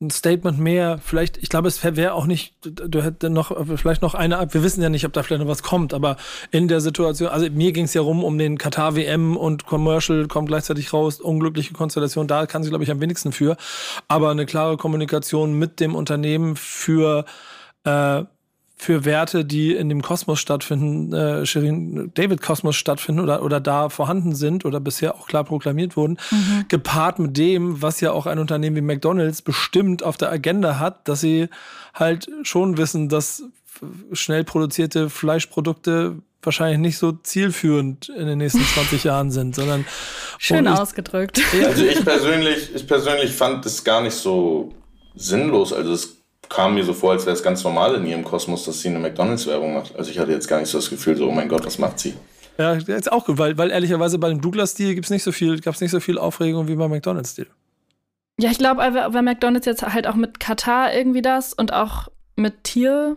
ein 0.02 0.10
Statement 0.10 0.58
mehr, 0.58 0.98
vielleicht, 0.98 1.36
ich 1.36 1.50
glaube, 1.50 1.68
es 1.68 1.84
wäre 1.84 2.14
auch 2.14 2.24
nicht, 2.24 2.54
du 2.62 3.02
hättest 3.02 3.30
noch, 3.30 3.54
vielleicht 3.76 4.00
noch 4.00 4.14
eine, 4.14 4.38
wir 4.50 4.62
wissen 4.62 4.82
ja 4.82 4.88
nicht, 4.88 5.04
ob 5.04 5.12
da 5.12 5.22
vielleicht 5.22 5.42
noch 5.42 5.50
was 5.50 5.62
kommt, 5.62 5.92
aber 5.92 6.16
in 6.50 6.68
der 6.68 6.80
Situation, 6.80 7.28
also 7.28 7.50
mir 7.50 7.72
ging 7.72 7.84
es 7.84 7.92
ja 7.92 8.00
rum 8.00 8.24
um 8.24 8.38
den 8.38 8.56
Katar 8.56 8.96
WM 8.96 9.36
und 9.36 9.66
Commercial 9.66 10.26
kommt 10.26 10.48
gleichzeitig 10.48 10.94
raus, 10.94 11.20
unglückliche 11.20 11.74
Konstellation, 11.74 12.26
da 12.26 12.46
kann 12.46 12.62
sie, 12.62 12.70
glaube 12.70 12.84
ich, 12.84 12.90
am 12.90 13.02
wenigsten 13.02 13.30
für, 13.30 13.58
aber 14.08 14.30
eine 14.30 14.46
klare 14.46 14.78
Kommunikation 14.78 15.52
mit 15.52 15.80
dem 15.80 15.94
Unternehmen 15.94 16.56
für 16.56 17.26
äh, 17.84 18.22
für 18.80 19.04
Werte, 19.04 19.44
die 19.44 19.74
in 19.74 19.90
dem 19.90 20.00
Kosmos 20.00 20.40
stattfinden, 20.40 21.12
äh, 21.12 21.44
Shirin 21.44 22.12
David 22.14 22.40
Kosmos 22.40 22.76
stattfinden 22.76 23.20
oder, 23.20 23.42
oder 23.42 23.60
da 23.60 23.90
vorhanden 23.90 24.34
sind 24.34 24.64
oder 24.64 24.80
bisher 24.80 25.16
auch 25.16 25.26
klar 25.26 25.44
proklamiert 25.44 25.98
wurden, 25.98 26.16
mhm. 26.30 26.64
gepaart 26.68 27.18
mit 27.18 27.36
dem, 27.36 27.82
was 27.82 28.00
ja 28.00 28.12
auch 28.12 28.24
ein 28.24 28.38
Unternehmen 28.38 28.76
wie 28.76 28.80
McDonalds 28.80 29.42
bestimmt 29.42 30.02
auf 30.02 30.16
der 30.16 30.32
Agenda 30.32 30.78
hat, 30.78 31.06
dass 31.08 31.20
sie 31.20 31.48
halt 31.92 32.30
schon 32.42 32.78
wissen, 32.78 33.10
dass 33.10 33.42
schnell 34.14 34.44
produzierte 34.44 35.10
Fleischprodukte 35.10 36.16
wahrscheinlich 36.42 36.78
nicht 36.78 36.96
so 36.96 37.12
zielführend 37.12 38.08
in 38.08 38.26
den 38.28 38.38
nächsten 38.38 38.64
20 38.74 39.04
Jahren 39.04 39.30
sind, 39.30 39.54
sondern 39.54 39.84
schön 40.38 40.64
ich, 40.64 40.72
ausgedrückt. 40.72 41.38
Also 41.66 41.84
ich 41.84 42.02
persönlich, 42.02 42.74
ich 42.74 42.86
persönlich 42.86 43.32
fand 43.32 43.66
es 43.66 43.84
gar 43.84 44.00
nicht 44.00 44.14
so 44.14 44.72
sinnlos. 45.14 45.74
Also 45.74 45.92
es 45.92 46.19
kam 46.50 46.74
mir 46.74 46.84
so 46.84 46.92
vor, 46.92 47.12
als 47.12 47.24
wäre 47.24 47.34
es 47.34 47.42
ganz 47.42 47.64
normal 47.64 47.94
in 47.94 48.04
ihrem 48.04 48.24
Kosmos, 48.24 48.64
dass 48.64 48.80
sie 48.80 48.88
eine 48.88 48.98
McDonalds-Werbung 48.98 49.72
macht. 49.72 49.96
Also 49.96 50.10
ich 50.10 50.18
hatte 50.18 50.32
jetzt 50.32 50.48
gar 50.48 50.60
nicht 50.60 50.68
so 50.68 50.76
das 50.76 50.90
Gefühl, 50.90 51.16
so, 51.16 51.28
oh 51.28 51.32
mein 51.32 51.48
Gott, 51.48 51.64
was 51.64 51.78
macht 51.78 51.98
sie? 52.00 52.14
Ja, 52.58 52.74
jetzt 52.74 53.10
auch 53.10 53.24
gut, 53.24 53.38
weil, 53.38 53.56
weil 53.56 53.70
ehrlicherweise 53.70 54.18
bei 54.18 54.28
dem 54.28 54.42
Douglas-Deal 54.42 54.94
gibt's 54.94 55.10
nicht 55.10 55.22
so 55.22 55.32
viel, 55.32 55.60
gab's 55.60 55.80
nicht 55.80 55.92
so 55.92 56.00
viel 56.00 56.18
Aufregung 56.18 56.68
wie 56.68 56.74
beim 56.74 56.90
McDonalds-Deal. 56.90 57.46
Ja, 58.38 58.50
ich 58.50 58.58
glaube, 58.58 58.80
weil 58.80 59.22
McDonalds 59.22 59.66
jetzt 59.66 59.82
halt 59.82 60.06
auch 60.06 60.16
mit 60.16 60.40
Katar 60.40 60.92
irgendwie 60.92 61.22
das 61.22 61.54
und 61.54 61.72
auch 61.72 62.08
mit 62.36 62.64
Tier. 62.64 63.16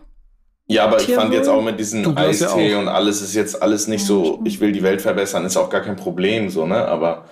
Ja, 0.66 0.84
aber 0.84 0.98
ich 0.98 1.06
Tierwohl? 1.06 1.22
fand 1.24 1.34
jetzt 1.34 1.48
auch 1.48 1.62
mit 1.62 1.78
diesem 1.78 2.04
ja 2.04 2.16
Eistee 2.16 2.74
auch. 2.74 2.80
und 2.80 2.88
alles 2.88 3.20
ist 3.20 3.34
jetzt 3.34 3.60
alles 3.60 3.88
nicht 3.88 4.06
so, 4.06 4.40
ich 4.44 4.60
will 4.60 4.72
die 4.72 4.82
Welt 4.82 5.02
verbessern, 5.02 5.44
ist 5.44 5.56
auch 5.56 5.70
gar 5.70 5.80
kein 5.80 5.96
Problem, 5.96 6.48
so, 6.50 6.66
ne? 6.66 6.86
Aber 6.86 7.24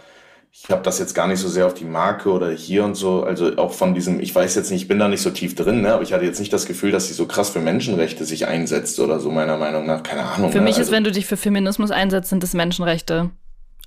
ich 0.55 0.71
habe 0.71 0.83
das 0.83 0.99
jetzt 0.99 1.15
gar 1.15 1.27
nicht 1.27 1.41
so 1.41 1.49
sehr 1.49 1.67
auf 1.67 1.73
die 1.73 1.87
Marke 1.87 2.31
oder 2.31 2.51
hier 2.51 2.85
und 2.85 2.95
so, 2.95 3.25
also 3.25 3.57
auch 3.57 3.73
von 3.73 3.95
diesem, 3.95 4.21
ich 4.21 4.35
weiß 4.35 4.55
jetzt 4.55 4.71
nicht, 4.71 4.83
ich 4.83 4.89
bin 4.89 4.99
da 4.99 5.09
nicht 5.09 5.23
so 5.23 5.31
tief 5.31 5.55
drin, 5.55 5.81
ne? 5.81 5.95
Aber 5.95 6.03
ich 6.03 6.13
hatte 6.13 6.27
jetzt 6.27 6.41
nicht 6.41 6.53
das 6.53 6.67
Gefühl, 6.67 6.93
dass 6.93 7.09
sie 7.09 7.15
so 7.15 7.27
krass 7.27 7.51
für 7.51 7.61
Menschenrechte 7.61 8.27
sich 8.27 8.47
einsetzt 8.47 9.01
oder 9.01 9.19
so, 9.19 9.31
meiner 9.31 9.57
Meinung 9.57 9.87
nach. 9.87 10.03
Keine 10.03 10.25
Ahnung. 10.25 10.53
Für 10.53 10.59
ne? 10.59 10.65
mich 10.65 10.73
ist, 10.73 10.81
also, 10.81 10.93
wenn 10.93 11.05
du 11.05 11.11
dich 11.11 11.25
für 11.25 11.39
Feminismus 11.39 11.91
einsetzt, 11.91 12.29
sind 12.29 12.43
das 12.43 12.53
Menschenrechte. 12.53 13.31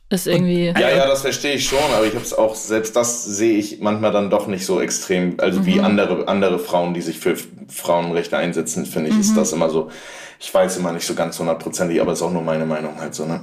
Ist 0.10 0.28
irgendwie. 0.28 0.68
Ja, 0.68 0.90
ja, 0.90 1.08
das 1.08 1.22
verstehe 1.22 1.56
ich 1.56 1.66
schon, 1.68 1.80
aber 1.96 2.06
ich 2.06 2.14
habe 2.14 2.24
es 2.24 2.34
auch, 2.34 2.56
selbst 2.56 2.96
das 2.96 3.26
sehe 3.26 3.58
ich 3.58 3.80
manchmal 3.80 4.12
dann 4.12 4.30
doch 4.30 4.46
nicht 4.46 4.66
so 4.66 4.80
extrem, 4.80 5.40
also 5.40 5.66
wie 5.66 5.80
andere, 5.82 6.28
andere 6.28 6.60
Frauen, 6.60 6.94
die 6.94 7.02
sich 7.02 7.18
für 7.18 7.36
Frauenrechte 7.68 8.38
einsetzen, 8.38 8.86
finde 8.86 9.10
ich, 9.10 9.20
ist 9.20 9.36
das 9.36 9.52
immer 9.52 9.70
so, 9.72 9.90
ich 10.40 10.54
weiß 10.54 10.78
immer 10.78 10.92
nicht 10.92 11.08
so 11.08 11.16
ganz 11.16 11.40
hundertprozentig, 11.40 12.02
aber 12.02 12.14
ist 12.14 12.22
auch 12.22 12.32
nur 12.32 12.44
meine 12.44 12.68
Meinung 12.68 13.00
halt 13.00 13.16
so, 13.16 13.26
ne? 13.26 13.42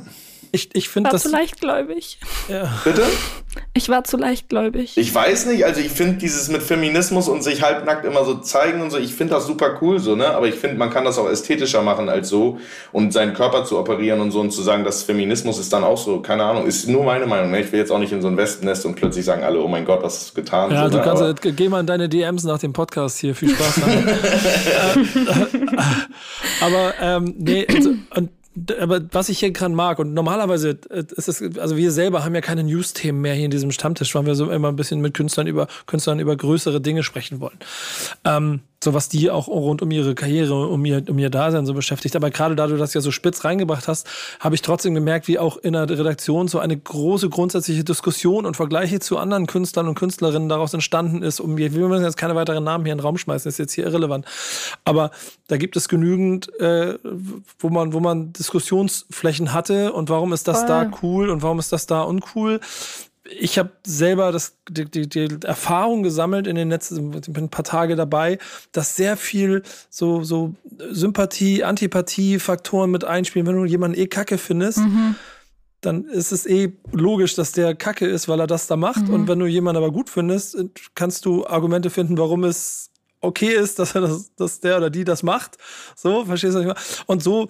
Ich, 0.55 0.69
ich 0.75 0.91
finde 0.91 1.09
war 1.09 1.13
das. 1.13 1.23
zu 1.23 1.31
leichtgläubig. 1.31 2.19
Bitte? 2.85 3.03
Ich 3.73 3.89
war 3.89 4.05
zu 4.05 4.19
leichtgläubig. 4.19 4.97
Ich 4.99 5.15
weiß 5.15 5.47
nicht, 5.47 5.65
also 5.65 5.81
ich 5.81 5.91
finde 5.91 6.19
dieses 6.19 6.49
mit 6.49 6.63
Feminismus 6.63 7.27
und 7.29 7.43
sich 7.43 7.63
halbnackt 7.63 8.05
immer 8.05 8.25
so 8.27 8.35
zeigen 8.35 8.83
und 8.83 8.91
so, 8.91 8.99
ich 8.99 9.15
finde 9.15 9.35
das 9.35 9.47
super 9.47 9.79
cool 9.81 9.99
so, 9.99 10.15
ne? 10.15 10.29
Aber 10.29 10.47
ich 10.47 10.55
finde, 10.55 10.77
man 10.77 10.91
kann 10.91 11.05
das 11.07 11.19
auch 11.19 11.29
ästhetischer 11.29 11.83
machen 11.83 12.11
als 12.11 12.29
so 12.29 12.59
und 12.93 13.13
seinen 13.15 13.33
Körper 13.33 13.65
zu 13.65 13.79
operieren 13.79 14.21
und 14.21 14.31
so 14.31 14.41
und 14.41 14.51
zu 14.51 14.63
sagen, 14.63 14.85
dass 14.85 15.03
Feminismus 15.03 15.59
ist 15.59 15.73
dann 15.73 15.85
auch 15.85 15.97
so, 15.97 16.21
keine 16.21 16.45
Ahnung, 16.45 16.67
ist 16.67 16.87
nur 16.87 17.05
meine 17.05 17.27
Meinung, 17.27 17.51
ne? 17.51 17.61
Ich 17.63 17.73
will 17.73 17.81
jetzt 17.81 17.91
auch 17.91 17.99
nicht 17.99 18.13
in 18.13 18.21
so 18.21 18.29
ein 18.29 18.37
Wespennest 18.37 18.85
und 18.85 18.95
plötzlich 18.95 19.25
sagen 19.25 19.43
alle, 19.43 19.59
oh 19.61 19.69
mein 19.69 19.87
Gott, 19.87 20.03
was 20.03 20.17
hast 20.21 20.31
du 20.31 20.43
getan? 20.43 20.71
Ja, 20.71 20.85
so, 20.85 20.91
du 20.91 20.97
ne? 20.99 21.03
kannst, 21.03 21.23
Aber- 21.23 21.35
geh 21.35 21.69
mal 21.71 21.81
in 21.81 21.87
deine 21.87 22.09
DMs 22.11 22.45
nach 22.45 22.59
dem 22.59 22.75
Podcast 22.75 23.19
hier. 23.19 23.35
Viel 23.35 23.51
Spaß 23.55 23.81
damit. 23.81 24.05
Aber 26.61 26.95
ähm, 27.01 27.35
nee, 27.39 27.67
also, 27.75 27.95
und, 28.15 28.31
aber 28.79 29.01
was 29.13 29.29
ich 29.29 29.39
hier 29.39 29.51
gerade 29.51 29.75
mag 29.75 29.99
und 29.99 30.15
normalerweise 30.15 30.79
äh, 30.91 31.05
ist 31.17 31.29
es, 31.29 31.59
also 31.59 31.77
wir 31.77 31.91
selber 31.91 32.25
haben 32.25 32.35
ja 32.35 32.41
keine 32.41 32.65
News-Themen 32.65 33.21
mehr 33.21 33.35
hier 33.35 33.47
in 33.47 33.51
diesem 33.51 33.73
Stammtisch, 33.73 34.15
weil 34.15 34.27
wir 34.27 34.35
so 34.35 34.51
immer 34.51 34.69
ein 34.69 34.77
bisschen 34.77 35.01
mit 35.01 35.15
Künstlern 35.15 35.47
über 35.47 35.69
Künstlern 35.87 36.21
über 36.21 36.37
größere 36.37 36.81
Dinge 36.81 37.03
sprechen 37.03 37.41
wollen. 37.41 37.59
Ähm, 38.25 38.61
so 38.83 38.95
was 38.95 39.09
die 39.09 39.31
auch 39.31 39.47
rund 39.47 39.81
um 39.83 39.91
ihre 39.91 40.15
Karriere, 40.15 40.67
um 40.67 40.85
ihr, 40.85 41.05
um 41.09 41.19
ihr 41.19 41.31
Dasein 41.31 41.67
so 41.67 41.75
beschäftigt. 41.75 42.17
Aber 42.17 42.31
gerade 42.31 42.57
da 42.57 42.67
du 42.67 42.77
das 42.77 42.95
ja 42.95 43.01
so 43.01 43.11
spitz 43.11 43.45
reingebracht 43.45 43.87
hast, 43.87 44.09
habe 44.41 44.55
ich 44.55 44.63
trotzdem 44.63 44.95
gemerkt, 44.95 45.29
wie 45.29 45.39
auch 45.39 45.57
in 45.57 45.75
der 45.75 45.89
Redaktion 45.89 46.49
so 46.49 46.59
eine 46.59 46.77
große 46.77 47.29
grundsätzliche 47.29 47.85
Diskussion 47.85 48.45
und 48.45 48.57
Vergleiche 48.57 48.99
zu 48.99 49.19
anderen 49.19 49.47
Künstlern 49.47 49.87
und 49.87 49.95
Künstlerinnen 49.95 50.49
daraus 50.49 50.75
entstanden 50.75 51.23
ist. 51.23 51.41
Um, 51.41 51.57
wir 51.57 51.71
müssen 51.71 52.05
jetzt 52.05 52.17
keine 52.17 52.35
weiteren 52.35 52.65
Namen 52.65 52.85
hier 52.85 52.93
in 52.93 52.99
den 52.99 53.05
Raum 53.05 53.19
schmeißen, 53.19 53.49
ist 53.49 53.59
jetzt 53.59 53.73
hier 53.73 53.85
irrelevant. 53.85 54.27
Aber 54.85 55.13
da 55.47 55.57
gibt 55.57 55.77
es 55.77 55.89
genügend, 55.89 56.53
äh, 56.61 56.99
wo 57.59 57.69
man, 57.69 57.93
wo 57.93 58.01
man 58.01 58.33
Diskussionsflächen 58.33 59.53
hatte 59.53 59.93
und 59.93 60.11
warum 60.11 60.33
ist 60.33 60.49
das 60.49 60.61
Voll. 60.61 60.69
da 60.69 60.91
cool 61.03 61.31
und 61.31 61.43
warum 61.43 61.59
ist 61.59 61.73
das 61.73 61.87
da 61.87 62.03
uncool 62.03 62.61
ich 63.39 63.59
habe 63.59 63.71
selber 63.87 64.33
das, 64.33 64.57
die, 64.69 64.85
die, 64.85 65.09
die 65.09 65.29
Erfahrung 65.45 66.03
gesammelt 66.03 66.47
in 66.47 66.57
den 66.57 66.71
letzten 66.71 67.13
ich 67.15 67.33
bin 67.33 67.45
ein 67.45 67.51
paar 67.51 67.65
Tage 67.65 67.97
dabei, 67.97 68.39
dass 68.73 68.97
sehr 68.97 69.17
viel 69.17 69.63
so, 69.91 70.23
so 70.25 70.55
Sympathie, 70.91 71.65
Antipathie-Faktoren 71.65 72.91
mit 72.91 73.05
einspielen. 73.05 73.47
Wenn 73.47 73.57
du 73.57 73.65
jemanden 73.65 73.99
eh 73.99 74.07
kacke 74.07 74.39
findest, 74.39 74.81
dann 75.81 76.05
ist 76.05 76.33
es 76.33 76.47
eh 76.47 76.73
logisch, 76.93 77.35
dass 77.35 77.53
der 77.53 77.75
kacke 77.75 78.07
ist, 78.07 78.29
weil 78.29 78.41
er 78.41 78.47
das 78.47 78.67
da 78.67 78.77
macht. 78.77 79.09
Und 79.09 79.29
wenn 79.29 79.39
du 79.39 79.47
jemanden 79.47 79.83
aber 79.83 79.93
gut 79.93 80.11
findest, 80.11 80.57
kannst 80.95 81.25
du 81.25 81.47
Argumente 81.47 81.91
finden, 81.91 82.17
warum 82.19 82.45
es 82.45 82.93
okay 83.23 83.55
ist, 83.55 83.79
dass 83.79 83.95
er 83.95 84.03
das, 84.03 84.35
dass 84.35 84.61
der 84.61 84.77
oder 84.77 84.91
die 84.91 85.05
das 85.05 85.23
macht. 85.23 85.57
So, 85.97 86.25
verstehst 86.25 86.57
du? 86.57 86.61
ich 86.61 86.67
meine? 86.67 86.79
Und 87.07 87.23
so 87.23 87.49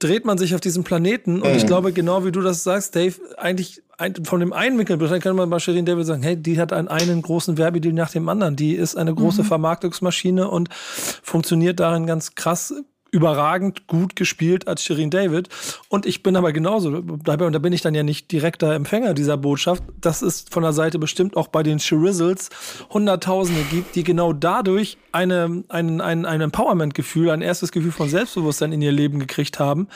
dreht 0.00 0.24
man 0.24 0.38
sich 0.38 0.54
auf 0.54 0.60
diesem 0.60 0.82
Planeten. 0.82 1.42
Und 1.42 1.54
ich 1.54 1.66
glaube, 1.66 1.92
genau 1.92 2.24
wie 2.24 2.32
du 2.32 2.40
das 2.40 2.64
sagst, 2.64 2.96
Dave, 2.96 3.14
eigentlich 3.36 3.82
ein, 3.98 4.14
von 4.24 4.40
dem 4.40 4.52
einen 4.52 4.78
Winkel 4.78 4.96
betrachtet, 4.96 5.22
kann 5.22 5.36
man 5.36 5.50
bei 5.50 5.58
Shirin 5.58 5.84
David 5.84 6.06
sagen, 6.06 6.22
hey, 6.22 6.36
die 6.36 6.58
hat 6.58 6.72
einen, 6.72 6.88
einen 6.88 7.22
großen 7.22 7.58
Werbedeal 7.58 7.94
nach 7.94 8.10
dem 8.10 8.28
anderen. 8.28 8.56
Die 8.56 8.74
ist 8.74 8.96
eine 8.96 9.14
große 9.14 9.44
Vermarktungsmaschine 9.44 10.48
und 10.48 10.70
funktioniert 10.72 11.80
darin 11.80 12.06
ganz 12.06 12.34
krass 12.34 12.74
überragend 13.10 13.86
gut 13.86 14.16
gespielt 14.16 14.68
als 14.68 14.84
Shirin 14.84 15.10
David. 15.10 15.48
Und 15.88 16.06
ich 16.06 16.22
bin 16.22 16.36
aber 16.36 16.52
genauso 16.52 17.00
dabei, 17.00 17.46
und 17.46 17.52
da 17.52 17.58
bin 17.58 17.72
ich 17.72 17.82
dann 17.82 17.94
ja 17.94 18.02
nicht 18.02 18.30
direkter 18.32 18.74
Empfänger 18.74 19.14
dieser 19.14 19.36
Botschaft, 19.36 19.82
dass 20.00 20.22
es 20.22 20.44
von 20.50 20.62
der 20.62 20.72
Seite 20.72 20.98
bestimmt 20.98 21.36
auch 21.36 21.48
bei 21.48 21.62
den 21.62 21.78
Shirizzles 21.78 22.50
Hunderttausende 22.90 23.62
gibt, 23.70 23.96
die 23.96 24.04
genau 24.04 24.32
dadurch 24.32 24.98
eine, 25.12 25.64
ein, 25.68 26.00
ein, 26.00 26.24
ein 26.24 26.40
Empowerment-Gefühl, 26.40 27.30
ein 27.30 27.42
erstes 27.42 27.72
Gefühl 27.72 27.92
von 27.92 28.08
Selbstbewusstsein 28.08 28.72
in 28.72 28.82
ihr 28.82 28.92
Leben 28.92 29.18
gekriegt 29.18 29.58
haben, 29.58 29.88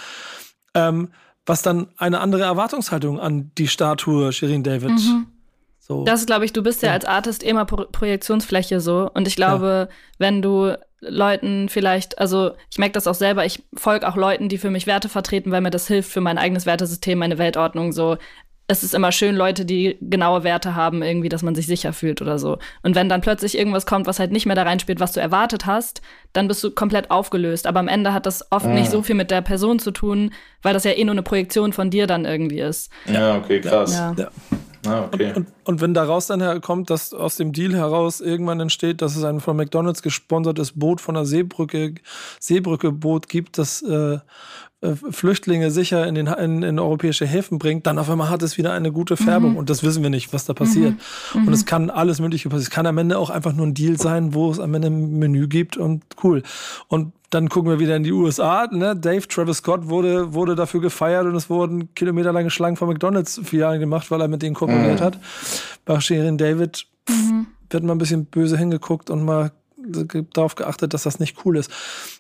ähm, 0.75 1.09
was 1.47 1.63
dann 1.63 1.89
eine 1.99 2.21
andere 2.21 2.43
Erwartungshaltung 2.43 3.21
an 3.21 3.51
die 3.59 3.69
Statue 3.69 4.33
Shirin 4.33 4.63
David 4.63 4.99
so. 5.87 6.03
Das 6.05 6.21
ist, 6.21 6.27
glaube 6.27 6.47
ich, 6.47 6.53
du 6.55 6.63
bist 6.63 6.83
ja, 6.83 6.93
als 6.93 7.05
Artist 7.05 7.43
immer 7.43 7.67
Pro 7.67 7.85
Projektionsfläche 7.85 8.81
so. 8.81 9.11
Und 9.13 9.29
ich 9.29 9.37
glaube, 9.37 9.91
wenn 10.17 10.41
du 10.41 10.79
Leuten 11.09 11.69
vielleicht, 11.69 12.19
also 12.19 12.53
ich 12.71 12.79
merke 12.79 12.93
das 12.93 13.07
auch 13.07 13.15
selber, 13.15 13.45
ich 13.45 13.63
folge 13.75 14.09
auch 14.09 14.17
Leuten, 14.17 14.49
die 14.49 14.59
für 14.59 14.71
mich 14.71 14.87
Werte 14.87 15.09
vertreten, 15.09 15.51
weil 15.51 15.61
mir 15.61 15.71
das 15.71 15.87
hilft 15.87 16.11
für 16.11 16.21
mein 16.21 16.39
eigenes 16.39 16.67
Wertesystem, 16.67 17.19
meine 17.19 17.39
Weltordnung 17.39 17.93
so. 17.93 18.17
Es 18.67 18.83
ist 18.83 18.95
immer 18.95 19.13
schön, 19.13 19.37
Leute, 19.37 19.67
die 19.67 19.99
genaue 20.01 20.43
Werte 20.43 20.75
haben, 20.75 21.03
irgendwie, 21.03 21.29
dass 21.29 21.43
man 21.43 21.55
sich 21.55 21.67
sicher 21.67 21.93
fühlt 21.93 22.23
oder 22.23 22.39
so. 22.39 22.57
Und 22.83 22.95
wenn 22.95 23.11
dann 23.11 23.21
plötzlich 23.21 23.59
irgendwas 23.59 23.85
kommt, 23.85 24.07
was 24.07 24.19
halt 24.19 24.33
nicht 24.33 24.47
mehr 24.47 24.57
da 24.57 24.63
reinspielt, 24.63 25.01
was 25.01 25.13
du 25.13 25.21
erwartet 25.21 25.67
hast, 25.67 26.01
dann 26.33 26.49
bist 26.49 26.65
du 26.65 26.71
komplett 26.71 27.11
aufgelöst. 27.11 27.67
Aber 27.67 27.81
am 27.81 27.89
Ende 27.89 28.15
hat 28.15 28.25
das 28.25 28.51
oft 28.51 28.65
nicht 28.65 28.91
so 28.91 29.03
viel 29.03 29.17
mit 29.17 29.31
der 29.31 29.43
Person 29.43 29.81
zu 29.81 29.91
tun, 29.91 30.31
weil 30.63 30.73
das 30.73 30.85
ja 30.85 30.93
eh 30.93 31.05
nur 31.05 31.13
eine 31.13 31.23
Projektion 31.23 31.75
von 31.75 31.91
dir 31.91 32.07
dann 32.07 32.25
irgendwie 32.25 32.61
ist. 32.61 32.91
Ja, 33.05 33.37
okay, 33.37 33.61
krass. 33.61 33.93
Ja. 33.93 34.15
Ja. 34.17 34.31
Ah, 34.87 35.09
okay. 35.13 35.33
Und, 35.35 35.49
und 35.65 35.81
wenn 35.81 35.95
daraus 35.95 36.27
dann 36.27 36.41
herkommt, 36.41 36.91
dass 36.91 37.13
aus 37.15 37.37
dem 37.37 37.53
Deal 37.53 37.75
heraus 37.75 38.21
irgendwann 38.21 38.61
entsteht, 38.61 39.03
dass 39.03 39.17
es 39.17 39.25
ein 39.25 39.41
von 39.41 39.57
McDonalds 39.57 40.03
gesponsertes 40.03 40.73
Boot 40.73 41.01
von 41.01 41.15
der 41.15 41.25
Seebrücke, 41.25 41.95
Seebrücke-Boot 42.41 43.29
gibt, 43.29 43.59
das 43.59 43.83
äh, 43.83 44.19
äh, 44.85 44.95
Flüchtlinge 45.11 45.71
sicher 45.71 46.07
in, 46.07 46.15
den, 46.15 46.27
in, 46.27 46.63
in 46.63 46.79
europäische 46.79 47.27
Häfen 47.27 47.59
bringt, 47.59 47.87
dann 47.87 47.99
auf 47.99 48.11
einmal 48.11 48.29
hat 48.29 48.43
es 48.43 48.59
wieder 48.59 48.73
eine 48.73 48.93
gute 48.93 49.17
Färbung. 49.17 49.57
Und 49.57 49.71
das 49.71 49.83
wissen 49.83 50.03
wir 50.03 50.11
nicht, 50.11 50.33
was 50.33 50.45
da 50.45 50.53
passiert. 50.53 50.95
Und 51.35 51.53
es 51.53 51.65
kann 51.65 51.91
alles 51.91 52.21
Mögliche 52.21 52.49
passieren. 52.49 52.65
Es 52.65 52.71
kann 52.71 52.87
am 52.87 52.99
Ende 52.99 53.19
auch 53.19 53.31
einfach 53.31 53.55
nur 53.55 53.67
ein 53.67 53.75
Deal 53.75 53.99
sein, 53.99 54.35
wo 54.35 54.51
es 54.51 54.61
am 54.61 54.75
Ende 54.75 54.89
ein 54.89 55.19
Menü 55.19 55.49
gibt 55.49 55.77
und 55.77 56.05
cool. 56.23 56.43
Und 56.89 57.13
dann 57.35 57.49
gucken 57.49 57.71
wir 57.71 57.81
wieder 57.81 57.97
in 57.97 58.05
die 58.05 58.13
USA. 58.13 58.69
Ne? 58.71 58.95
Dave 58.95 59.27
Travis 59.27 59.59
Scott 59.59 59.89
wurde, 59.89 60.35
wurde 60.35 60.55
dafür 60.55 60.81
gefeiert 60.81 61.27
und 61.27 61.35
es 61.35 61.51
wurden 61.51 61.93
kilometerlange 61.95 62.51
Schlangen 62.51 62.77
von 62.77 62.89
McDonalds-Filialen 62.89 63.81
gemacht, 63.81 64.11
weil 64.11 64.21
er 64.21 64.29
mit 64.29 64.43
denen 64.43 64.55
kooperiert 64.55 65.01
hat. 65.01 65.19
Bei 65.85 65.99
Shirin 65.99 66.39
David 66.39 66.87
wird 67.71 67.83
mal 67.83 67.95
ein 67.95 67.99
bisschen 67.99 68.27
böse 68.27 68.57
hingeguckt 68.57 69.11
und 69.11 69.25
mal 69.25 69.51
darauf 70.33 70.55
geachtet, 70.55 70.95
dass 70.95 71.03
das 71.03 71.19
nicht 71.19 71.45
cool 71.45 71.59
ist. 71.59 71.71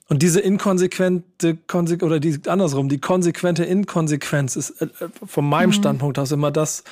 Und 0.08 0.22
diese 0.22 0.40
inkonsequente, 0.40 1.56
konse 1.66 1.96
oder 1.98 2.20
die 2.20 2.38
andersrum, 2.46 2.88
die 2.88 2.98
konsequente 2.98 3.64
Inkonsequenz 3.64 4.56
ist 4.56 4.82
äh, 4.82 4.88
von 5.24 5.48
meinem 5.48 5.72
Standpunkt 5.72 6.18
aus 6.18 6.32
immer 6.32 6.50
das, 6.50 6.84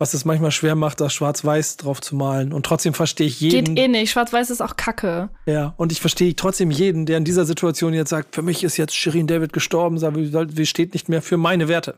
was 0.00 0.14
es 0.14 0.24
manchmal 0.24 0.50
schwer 0.50 0.74
macht, 0.76 0.98
das 1.02 1.12
Schwarz-Weiß 1.12 1.76
drauf 1.76 2.00
zu 2.00 2.16
malen. 2.16 2.54
Und 2.54 2.64
trotzdem 2.64 2.94
verstehe 2.94 3.26
ich 3.26 3.38
jeden. 3.40 3.74
Geht 3.74 3.84
eh 3.84 3.86
nicht. 3.88 4.10
Schwarz-Weiß 4.10 4.48
ist 4.48 4.62
auch 4.62 4.76
Kacke. 4.76 5.28
Ja, 5.44 5.74
und 5.76 5.92
ich 5.92 6.00
verstehe 6.00 6.34
trotzdem 6.34 6.70
jeden, 6.70 7.04
der 7.04 7.18
in 7.18 7.24
dieser 7.26 7.44
Situation 7.44 7.92
jetzt 7.92 8.08
sagt, 8.08 8.34
für 8.34 8.40
mich 8.40 8.64
ist 8.64 8.78
jetzt 8.78 8.96
Shirin 8.96 9.26
David 9.26 9.52
gestorben, 9.52 10.00
wie 10.00 10.66
steht 10.66 10.94
nicht 10.94 11.10
mehr 11.10 11.20
für 11.20 11.36
meine 11.36 11.68
Werte. 11.68 11.96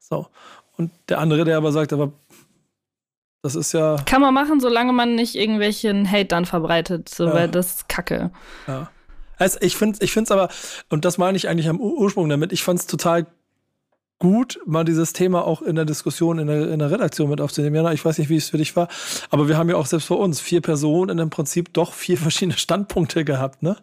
So. 0.00 0.28
Und 0.78 0.90
der 1.10 1.18
andere, 1.18 1.44
der 1.44 1.58
aber 1.58 1.72
sagt, 1.72 1.92
aber 1.92 2.10
das 3.42 3.54
ist 3.54 3.72
ja, 3.72 3.96
Kann 4.06 4.22
man 4.22 4.32
machen, 4.32 4.58
solange 4.58 4.94
man 4.94 5.14
nicht 5.14 5.34
irgendwelchen 5.34 6.10
Hate 6.10 6.24
dann 6.26 6.46
verbreitet, 6.46 7.08
so, 7.10 7.26
Ja. 7.26 7.34
weil 7.34 7.48
das 7.48 7.66
ist 7.76 7.88
Kacke. 7.88 8.30
ja. 8.66 8.90
Also 9.38 9.58
ich 9.60 9.76
finde 9.76 9.98
ich 10.02 10.16
es 10.16 10.30
aber, 10.30 10.48
und 10.88 11.04
das 11.04 11.18
meine 11.18 11.36
ich 11.36 11.46
eigentlich 11.50 11.68
am 11.68 11.78
Ur- 11.78 11.98
Ursprung 11.98 12.30
damit, 12.30 12.52
ich 12.52 12.62
fand 12.62 12.80
es 12.80 12.86
total 12.86 13.26
gut, 14.18 14.58
mal 14.66 14.84
dieses 14.84 15.12
Thema 15.12 15.44
auch 15.44 15.62
in 15.62 15.76
der 15.76 15.84
Diskussion 15.84 16.38
in 16.38 16.46
der, 16.46 16.70
in 16.70 16.78
der 16.78 16.90
Redaktion 16.90 17.28
mit 17.28 17.40
aufzunehmen. 17.40 17.76
Jana, 17.76 17.92
ich 17.92 18.04
weiß 18.04 18.18
nicht, 18.18 18.28
wie 18.28 18.36
es 18.36 18.50
für 18.50 18.58
dich 18.58 18.74
war, 18.76 18.88
aber 19.30 19.48
wir 19.48 19.58
haben 19.58 19.68
ja 19.68 19.76
auch 19.76 19.86
selbst 19.86 20.06
vor 20.06 20.18
uns 20.18 20.40
vier 20.40 20.60
Personen 20.60 21.10
in 21.10 21.16
dem 21.18 21.30
Prinzip 21.30 21.72
doch 21.72 21.92
vier 21.92 22.18
verschiedene 22.18 22.56
Standpunkte 22.56 23.24
gehabt, 23.24 23.62
ne? 23.62 23.76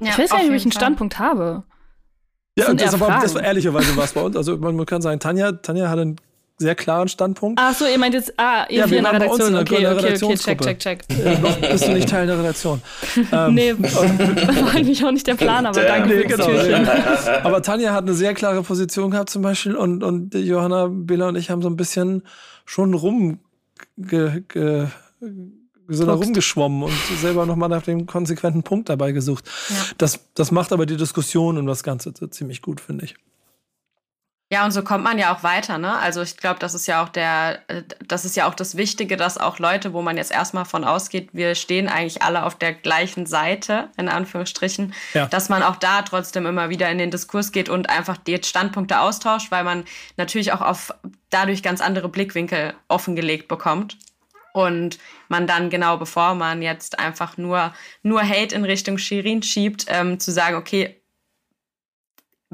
Ja, 0.00 0.10
ich 0.10 0.18
weiß 0.18 0.30
gar 0.30 0.36
auf 0.38 0.42
nicht, 0.42 0.50
ob 0.50 0.56
ich 0.56 0.62
einen 0.62 0.72
Fall. 0.72 0.80
Standpunkt 0.80 1.18
habe. 1.18 1.64
Ja, 2.58 2.72
das 2.74 2.92
eher 2.92 3.00
war, 3.00 3.20
das 3.20 3.34
war 3.34 3.42
ehrlicherweise 3.42 3.96
war 3.96 4.04
es 4.04 4.12
bei 4.12 4.20
uns. 4.20 4.36
Also 4.36 4.58
man, 4.58 4.76
man 4.76 4.84
kann 4.84 5.00
sagen, 5.00 5.20
Tanja, 5.20 5.52
Tanja 5.52 5.88
hatte 5.88 6.02
einen 6.02 6.16
sehr 6.62 6.74
klaren 6.74 7.08
Standpunkt. 7.08 7.60
Ach 7.62 7.74
so, 7.74 7.84
ihr 7.86 7.98
meint 7.98 8.14
jetzt, 8.14 8.32
ah, 8.38 8.64
ihr 8.70 8.78
Ja, 8.80 8.90
wir 8.90 8.98
in 8.98 9.04
der 9.04 9.12
waren 9.12 9.18
bei 9.20 9.28
uns 9.28 9.46
in 9.48 9.54
Redaktion. 9.54 9.80
der- 9.82 9.92
Okay, 9.92 10.06
okay, 10.08 10.24
okay, 10.24 10.36
check, 10.36 10.60
check, 10.78 10.78
check. 10.78 11.24
Äh, 11.24 11.38
noch 11.38 11.56
bist 11.58 11.86
du 11.86 11.92
nicht 11.92 12.08
Teil 12.08 12.26
der 12.26 12.38
Redaktion. 12.38 12.80
Ähm, 13.32 13.54
Nee, 13.54 13.74
war 13.78 14.74
eigentlich 14.74 15.04
auch 15.04 15.10
nicht 15.12 15.26
der 15.26 15.34
Plan, 15.34 15.66
aber 15.66 15.80
danke 15.82 16.08
Nee, 16.08 16.22
genau. 16.24 16.46
Türchen. 16.46 16.88
Aber 17.44 17.62
Tanja 17.62 17.92
hat 17.92 18.04
eine 18.04 18.14
sehr 18.14 18.34
klare 18.34 18.62
Position 18.62 19.10
gehabt 19.10 19.30
zum 19.30 19.42
Beispiel 19.42 19.74
und, 19.76 20.02
und 20.02 20.34
Johanna, 20.34 20.88
Bela 20.90 21.28
und 21.28 21.36
ich 21.36 21.50
haben 21.50 21.62
so 21.62 21.68
ein 21.68 21.76
bisschen 21.76 22.22
schon 22.64 22.94
rum 22.94 23.38
ge, 23.96 24.42
ge, 24.48 24.86
sind 25.88 26.06
da 26.06 26.14
rumgeschwommen 26.14 26.84
und 26.84 26.92
selber 27.20 27.44
nochmal 27.46 27.68
nach 27.68 27.82
dem 27.82 28.06
konsequenten 28.06 28.62
Punkt 28.62 28.88
dabei 28.88 29.12
gesucht. 29.12 29.44
Ja. 29.68 29.76
Das, 29.98 30.20
das 30.34 30.50
macht 30.52 30.72
aber 30.72 30.86
die 30.86 30.96
Diskussion 30.96 31.58
und 31.58 31.66
das 31.66 31.82
Ganze 31.82 32.12
so 32.18 32.26
ziemlich 32.26 32.62
gut, 32.62 32.80
finde 32.80 33.04
ich. 33.04 33.14
Ja, 34.52 34.66
und 34.66 34.70
so 34.72 34.82
kommt 34.82 35.02
man 35.02 35.16
ja 35.16 35.34
auch 35.34 35.42
weiter, 35.42 35.78
ne? 35.78 35.98
Also 35.98 36.20
ich 36.20 36.36
glaube, 36.36 36.58
das 36.58 36.74
ist 36.74 36.86
ja 36.86 37.02
auch 37.02 37.08
der, 37.08 37.60
äh, 37.68 37.84
das 38.06 38.26
ist 38.26 38.36
ja 38.36 38.46
auch 38.46 38.52
das 38.52 38.76
Wichtige, 38.76 39.16
dass 39.16 39.38
auch 39.38 39.58
Leute, 39.58 39.94
wo 39.94 40.02
man 40.02 40.18
jetzt 40.18 40.30
erstmal 40.30 40.66
von 40.66 40.84
ausgeht, 40.84 41.30
wir 41.32 41.54
stehen 41.54 41.88
eigentlich 41.88 42.20
alle 42.22 42.42
auf 42.44 42.56
der 42.56 42.74
gleichen 42.74 43.24
Seite, 43.24 43.88
in 43.96 44.10
Anführungsstrichen, 44.10 44.92
Ja. 45.14 45.24
dass 45.24 45.48
man 45.48 45.62
auch 45.62 45.76
da 45.76 46.02
trotzdem 46.02 46.44
immer 46.44 46.68
wieder 46.68 46.90
in 46.90 46.98
den 46.98 47.10
Diskurs 47.10 47.50
geht 47.52 47.70
und 47.70 47.88
einfach 47.88 48.18
die 48.18 48.38
Standpunkte 48.44 49.00
austauscht, 49.00 49.50
weil 49.50 49.64
man 49.64 49.86
natürlich 50.18 50.52
auch 50.52 50.60
auf 50.60 50.92
dadurch 51.30 51.62
ganz 51.62 51.80
andere 51.80 52.10
Blickwinkel 52.10 52.74
offengelegt 52.88 53.48
bekommt. 53.48 53.96
Und 54.52 54.98
man 55.28 55.46
dann 55.46 55.70
genau 55.70 55.96
bevor 55.96 56.34
man 56.34 56.60
jetzt 56.60 56.98
einfach 56.98 57.38
nur, 57.38 57.72
nur 58.02 58.20
Hate 58.20 58.54
in 58.54 58.66
Richtung 58.66 58.98
Shirin 58.98 59.42
schiebt, 59.42 59.86
ähm, 59.88 60.20
zu 60.20 60.30
sagen, 60.30 60.56
okay, 60.56 61.01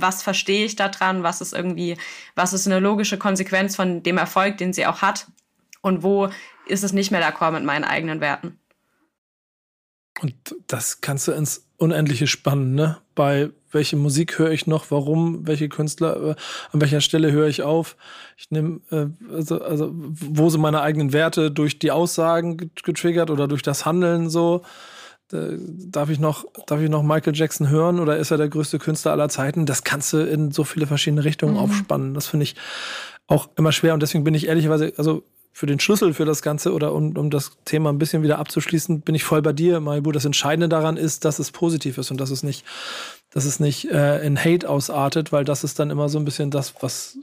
was 0.00 0.22
verstehe 0.22 0.64
ich 0.64 0.76
da 0.76 0.88
dran, 0.88 1.22
was 1.22 1.40
ist 1.40 1.52
irgendwie, 1.52 1.96
was 2.34 2.52
ist 2.52 2.66
eine 2.66 2.80
logische 2.80 3.18
Konsequenz 3.18 3.76
von 3.76 4.02
dem 4.02 4.18
Erfolg, 4.18 4.58
den 4.58 4.72
sie 4.72 4.86
auch 4.86 5.02
hat 5.02 5.26
und 5.80 6.02
wo 6.02 6.28
ist 6.66 6.84
es 6.84 6.92
nicht 6.92 7.10
mehr 7.10 7.22
d'accord 7.22 7.52
mit 7.52 7.64
meinen 7.64 7.84
eigenen 7.84 8.20
Werten. 8.20 8.58
Und 10.20 10.34
das 10.66 11.00
kannst 11.00 11.28
du 11.28 11.32
ins 11.32 11.68
Unendliche 11.76 12.26
spannen, 12.26 12.74
ne? 12.74 12.98
Bei 13.14 13.50
welche 13.70 13.96
Musik 13.96 14.38
höre 14.38 14.50
ich 14.50 14.66
noch, 14.66 14.90
warum, 14.90 15.46
welche 15.46 15.68
Künstler, 15.68 16.30
äh, 16.30 16.34
an 16.72 16.80
welcher 16.80 17.00
Stelle 17.00 17.30
höre 17.30 17.46
ich 17.46 17.62
auf. 17.62 17.96
Ich 18.36 18.50
nehme, 18.50 18.80
äh, 18.90 19.06
also, 19.32 19.60
also, 19.60 19.92
wo 19.94 20.50
sind 20.50 20.60
meine 20.60 20.80
eigenen 20.80 21.12
Werte 21.12 21.50
durch 21.50 21.78
die 21.78 21.92
Aussagen 21.92 22.56
get- 22.56 22.82
getriggert 22.82 23.30
oder 23.30 23.46
durch 23.46 23.62
das 23.62 23.86
Handeln 23.86 24.28
so. 24.30 24.62
Äh, 25.32 25.56
Darf 25.58 26.10
ich 26.10 26.18
noch, 26.18 26.44
darf 26.66 26.80
ich 26.80 26.90
noch 26.90 27.02
Michael 27.02 27.34
Jackson 27.34 27.68
hören 27.68 28.00
oder 28.00 28.16
ist 28.16 28.30
er 28.30 28.36
der 28.38 28.48
größte 28.48 28.78
Künstler 28.78 29.12
aller 29.12 29.28
Zeiten? 29.28 29.66
Das 29.66 29.84
kannst 29.84 30.12
du 30.12 30.18
in 30.18 30.50
so 30.52 30.64
viele 30.64 30.86
verschiedene 30.86 31.24
Richtungen 31.24 31.56
aufspannen. 31.56 32.14
Das 32.14 32.26
finde 32.26 32.44
ich 32.44 32.56
auch 33.26 33.48
immer 33.56 33.72
schwer 33.72 33.94
und 33.94 34.00
deswegen 34.02 34.24
bin 34.24 34.34
ich 34.34 34.48
ehrlicherweise, 34.48 34.92
also 34.96 35.22
für 35.58 35.66
den 35.66 35.80
Schlüssel 35.80 36.14
für 36.14 36.24
das 36.24 36.40
Ganze 36.40 36.72
oder 36.72 36.92
um, 36.92 37.16
um 37.16 37.30
das 37.30 37.50
Thema 37.64 37.90
ein 37.90 37.98
bisschen 37.98 38.22
wieder 38.22 38.38
abzuschließen, 38.38 39.00
bin 39.00 39.16
ich 39.16 39.24
voll 39.24 39.42
bei 39.42 39.52
dir, 39.52 39.80
Maibu. 39.80 40.12
Das 40.12 40.24
Entscheidende 40.24 40.68
daran 40.68 40.96
ist, 40.96 41.24
dass 41.24 41.40
es 41.40 41.50
positiv 41.50 41.98
ist 41.98 42.12
und 42.12 42.20
dass 42.20 42.30
es 42.30 42.44
nicht, 42.44 42.64
dass 43.30 43.44
es 43.44 43.58
nicht 43.58 43.90
äh, 43.90 44.24
in 44.24 44.38
Hate 44.38 44.68
ausartet, 44.68 45.32
weil 45.32 45.44
das 45.44 45.64
ist 45.64 45.80
dann 45.80 45.90
immer 45.90 46.08
so 46.08 46.18
ein 46.18 46.24
bisschen 46.24 46.52
das, 46.52 46.74
was 46.80 47.18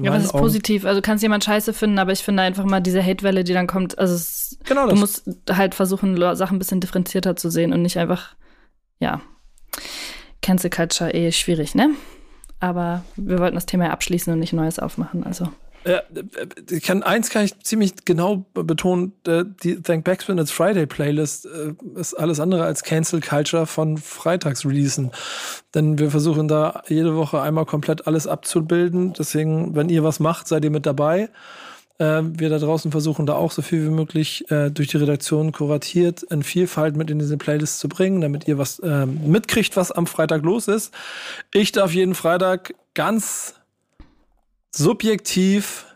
Ja, 0.00 0.10
was 0.12 0.24
ist 0.24 0.30
Augen- 0.34 0.42
positiv? 0.42 0.84
Also 0.84 1.02
kannst 1.02 1.22
jemand 1.22 1.44
scheiße 1.44 1.72
finden, 1.72 1.98
aber 1.98 2.12
ich 2.12 2.20
finde 2.22 2.42
einfach 2.42 2.64
mal 2.64 2.80
diese 2.80 3.02
Hatewelle, 3.04 3.44
die 3.44 3.52
dann 3.52 3.66
kommt, 3.66 3.98
also 3.98 4.14
es, 4.14 4.58
Genau 4.64 4.88
du 4.88 4.96
musst 4.96 5.24
halt 5.50 5.74
versuchen, 5.74 6.16
Sachen 6.36 6.56
ein 6.56 6.58
bisschen 6.58 6.80
differenzierter 6.80 7.36
zu 7.36 7.50
sehen 7.50 7.72
und 7.72 7.82
nicht 7.82 7.98
einfach, 7.98 8.34
ja, 9.00 9.20
Cancel 10.40 10.70
Culture 10.70 11.12
eh 11.12 11.30
schwierig, 11.32 11.74
ne? 11.74 11.90
Aber 12.58 13.04
wir 13.16 13.38
wollten 13.38 13.54
das 13.56 13.66
Thema 13.66 13.86
ja 13.86 13.90
abschließen 13.90 14.32
und 14.32 14.38
nicht 14.38 14.52
Neues 14.52 14.78
aufmachen, 14.78 15.24
also. 15.24 15.48
Äh, 15.84 16.00
ich 16.70 16.82
kann, 16.82 17.02
eins 17.02 17.30
kann 17.30 17.44
ich 17.44 17.58
ziemlich 17.60 18.04
genau 18.04 18.46
betonen, 18.54 19.12
äh, 19.26 19.44
die 19.62 19.80
Thank 19.80 20.04
Backspin 20.04 20.38
It's 20.38 20.50
Friday 20.50 20.86
Playlist 20.86 21.46
äh, 21.46 21.74
ist 21.98 22.14
alles 22.14 22.40
andere 22.40 22.64
als 22.64 22.82
Cancel 22.82 23.20
Culture 23.20 23.66
von 23.66 23.98
Freitagsreleasen. 23.98 25.10
Denn 25.74 25.98
wir 25.98 26.10
versuchen 26.10 26.48
da 26.48 26.82
jede 26.88 27.16
Woche 27.16 27.40
einmal 27.40 27.66
komplett 27.66 28.06
alles 28.06 28.26
abzubilden. 28.26 29.12
Deswegen, 29.12 29.74
wenn 29.74 29.88
ihr 29.88 30.04
was 30.04 30.20
macht, 30.20 30.48
seid 30.48 30.64
ihr 30.64 30.70
mit 30.70 30.86
dabei. 30.86 31.28
Äh, 31.98 32.22
wir 32.24 32.48
da 32.48 32.58
draußen 32.58 32.90
versuchen 32.90 33.26
da 33.26 33.34
auch 33.34 33.52
so 33.52 33.62
viel 33.62 33.84
wie 33.84 33.90
möglich 33.90 34.50
äh, 34.50 34.70
durch 34.70 34.88
die 34.88 34.96
Redaktion 34.96 35.52
kuratiert 35.52 36.22
in 36.24 36.42
Vielfalt 36.42 36.96
mit 36.96 37.10
in 37.10 37.18
diese 37.18 37.36
Playlist 37.36 37.78
zu 37.78 37.88
bringen, 37.88 38.20
damit 38.20 38.48
ihr 38.48 38.58
was 38.58 38.78
äh, 38.80 39.06
mitkriegt, 39.06 39.76
was 39.76 39.92
am 39.92 40.06
Freitag 40.06 40.42
los 40.42 40.68
ist. 40.68 40.92
Ich 41.52 41.72
darf 41.72 41.92
jeden 41.92 42.14
Freitag 42.14 42.74
ganz 42.94 43.54
subjektiv 44.74 45.86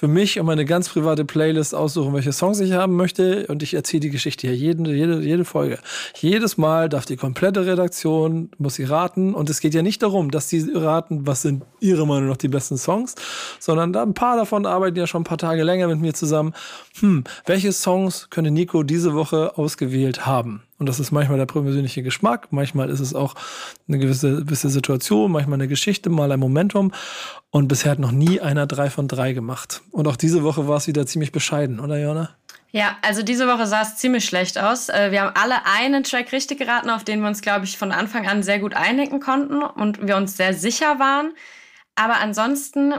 für 0.00 0.08
mich 0.08 0.40
und 0.40 0.46
meine 0.46 0.64
ganz 0.64 0.88
private 0.88 1.26
Playlist 1.26 1.74
aussuchen, 1.74 2.14
welche 2.14 2.32
Songs 2.32 2.58
ich 2.60 2.72
haben 2.72 2.96
möchte. 2.96 3.46
Und 3.48 3.62
ich 3.62 3.74
erzähle 3.74 4.00
die 4.00 4.10
Geschichte 4.10 4.46
hier 4.46 4.56
jede, 4.56 4.94
jede, 4.94 5.20
jede 5.20 5.44
Folge. 5.44 5.78
Jedes 6.14 6.56
Mal 6.56 6.88
darf 6.88 7.04
die 7.04 7.16
komplette 7.16 7.66
Redaktion, 7.66 8.50
muss 8.56 8.76
sie 8.76 8.84
raten. 8.84 9.34
Und 9.34 9.50
es 9.50 9.60
geht 9.60 9.74
ja 9.74 9.82
nicht 9.82 10.02
darum, 10.02 10.30
dass 10.30 10.48
sie 10.48 10.70
raten, 10.72 11.26
was 11.26 11.42
sind 11.42 11.64
ihrer 11.80 12.06
Meinung 12.06 12.30
nach 12.30 12.38
die 12.38 12.48
besten 12.48 12.78
Songs, 12.78 13.14
sondern 13.58 13.94
ein 13.94 14.14
paar 14.14 14.36
davon 14.36 14.64
arbeiten 14.64 14.96
ja 14.96 15.06
schon 15.06 15.20
ein 15.20 15.24
paar 15.24 15.36
Tage 15.36 15.64
länger 15.64 15.88
mit 15.88 16.00
mir 16.00 16.14
zusammen. 16.14 16.54
Hm, 17.00 17.24
welche 17.44 17.72
Songs 17.72 18.28
könnte 18.30 18.50
Nico 18.50 18.82
diese 18.84 19.12
Woche 19.12 19.58
ausgewählt 19.58 20.24
haben? 20.24 20.62
Und 20.80 20.88
das 20.88 20.98
ist 20.98 21.12
manchmal 21.12 21.36
der 21.36 21.44
persönliche 21.44 22.02
Geschmack, 22.02 22.48
manchmal 22.52 22.88
ist 22.88 23.00
es 23.00 23.14
auch 23.14 23.34
eine 23.86 23.98
gewisse, 23.98 24.44
gewisse 24.44 24.70
Situation, 24.70 25.30
manchmal 25.30 25.58
eine 25.58 25.68
Geschichte, 25.68 26.08
mal 26.08 26.32
ein 26.32 26.40
Momentum. 26.40 26.92
Und 27.50 27.68
bisher 27.68 27.92
hat 27.92 27.98
noch 27.98 28.12
nie 28.12 28.40
einer 28.40 28.66
drei 28.66 28.88
von 28.88 29.06
drei 29.06 29.34
gemacht. 29.34 29.82
Und 29.90 30.08
auch 30.08 30.16
diese 30.16 30.42
Woche 30.42 30.66
war 30.68 30.78
es 30.78 30.86
wieder 30.86 31.06
ziemlich 31.06 31.32
bescheiden, 31.32 31.80
oder 31.80 31.98
Jona? 31.98 32.30
Ja, 32.70 32.96
also 33.02 33.22
diese 33.22 33.46
Woche 33.46 33.66
sah 33.66 33.82
es 33.82 33.96
ziemlich 33.96 34.24
schlecht 34.24 34.56
aus. 34.56 34.88
Äh, 34.88 35.10
Wir 35.10 35.20
haben 35.20 35.36
alle 35.36 35.66
einen 35.66 36.02
Track 36.02 36.32
richtig 36.32 36.58
geraten, 36.58 36.88
auf 36.88 37.04
den 37.04 37.20
wir 37.20 37.28
uns, 37.28 37.42
glaube 37.42 37.66
ich, 37.66 37.76
von 37.76 37.92
Anfang 37.92 38.26
an 38.26 38.42
sehr 38.42 38.58
gut 38.58 38.74
einigen 38.74 39.20
konnten 39.20 39.62
und 39.62 40.06
wir 40.06 40.16
uns 40.16 40.38
sehr 40.38 40.54
sicher 40.54 40.98
waren. 40.98 41.34
Aber 41.94 42.20
ansonsten, 42.20 42.94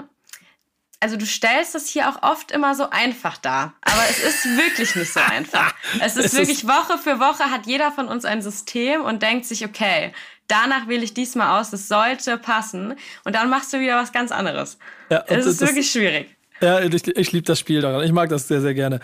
also 1.02 1.18
du 1.18 1.26
stellst 1.26 1.76
es 1.76 1.88
hier 1.90 2.08
auch 2.08 2.24
oft 2.24 2.52
immer 2.52 2.74
so 2.76 2.90
einfach 2.90 3.36
dar. 3.38 3.74
Aber 3.82 4.04
es 4.10 4.20
ist 4.24 4.46
wirklich 4.58 4.96
nicht 4.96 5.12
so 5.12 5.20
einfach. 5.32 5.74
Es 6.00 6.16
ist 6.16 6.26
Es 6.26 6.34
ist- 6.34 6.38
wirklich 6.40 6.68
Woche 6.68 6.98
für 6.98 7.20
Woche 7.20 7.52
hat 7.52 7.66
jeder 7.66 7.92
von 7.92 8.08
uns 8.08 8.24
ein 8.24 8.42
System 8.42 9.02
und 9.02 9.22
denkt 9.22 9.46
sich, 9.46 9.66
okay, 9.66 10.14
danach 10.48 10.88
wähle 10.88 11.04
ich 11.04 11.14
diesmal 11.14 11.60
aus, 11.60 11.74
es 11.74 11.88
sollte 11.88 12.38
passen. 12.38 12.96
Und 13.26 13.36
dann 13.36 13.50
machst 13.50 13.74
du 13.74 13.80
wieder 13.80 13.98
was 13.98 14.12
ganz 14.14 14.32
anderes. 14.32 14.78
Ja, 15.10 15.24
Es 15.28 15.46
ist 15.46 15.62
das- 15.62 15.68
wirklich 15.70 15.92
schwierig. 15.92 16.36
Ja, 16.62 16.80
ich, 16.80 17.08
ich 17.08 17.32
liebe 17.32 17.46
das 17.48 17.58
Spiel 17.58 17.82
daran. 17.82 18.04
Ich 18.06 18.12
mag 18.12 18.30
das 18.30 18.48
sehr, 18.48 18.62
sehr 18.62 18.76
gerne. 18.76 19.00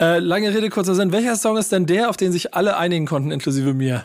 Äh, 0.00 0.18
lange 0.18 0.52
Rede, 0.52 0.68
kurzer 0.70 0.96
Sinn. 0.96 1.12
Welcher 1.12 1.36
Song 1.36 1.56
ist 1.56 1.70
denn 1.70 1.86
der, 1.86 2.10
auf 2.10 2.16
den 2.16 2.32
sich 2.32 2.52
alle 2.54 2.76
einigen 2.76 3.06
konnten, 3.06 3.30
inklusive 3.30 3.74
mir? 3.74 4.04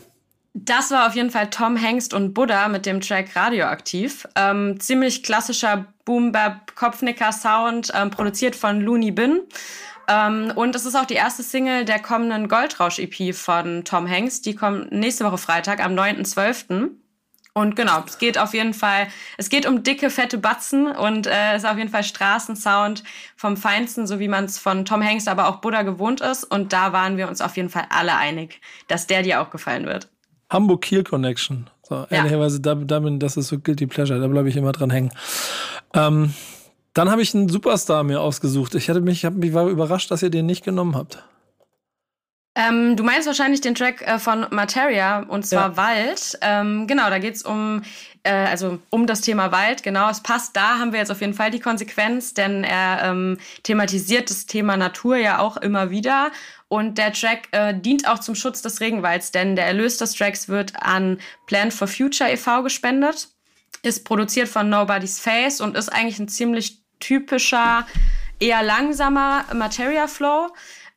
Das 0.53 0.91
war 0.91 1.07
auf 1.07 1.15
jeden 1.15 1.31
Fall 1.31 1.49
Tom 1.49 1.75
Hengst 1.77 2.13
und 2.13 2.33
Buddha 2.35 2.67
mit 2.67 2.85
dem 2.85 3.01
Track 3.01 3.35
Radioaktiv. 3.35 4.27
Ähm, 4.35 4.79
ziemlich 4.79 5.23
klassischer 5.23 5.85
Boom-Bap-Kopfnicker-Sound, 6.11 7.91
ähm, 7.95 8.09
produziert 8.09 8.55
von 8.55 8.81
Looney 8.81 9.11
Bin. 9.11 9.41
Ähm, 10.09 10.51
und 10.55 10.75
es 10.75 10.85
ist 10.85 10.95
auch 10.95 11.05
die 11.05 11.13
erste 11.13 11.41
Single 11.41 11.85
der 11.85 11.99
kommenden 11.99 12.49
Goldrausch-EP 12.49 13.33
von 13.33 13.85
Tom 13.85 14.05
Hengst. 14.07 14.45
Die 14.45 14.55
kommt 14.55 14.91
nächste 14.91 15.23
Woche 15.23 15.37
Freitag, 15.37 15.83
am 15.83 15.93
9.12. 15.93 16.89
Und 17.53 17.75
genau, 17.75 18.03
es 18.05 18.17
geht 18.17 18.37
auf 18.37 18.53
jeden 18.53 18.73
Fall, 18.73 19.07
es 19.37 19.49
geht 19.49 19.65
um 19.65 19.83
dicke, 19.83 20.09
fette 20.09 20.37
Batzen 20.37 20.87
und 20.87 21.27
äh, 21.27 21.55
ist 21.57 21.65
auf 21.65 21.77
jeden 21.77 21.89
Fall 21.89 22.03
Straßensound 22.03 23.03
vom 23.35 23.57
Feinsten, 23.57 24.07
so 24.07 24.19
wie 24.19 24.29
man 24.29 24.45
es 24.45 24.57
von 24.57 24.85
Tom 24.85 25.01
Hengst, 25.01 25.27
aber 25.27 25.47
auch 25.47 25.57
Buddha 25.57 25.81
gewohnt 25.81 26.21
ist. 26.21 26.45
Und 26.45 26.71
da 26.71 26.93
waren 26.93 27.17
wir 27.17 27.27
uns 27.27 27.41
auf 27.41 27.57
jeden 27.57 27.69
Fall 27.69 27.85
alle 27.89 28.15
einig, 28.15 28.61
dass 28.87 29.07
der 29.07 29.23
dir 29.23 29.41
auch 29.41 29.49
gefallen 29.49 29.85
wird. 29.85 30.09
Hamburg 30.49 30.81
Kiel 30.81 31.03
Connection. 31.03 31.69
So, 31.83 31.95
Ja. 31.95 32.07
ehrlicherweise, 32.09 32.61
da, 32.61 32.75
da 32.75 32.99
bin, 32.99 33.19
das 33.19 33.35
ist 33.35 33.49
so 33.49 33.59
Guilty 33.59 33.85
Pleasure, 33.85 34.19
da 34.19 34.27
bleibe 34.27 34.47
ich 34.47 34.55
immer 34.55 34.71
dran 34.71 34.89
hängen. 34.89 35.11
Ähm, 35.93 36.33
dann 36.93 37.09
habe 37.09 37.21
ich 37.21 37.33
einen 37.33 37.49
Superstar 37.49 38.03
mir 38.03 38.21
ausgesucht. 38.21 38.75
Ich 38.75 38.89
hatte 38.89 39.01
mich, 39.01 39.25
hab, 39.25 39.41
ich 39.43 39.53
war 39.53 39.67
überrascht, 39.67 40.11
dass 40.11 40.23
ihr 40.23 40.29
den 40.29 40.45
nicht 40.45 40.63
genommen 40.63 40.95
habt. 40.95 41.23
Ähm, 42.53 42.97
du 42.97 43.03
meinst 43.03 43.27
wahrscheinlich 43.27 43.61
den 43.61 43.75
Track 43.75 44.01
äh, 44.01 44.19
von 44.19 44.45
Materia 44.49 45.21
und 45.21 45.45
zwar 45.45 45.71
Ja. 45.71 45.77
Wald. 45.77 46.37
Ähm, 46.41 46.85
genau, 46.85 47.09
da 47.09 47.17
geht's 47.17 47.43
um, 47.43 47.81
äh, 48.23 48.31
also 48.31 48.79
um 48.89 49.07
das 49.07 49.21
Thema 49.21 49.53
Wald. 49.53 49.83
Genau, 49.83 50.09
es 50.09 50.21
passt. 50.21 50.57
Da 50.57 50.77
haben 50.77 50.91
wir 50.91 50.99
jetzt 50.99 51.11
auf 51.11 51.21
jeden 51.21 51.33
Fall 51.33 51.49
die 51.49 51.61
Konsequenz, 51.61 52.33
denn 52.33 52.65
er 52.65 53.03
ähm, 53.03 53.37
thematisiert 53.63 54.29
das 54.29 54.47
Thema 54.47 54.75
Natur 54.75 55.15
ja 55.15 55.39
auch 55.39 55.55
immer 55.57 55.91
wieder. 55.91 56.31
Und 56.67 56.97
der 56.97 57.13
Track 57.13 57.47
äh, 57.51 57.73
dient 57.73 58.07
auch 58.07 58.19
zum 58.19 58.35
Schutz 58.35 58.61
des 58.61 58.81
Regenwalds, 58.81 59.31
denn 59.31 59.55
der 59.55 59.65
Erlös 59.65 59.97
des 59.97 60.13
Tracks 60.13 60.49
wird 60.49 60.73
an 60.81 61.19
Plan 61.47 61.71
for 61.71 61.87
Future 61.87 62.31
e.V. 62.31 62.63
gespendet. 62.63 63.29
Ist 63.83 64.05
produziert 64.05 64.47
von 64.47 64.69
Nobody's 64.69 65.19
Face 65.19 65.61
und 65.61 65.75
ist 65.75 65.89
eigentlich 65.89 66.19
ein 66.19 66.27
ziemlich 66.27 66.79
typischer, 66.99 67.85
eher 68.39 68.63
langsamer 68.63 69.45
Materia 69.53 70.07
Flow 70.07 70.51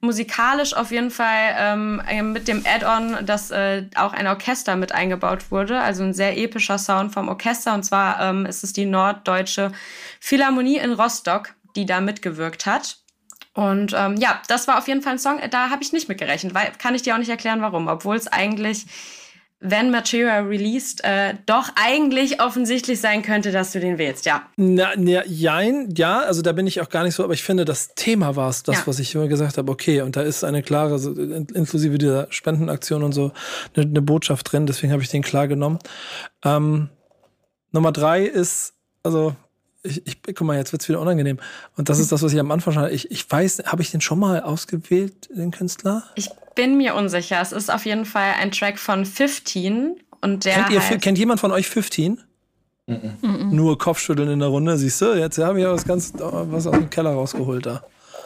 musikalisch 0.04 0.74
auf 0.74 0.92
jeden 0.92 1.10
Fall 1.10 1.54
ähm, 1.58 2.02
mit 2.32 2.46
dem 2.46 2.62
Add-on, 2.64 3.26
dass 3.26 3.50
äh, 3.50 3.86
auch 3.96 4.12
ein 4.12 4.26
Orchester 4.26 4.76
mit 4.76 4.92
eingebaut 4.92 5.50
wurde, 5.50 5.80
also 5.80 6.04
ein 6.04 6.14
sehr 6.14 6.36
epischer 6.38 6.78
Sound 6.78 7.12
vom 7.12 7.28
Orchester. 7.28 7.74
Und 7.74 7.82
zwar 7.82 8.20
ähm, 8.20 8.46
ist 8.46 8.62
es 8.62 8.72
die 8.72 8.86
Norddeutsche 8.86 9.72
Philharmonie 10.20 10.78
in 10.78 10.92
Rostock, 10.92 11.54
die 11.74 11.86
da 11.86 12.00
mitgewirkt 12.00 12.66
hat. 12.66 12.98
Und 13.54 13.94
ähm, 13.96 14.16
ja, 14.16 14.40
das 14.48 14.68
war 14.68 14.78
auf 14.78 14.88
jeden 14.88 15.02
Fall 15.02 15.12
ein 15.12 15.18
Song, 15.18 15.40
da 15.50 15.70
habe 15.70 15.82
ich 15.82 15.92
nicht 15.92 16.08
mit 16.08 16.18
gerechnet, 16.18 16.54
weil 16.54 16.72
kann 16.78 16.94
ich 16.94 17.02
dir 17.02 17.14
auch 17.14 17.18
nicht 17.18 17.28
erklären, 17.28 17.62
warum, 17.62 17.88
obwohl 17.88 18.16
es 18.16 18.26
eigentlich 18.26 18.86
wenn 19.66 19.90
Material 19.90 20.46
released, 20.46 21.02
äh, 21.04 21.34
doch 21.46 21.70
eigentlich 21.74 22.42
offensichtlich 22.42 23.00
sein 23.00 23.22
könnte, 23.22 23.50
dass 23.50 23.72
du 23.72 23.80
den 23.80 23.96
wählst, 23.96 24.26
ja. 24.26 24.42
Na, 24.56 24.90
na, 24.96 25.24
jein, 25.24 25.88
ja, 25.96 26.20
also 26.20 26.42
da 26.42 26.52
bin 26.52 26.66
ich 26.66 26.82
auch 26.82 26.90
gar 26.90 27.02
nicht 27.02 27.14
so, 27.14 27.24
aber 27.24 27.32
ich 27.32 27.42
finde, 27.42 27.64
das 27.64 27.94
Thema 27.94 28.36
war 28.36 28.50
es, 28.50 28.62
das, 28.62 28.76
ja. 28.76 28.86
was 28.86 28.98
ich 28.98 29.14
immer 29.14 29.26
gesagt 29.26 29.56
habe, 29.56 29.72
okay, 29.72 30.02
und 30.02 30.16
da 30.16 30.22
ist 30.22 30.44
eine 30.44 30.62
klare, 30.62 30.96
inklusive 31.54 31.96
dieser 31.96 32.26
Spendenaktion 32.30 33.02
und 33.02 33.12
so, 33.12 33.32
eine, 33.74 33.86
eine 33.86 34.02
Botschaft 34.02 34.52
drin, 34.52 34.66
deswegen 34.66 34.92
habe 34.92 35.02
ich 35.02 35.08
den 35.08 35.22
klar 35.22 35.48
genommen. 35.48 35.78
Ähm, 36.44 36.90
Nummer 37.72 37.90
drei 37.90 38.24
ist, 38.24 38.74
also 39.02 39.34
ich, 39.82 40.02
ich 40.06 40.22
guck 40.24 40.42
mal, 40.42 40.56
jetzt 40.56 40.72
wird's 40.72 40.88
wieder 40.88 41.00
unangenehm. 41.00 41.38
Und 41.76 41.88
das 41.88 41.98
ist 41.98 42.12
das, 42.12 42.22
was 42.22 42.32
ich 42.32 42.40
am 42.40 42.50
Anfang 42.50 42.72
schon 42.72 42.90
ich, 42.90 43.10
ich 43.10 43.30
weiß, 43.30 43.64
habe 43.66 43.82
ich 43.82 43.90
den 43.90 44.00
schon 44.00 44.18
mal 44.18 44.42
ausgewählt, 44.42 45.28
den 45.34 45.50
Künstler? 45.50 46.04
Ich 46.14 46.30
bin 46.54 46.76
mir 46.76 46.94
unsicher. 46.94 47.40
Es 47.40 47.52
ist 47.52 47.72
auf 47.72 47.84
jeden 47.86 48.04
Fall 48.04 48.34
ein 48.40 48.50
Track 48.50 48.78
von 48.78 49.04
15 49.04 50.00
und 50.20 50.44
der 50.44 50.64
kennt, 50.64 50.70
ihr, 50.70 50.98
kennt 50.98 51.18
jemand 51.18 51.40
von 51.40 51.52
euch 51.52 51.66
15? 51.68 52.20
Mm 52.86 52.92
-mm. 52.92 53.52
Nur 53.52 53.78
Kopfschütteln 53.78 54.30
in 54.30 54.40
der 54.40 54.48
Runde, 54.48 54.76
siehst 54.76 55.00
du? 55.00 55.14
Jetzt 55.14 55.38
habe 55.38 55.58
ich 55.58 55.64
aber 55.64 55.74
was 55.74 55.84
ganz 55.84 56.12
was 56.14 56.66
aus 56.66 56.74
dem 56.74 56.90
Keller 56.90 57.10
rausgeholt 57.10 57.66
da. 57.66 57.82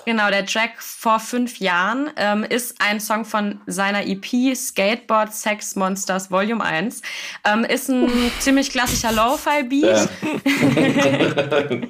Genau, 0.08 0.30
der 0.30 0.46
Track 0.46 0.80
vor 0.80 1.20
fünf 1.20 1.58
Jahren 1.58 2.10
ähm, 2.16 2.42
ist 2.42 2.76
ein 2.80 2.98
Song 2.98 3.26
von 3.26 3.60
seiner 3.66 4.06
EP 4.06 4.56
Skateboard 4.56 5.34
Sex 5.34 5.76
Monsters 5.76 6.30
Volume 6.30 6.64
1. 6.64 7.02
Ähm, 7.44 7.64
ist 7.64 7.90
ein 7.90 8.10
ziemlich 8.40 8.70
klassischer 8.70 9.12
Lo-Fi-Beat. 9.12 9.84
Ja. 9.84 10.08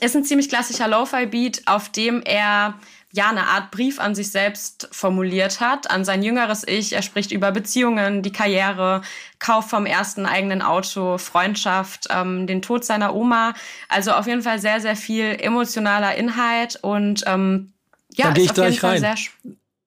ist 0.00 0.14
ein 0.14 0.24
ziemlich 0.24 0.50
klassischer 0.50 0.86
Lo-Fi-Beat, 0.86 1.62
auf 1.64 1.88
dem 1.88 2.20
er 2.22 2.74
ja, 3.14 3.30
eine 3.30 3.46
Art 3.46 3.70
Brief 3.70 4.00
an 4.00 4.16
sich 4.16 4.32
selbst 4.32 4.88
formuliert 4.90 5.60
hat, 5.60 5.88
an 5.88 6.04
sein 6.04 6.24
jüngeres 6.24 6.66
Ich. 6.66 6.94
Er 6.94 7.02
spricht 7.02 7.30
über 7.30 7.52
Beziehungen, 7.52 8.22
die 8.22 8.32
Karriere, 8.32 9.02
Kauf 9.38 9.70
vom 9.70 9.86
ersten 9.86 10.26
eigenen 10.26 10.62
Auto, 10.62 11.16
Freundschaft, 11.18 12.08
ähm, 12.10 12.48
den 12.48 12.60
Tod 12.60 12.84
seiner 12.84 13.14
Oma. 13.14 13.54
Also 13.88 14.10
auf 14.12 14.26
jeden 14.26 14.42
Fall 14.42 14.58
sehr, 14.58 14.80
sehr 14.80 14.96
viel 14.96 15.36
emotionaler 15.38 16.16
Inhalt 16.16 16.76
und 16.82 17.22
ähm, 17.26 17.72
ja, 18.14 18.26
da 18.26 18.32
gehe 18.32 18.44
ich 18.44 18.52
gleich 18.52 18.82
rein. 18.82 19.16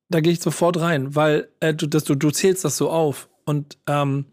Da 0.08 0.22
gehe 0.22 0.32
ich 0.32 0.40
sofort 0.40 0.80
rein, 0.80 1.14
weil 1.14 1.50
äh, 1.60 1.74
du, 1.74 1.86
das, 1.86 2.06
du, 2.06 2.16
du 2.16 2.32
zählst 2.32 2.64
das 2.64 2.78
so 2.78 2.90
auf 2.90 3.28
und 3.44 3.78
ähm, 3.88 4.26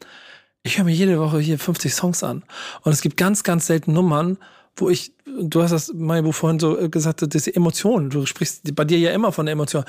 ich 0.63 0.79
höre 0.79 0.85
mir 0.85 0.95
jede 0.95 1.19
Woche 1.19 1.41
hier 1.41 1.59
50 1.59 1.93
Songs 1.93 2.23
an 2.23 2.45
und 2.83 2.93
es 2.93 3.01
gibt 3.01 3.17
ganz, 3.17 3.43
ganz 3.43 3.67
selten 3.67 3.93
Nummern, 3.93 4.39
wo 4.77 4.89
ich, 4.89 5.14
du 5.41 5.63
hast 5.63 5.73
das, 5.73 5.93
Maibu, 5.95 6.33
vorhin 6.33 6.61
so 6.61 6.79
äh, 6.79 6.89
gesagt, 6.89 7.25
diese 7.33 7.55
Emotionen, 7.55 8.11
du 8.11 8.27
sprichst 8.27 8.75
bei 8.75 8.85
dir 8.85 8.99
ja 8.99 9.13
immer 9.13 9.33
von 9.33 9.47
der 9.47 9.53
Emotion 9.53 9.85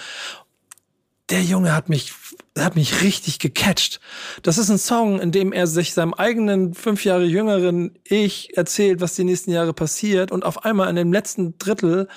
der 1.30 1.41
Junge 1.41 1.74
hat 1.74 1.89
mich, 1.89 2.14
hat 2.58 2.76
mich 2.76 3.02
richtig 3.02 3.39
gecatcht. 3.39 4.00
Das 4.43 4.60
ist 4.60 4.70
ein 4.70 4.78
Song, 4.78 5.20
in 5.20 5.32
dem 5.32 5.54
er 5.54 5.66
sich 5.66 5.93
seinem 5.96 6.14
eigenen 6.14 6.76
fünf 6.76 7.04
Jahre 7.04 7.26
jüngeren 7.26 7.98
Ich 8.04 8.56
erzählt, 8.56 9.02
was 9.02 9.16
die 9.16 9.24
nächsten 9.24 9.50
Jahre 9.50 9.74
passiert. 9.74 10.32
Und 10.32 10.46
auf 10.46 10.66
einmal 10.66 10.88
in 10.88 10.96
dem 10.96 11.12
letzten 11.12 11.58
Drittel 11.58 12.08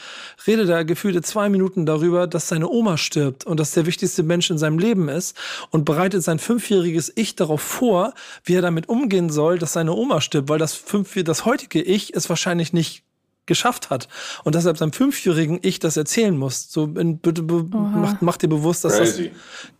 redet 0.47 0.69
er 0.69 0.85
gefühlte 0.85 1.23
zwei 1.23 1.49
Minuten 1.49 1.87
darüber, 1.87 2.27
dass 2.27 2.49
seine 2.49 2.69
Oma 2.69 2.99
stirbt 2.99 3.47
und 3.47 3.59
dass 3.59 3.71
der 3.71 3.87
wichtigste 3.87 4.23
Mensch 4.23 4.51
in 4.51 4.59
seinem 4.59 4.79
Leben 4.79 5.09
ist 5.09 5.35
und 5.71 5.87
bereitet 5.87 6.23
sein 6.23 6.39
fünfjähriges 6.39 7.11
Ich 7.15 7.35
darauf 7.35 7.63
vor, 7.63 8.13
wie 8.45 8.55
er 8.55 8.63
damit 8.63 8.91
umgehen 8.91 9.31
soll, 9.31 9.59
dass 9.59 9.73
seine 9.73 9.95
Oma 9.95 10.21
stirbt, 10.21 10.51
weil 10.51 10.59
das 10.59 10.75
fünf, 10.75 11.15
das 11.25 11.47
heutige 11.47 11.81
Ich 11.81 12.13
ist 12.13 12.29
wahrscheinlich 12.29 12.75
nicht 12.75 13.05
geschafft 13.49 13.91
hat 13.91 14.07
und 14.45 14.55
deshalb 14.55 14.79
seinem 14.79 14.93
fünfjährigen 14.93 15.59
Ich 15.63 15.81
das 15.81 15.97
erzählen 15.97 16.37
muss. 16.37 16.71
So, 16.71 16.87
bitte 16.87 17.43
macht, 17.43 18.23
macht 18.23 18.43
dir 18.43 18.49
bewusst, 18.49 18.85
dass 18.85 18.97
Crazy. 18.97 19.31
das. 19.31 19.73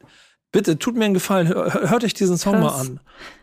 Bitte, 0.51 0.79
tut 0.79 0.97
mir 0.97 1.05
einen 1.05 1.15
Gefallen, 1.15 1.49
hört 1.49 2.03
euch 2.05 2.15
diesen 2.15 2.39
Song 2.39 2.55
Krass. 2.55 2.63
mal 2.63 2.81
an. 2.81 3.01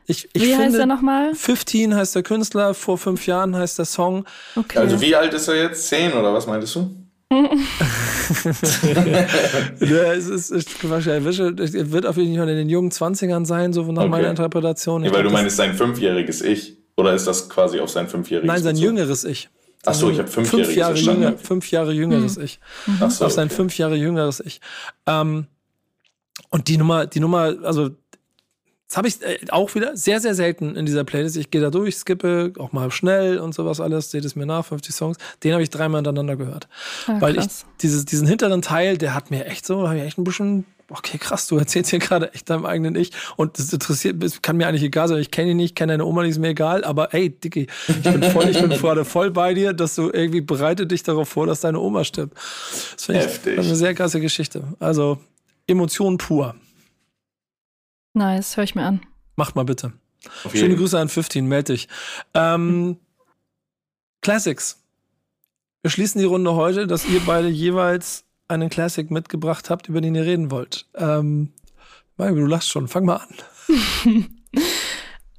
Ich, 0.07 0.28
ich 0.34 0.41
wie 0.41 0.47
finde, 0.47 0.63
heißt 0.63 0.76
er 0.76 0.86
nochmal? 0.88 1.36
15 1.36 1.95
heißt 1.95 2.15
der 2.15 2.23
Künstler, 2.23 2.73
vor 2.73 2.97
fünf 2.97 3.26
Jahren 3.28 3.55
heißt 3.55 3.78
der 3.78 3.86
Song. 3.86 4.26
Okay. 4.55 4.80
Also 4.80 4.99
wie 5.01 5.15
alt 5.15 5.34
ist 5.34 5.47
er 5.47 5.55
jetzt? 5.55 5.88
Zehn 5.88 6.13
oder 6.13 6.34
was 6.34 6.47
meintest 6.47 6.76
du? 6.76 6.95
es 9.80 10.30
ist, 10.30 10.89
wahrscheinlich, 10.89 11.39
er 11.39 11.91
wird 11.91 12.05
auf 12.05 12.17
jeden 12.17 12.38
Fall 12.38 12.49
in 12.49 12.57
den 12.57 12.69
jungen 12.69 12.91
20ern 12.91 13.45
sein, 13.45 13.73
so 13.73 13.82
nach 13.91 14.03
okay. 14.03 14.09
meiner 14.09 14.30
Interpretation. 14.30 15.03
Ja, 15.03 15.11
weil 15.11 15.23
du 15.23 15.32
meinst 15.32 15.57
sein 15.57 15.73
fünfjähriges 15.73 16.41
Ich. 16.41 16.78
Oder 16.97 17.13
ist 17.13 17.26
das 17.28 17.49
quasi 17.49 17.80
auf 17.80 17.89
sein 17.89 18.07
fünfjähriges 18.07 18.47
Nein, 18.47 18.63
sein 18.63 18.76
jüngeres 18.76 19.23
Ich. 19.26 19.49
Ach 19.86 19.93
so, 19.93 20.09
ich 20.09 20.19
habe 20.19 20.27
fünf, 20.27 20.49
fünf 20.49 20.75
Jahre 20.75 20.95
jünger, 20.95 21.38
fünf 21.38 21.71
Jahre 21.71 21.93
jüngeres 21.93 22.38
mhm. 22.38 22.43
Ich. 22.43 22.59
Ach 22.99 23.11
so, 23.11 23.25
auf 23.25 23.31
sein 23.31 23.47
okay. 23.47 23.55
fünf 23.55 23.77
Jahre 23.77 23.95
jüngeres 23.95 24.39
Ich. 24.39 24.61
Ähm, 25.05 25.47
und 26.49 26.67
die 26.67 26.77
Nummer, 26.77 27.05
die 27.05 27.19
Nummer, 27.19 27.55
also 27.63 27.91
das 28.88 28.97
habe 28.97 29.07
ich 29.07 29.21
äh, 29.21 29.39
auch 29.49 29.73
wieder 29.75 29.97
sehr, 29.97 30.19
sehr 30.19 30.36
selten 30.36 30.75
in 30.75 30.86
dieser 30.86 31.03
Playlist. 31.03 31.38
Ich 31.38 31.49
gehe 31.49 31.61
da 31.61 31.69
durch, 31.69 31.97
skippe 31.97 32.53
auch 32.59 32.71
mal 32.71 32.91
schnell 32.91 33.39
und 33.39 33.53
sowas 33.55 33.79
alles, 33.79 34.11
seht 34.11 34.25
es 34.25 34.36
mir 34.36 34.45
nach, 34.45 34.65
50 34.65 34.93
Songs. 34.93 35.17
Den 35.43 35.53
habe 35.53 35.63
ich 35.63 35.69
dreimal 35.69 35.99
hintereinander 35.99 36.36
gehört. 36.36 36.67
Ja, 37.07 37.19
Weil 37.19 37.38
ich 37.38 37.47
dieses, 37.81 38.05
diesen 38.05 38.27
hinteren 38.27 38.61
Teil, 38.61 38.97
der 38.97 39.15
hat 39.15 39.31
mir 39.31 39.45
echt 39.45 39.65
so, 39.65 39.88
habe 39.88 39.97
ich 39.97 40.03
echt 40.03 40.17
ein 40.17 40.23
bisschen 40.23 40.65
okay, 40.89 41.17
krass, 41.17 41.47
du 41.47 41.57
erzählst 41.57 41.89
hier 41.89 41.99
gerade 41.99 42.33
echt 42.33 42.49
deinem 42.49 42.65
eigenen 42.65 42.95
Ich 42.95 43.11
und 43.36 43.57
das 43.57 43.71
interessiert, 43.73 44.21
das 44.21 44.41
kann 44.41 44.57
mir 44.57 44.67
eigentlich 44.67 44.83
egal 44.83 45.07
sein, 45.07 45.19
ich 45.19 45.31
kenne 45.31 45.51
ihn 45.51 45.57
nicht, 45.57 45.75
kenne 45.75 45.93
deine 45.93 46.05
Oma 46.05 46.21
nicht, 46.21 46.31
ist 46.31 46.39
mir 46.39 46.49
egal, 46.49 46.83
aber 46.83 47.13
ey, 47.13 47.29
Dicky, 47.29 47.67
ich 47.88 48.01
bin 48.01 48.23
voll, 48.23 48.49
ich 48.49 48.59
bin 48.59 48.69
gerade 48.81 49.05
voll 49.05 49.31
bei 49.31 49.53
dir, 49.53 49.73
dass 49.73 49.95
du 49.95 50.11
irgendwie 50.11 50.41
bereitet 50.41 50.91
dich 50.91 51.03
darauf 51.03 51.29
vor, 51.29 51.47
dass 51.47 51.61
deine 51.61 51.79
Oma 51.79 52.03
stirbt. 52.03 52.36
Das 52.36 53.05
finde 53.05 53.25
ich 53.25 53.59
eine 53.59 53.75
sehr 53.75 53.93
krasse 53.93 54.19
Geschichte. 54.19 54.63
Also, 54.79 55.19
Emotionen 55.67 56.17
pur. 56.17 56.55
Nice, 58.13 58.55
höre 58.55 58.63
ich 58.63 58.75
mir 58.75 58.83
an. 58.83 59.01
Macht 59.36 59.55
mal 59.55 59.65
bitte. 59.65 59.93
Schöne 60.53 60.75
Grüße 60.75 60.97
an 60.97 61.09
15, 61.09 61.45
melde 61.45 61.73
dich. 61.73 61.88
Ähm, 62.33 62.97
Classics. 64.21 64.81
Wir 65.81 65.91
schließen 65.91 66.19
die 66.19 66.25
Runde 66.25 66.55
heute, 66.55 66.88
dass 66.88 67.05
ihr 67.05 67.21
beide 67.25 67.47
jeweils 67.47 68.25
einen 68.47 68.69
Classic 68.69 69.09
mitgebracht 69.09 69.69
habt, 69.69 69.89
über 69.89 70.01
den 70.01 70.15
ihr 70.15 70.25
reden 70.25 70.51
wollt. 70.51 70.85
Ähm, 70.95 71.53
Mario, 72.17 72.35
du 72.35 72.45
lachst 72.45 72.69
schon. 72.69 72.87
Fang 72.87 73.05
mal 73.05 73.17
an. 73.17 73.35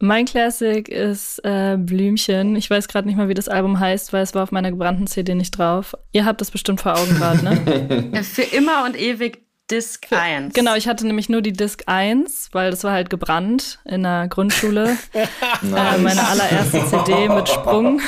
mein 0.00 0.26
Classic 0.26 0.88
ist 0.88 1.38
äh, 1.44 1.76
Blümchen. 1.78 2.56
Ich 2.56 2.68
weiß 2.68 2.88
gerade 2.88 3.06
nicht 3.06 3.16
mal, 3.16 3.28
wie 3.28 3.34
das 3.34 3.48
Album 3.48 3.80
heißt, 3.80 4.12
weil 4.12 4.22
es 4.22 4.34
war 4.34 4.42
auf 4.42 4.52
meiner 4.52 4.70
gebrannten 4.70 5.06
CD 5.06 5.34
nicht 5.34 5.52
drauf. 5.52 5.94
Ihr 6.12 6.24
habt 6.24 6.40
das 6.40 6.50
bestimmt 6.50 6.80
vor 6.80 6.98
Augen 6.98 7.14
gerade, 7.14 7.44
ne? 7.44 8.22
Für 8.22 8.42
immer 8.42 8.84
und 8.84 8.98
ewig 8.98 9.42
Disc 9.70 10.06
1. 10.10 10.54
Genau, 10.54 10.74
ich 10.76 10.86
hatte 10.86 11.06
nämlich 11.06 11.28
nur 11.28 11.42
die 11.42 11.52
Disc 11.52 11.82
1, 11.86 12.50
weil 12.52 12.70
das 12.70 12.84
war 12.84 12.92
halt 12.92 13.10
gebrannt 13.10 13.80
in 13.84 14.02
der 14.02 14.28
Grundschule. 14.28 14.96
nice. 15.62 15.98
äh, 15.98 16.00
meine 16.00 16.26
allererste 16.28 16.84
CD 16.86 17.28
mit 17.28 17.48
Sprung. 17.48 18.00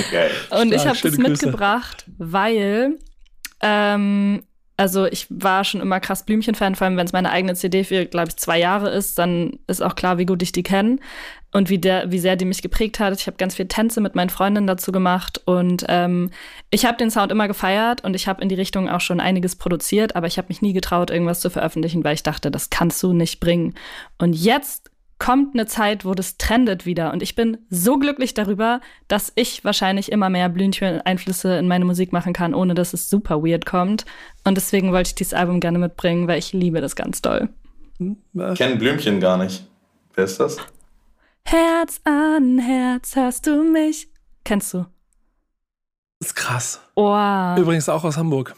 Okay. 0.00 0.30
Und 0.50 0.72
ich 0.72 0.86
habe 0.86 0.98
das 1.00 1.16
mitgebracht, 1.16 2.04
weil 2.18 2.98
ähm, 3.60 4.42
also 4.78 5.06
ich 5.06 5.26
war 5.30 5.64
schon 5.64 5.80
immer 5.80 6.00
krass 6.00 6.24
Blümchen-Fan, 6.24 6.74
vor 6.74 6.84
allem 6.84 6.98
wenn 6.98 7.06
es 7.06 7.12
meine 7.12 7.30
eigene 7.30 7.54
CD 7.54 7.82
für, 7.82 8.04
glaube 8.04 8.28
ich, 8.28 8.36
zwei 8.36 8.58
Jahre 8.58 8.90
ist, 8.90 9.18
dann 9.18 9.58
ist 9.66 9.82
auch 9.82 9.94
klar, 9.94 10.18
wie 10.18 10.26
gut 10.26 10.42
ich 10.42 10.52
die 10.52 10.62
kenne 10.62 10.98
und 11.52 11.70
wie, 11.70 11.78
der, 11.78 12.12
wie 12.12 12.18
sehr 12.18 12.36
die 12.36 12.44
mich 12.44 12.60
geprägt 12.60 13.00
hat. 13.00 13.18
Ich 13.18 13.26
habe 13.26 13.38
ganz 13.38 13.54
viel 13.54 13.68
Tänze 13.68 14.02
mit 14.02 14.14
meinen 14.14 14.28
Freundinnen 14.28 14.66
dazu 14.66 14.92
gemacht 14.92 15.40
und 15.46 15.86
ähm, 15.88 16.30
ich 16.70 16.84
habe 16.84 16.98
den 16.98 17.10
Sound 17.10 17.32
immer 17.32 17.48
gefeiert 17.48 18.04
und 18.04 18.14
ich 18.14 18.28
habe 18.28 18.42
in 18.42 18.50
die 18.50 18.54
Richtung 18.54 18.90
auch 18.90 19.00
schon 19.00 19.18
einiges 19.18 19.56
produziert, 19.56 20.14
aber 20.14 20.26
ich 20.26 20.36
habe 20.36 20.48
mich 20.48 20.60
nie 20.60 20.74
getraut, 20.74 21.10
irgendwas 21.10 21.40
zu 21.40 21.48
veröffentlichen, 21.48 22.04
weil 22.04 22.14
ich 22.14 22.22
dachte, 22.22 22.50
das 22.50 22.68
kannst 22.68 23.02
du 23.02 23.14
nicht 23.14 23.40
bringen. 23.40 23.74
Und 24.18 24.34
jetzt 24.34 24.90
kommt 25.18 25.54
eine 25.54 25.66
Zeit, 25.66 26.04
wo 26.04 26.14
das 26.14 26.36
trendet 26.36 26.84
wieder. 26.84 27.12
Und 27.12 27.22
ich 27.22 27.34
bin 27.34 27.58
so 27.70 27.98
glücklich 27.98 28.34
darüber, 28.34 28.80
dass 29.08 29.32
ich 29.34 29.64
wahrscheinlich 29.64 30.12
immer 30.12 30.28
mehr 30.28 30.48
Blümchen-Einflüsse 30.48 31.56
in 31.56 31.68
meine 31.68 31.84
Musik 31.84 32.12
machen 32.12 32.32
kann, 32.32 32.54
ohne 32.54 32.74
dass 32.74 32.92
es 32.92 33.08
super 33.08 33.42
weird 33.42 33.64
kommt. 33.64 34.04
Und 34.44 34.56
deswegen 34.56 34.92
wollte 34.92 35.08
ich 35.08 35.14
dieses 35.14 35.34
Album 35.34 35.60
gerne 35.60 35.78
mitbringen, 35.78 36.28
weil 36.28 36.38
ich 36.38 36.52
liebe 36.52 36.80
das 36.80 36.96
ganz 36.96 37.22
doll. 37.22 37.48
Kennen 37.98 38.78
Blümchen 38.78 39.20
gar 39.20 39.38
nicht. 39.38 39.66
Wer 40.14 40.24
ist 40.24 40.38
das? 40.38 40.58
Herz 41.44 42.00
an 42.04 42.58
Herz, 42.58 43.16
hörst 43.16 43.46
du 43.46 43.62
mich? 43.62 44.08
Kennst 44.44 44.74
du? 44.74 44.86
Das 46.18 46.28
ist 46.28 46.34
krass. 46.34 46.80
Oh. 46.94 47.54
Übrigens 47.56 47.88
auch 47.88 48.04
aus 48.04 48.16
Hamburg. 48.16 48.54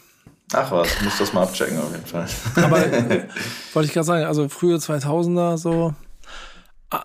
Ach 0.53 0.71
was, 0.71 0.91
ich 0.95 1.01
muss 1.03 1.17
das 1.19 1.31
mal 1.31 1.43
abchecken 1.43 1.77
auf 1.77 1.91
jeden 1.91 2.05
Fall. 2.05 2.27
Aber 2.55 2.77
wollte 3.73 3.87
ich 3.87 3.93
gerade 3.93 4.05
sagen, 4.05 4.25
also 4.25 4.49
frühe 4.49 4.77
2000er 4.77 5.57
so 5.57 5.93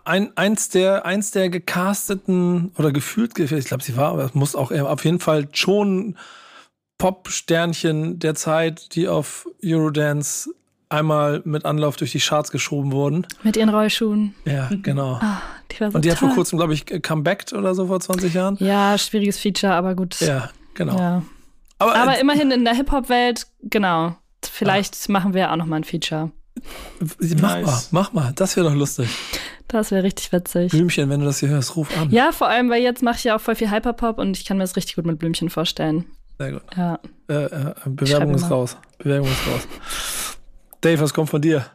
ein, 0.04 0.36
eins, 0.36 0.68
der, 0.70 1.04
eins 1.04 1.30
der 1.30 1.50
gecasteten 1.50 2.72
oder 2.78 2.90
gefühlt, 2.92 3.38
ich 3.38 3.66
glaube, 3.66 3.82
sie 3.84 3.96
war, 3.96 4.12
aber 4.12 4.24
es 4.24 4.34
muss 4.34 4.56
auch 4.56 4.70
auf 4.72 5.04
jeden 5.04 5.20
Fall 5.20 5.48
schon 5.52 6.16
Pop-Sternchen 6.98 8.18
der 8.18 8.34
Zeit, 8.34 8.94
die 8.94 9.08
auf 9.08 9.46
Eurodance 9.64 10.50
einmal 10.88 11.42
mit 11.44 11.64
Anlauf 11.64 11.96
durch 11.96 12.12
die 12.12 12.18
Charts 12.20 12.50
geschoben 12.50 12.92
wurden. 12.92 13.26
Mit 13.42 13.56
ihren 13.56 13.68
Rollschuhen. 13.68 14.34
Ja, 14.44 14.70
genau. 14.82 15.14
Ah, 15.20 15.42
Die 15.72 15.80
war 15.80 15.90
so 15.90 15.96
Und 15.96 16.04
die 16.04 16.10
hat 16.10 16.18
vor 16.18 16.28
toll. 16.28 16.36
kurzem, 16.36 16.58
glaube 16.58 16.72
ich, 16.74 16.86
comebacked 17.02 17.52
oder 17.52 17.74
so 17.74 17.86
vor 17.88 18.00
20 18.00 18.32
Jahren. 18.32 18.56
Ja, 18.60 18.96
schwieriges 18.96 19.38
Feature, 19.38 19.74
aber 19.74 19.94
gut. 19.94 20.20
Ja, 20.20 20.50
genau. 20.74 20.96
Ja. 20.98 21.22
Aber, 21.78 21.94
Aber 21.96 22.16
äh, 22.16 22.20
immerhin 22.20 22.50
in 22.50 22.64
der 22.64 22.74
Hip-Hop-Welt, 22.74 23.46
genau. 23.62 24.16
Vielleicht 24.44 25.08
machen 25.08 25.34
wir 25.34 25.50
auch 25.50 25.56
noch 25.56 25.66
mal 25.66 25.76
ein 25.76 25.84
Feature. 25.84 26.30
Mach 27.00 27.56
Nice. 27.56 27.66
mal, 27.66 27.82
mach 27.90 28.12
mal. 28.12 28.32
Das 28.34 28.56
wäre 28.56 28.68
doch 28.68 28.74
lustig. 28.74 29.08
Das 29.68 29.90
wäre 29.90 30.02
richtig 30.02 30.32
witzig. 30.32 30.70
Blümchen, 30.70 31.08
wenn 31.10 31.20
du 31.20 31.26
das 31.26 31.40
hier 31.40 31.48
hörst, 31.48 31.74
ruf 31.76 31.88
an. 31.98 32.10
Ja, 32.10 32.32
vor 32.32 32.48
allem, 32.48 32.70
weil 32.70 32.82
jetzt 32.82 33.02
mache 33.02 33.16
ich 33.16 33.24
ja 33.24 33.36
auch 33.36 33.40
voll 33.40 33.54
viel 33.54 33.70
Hyperpop 33.70 34.18
und 34.18 34.36
ich 34.38 34.44
kann 34.44 34.56
mir 34.58 34.64
das 34.64 34.76
richtig 34.76 34.96
gut 34.96 35.06
mit 35.06 35.18
Blümchen 35.18 35.50
vorstellen. 35.50 36.04
Sehr 36.38 36.52
gut. 36.52 36.62
Ja. 36.76 36.98
Äh, 37.28 37.44
äh, 37.44 37.74
Bewerbung 37.86 38.34
ist 38.34 38.42
mal. 38.42 38.48
raus. 38.48 38.76
Bewerbung 38.98 39.28
ist 39.28 39.46
raus. 39.46 40.36
Dave, 40.80 41.00
was 41.00 41.14
kommt 41.14 41.30
von 41.30 41.40
dir? 41.40 41.66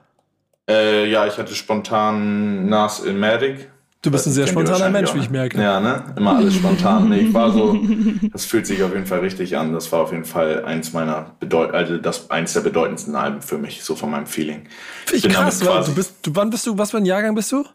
Äh, 0.69 1.09
ja, 1.09 1.25
ich 1.25 1.37
hatte 1.37 1.55
spontan 1.55 2.67
Nas 2.69 2.99
Ilmatic. 3.03 3.69
Du 4.01 4.11
bist 4.11 4.25
ein 4.27 4.31
sehr 4.31 4.45
Kennt 4.45 4.57
ihr 4.59 4.65
spontaner 4.65 4.89
Mensch, 4.91 5.13
wie 5.13 5.19
ich 5.19 5.25
auch, 5.27 5.31
merke. 5.31 5.57
ne? 5.57 5.63
Ja, 5.63 5.79
ne? 5.81 6.03
Immer 6.15 6.37
alles 6.37 6.55
spontan. 6.55 7.09
Nee, 7.09 7.19
ich 7.19 7.33
war 7.33 7.51
so, 7.51 7.77
das 8.31 8.45
fühlt 8.45 8.65
sich 8.65 8.81
auf 8.81 8.93
jeden 8.93 9.05
Fall 9.05 9.19
richtig 9.19 9.57
an. 9.57 9.73
Das 9.73 9.91
war 9.91 9.99
auf 9.99 10.11
jeden 10.13 10.23
Fall 10.23 10.63
eins 10.63 10.93
meiner 10.93 11.35
bedeut 11.41 11.73
also 11.73 11.97
das 11.97 12.29
eins 12.31 12.53
der 12.53 12.61
bedeutendsten 12.61 13.15
Alben 13.15 13.41
für 13.41 13.57
mich, 13.57 13.83
so 13.83 13.95
von 13.97 14.09
meinem 14.11 14.25
Feeling. 14.25 14.67
Finde 15.05 15.17
ich 15.17 15.23
bin 15.23 15.31
krass, 15.33 15.59
quasi- 15.59 15.89
du 15.91 15.95
bist, 15.95 16.15
du, 16.21 16.31
wann 16.33 16.49
bist 16.49 16.65
du, 16.65 16.77
was 16.77 16.91
für 16.91 16.97
ein 16.97 17.05
Jahrgang 17.05 17.35
bist 17.35 17.51
du? 17.51 17.65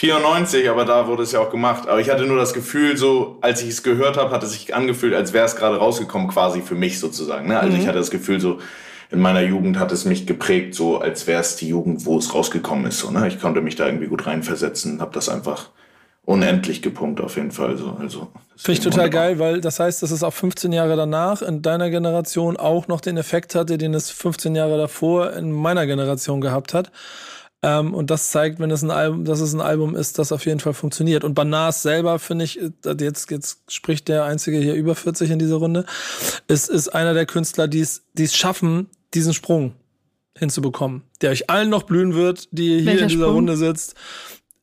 94, 0.00 0.68
aber 0.68 0.84
da 0.84 1.06
wurde 1.06 1.22
es 1.22 1.30
ja 1.30 1.38
auch 1.38 1.50
gemacht. 1.50 1.86
Aber 1.88 2.00
ich 2.00 2.10
hatte 2.10 2.24
nur 2.26 2.36
das 2.38 2.54
Gefühl, 2.54 2.96
so 2.96 3.38
als 3.40 3.62
ich 3.62 3.68
es 3.68 3.84
gehört 3.84 4.16
habe, 4.16 4.30
hat 4.32 4.42
es 4.42 4.50
sich 4.52 4.74
angefühlt, 4.74 5.14
als 5.14 5.32
wäre 5.32 5.46
es 5.46 5.54
gerade 5.54 5.76
rausgekommen, 5.76 6.26
quasi 6.26 6.60
für 6.60 6.74
mich 6.74 6.98
sozusagen. 6.98 7.46
Ne? 7.46 7.60
Also 7.60 7.76
ich 7.76 7.86
hatte 7.86 7.98
das 7.98 8.10
Gefühl, 8.10 8.40
so 8.40 8.58
in 9.12 9.20
meiner 9.20 9.42
Jugend 9.42 9.78
hat 9.78 9.92
es 9.92 10.04
mich 10.04 10.26
geprägt, 10.26 10.74
so 10.74 10.98
als 10.98 11.26
wäre 11.26 11.40
es 11.40 11.56
die 11.56 11.68
Jugend, 11.68 12.06
wo 12.06 12.18
es 12.18 12.34
rausgekommen 12.34 12.86
ist. 12.86 12.98
So, 12.98 13.10
ne? 13.10 13.28
Ich 13.28 13.40
konnte 13.40 13.60
mich 13.60 13.76
da 13.76 13.86
irgendwie 13.86 14.06
gut 14.06 14.26
reinversetzen, 14.26 15.00
habe 15.00 15.12
das 15.12 15.28
einfach 15.28 15.70
unendlich 16.24 16.82
gepumpt 16.82 17.20
auf 17.20 17.36
jeden 17.36 17.50
Fall. 17.50 17.76
So. 17.76 17.96
Also, 18.00 18.28
Finde 18.56 18.72
ich 18.72 18.80
total 18.80 19.06
wunderbar. 19.06 19.28
geil, 19.28 19.38
weil 19.38 19.60
das 19.60 19.80
heißt, 19.80 20.02
dass 20.02 20.10
es 20.10 20.22
auch 20.22 20.32
15 20.32 20.72
Jahre 20.72 20.96
danach 20.96 21.42
in 21.42 21.62
deiner 21.62 21.90
Generation 21.90 22.56
auch 22.56 22.88
noch 22.88 23.00
den 23.00 23.16
Effekt 23.16 23.54
hatte, 23.54 23.76
den 23.76 23.92
es 23.94 24.10
15 24.10 24.54
Jahre 24.54 24.78
davor 24.78 25.32
in 25.32 25.52
meiner 25.52 25.86
Generation 25.86 26.40
gehabt 26.40 26.74
hat. 26.74 26.90
Ähm, 27.64 27.94
und 27.94 28.10
das 28.10 28.30
zeigt, 28.30 28.58
wenn 28.60 28.70
es 28.70 28.82
ein 28.82 28.90
Album, 28.90 29.24
dass 29.24 29.40
es 29.40 29.52
ein 29.52 29.60
Album 29.60 29.94
ist, 29.94 30.18
das 30.18 30.32
auf 30.32 30.46
jeden 30.46 30.60
Fall 30.60 30.74
funktioniert. 30.74 31.22
Und 31.22 31.34
Banas 31.34 31.82
selber, 31.82 32.18
finde 32.18 32.44
ich, 32.44 32.60
äh, 32.60 32.70
jetzt, 32.98 33.30
jetzt 33.30 33.60
spricht 33.68 34.08
der 34.08 34.24
einzige 34.24 34.58
hier 34.58 34.74
über 34.74 34.94
40 34.94 35.30
in 35.30 35.38
dieser 35.38 35.56
Runde, 35.56 35.84
ist, 36.48 36.68
ist 36.68 36.88
einer 36.88 37.14
der 37.14 37.26
Künstler, 37.26 37.68
die 37.68 37.80
es 37.80 38.02
schaffen, 38.34 38.88
diesen 39.14 39.34
Sprung 39.34 39.74
hinzubekommen, 40.36 41.02
der 41.20 41.30
euch 41.30 41.50
allen 41.50 41.70
noch 41.70 41.82
blühen 41.84 42.14
wird, 42.14 42.48
die 42.52 42.68
ihr 42.68 42.76
hier 42.76 42.86
Welcher 42.86 43.02
in 43.02 43.08
dieser 43.08 43.20
Sprung? 43.24 43.34
Runde 43.34 43.56
sitzt. 43.56 43.94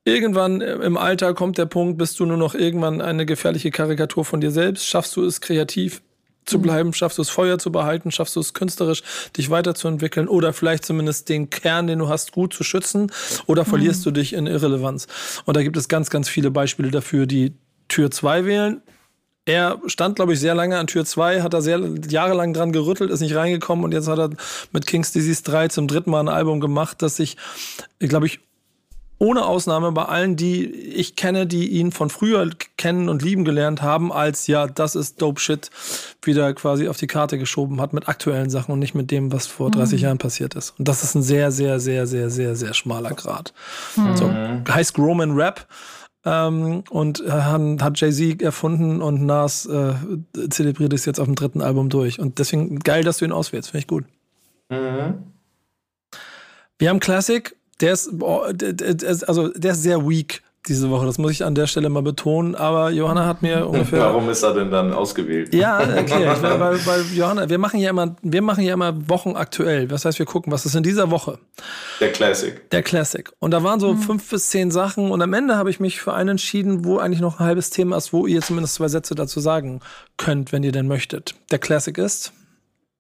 Irgendwann 0.06 0.62
im 0.62 0.98
Alter 0.98 1.34
kommt 1.34 1.58
der 1.58 1.68
Punkt, 1.68 1.98
bist 1.98 2.20
du 2.20 2.26
nur 2.26 2.38
noch 2.38 2.56
irgendwann 2.56 3.02
eine 3.02 3.26
gefährliche 3.26 3.70
Karikatur 3.70 4.26
von 4.26 4.42
dir 4.42 4.52
selbst. 4.52 4.88
Schaffst 4.88 5.16
du 5.16 5.24
es 5.24 5.42
kreativ 5.42 6.02
zu 6.46 6.60
bleiben? 6.60 6.94
Schaffst 6.94 7.20
du 7.20 7.22
es 7.22 7.30
Feuer 7.30 7.60
zu 7.60 7.72
behalten? 7.72 8.10
Schaffst 8.10 8.36
du 8.36 8.40
es 8.40 8.54
künstlerisch, 8.54 9.04
dich 9.38 9.52
weiterzuentwickeln? 9.52 10.28
Oder 10.28 10.52
vielleicht 10.54 10.86
zumindest 10.86 11.30
den 11.30 11.50
Kern, 11.50 11.86
den 11.86 12.00
du 12.00 12.10
hast, 12.10 12.32
gut 12.32 12.54
zu 12.54 12.64
schützen? 12.64 13.12
Oder 13.46 13.66
verlierst 13.66 14.06
du 14.06 14.12
dich 14.12 14.34
in 14.34 14.48
Irrelevanz? 14.48 15.08
Und 15.46 15.56
da 15.56 15.62
gibt 15.62 15.78
es 15.78 15.88
ganz, 15.88 16.10
ganz 16.10 16.28
viele 16.28 16.50
Beispiele 16.50 16.90
dafür, 16.90 17.28
die 17.28 17.54
Tür 17.88 18.10
2 18.10 18.46
wählen. 18.46 18.82
Er 19.50 19.82
stand, 19.88 20.16
glaube 20.16 20.34
ich, 20.34 20.40
sehr 20.40 20.54
lange 20.54 20.78
an 20.78 20.86
Tür 20.86 21.06
2, 21.06 21.42
hat 21.42 21.56
da 21.56 21.62
sehr 21.62 21.82
jahrelang 22.08 22.54
dran 22.54 22.72
gerüttelt, 22.72 23.10
ist 23.10 23.22
nicht 23.22 23.34
reingekommen 23.34 23.84
und 23.84 23.94
jetzt 23.94 24.08
hat 24.08 24.20
er 24.20 24.30
mit 24.72 24.86
King's 24.86 25.12
Disease 25.12 25.42
3 25.42 25.70
zum 25.70 25.88
dritten 25.88 26.12
Mal 26.12 26.20
ein 26.20 26.28
Album 26.28 26.60
gemacht, 26.60 27.02
das 27.02 27.16
sich, 27.16 27.36
glaube 27.98 28.28
ich, 28.28 28.42
ohne 29.18 29.46
Ausnahme 29.46 29.92
bei 29.92 30.06
allen, 30.06 30.36
die 30.36 30.66
ich 30.66 31.16
kenne, 31.16 31.48
die 31.48 31.68
ihn 31.68 31.92
von 31.92 32.12
früher 32.12 32.48
kennen 32.78 33.10
und 33.10 33.24
lieben 33.24 33.44
gelernt 33.44 33.82
haben, 33.82 34.14
als 34.14 34.46
ja, 34.46 34.68
das 34.68 34.94
ist 34.94 35.20
dope 35.20 35.42
shit, 35.42 35.72
wieder 36.22 36.54
quasi 36.54 36.88
auf 36.88 36.98
die 36.98 37.08
Karte 37.08 37.40
geschoben 37.40 37.82
hat 37.82 37.92
mit 37.92 38.08
aktuellen 38.08 38.52
Sachen 38.52 38.72
und 38.72 38.78
nicht 38.80 38.94
mit 38.94 39.10
dem, 39.10 39.32
was 39.32 39.48
vor 39.48 39.72
30 39.72 40.02
Jahren 40.02 40.20
passiert 40.20 40.54
ist. 40.54 40.76
Und 40.78 40.88
das 40.88 41.04
ist 41.04 41.16
ein 41.16 41.24
sehr, 41.24 41.52
sehr, 41.52 41.80
sehr, 41.80 42.06
sehr, 42.06 42.30
sehr, 42.30 42.56
sehr 42.56 42.76
schmaler 42.76 43.16
Grad. 43.16 43.52
So, 44.16 44.32
heißt 44.70 45.00
Roman 45.00 45.32
Rap. 45.32 45.66
Ähm, 46.26 46.84
und 46.90 47.22
äh, 47.26 47.30
han- 47.32 47.82
hat 47.82 48.00
Jay-Z 48.00 48.42
erfunden 48.42 49.02
und 49.02 49.26
Nas 49.26 49.66
äh, 49.66 49.94
zelebriert 50.50 50.92
es 50.94 51.06
jetzt 51.06 51.20
auf 51.20 51.26
dem 51.28 51.36
dritten 51.36 51.62
Album 51.62 51.90
durch. 51.90 52.20
Und 52.20 52.40
deswegen 52.40 52.80
geil, 52.80 53.04
dass 53.04 53.18
du 53.20 53.26
ihn 53.26 53.32
auswählst. 53.32 53.70
Finde 53.72 53.82
ich 53.84 53.88
gut. 53.88 54.04
Wir 56.78 56.90
haben 56.90 57.00
Classic, 57.00 57.56
der 57.82 57.94
ist, 57.94 58.18
boah, 58.18 58.54
der, 58.54 58.74
der, 58.74 58.94
der 58.96 59.10
ist- 59.10 59.24
also 59.24 59.48
der 59.50 59.72
ist 59.72 59.84
sehr 59.84 60.08
weak 60.08 60.42
diese 60.68 60.90
Woche. 60.90 61.06
Das 61.06 61.18
muss 61.18 61.32
ich 61.32 61.44
an 61.44 61.56
der 61.56 61.68
Stelle 61.68 61.90
mal 61.90 62.02
betonen. 62.04 62.56
Aber 62.56 62.92
Johanna 62.92 63.26
hat 63.26 63.42
mir 63.42 63.68
ungefähr. 63.68 64.00
Warum 64.00 64.30
ist 64.30 64.44
er 64.44 64.54
denn 64.54 64.70
dann 64.70 64.94
ausgewählt? 64.94 65.54
Ja, 65.54 65.80
erkläre 65.80 66.34
ich. 66.38 66.42
Weil, 66.42 66.60
weil, 66.60 66.86
weil 66.86 67.02
Johanna, 67.14 67.50
wir 67.50 67.58
machen 67.58 67.80
ja 67.80 67.90
immer, 67.90 68.16
wir 68.22 68.42
machen 68.42 68.64
ja 68.64 68.74
immer 68.74 69.10
Wochen 69.10 69.32
aktuell. 69.36 69.88
Das 69.88 70.06
heißt, 70.06 70.20
wir 70.20 70.26
gucken, 70.26 70.52
was 70.52 70.66
ist 70.66 70.76
in 70.76 70.84
dieser 70.84 71.12
Woche. 71.12 71.40
Der 72.00 72.12
Classic. 72.12 72.70
Der 72.72 72.84
Classic. 72.84 73.32
Und 73.40 73.52
da 73.52 73.64
waren 73.64 73.80
so 73.80 73.96
fünf 73.96 74.30
bis 74.30 74.50
zehn 74.50 74.72
Sachen 74.72 75.12
und 75.12 75.22
am 75.22 75.34
Ende 75.34 75.56
habe 75.56 75.70
ich 75.70 75.80
mich 75.80 76.00
für 76.02 76.14
einen 76.14 76.30
entschieden, 76.30 76.86
wo 76.86 76.98
eigentlich 76.98 77.22
noch 77.22 77.40
ein 77.40 77.46
halbes 77.46 77.70
Thema 77.70 77.98
ist, 77.98 78.14
wo 78.14 78.28
ihr 78.28 78.42
zumindest 78.42 78.76
zwei 78.76 78.88
Sätze 78.88 79.16
dazu 79.16 79.40
sagen 79.40 79.80
könnt, 80.18 80.52
wenn 80.52 80.64
ihr 80.64 80.72
denn 80.72 80.88
möchtet. 80.88 81.36
Der 81.52 81.60
Classic 81.60 81.98
ist. 81.98 82.34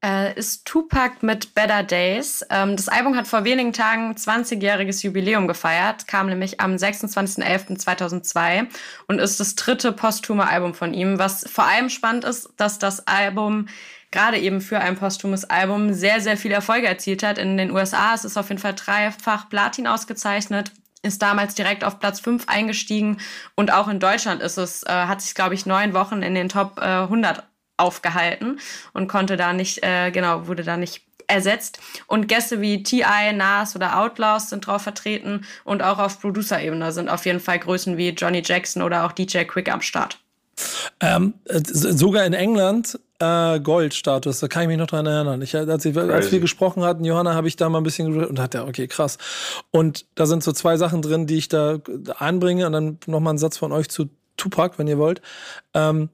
Äh, 0.04 0.34
ist 0.38 0.66
Tupac 0.66 1.18
mit 1.22 1.54
Better 1.56 1.84
Days. 1.84 2.46
Ähm, 2.50 2.76
das 2.76 2.90
Album 2.90 3.16
hat 3.16 3.28
vor 3.28 3.44
wenigen 3.44 3.74
Tagen 3.74 4.14
20-jähriges 4.14 5.04
Jubiläum 5.04 5.48
gefeiert, 5.48 6.08
kam 6.08 6.28
nämlich 6.28 6.60
am 6.62 6.76
26.11.2002 6.76 8.68
und 9.08 9.20
ist 9.20 9.40
das 9.40 9.56
dritte 9.56 9.92
posthume 9.92 10.48
Album 10.48 10.74
von 10.74 10.94
ihm. 10.94 11.20
Was 11.20 11.50
vor 11.50 11.66
allem 11.66 11.90
spannend 11.90 12.24
ist, 12.24 12.50
dass 12.58 12.80
das 12.80 13.08
Album 13.08 13.68
gerade 14.12 14.38
eben 14.40 14.62
für 14.62 14.80
ein 14.80 14.96
posthumes 14.96 15.46
Album 15.46 15.94
sehr, 15.94 16.22
sehr 16.22 16.38
viele 16.38 16.56
Erfolge 16.56 16.88
erzielt 16.88 17.22
hat. 17.22 17.38
In 17.38 17.58
den 17.58 17.72
USA 17.72 18.14
ist 18.14 18.26
es 18.26 18.38
auf 18.38 18.50
jeden 18.50 18.62
Fall 18.62 18.74
dreifach 18.74 19.50
Platin 19.50 19.88
ausgezeichnet 19.88 20.72
ist 21.02 21.22
damals 21.22 21.56
direkt 21.56 21.86
auf 21.86 22.00
Platz 22.00 22.20
5 22.20 22.50
eingestiegen 22.50 23.20
und 23.56 23.72
auch 23.72 23.88
in 23.88 24.02
Deutschland 24.02 24.42
ist 24.42 24.58
es, 24.58 24.84
äh, 24.84 24.90
hat 24.90 25.22
sich, 25.22 25.34
glaube 25.34 25.54
ich, 25.54 25.66
neun 25.66 25.94
Wochen 25.94 26.22
in 26.22 26.36
den 26.36 26.50
Top 26.50 26.78
äh, 26.78 27.04
100 27.04 27.44
aufgehalten 27.80 28.60
und 28.94 29.08
konnte 29.08 29.38
da 29.38 29.54
nicht, 29.54 29.84
äh, 29.84 30.12
genau, 30.12 30.48
wurde 30.48 30.64
da 30.64 30.78
nicht 30.78 31.04
ersetzt. 31.30 31.80
Und 32.08 32.28
Gäste 32.28 32.62
wie 32.62 32.84
T.I., 32.84 33.34
Nas 33.34 33.76
oder 33.76 34.00
Outlaws 34.00 34.50
sind 34.50 34.68
drauf 34.68 34.82
vertreten 34.82 35.46
und 35.64 35.82
auch 35.84 36.00
auf 36.00 36.20
Producer-Ebene 36.20 36.92
sind 36.92 37.10
auf 37.10 37.26
jeden 37.26 37.40
Fall 37.40 37.60
Größen 37.60 37.98
wie 37.98 38.10
Johnny 38.10 38.42
Jackson 38.44 38.82
oder 38.82 39.06
auch 39.06 39.12
DJ 39.12 39.44
Quick 39.44 39.72
am 39.72 39.82
Start. 39.82 40.20
Ähm, 41.00 41.36
äh, 41.46 41.62
sogar 41.64 42.26
in 42.26 42.34
England 42.34 43.00
äh, 43.20 43.60
Goldstatus, 43.60 44.40
da 44.40 44.48
kann 44.48 44.64
ich 44.64 44.68
mich 44.68 44.78
noch 44.78 44.88
dran 44.88 45.06
erinnern. 45.06 45.42
Ich, 45.42 45.56
als, 45.56 45.86
ich, 45.86 45.98
als 45.98 46.32
wir 46.32 46.40
gesprochen 46.40 46.84
hatten, 46.84 47.06
Johanna, 47.06 47.34
habe 47.34 47.48
ich 47.48 47.56
da 47.56 47.70
mal 47.70 47.78
ein 47.80 47.84
bisschen 47.84 48.12
geredet 48.12 48.30
und 48.30 48.40
hat 48.40 48.54
ja, 48.54 48.66
okay, 48.66 48.88
krass. 48.88 49.18
Und 49.72 50.06
da 50.16 50.26
sind 50.26 50.44
so 50.44 50.52
zwei 50.52 50.78
Sachen 50.78 51.02
drin, 51.02 51.28
die 51.28 51.38
ich 51.38 51.48
da 51.48 51.80
einbringe 52.18 52.66
und 52.66 52.74
dann 52.74 52.98
nochmal 53.08 53.34
ein 53.34 53.38
Satz 53.38 53.58
von 53.58 53.72
euch 53.72 53.90
zu 53.90 54.10
Tupac, 54.38 54.78
wenn 54.78 54.88
ihr 54.88 54.98
wollt. 54.98 55.22
Ähm, 55.74 56.10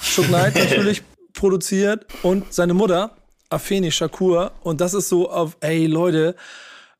Shook 0.00 0.26
Knight 0.26 0.54
natürlich 0.56 1.02
produziert 1.32 2.06
und 2.22 2.52
seine 2.52 2.74
Mutter, 2.74 3.16
Afeni 3.50 3.90
Shakur. 3.90 4.52
Und 4.62 4.80
das 4.80 4.94
ist 4.94 5.08
so 5.08 5.30
auf, 5.30 5.56
ey 5.60 5.86
Leute, 5.86 6.34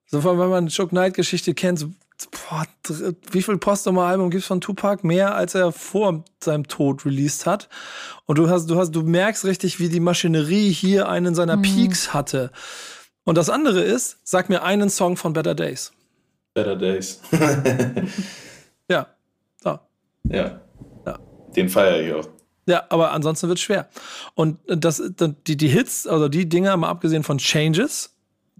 so 0.06 0.24
wenn 0.24 0.48
man 0.48 0.70
Shook 0.70 0.90
Knight 0.90 1.14
Geschichte 1.14 1.54
kennt, 1.54 1.78
so, 1.78 1.88
boah, 2.30 2.64
wie 3.30 3.42
viel 3.42 3.58
Postnummer-Album 3.58 4.30
gibt's 4.30 4.46
von 4.46 4.60
Tupac? 4.60 5.06
Mehr 5.06 5.34
als 5.34 5.54
er 5.54 5.72
vor 5.72 6.24
seinem 6.42 6.66
Tod 6.66 7.04
released 7.04 7.46
hat. 7.46 7.68
Und 8.26 8.38
du 8.38 8.48
hast, 8.48 8.66
du 8.66 8.78
hast, 8.78 8.92
du 8.92 9.02
merkst 9.02 9.44
richtig, 9.44 9.78
wie 9.78 9.88
die 9.88 10.00
Maschinerie 10.00 10.70
hier 10.70 11.08
einen 11.08 11.34
seiner 11.34 11.58
Peaks 11.58 12.12
hatte. 12.14 12.50
Und 13.24 13.36
das 13.36 13.50
andere 13.50 13.82
ist, 13.82 14.18
sag 14.24 14.48
mir 14.48 14.62
einen 14.62 14.88
Song 14.90 15.16
von 15.16 15.32
Better 15.32 15.54
Days. 15.54 15.92
Better 16.54 16.76
Days. 16.76 17.20
Ja. 18.90 19.06
So. 19.62 19.78
ja. 20.30 20.62
Ja. 21.04 21.18
Den 21.54 21.68
feiere 21.68 22.00
ich 22.00 22.14
auch. 22.14 22.28
Ja, 22.68 22.84
aber 22.90 23.12
ansonsten 23.12 23.48
wird 23.48 23.58
schwer. 23.58 23.88
Und 24.34 24.58
das, 24.66 25.02
die, 25.46 25.56
die 25.56 25.68
Hits, 25.68 26.06
also 26.06 26.28
die 26.28 26.48
Dinger, 26.48 26.76
mal 26.76 26.88
abgesehen 26.90 27.22
von 27.24 27.38
Changes, 27.38 28.14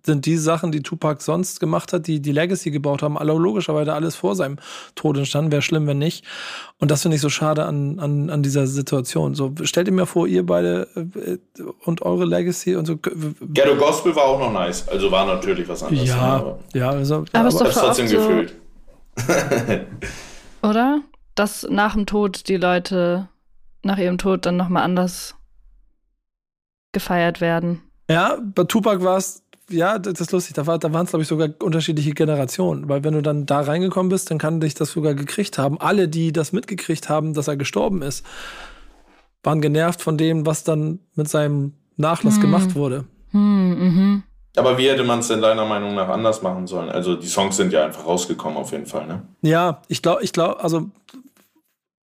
sind 0.06 0.24
die 0.24 0.36
Sachen, 0.38 0.72
die 0.72 0.80
Tupac 0.82 1.20
sonst 1.22 1.60
gemacht 1.60 1.92
hat, 1.92 2.06
die 2.06 2.20
die 2.20 2.32
Legacy 2.32 2.70
gebaut 2.70 3.02
haben, 3.02 3.18
alle 3.18 3.34
logischerweise 3.34 3.92
alles 3.92 4.16
vor 4.16 4.34
seinem 4.36 4.56
Tod 4.94 5.18
entstanden. 5.18 5.52
Wäre 5.52 5.60
schlimm, 5.60 5.86
wenn 5.86 5.98
nicht. 5.98 6.24
Und 6.78 6.90
das 6.90 7.02
finde 7.02 7.16
ich 7.16 7.20
so 7.20 7.28
schade 7.28 7.66
an, 7.66 7.98
an, 7.98 8.30
an 8.30 8.42
dieser 8.42 8.66
Situation. 8.66 9.34
So, 9.34 9.52
stellt 9.64 9.88
ihr 9.88 9.92
mir 9.92 10.06
vor, 10.06 10.26
ihr 10.26 10.46
beide 10.46 10.88
äh, 10.94 11.36
und 11.84 12.00
eure 12.02 12.24
Legacy 12.24 12.76
und 12.76 12.86
so. 12.86 12.96
Ghetto 12.96 13.76
Gospel 13.76 14.16
war 14.16 14.24
auch 14.24 14.38
noch 14.38 14.52
nice. 14.52 14.88
Also 14.88 15.10
war 15.10 15.26
natürlich 15.26 15.68
was 15.68 15.82
anderes. 15.82 16.04
ne, 16.04 16.08
Ja, 16.08 16.16
aber 16.20 16.58
ja, 16.72 16.88
also, 16.90 17.24
Aber 17.32 17.48
es 17.48 17.54
ist 17.54 17.60
doch 17.60 17.72
trotzdem 17.72 18.08
so- 18.08 18.16
gefühlt. 18.16 18.54
Oder? 20.62 21.00
Dass 21.34 21.66
nach 21.70 21.94
dem 21.94 22.06
Tod 22.06 22.48
die 22.48 22.56
Leute 22.56 23.28
nach 23.82 23.98
ihrem 23.98 24.18
Tod 24.18 24.46
dann 24.46 24.56
nochmal 24.56 24.82
anders 24.82 25.34
gefeiert 26.92 27.40
werden. 27.40 27.82
Ja, 28.10 28.38
bei 28.54 28.64
Tupac 28.64 29.04
war 29.04 29.18
es 29.18 29.42
ja, 29.70 29.98
das 29.98 30.20
ist 30.20 30.32
lustig. 30.32 30.54
Da, 30.54 30.66
war, 30.66 30.78
da 30.78 30.92
waren 30.94 31.04
es, 31.04 31.10
glaube 31.10 31.22
ich, 31.22 31.28
sogar 31.28 31.50
unterschiedliche 31.62 32.12
Generationen. 32.12 32.88
Weil 32.88 33.04
wenn 33.04 33.12
du 33.12 33.20
dann 33.20 33.44
da 33.44 33.60
reingekommen 33.60 34.08
bist, 34.08 34.30
dann 34.30 34.38
kann 34.38 34.60
dich 34.60 34.74
das 34.74 34.92
sogar 34.92 35.14
gekriegt 35.14 35.58
haben. 35.58 35.78
Alle, 35.78 36.08
die 36.08 36.32
das 36.32 36.52
mitgekriegt 36.52 37.10
haben, 37.10 37.34
dass 37.34 37.48
er 37.48 37.58
gestorben 37.58 38.00
ist, 38.00 38.24
waren 39.42 39.60
genervt 39.60 40.00
von 40.00 40.16
dem, 40.16 40.46
was 40.46 40.64
dann 40.64 41.00
mit 41.14 41.28
seinem 41.28 41.74
Nachlass 41.96 42.36
Hm. 42.36 42.40
gemacht 42.40 42.74
wurde. 42.76 43.04
Aber 44.56 44.78
wie 44.78 44.88
hätte 44.88 45.04
man 45.04 45.18
es 45.18 45.28
denn 45.28 45.42
deiner 45.42 45.66
Meinung 45.66 45.94
nach 45.94 46.08
anders 46.08 46.42
machen 46.42 46.66
sollen? 46.66 46.88
Also 46.88 47.14
die 47.14 47.26
Songs 47.28 47.56
sind 47.56 47.72
ja 47.72 47.84
einfach 47.84 48.06
rausgekommen 48.06 48.56
auf 48.56 48.72
jeden 48.72 48.86
Fall, 48.86 49.06
ne? 49.06 49.22
Ja, 49.42 49.82
ich 49.88 50.00
glaube, 50.02 50.22
ich 50.24 50.32
glaube, 50.32 50.60
also 50.60 50.90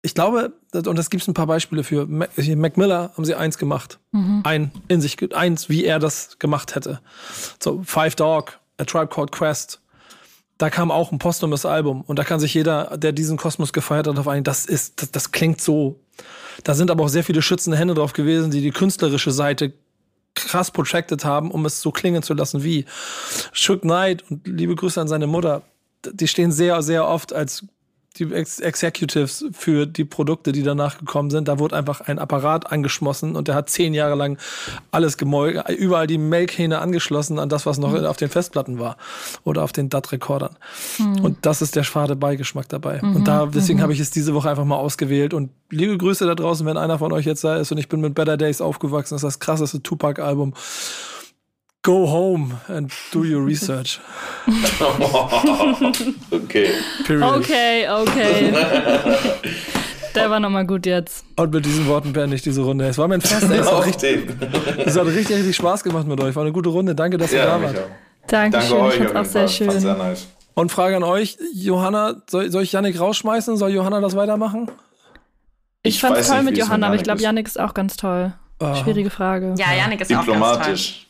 ich 0.03 0.15
glaube, 0.15 0.53
und 0.73 0.97
das 0.97 1.09
gibt 1.09 1.21
es 1.21 1.27
ein 1.27 1.33
paar 1.33 1.47
Beispiele 1.47 1.83
für. 1.83 2.07
Mac, 2.07 2.77
Miller 2.77 3.11
haben 3.15 3.25
sie 3.25 3.35
eins 3.35 3.57
gemacht. 3.57 3.99
Ein 4.43 4.71
in 4.87 4.99
sich, 4.99 5.17
eins, 5.35 5.69
wie 5.69 5.85
er 5.85 5.99
das 5.99 6.39
gemacht 6.39 6.75
hätte. 6.75 7.01
So, 7.61 7.81
Five 7.83 8.15
Dog, 8.15 8.59
A 8.77 8.85
Tribe 8.85 9.07
Called 9.07 9.31
Quest. 9.31 9.79
Da 10.57 10.69
kam 10.69 10.91
auch 10.91 11.11
ein 11.11 11.19
posthumes 11.19 11.65
Album 11.65 12.01
und 12.01 12.19
da 12.19 12.23
kann 12.23 12.39
sich 12.39 12.53
jeder, 12.53 12.97
der 12.97 13.11
diesen 13.11 13.37
Kosmos 13.37 13.73
gefeiert 13.73 14.07
hat, 14.07 14.17
auf 14.19 14.27
einen, 14.27 14.43
das 14.43 14.65
ist, 14.65 15.01
das, 15.01 15.11
das 15.11 15.31
klingt 15.31 15.59
so. 15.59 15.99
Da 16.63 16.75
sind 16.75 16.91
aber 16.91 17.03
auch 17.03 17.09
sehr 17.09 17.23
viele 17.23 17.41
schützende 17.41 17.77
Hände 17.77 17.95
drauf 17.95 18.13
gewesen, 18.13 18.51
die 18.51 18.61
die 18.61 18.71
künstlerische 18.71 19.31
Seite 19.31 19.73
krass 20.35 20.71
protected 20.71 21.25
haben, 21.25 21.51
um 21.51 21.65
es 21.65 21.81
so 21.81 21.91
klingen 21.91 22.23
zu 22.23 22.33
lassen 22.33 22.63
wie 22.63 22.85
Shook 23.51 23.81
Knight 23.81 24.23
und 24.29 24.47
liebe 24.47 24.75
Grüße 24.75 25.01
an 25.01 25.07
seine 25.07 25.27
Mutter. 25.27 25.63
Die 26.05 26.27
stehen 26.27 26.51
sehr, 26.51 26.81
sehr 26.81 27.07
oft 27.07 27.33
als 27.33 27.65
die 28.17 28.33
Ex 28.33 28.59
Executives 28.59 29.45
für 29.53 29.85
die 29.85 30.03
Produkte, 30.03 30.51
die 30.51 30.63
danach 30.63 30.97
gekommen 30.97 31.29
sind. 31.29 31.47
Da 31.47 31.59
wurde 31.59 31.77
einfach 31.77 32.01
ein 32.01 32.19
Apparat 32.19 32.71
angeschmossen 32.71 33.35
und 33.35 33.47
der 33.47 33.55
hat 33.55 33.69
zehn 33.69 33.93
Jahre 33.93 34.15
lang 34.15 34.37
alles 34.91 35.17
gemolken, 35.17 35.63
überall 35.75 36.07
die 36.07 36.17
Melkhähne 36.17 36.79
angeschlossen 36.79 37.39
an 37.39 37.49
das, 37.49 37.65
was 37.65 37.77
noch 37.77 37.93
auf 37.93 38.17
den 38.17 38.29
Festplatten 38.29 38.79
war 38.79 38.97
oder 39.43 39.63
auf 39.63 39.71
den 39.71 39.89
DAT-Rekordern. 39.89 40.57
Und 41.21 41.37
das 41.45 41.61
ist 41.61 41.75
der 41.75 41.83
schade 41.83 42.15
Beigeschmack 42.15 42.67
dabei. 42.67 43.01
Und 43.01 43.27
da, 43.27 43.45
deswegen 43.45 43.81
habe 43.81 43.93
ich 43.93 43.99
es 43.99 44.11
diese 44.11 44.33
Woche 44.33 44.49
einfach 44.49 44.65
mal 44.65 44.75
ausgewählt. 44.77 45.33
Und 45.33 45.51
liebe 45.69 45.97
Grüße 45.97 46.25
da 46.25 46.35
draußen, 46.35 46.65
wenn 46.65 46.77
einer 46.77 46.99
von 46.99 47.11
euch 47.13 47.25
jetzt 47.25 47.43
da 47.43 47.55
ist 47.57 47.71
und 47.71 47.77
ich 47.77 47.87
bin 47.87 48.01
mit 48.01 48.13
Better 48.13 48.37
Days 48.37 48.61
aufgewachsen, 48.61 49.15
das 49.15 49.23
ist 49.23 49.27
das 49.27 49.39
krasseste 49.39 49.81
Tupac-Album. 49.81 50.53
Go 51.83 52.05
home 52.07 52.59
and 52.67 52.91
do 53.11 53.23
your 53.23 53.43
research. 53.45 53.99
Okay. 56.31 56.69
Period. 57.05 57.35
Okay, 57.37 57.87
okay. 57.89 58.53
Der 60.13 60.29
war 60.29 60.39
nochmal 60.39 60.65
gut 60.67 60.85
jetzt. 60.85 61.25
Und 61.37 61.53
mit 61.53 61.65
diesen 61.65 61.87
Worten 61.87 62.13
beende 62.13 62.35
ich 62.35 62.41
diese 62.41 62.61
Runde. 62.61 62.85
Es 62.85 62.97
war 62.97 63.07
mein 63.07 63.21
Fest. 63.21 63.49
Es, 63.49 63.67
Auf 63.67 63.85
richtig, 63.85 64.29
es 64.85 64.97
hat 64.97 65.05
richtig, 65.07 65.35
richtig 65.37 65.55
Spaß 65.55 65.83
gemacht 65.83 66.05
mit 66.07 66.19
euch. 66.19 66.35
War 66.35 66.43
eine 66.43 66.51
gute 66.51 66.69
Runde. 66.69 66.93
Danke, 66.93 67.17
dass 67.17 67.31
ihr 67.31 67.39
Ja, 67.39 67.57
da 67.57 67.61
wart. 67.63 67.75
Dankeschön, 68.27 68.69
Danke 68.69 68.85
euch 68.85 68.99
ich 68.99 69.07
fand's 69.07 69.15
auch 69.29 69.31
sehr. 69.31 69.41
Fand's 69.41 69.53
schön. 69.55 69.69
sehr 69.71 69.95
nice. 69.95 70.27
Und 70.53 70.71
Frage 70.71 70.97
an 70.97 71.03
euch, 71.03 71.37
Johanna, 71.53 72.21
soll, 72.29 72.51
soll 72.51 72.63
ich 72.63 72.73
Yannick 72.73 72.99
rausschmeißen? 72.99 73.57
Soll 73.57 73.71
Johanna 73.71 74.01
das 74.01 74.15
weitermachen? 74.15 74.69
Ich, 75.83 75.95
Ich 75.95 76.01
fand's 76.01 76.19
weiß 76.19 76.27
toll 76.27 76.37
nicht, 76.37 76.45
mit 76.45 76.53
es 76.57 76.59
Johanna, 76.67 76.87
aber 76.87 76.95
ich 76.95 77.01
Yannick 77.01 77.05
glaube. 77.05 77.21
Yannick 77.21 77.47
ist 77.47 77.59
auch 77.59 77.73
ganz 77.73 77.95
toll. 77.95 78.33
Ah. 78.59 78.75
Schwierige 78.75 79.09
Frage. 79.09 79.55
Ja, 79.57 79.73
Janik 79.73 80.01
ist 80.01 80.11
auch 80.11 80.17
ganz 80.17 80.27
toll. 80.27 80.35
Diplomatisch. 80.35 81.07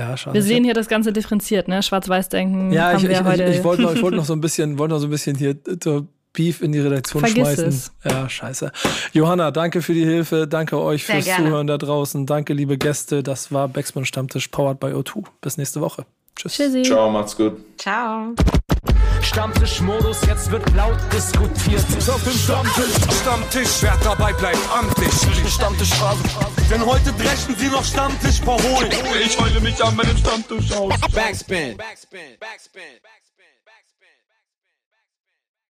Ja, 0.00 0.16
schade. 0.16 0.32
Wir 0.32 0.42
sehen 0.42 0.64
hier 0.64 0.72
das 0.72 0.88
Ganze 0.88 1.12
differenziert, 1.12 1.68
ne? 1.68 1.82
Schwarz-Weiß-Denken 1.82 2.72
ja, 2.72 2.92
haben 2.92 2.96
ich, 2.96 3.02
wir 3.02 3.10
ich, 3.10 3.22
heute. 3.22 3.44
ich, 3.44 3.58
ich 3.58 3.64
wollte 3.64 3.82
noch, 3.82 3.94
ich 3.94 4.00
wollte 4.00 4.16
noch 4.16 4.24
so 4.24 4.32
ein 4.32 4.40
bisschen, 4.40 4.78
wollte 4.78 4.94
noch 4.94 5.00
so 5.00 5.06
ein 5.06 5.10
bisschen 5.10 5.36
hier 5.36 5.56
so 5.84 6.06
Beef 6.32 6.62
in 6.62 6.72
die 6.72 6.78
Redaktion 6.78 7.20
Vergiss 7.20 7.36
schmeißen. 7.36 7.68
es. 7.68 7.92
Ja, 8.04 8.26
scheiße. 8.26 8.72
Johanna, 9.12 9.50
danke 9.50 9.82
für 9.82 9.92
die 9.92 10.04
Hilfe. 10.04 10.46
Danke 10.48 10.80
euch 10.80 11.04
Sehr 11.04 11.16
fürs 11.16 11.26
gerne. 11.26 11.48
Zuhören 11.48 11.66
da 11.66 11.76
draußen. 11.76 12.24
Danke, 12.24 12.54
liebe 12.54 12.78
Gäste. 12.78 13.22
Das 13.22 13.52
war 13.52 13.68
Backspin 13.68 14.06
Stammtisch, 14.06 14.48
powered 14.48 14.80
by 14.80 14.86
O2. 14.86 15.24
Bis 15.42 15.58
nächste 15.58 15.82
Woche. 15.82 16.06
Tschüss. 16.36 16.54
Tschüssi. 16.54 16.82
Ciao, 16.82 17.10
macht's 17.10 17.36
gut. 17.36 17.58
Ciao. 17.76 18.34
Stammtischmodus, 19.22 20.20
jetzt 20.26 20.50
wird 20.50 20.68
laut 20.74 20.98
diskutiert. 21.12 21.84
Auf 22.08 22.22
dem 22.24 22.32
Stammtisch, 22.32 22.94
Stammtisch, 23.20 23.82
wer 23.82 23.96
dabei 24.02 24.32
bleibt, 24.32 24.58
amtlich. 24.72 25.12
Stammtisch 25.52 25.94
Phase. 25.94 26.22
Denn 26.70 26.84
heute 26.84 27.12
dreschen 27.12 27.56
sie 27.56 27.68
noch 27.68 27.84
Stammtisch 27.84 28.40
verholen. 28.40 28.90
Ich 29.24 29.38
heule 29.38 29.60
mich 29.60 29.82
an 29.82 29.96
meinem 29.96 30.16
Stammtisch 30.16 30.72
aus. 30.72 30.94
Backspin. 31.12 31.76
Backspin. 31.76 32.38
Backspin. 32.38 32.82
Backspin. 33.02 33.29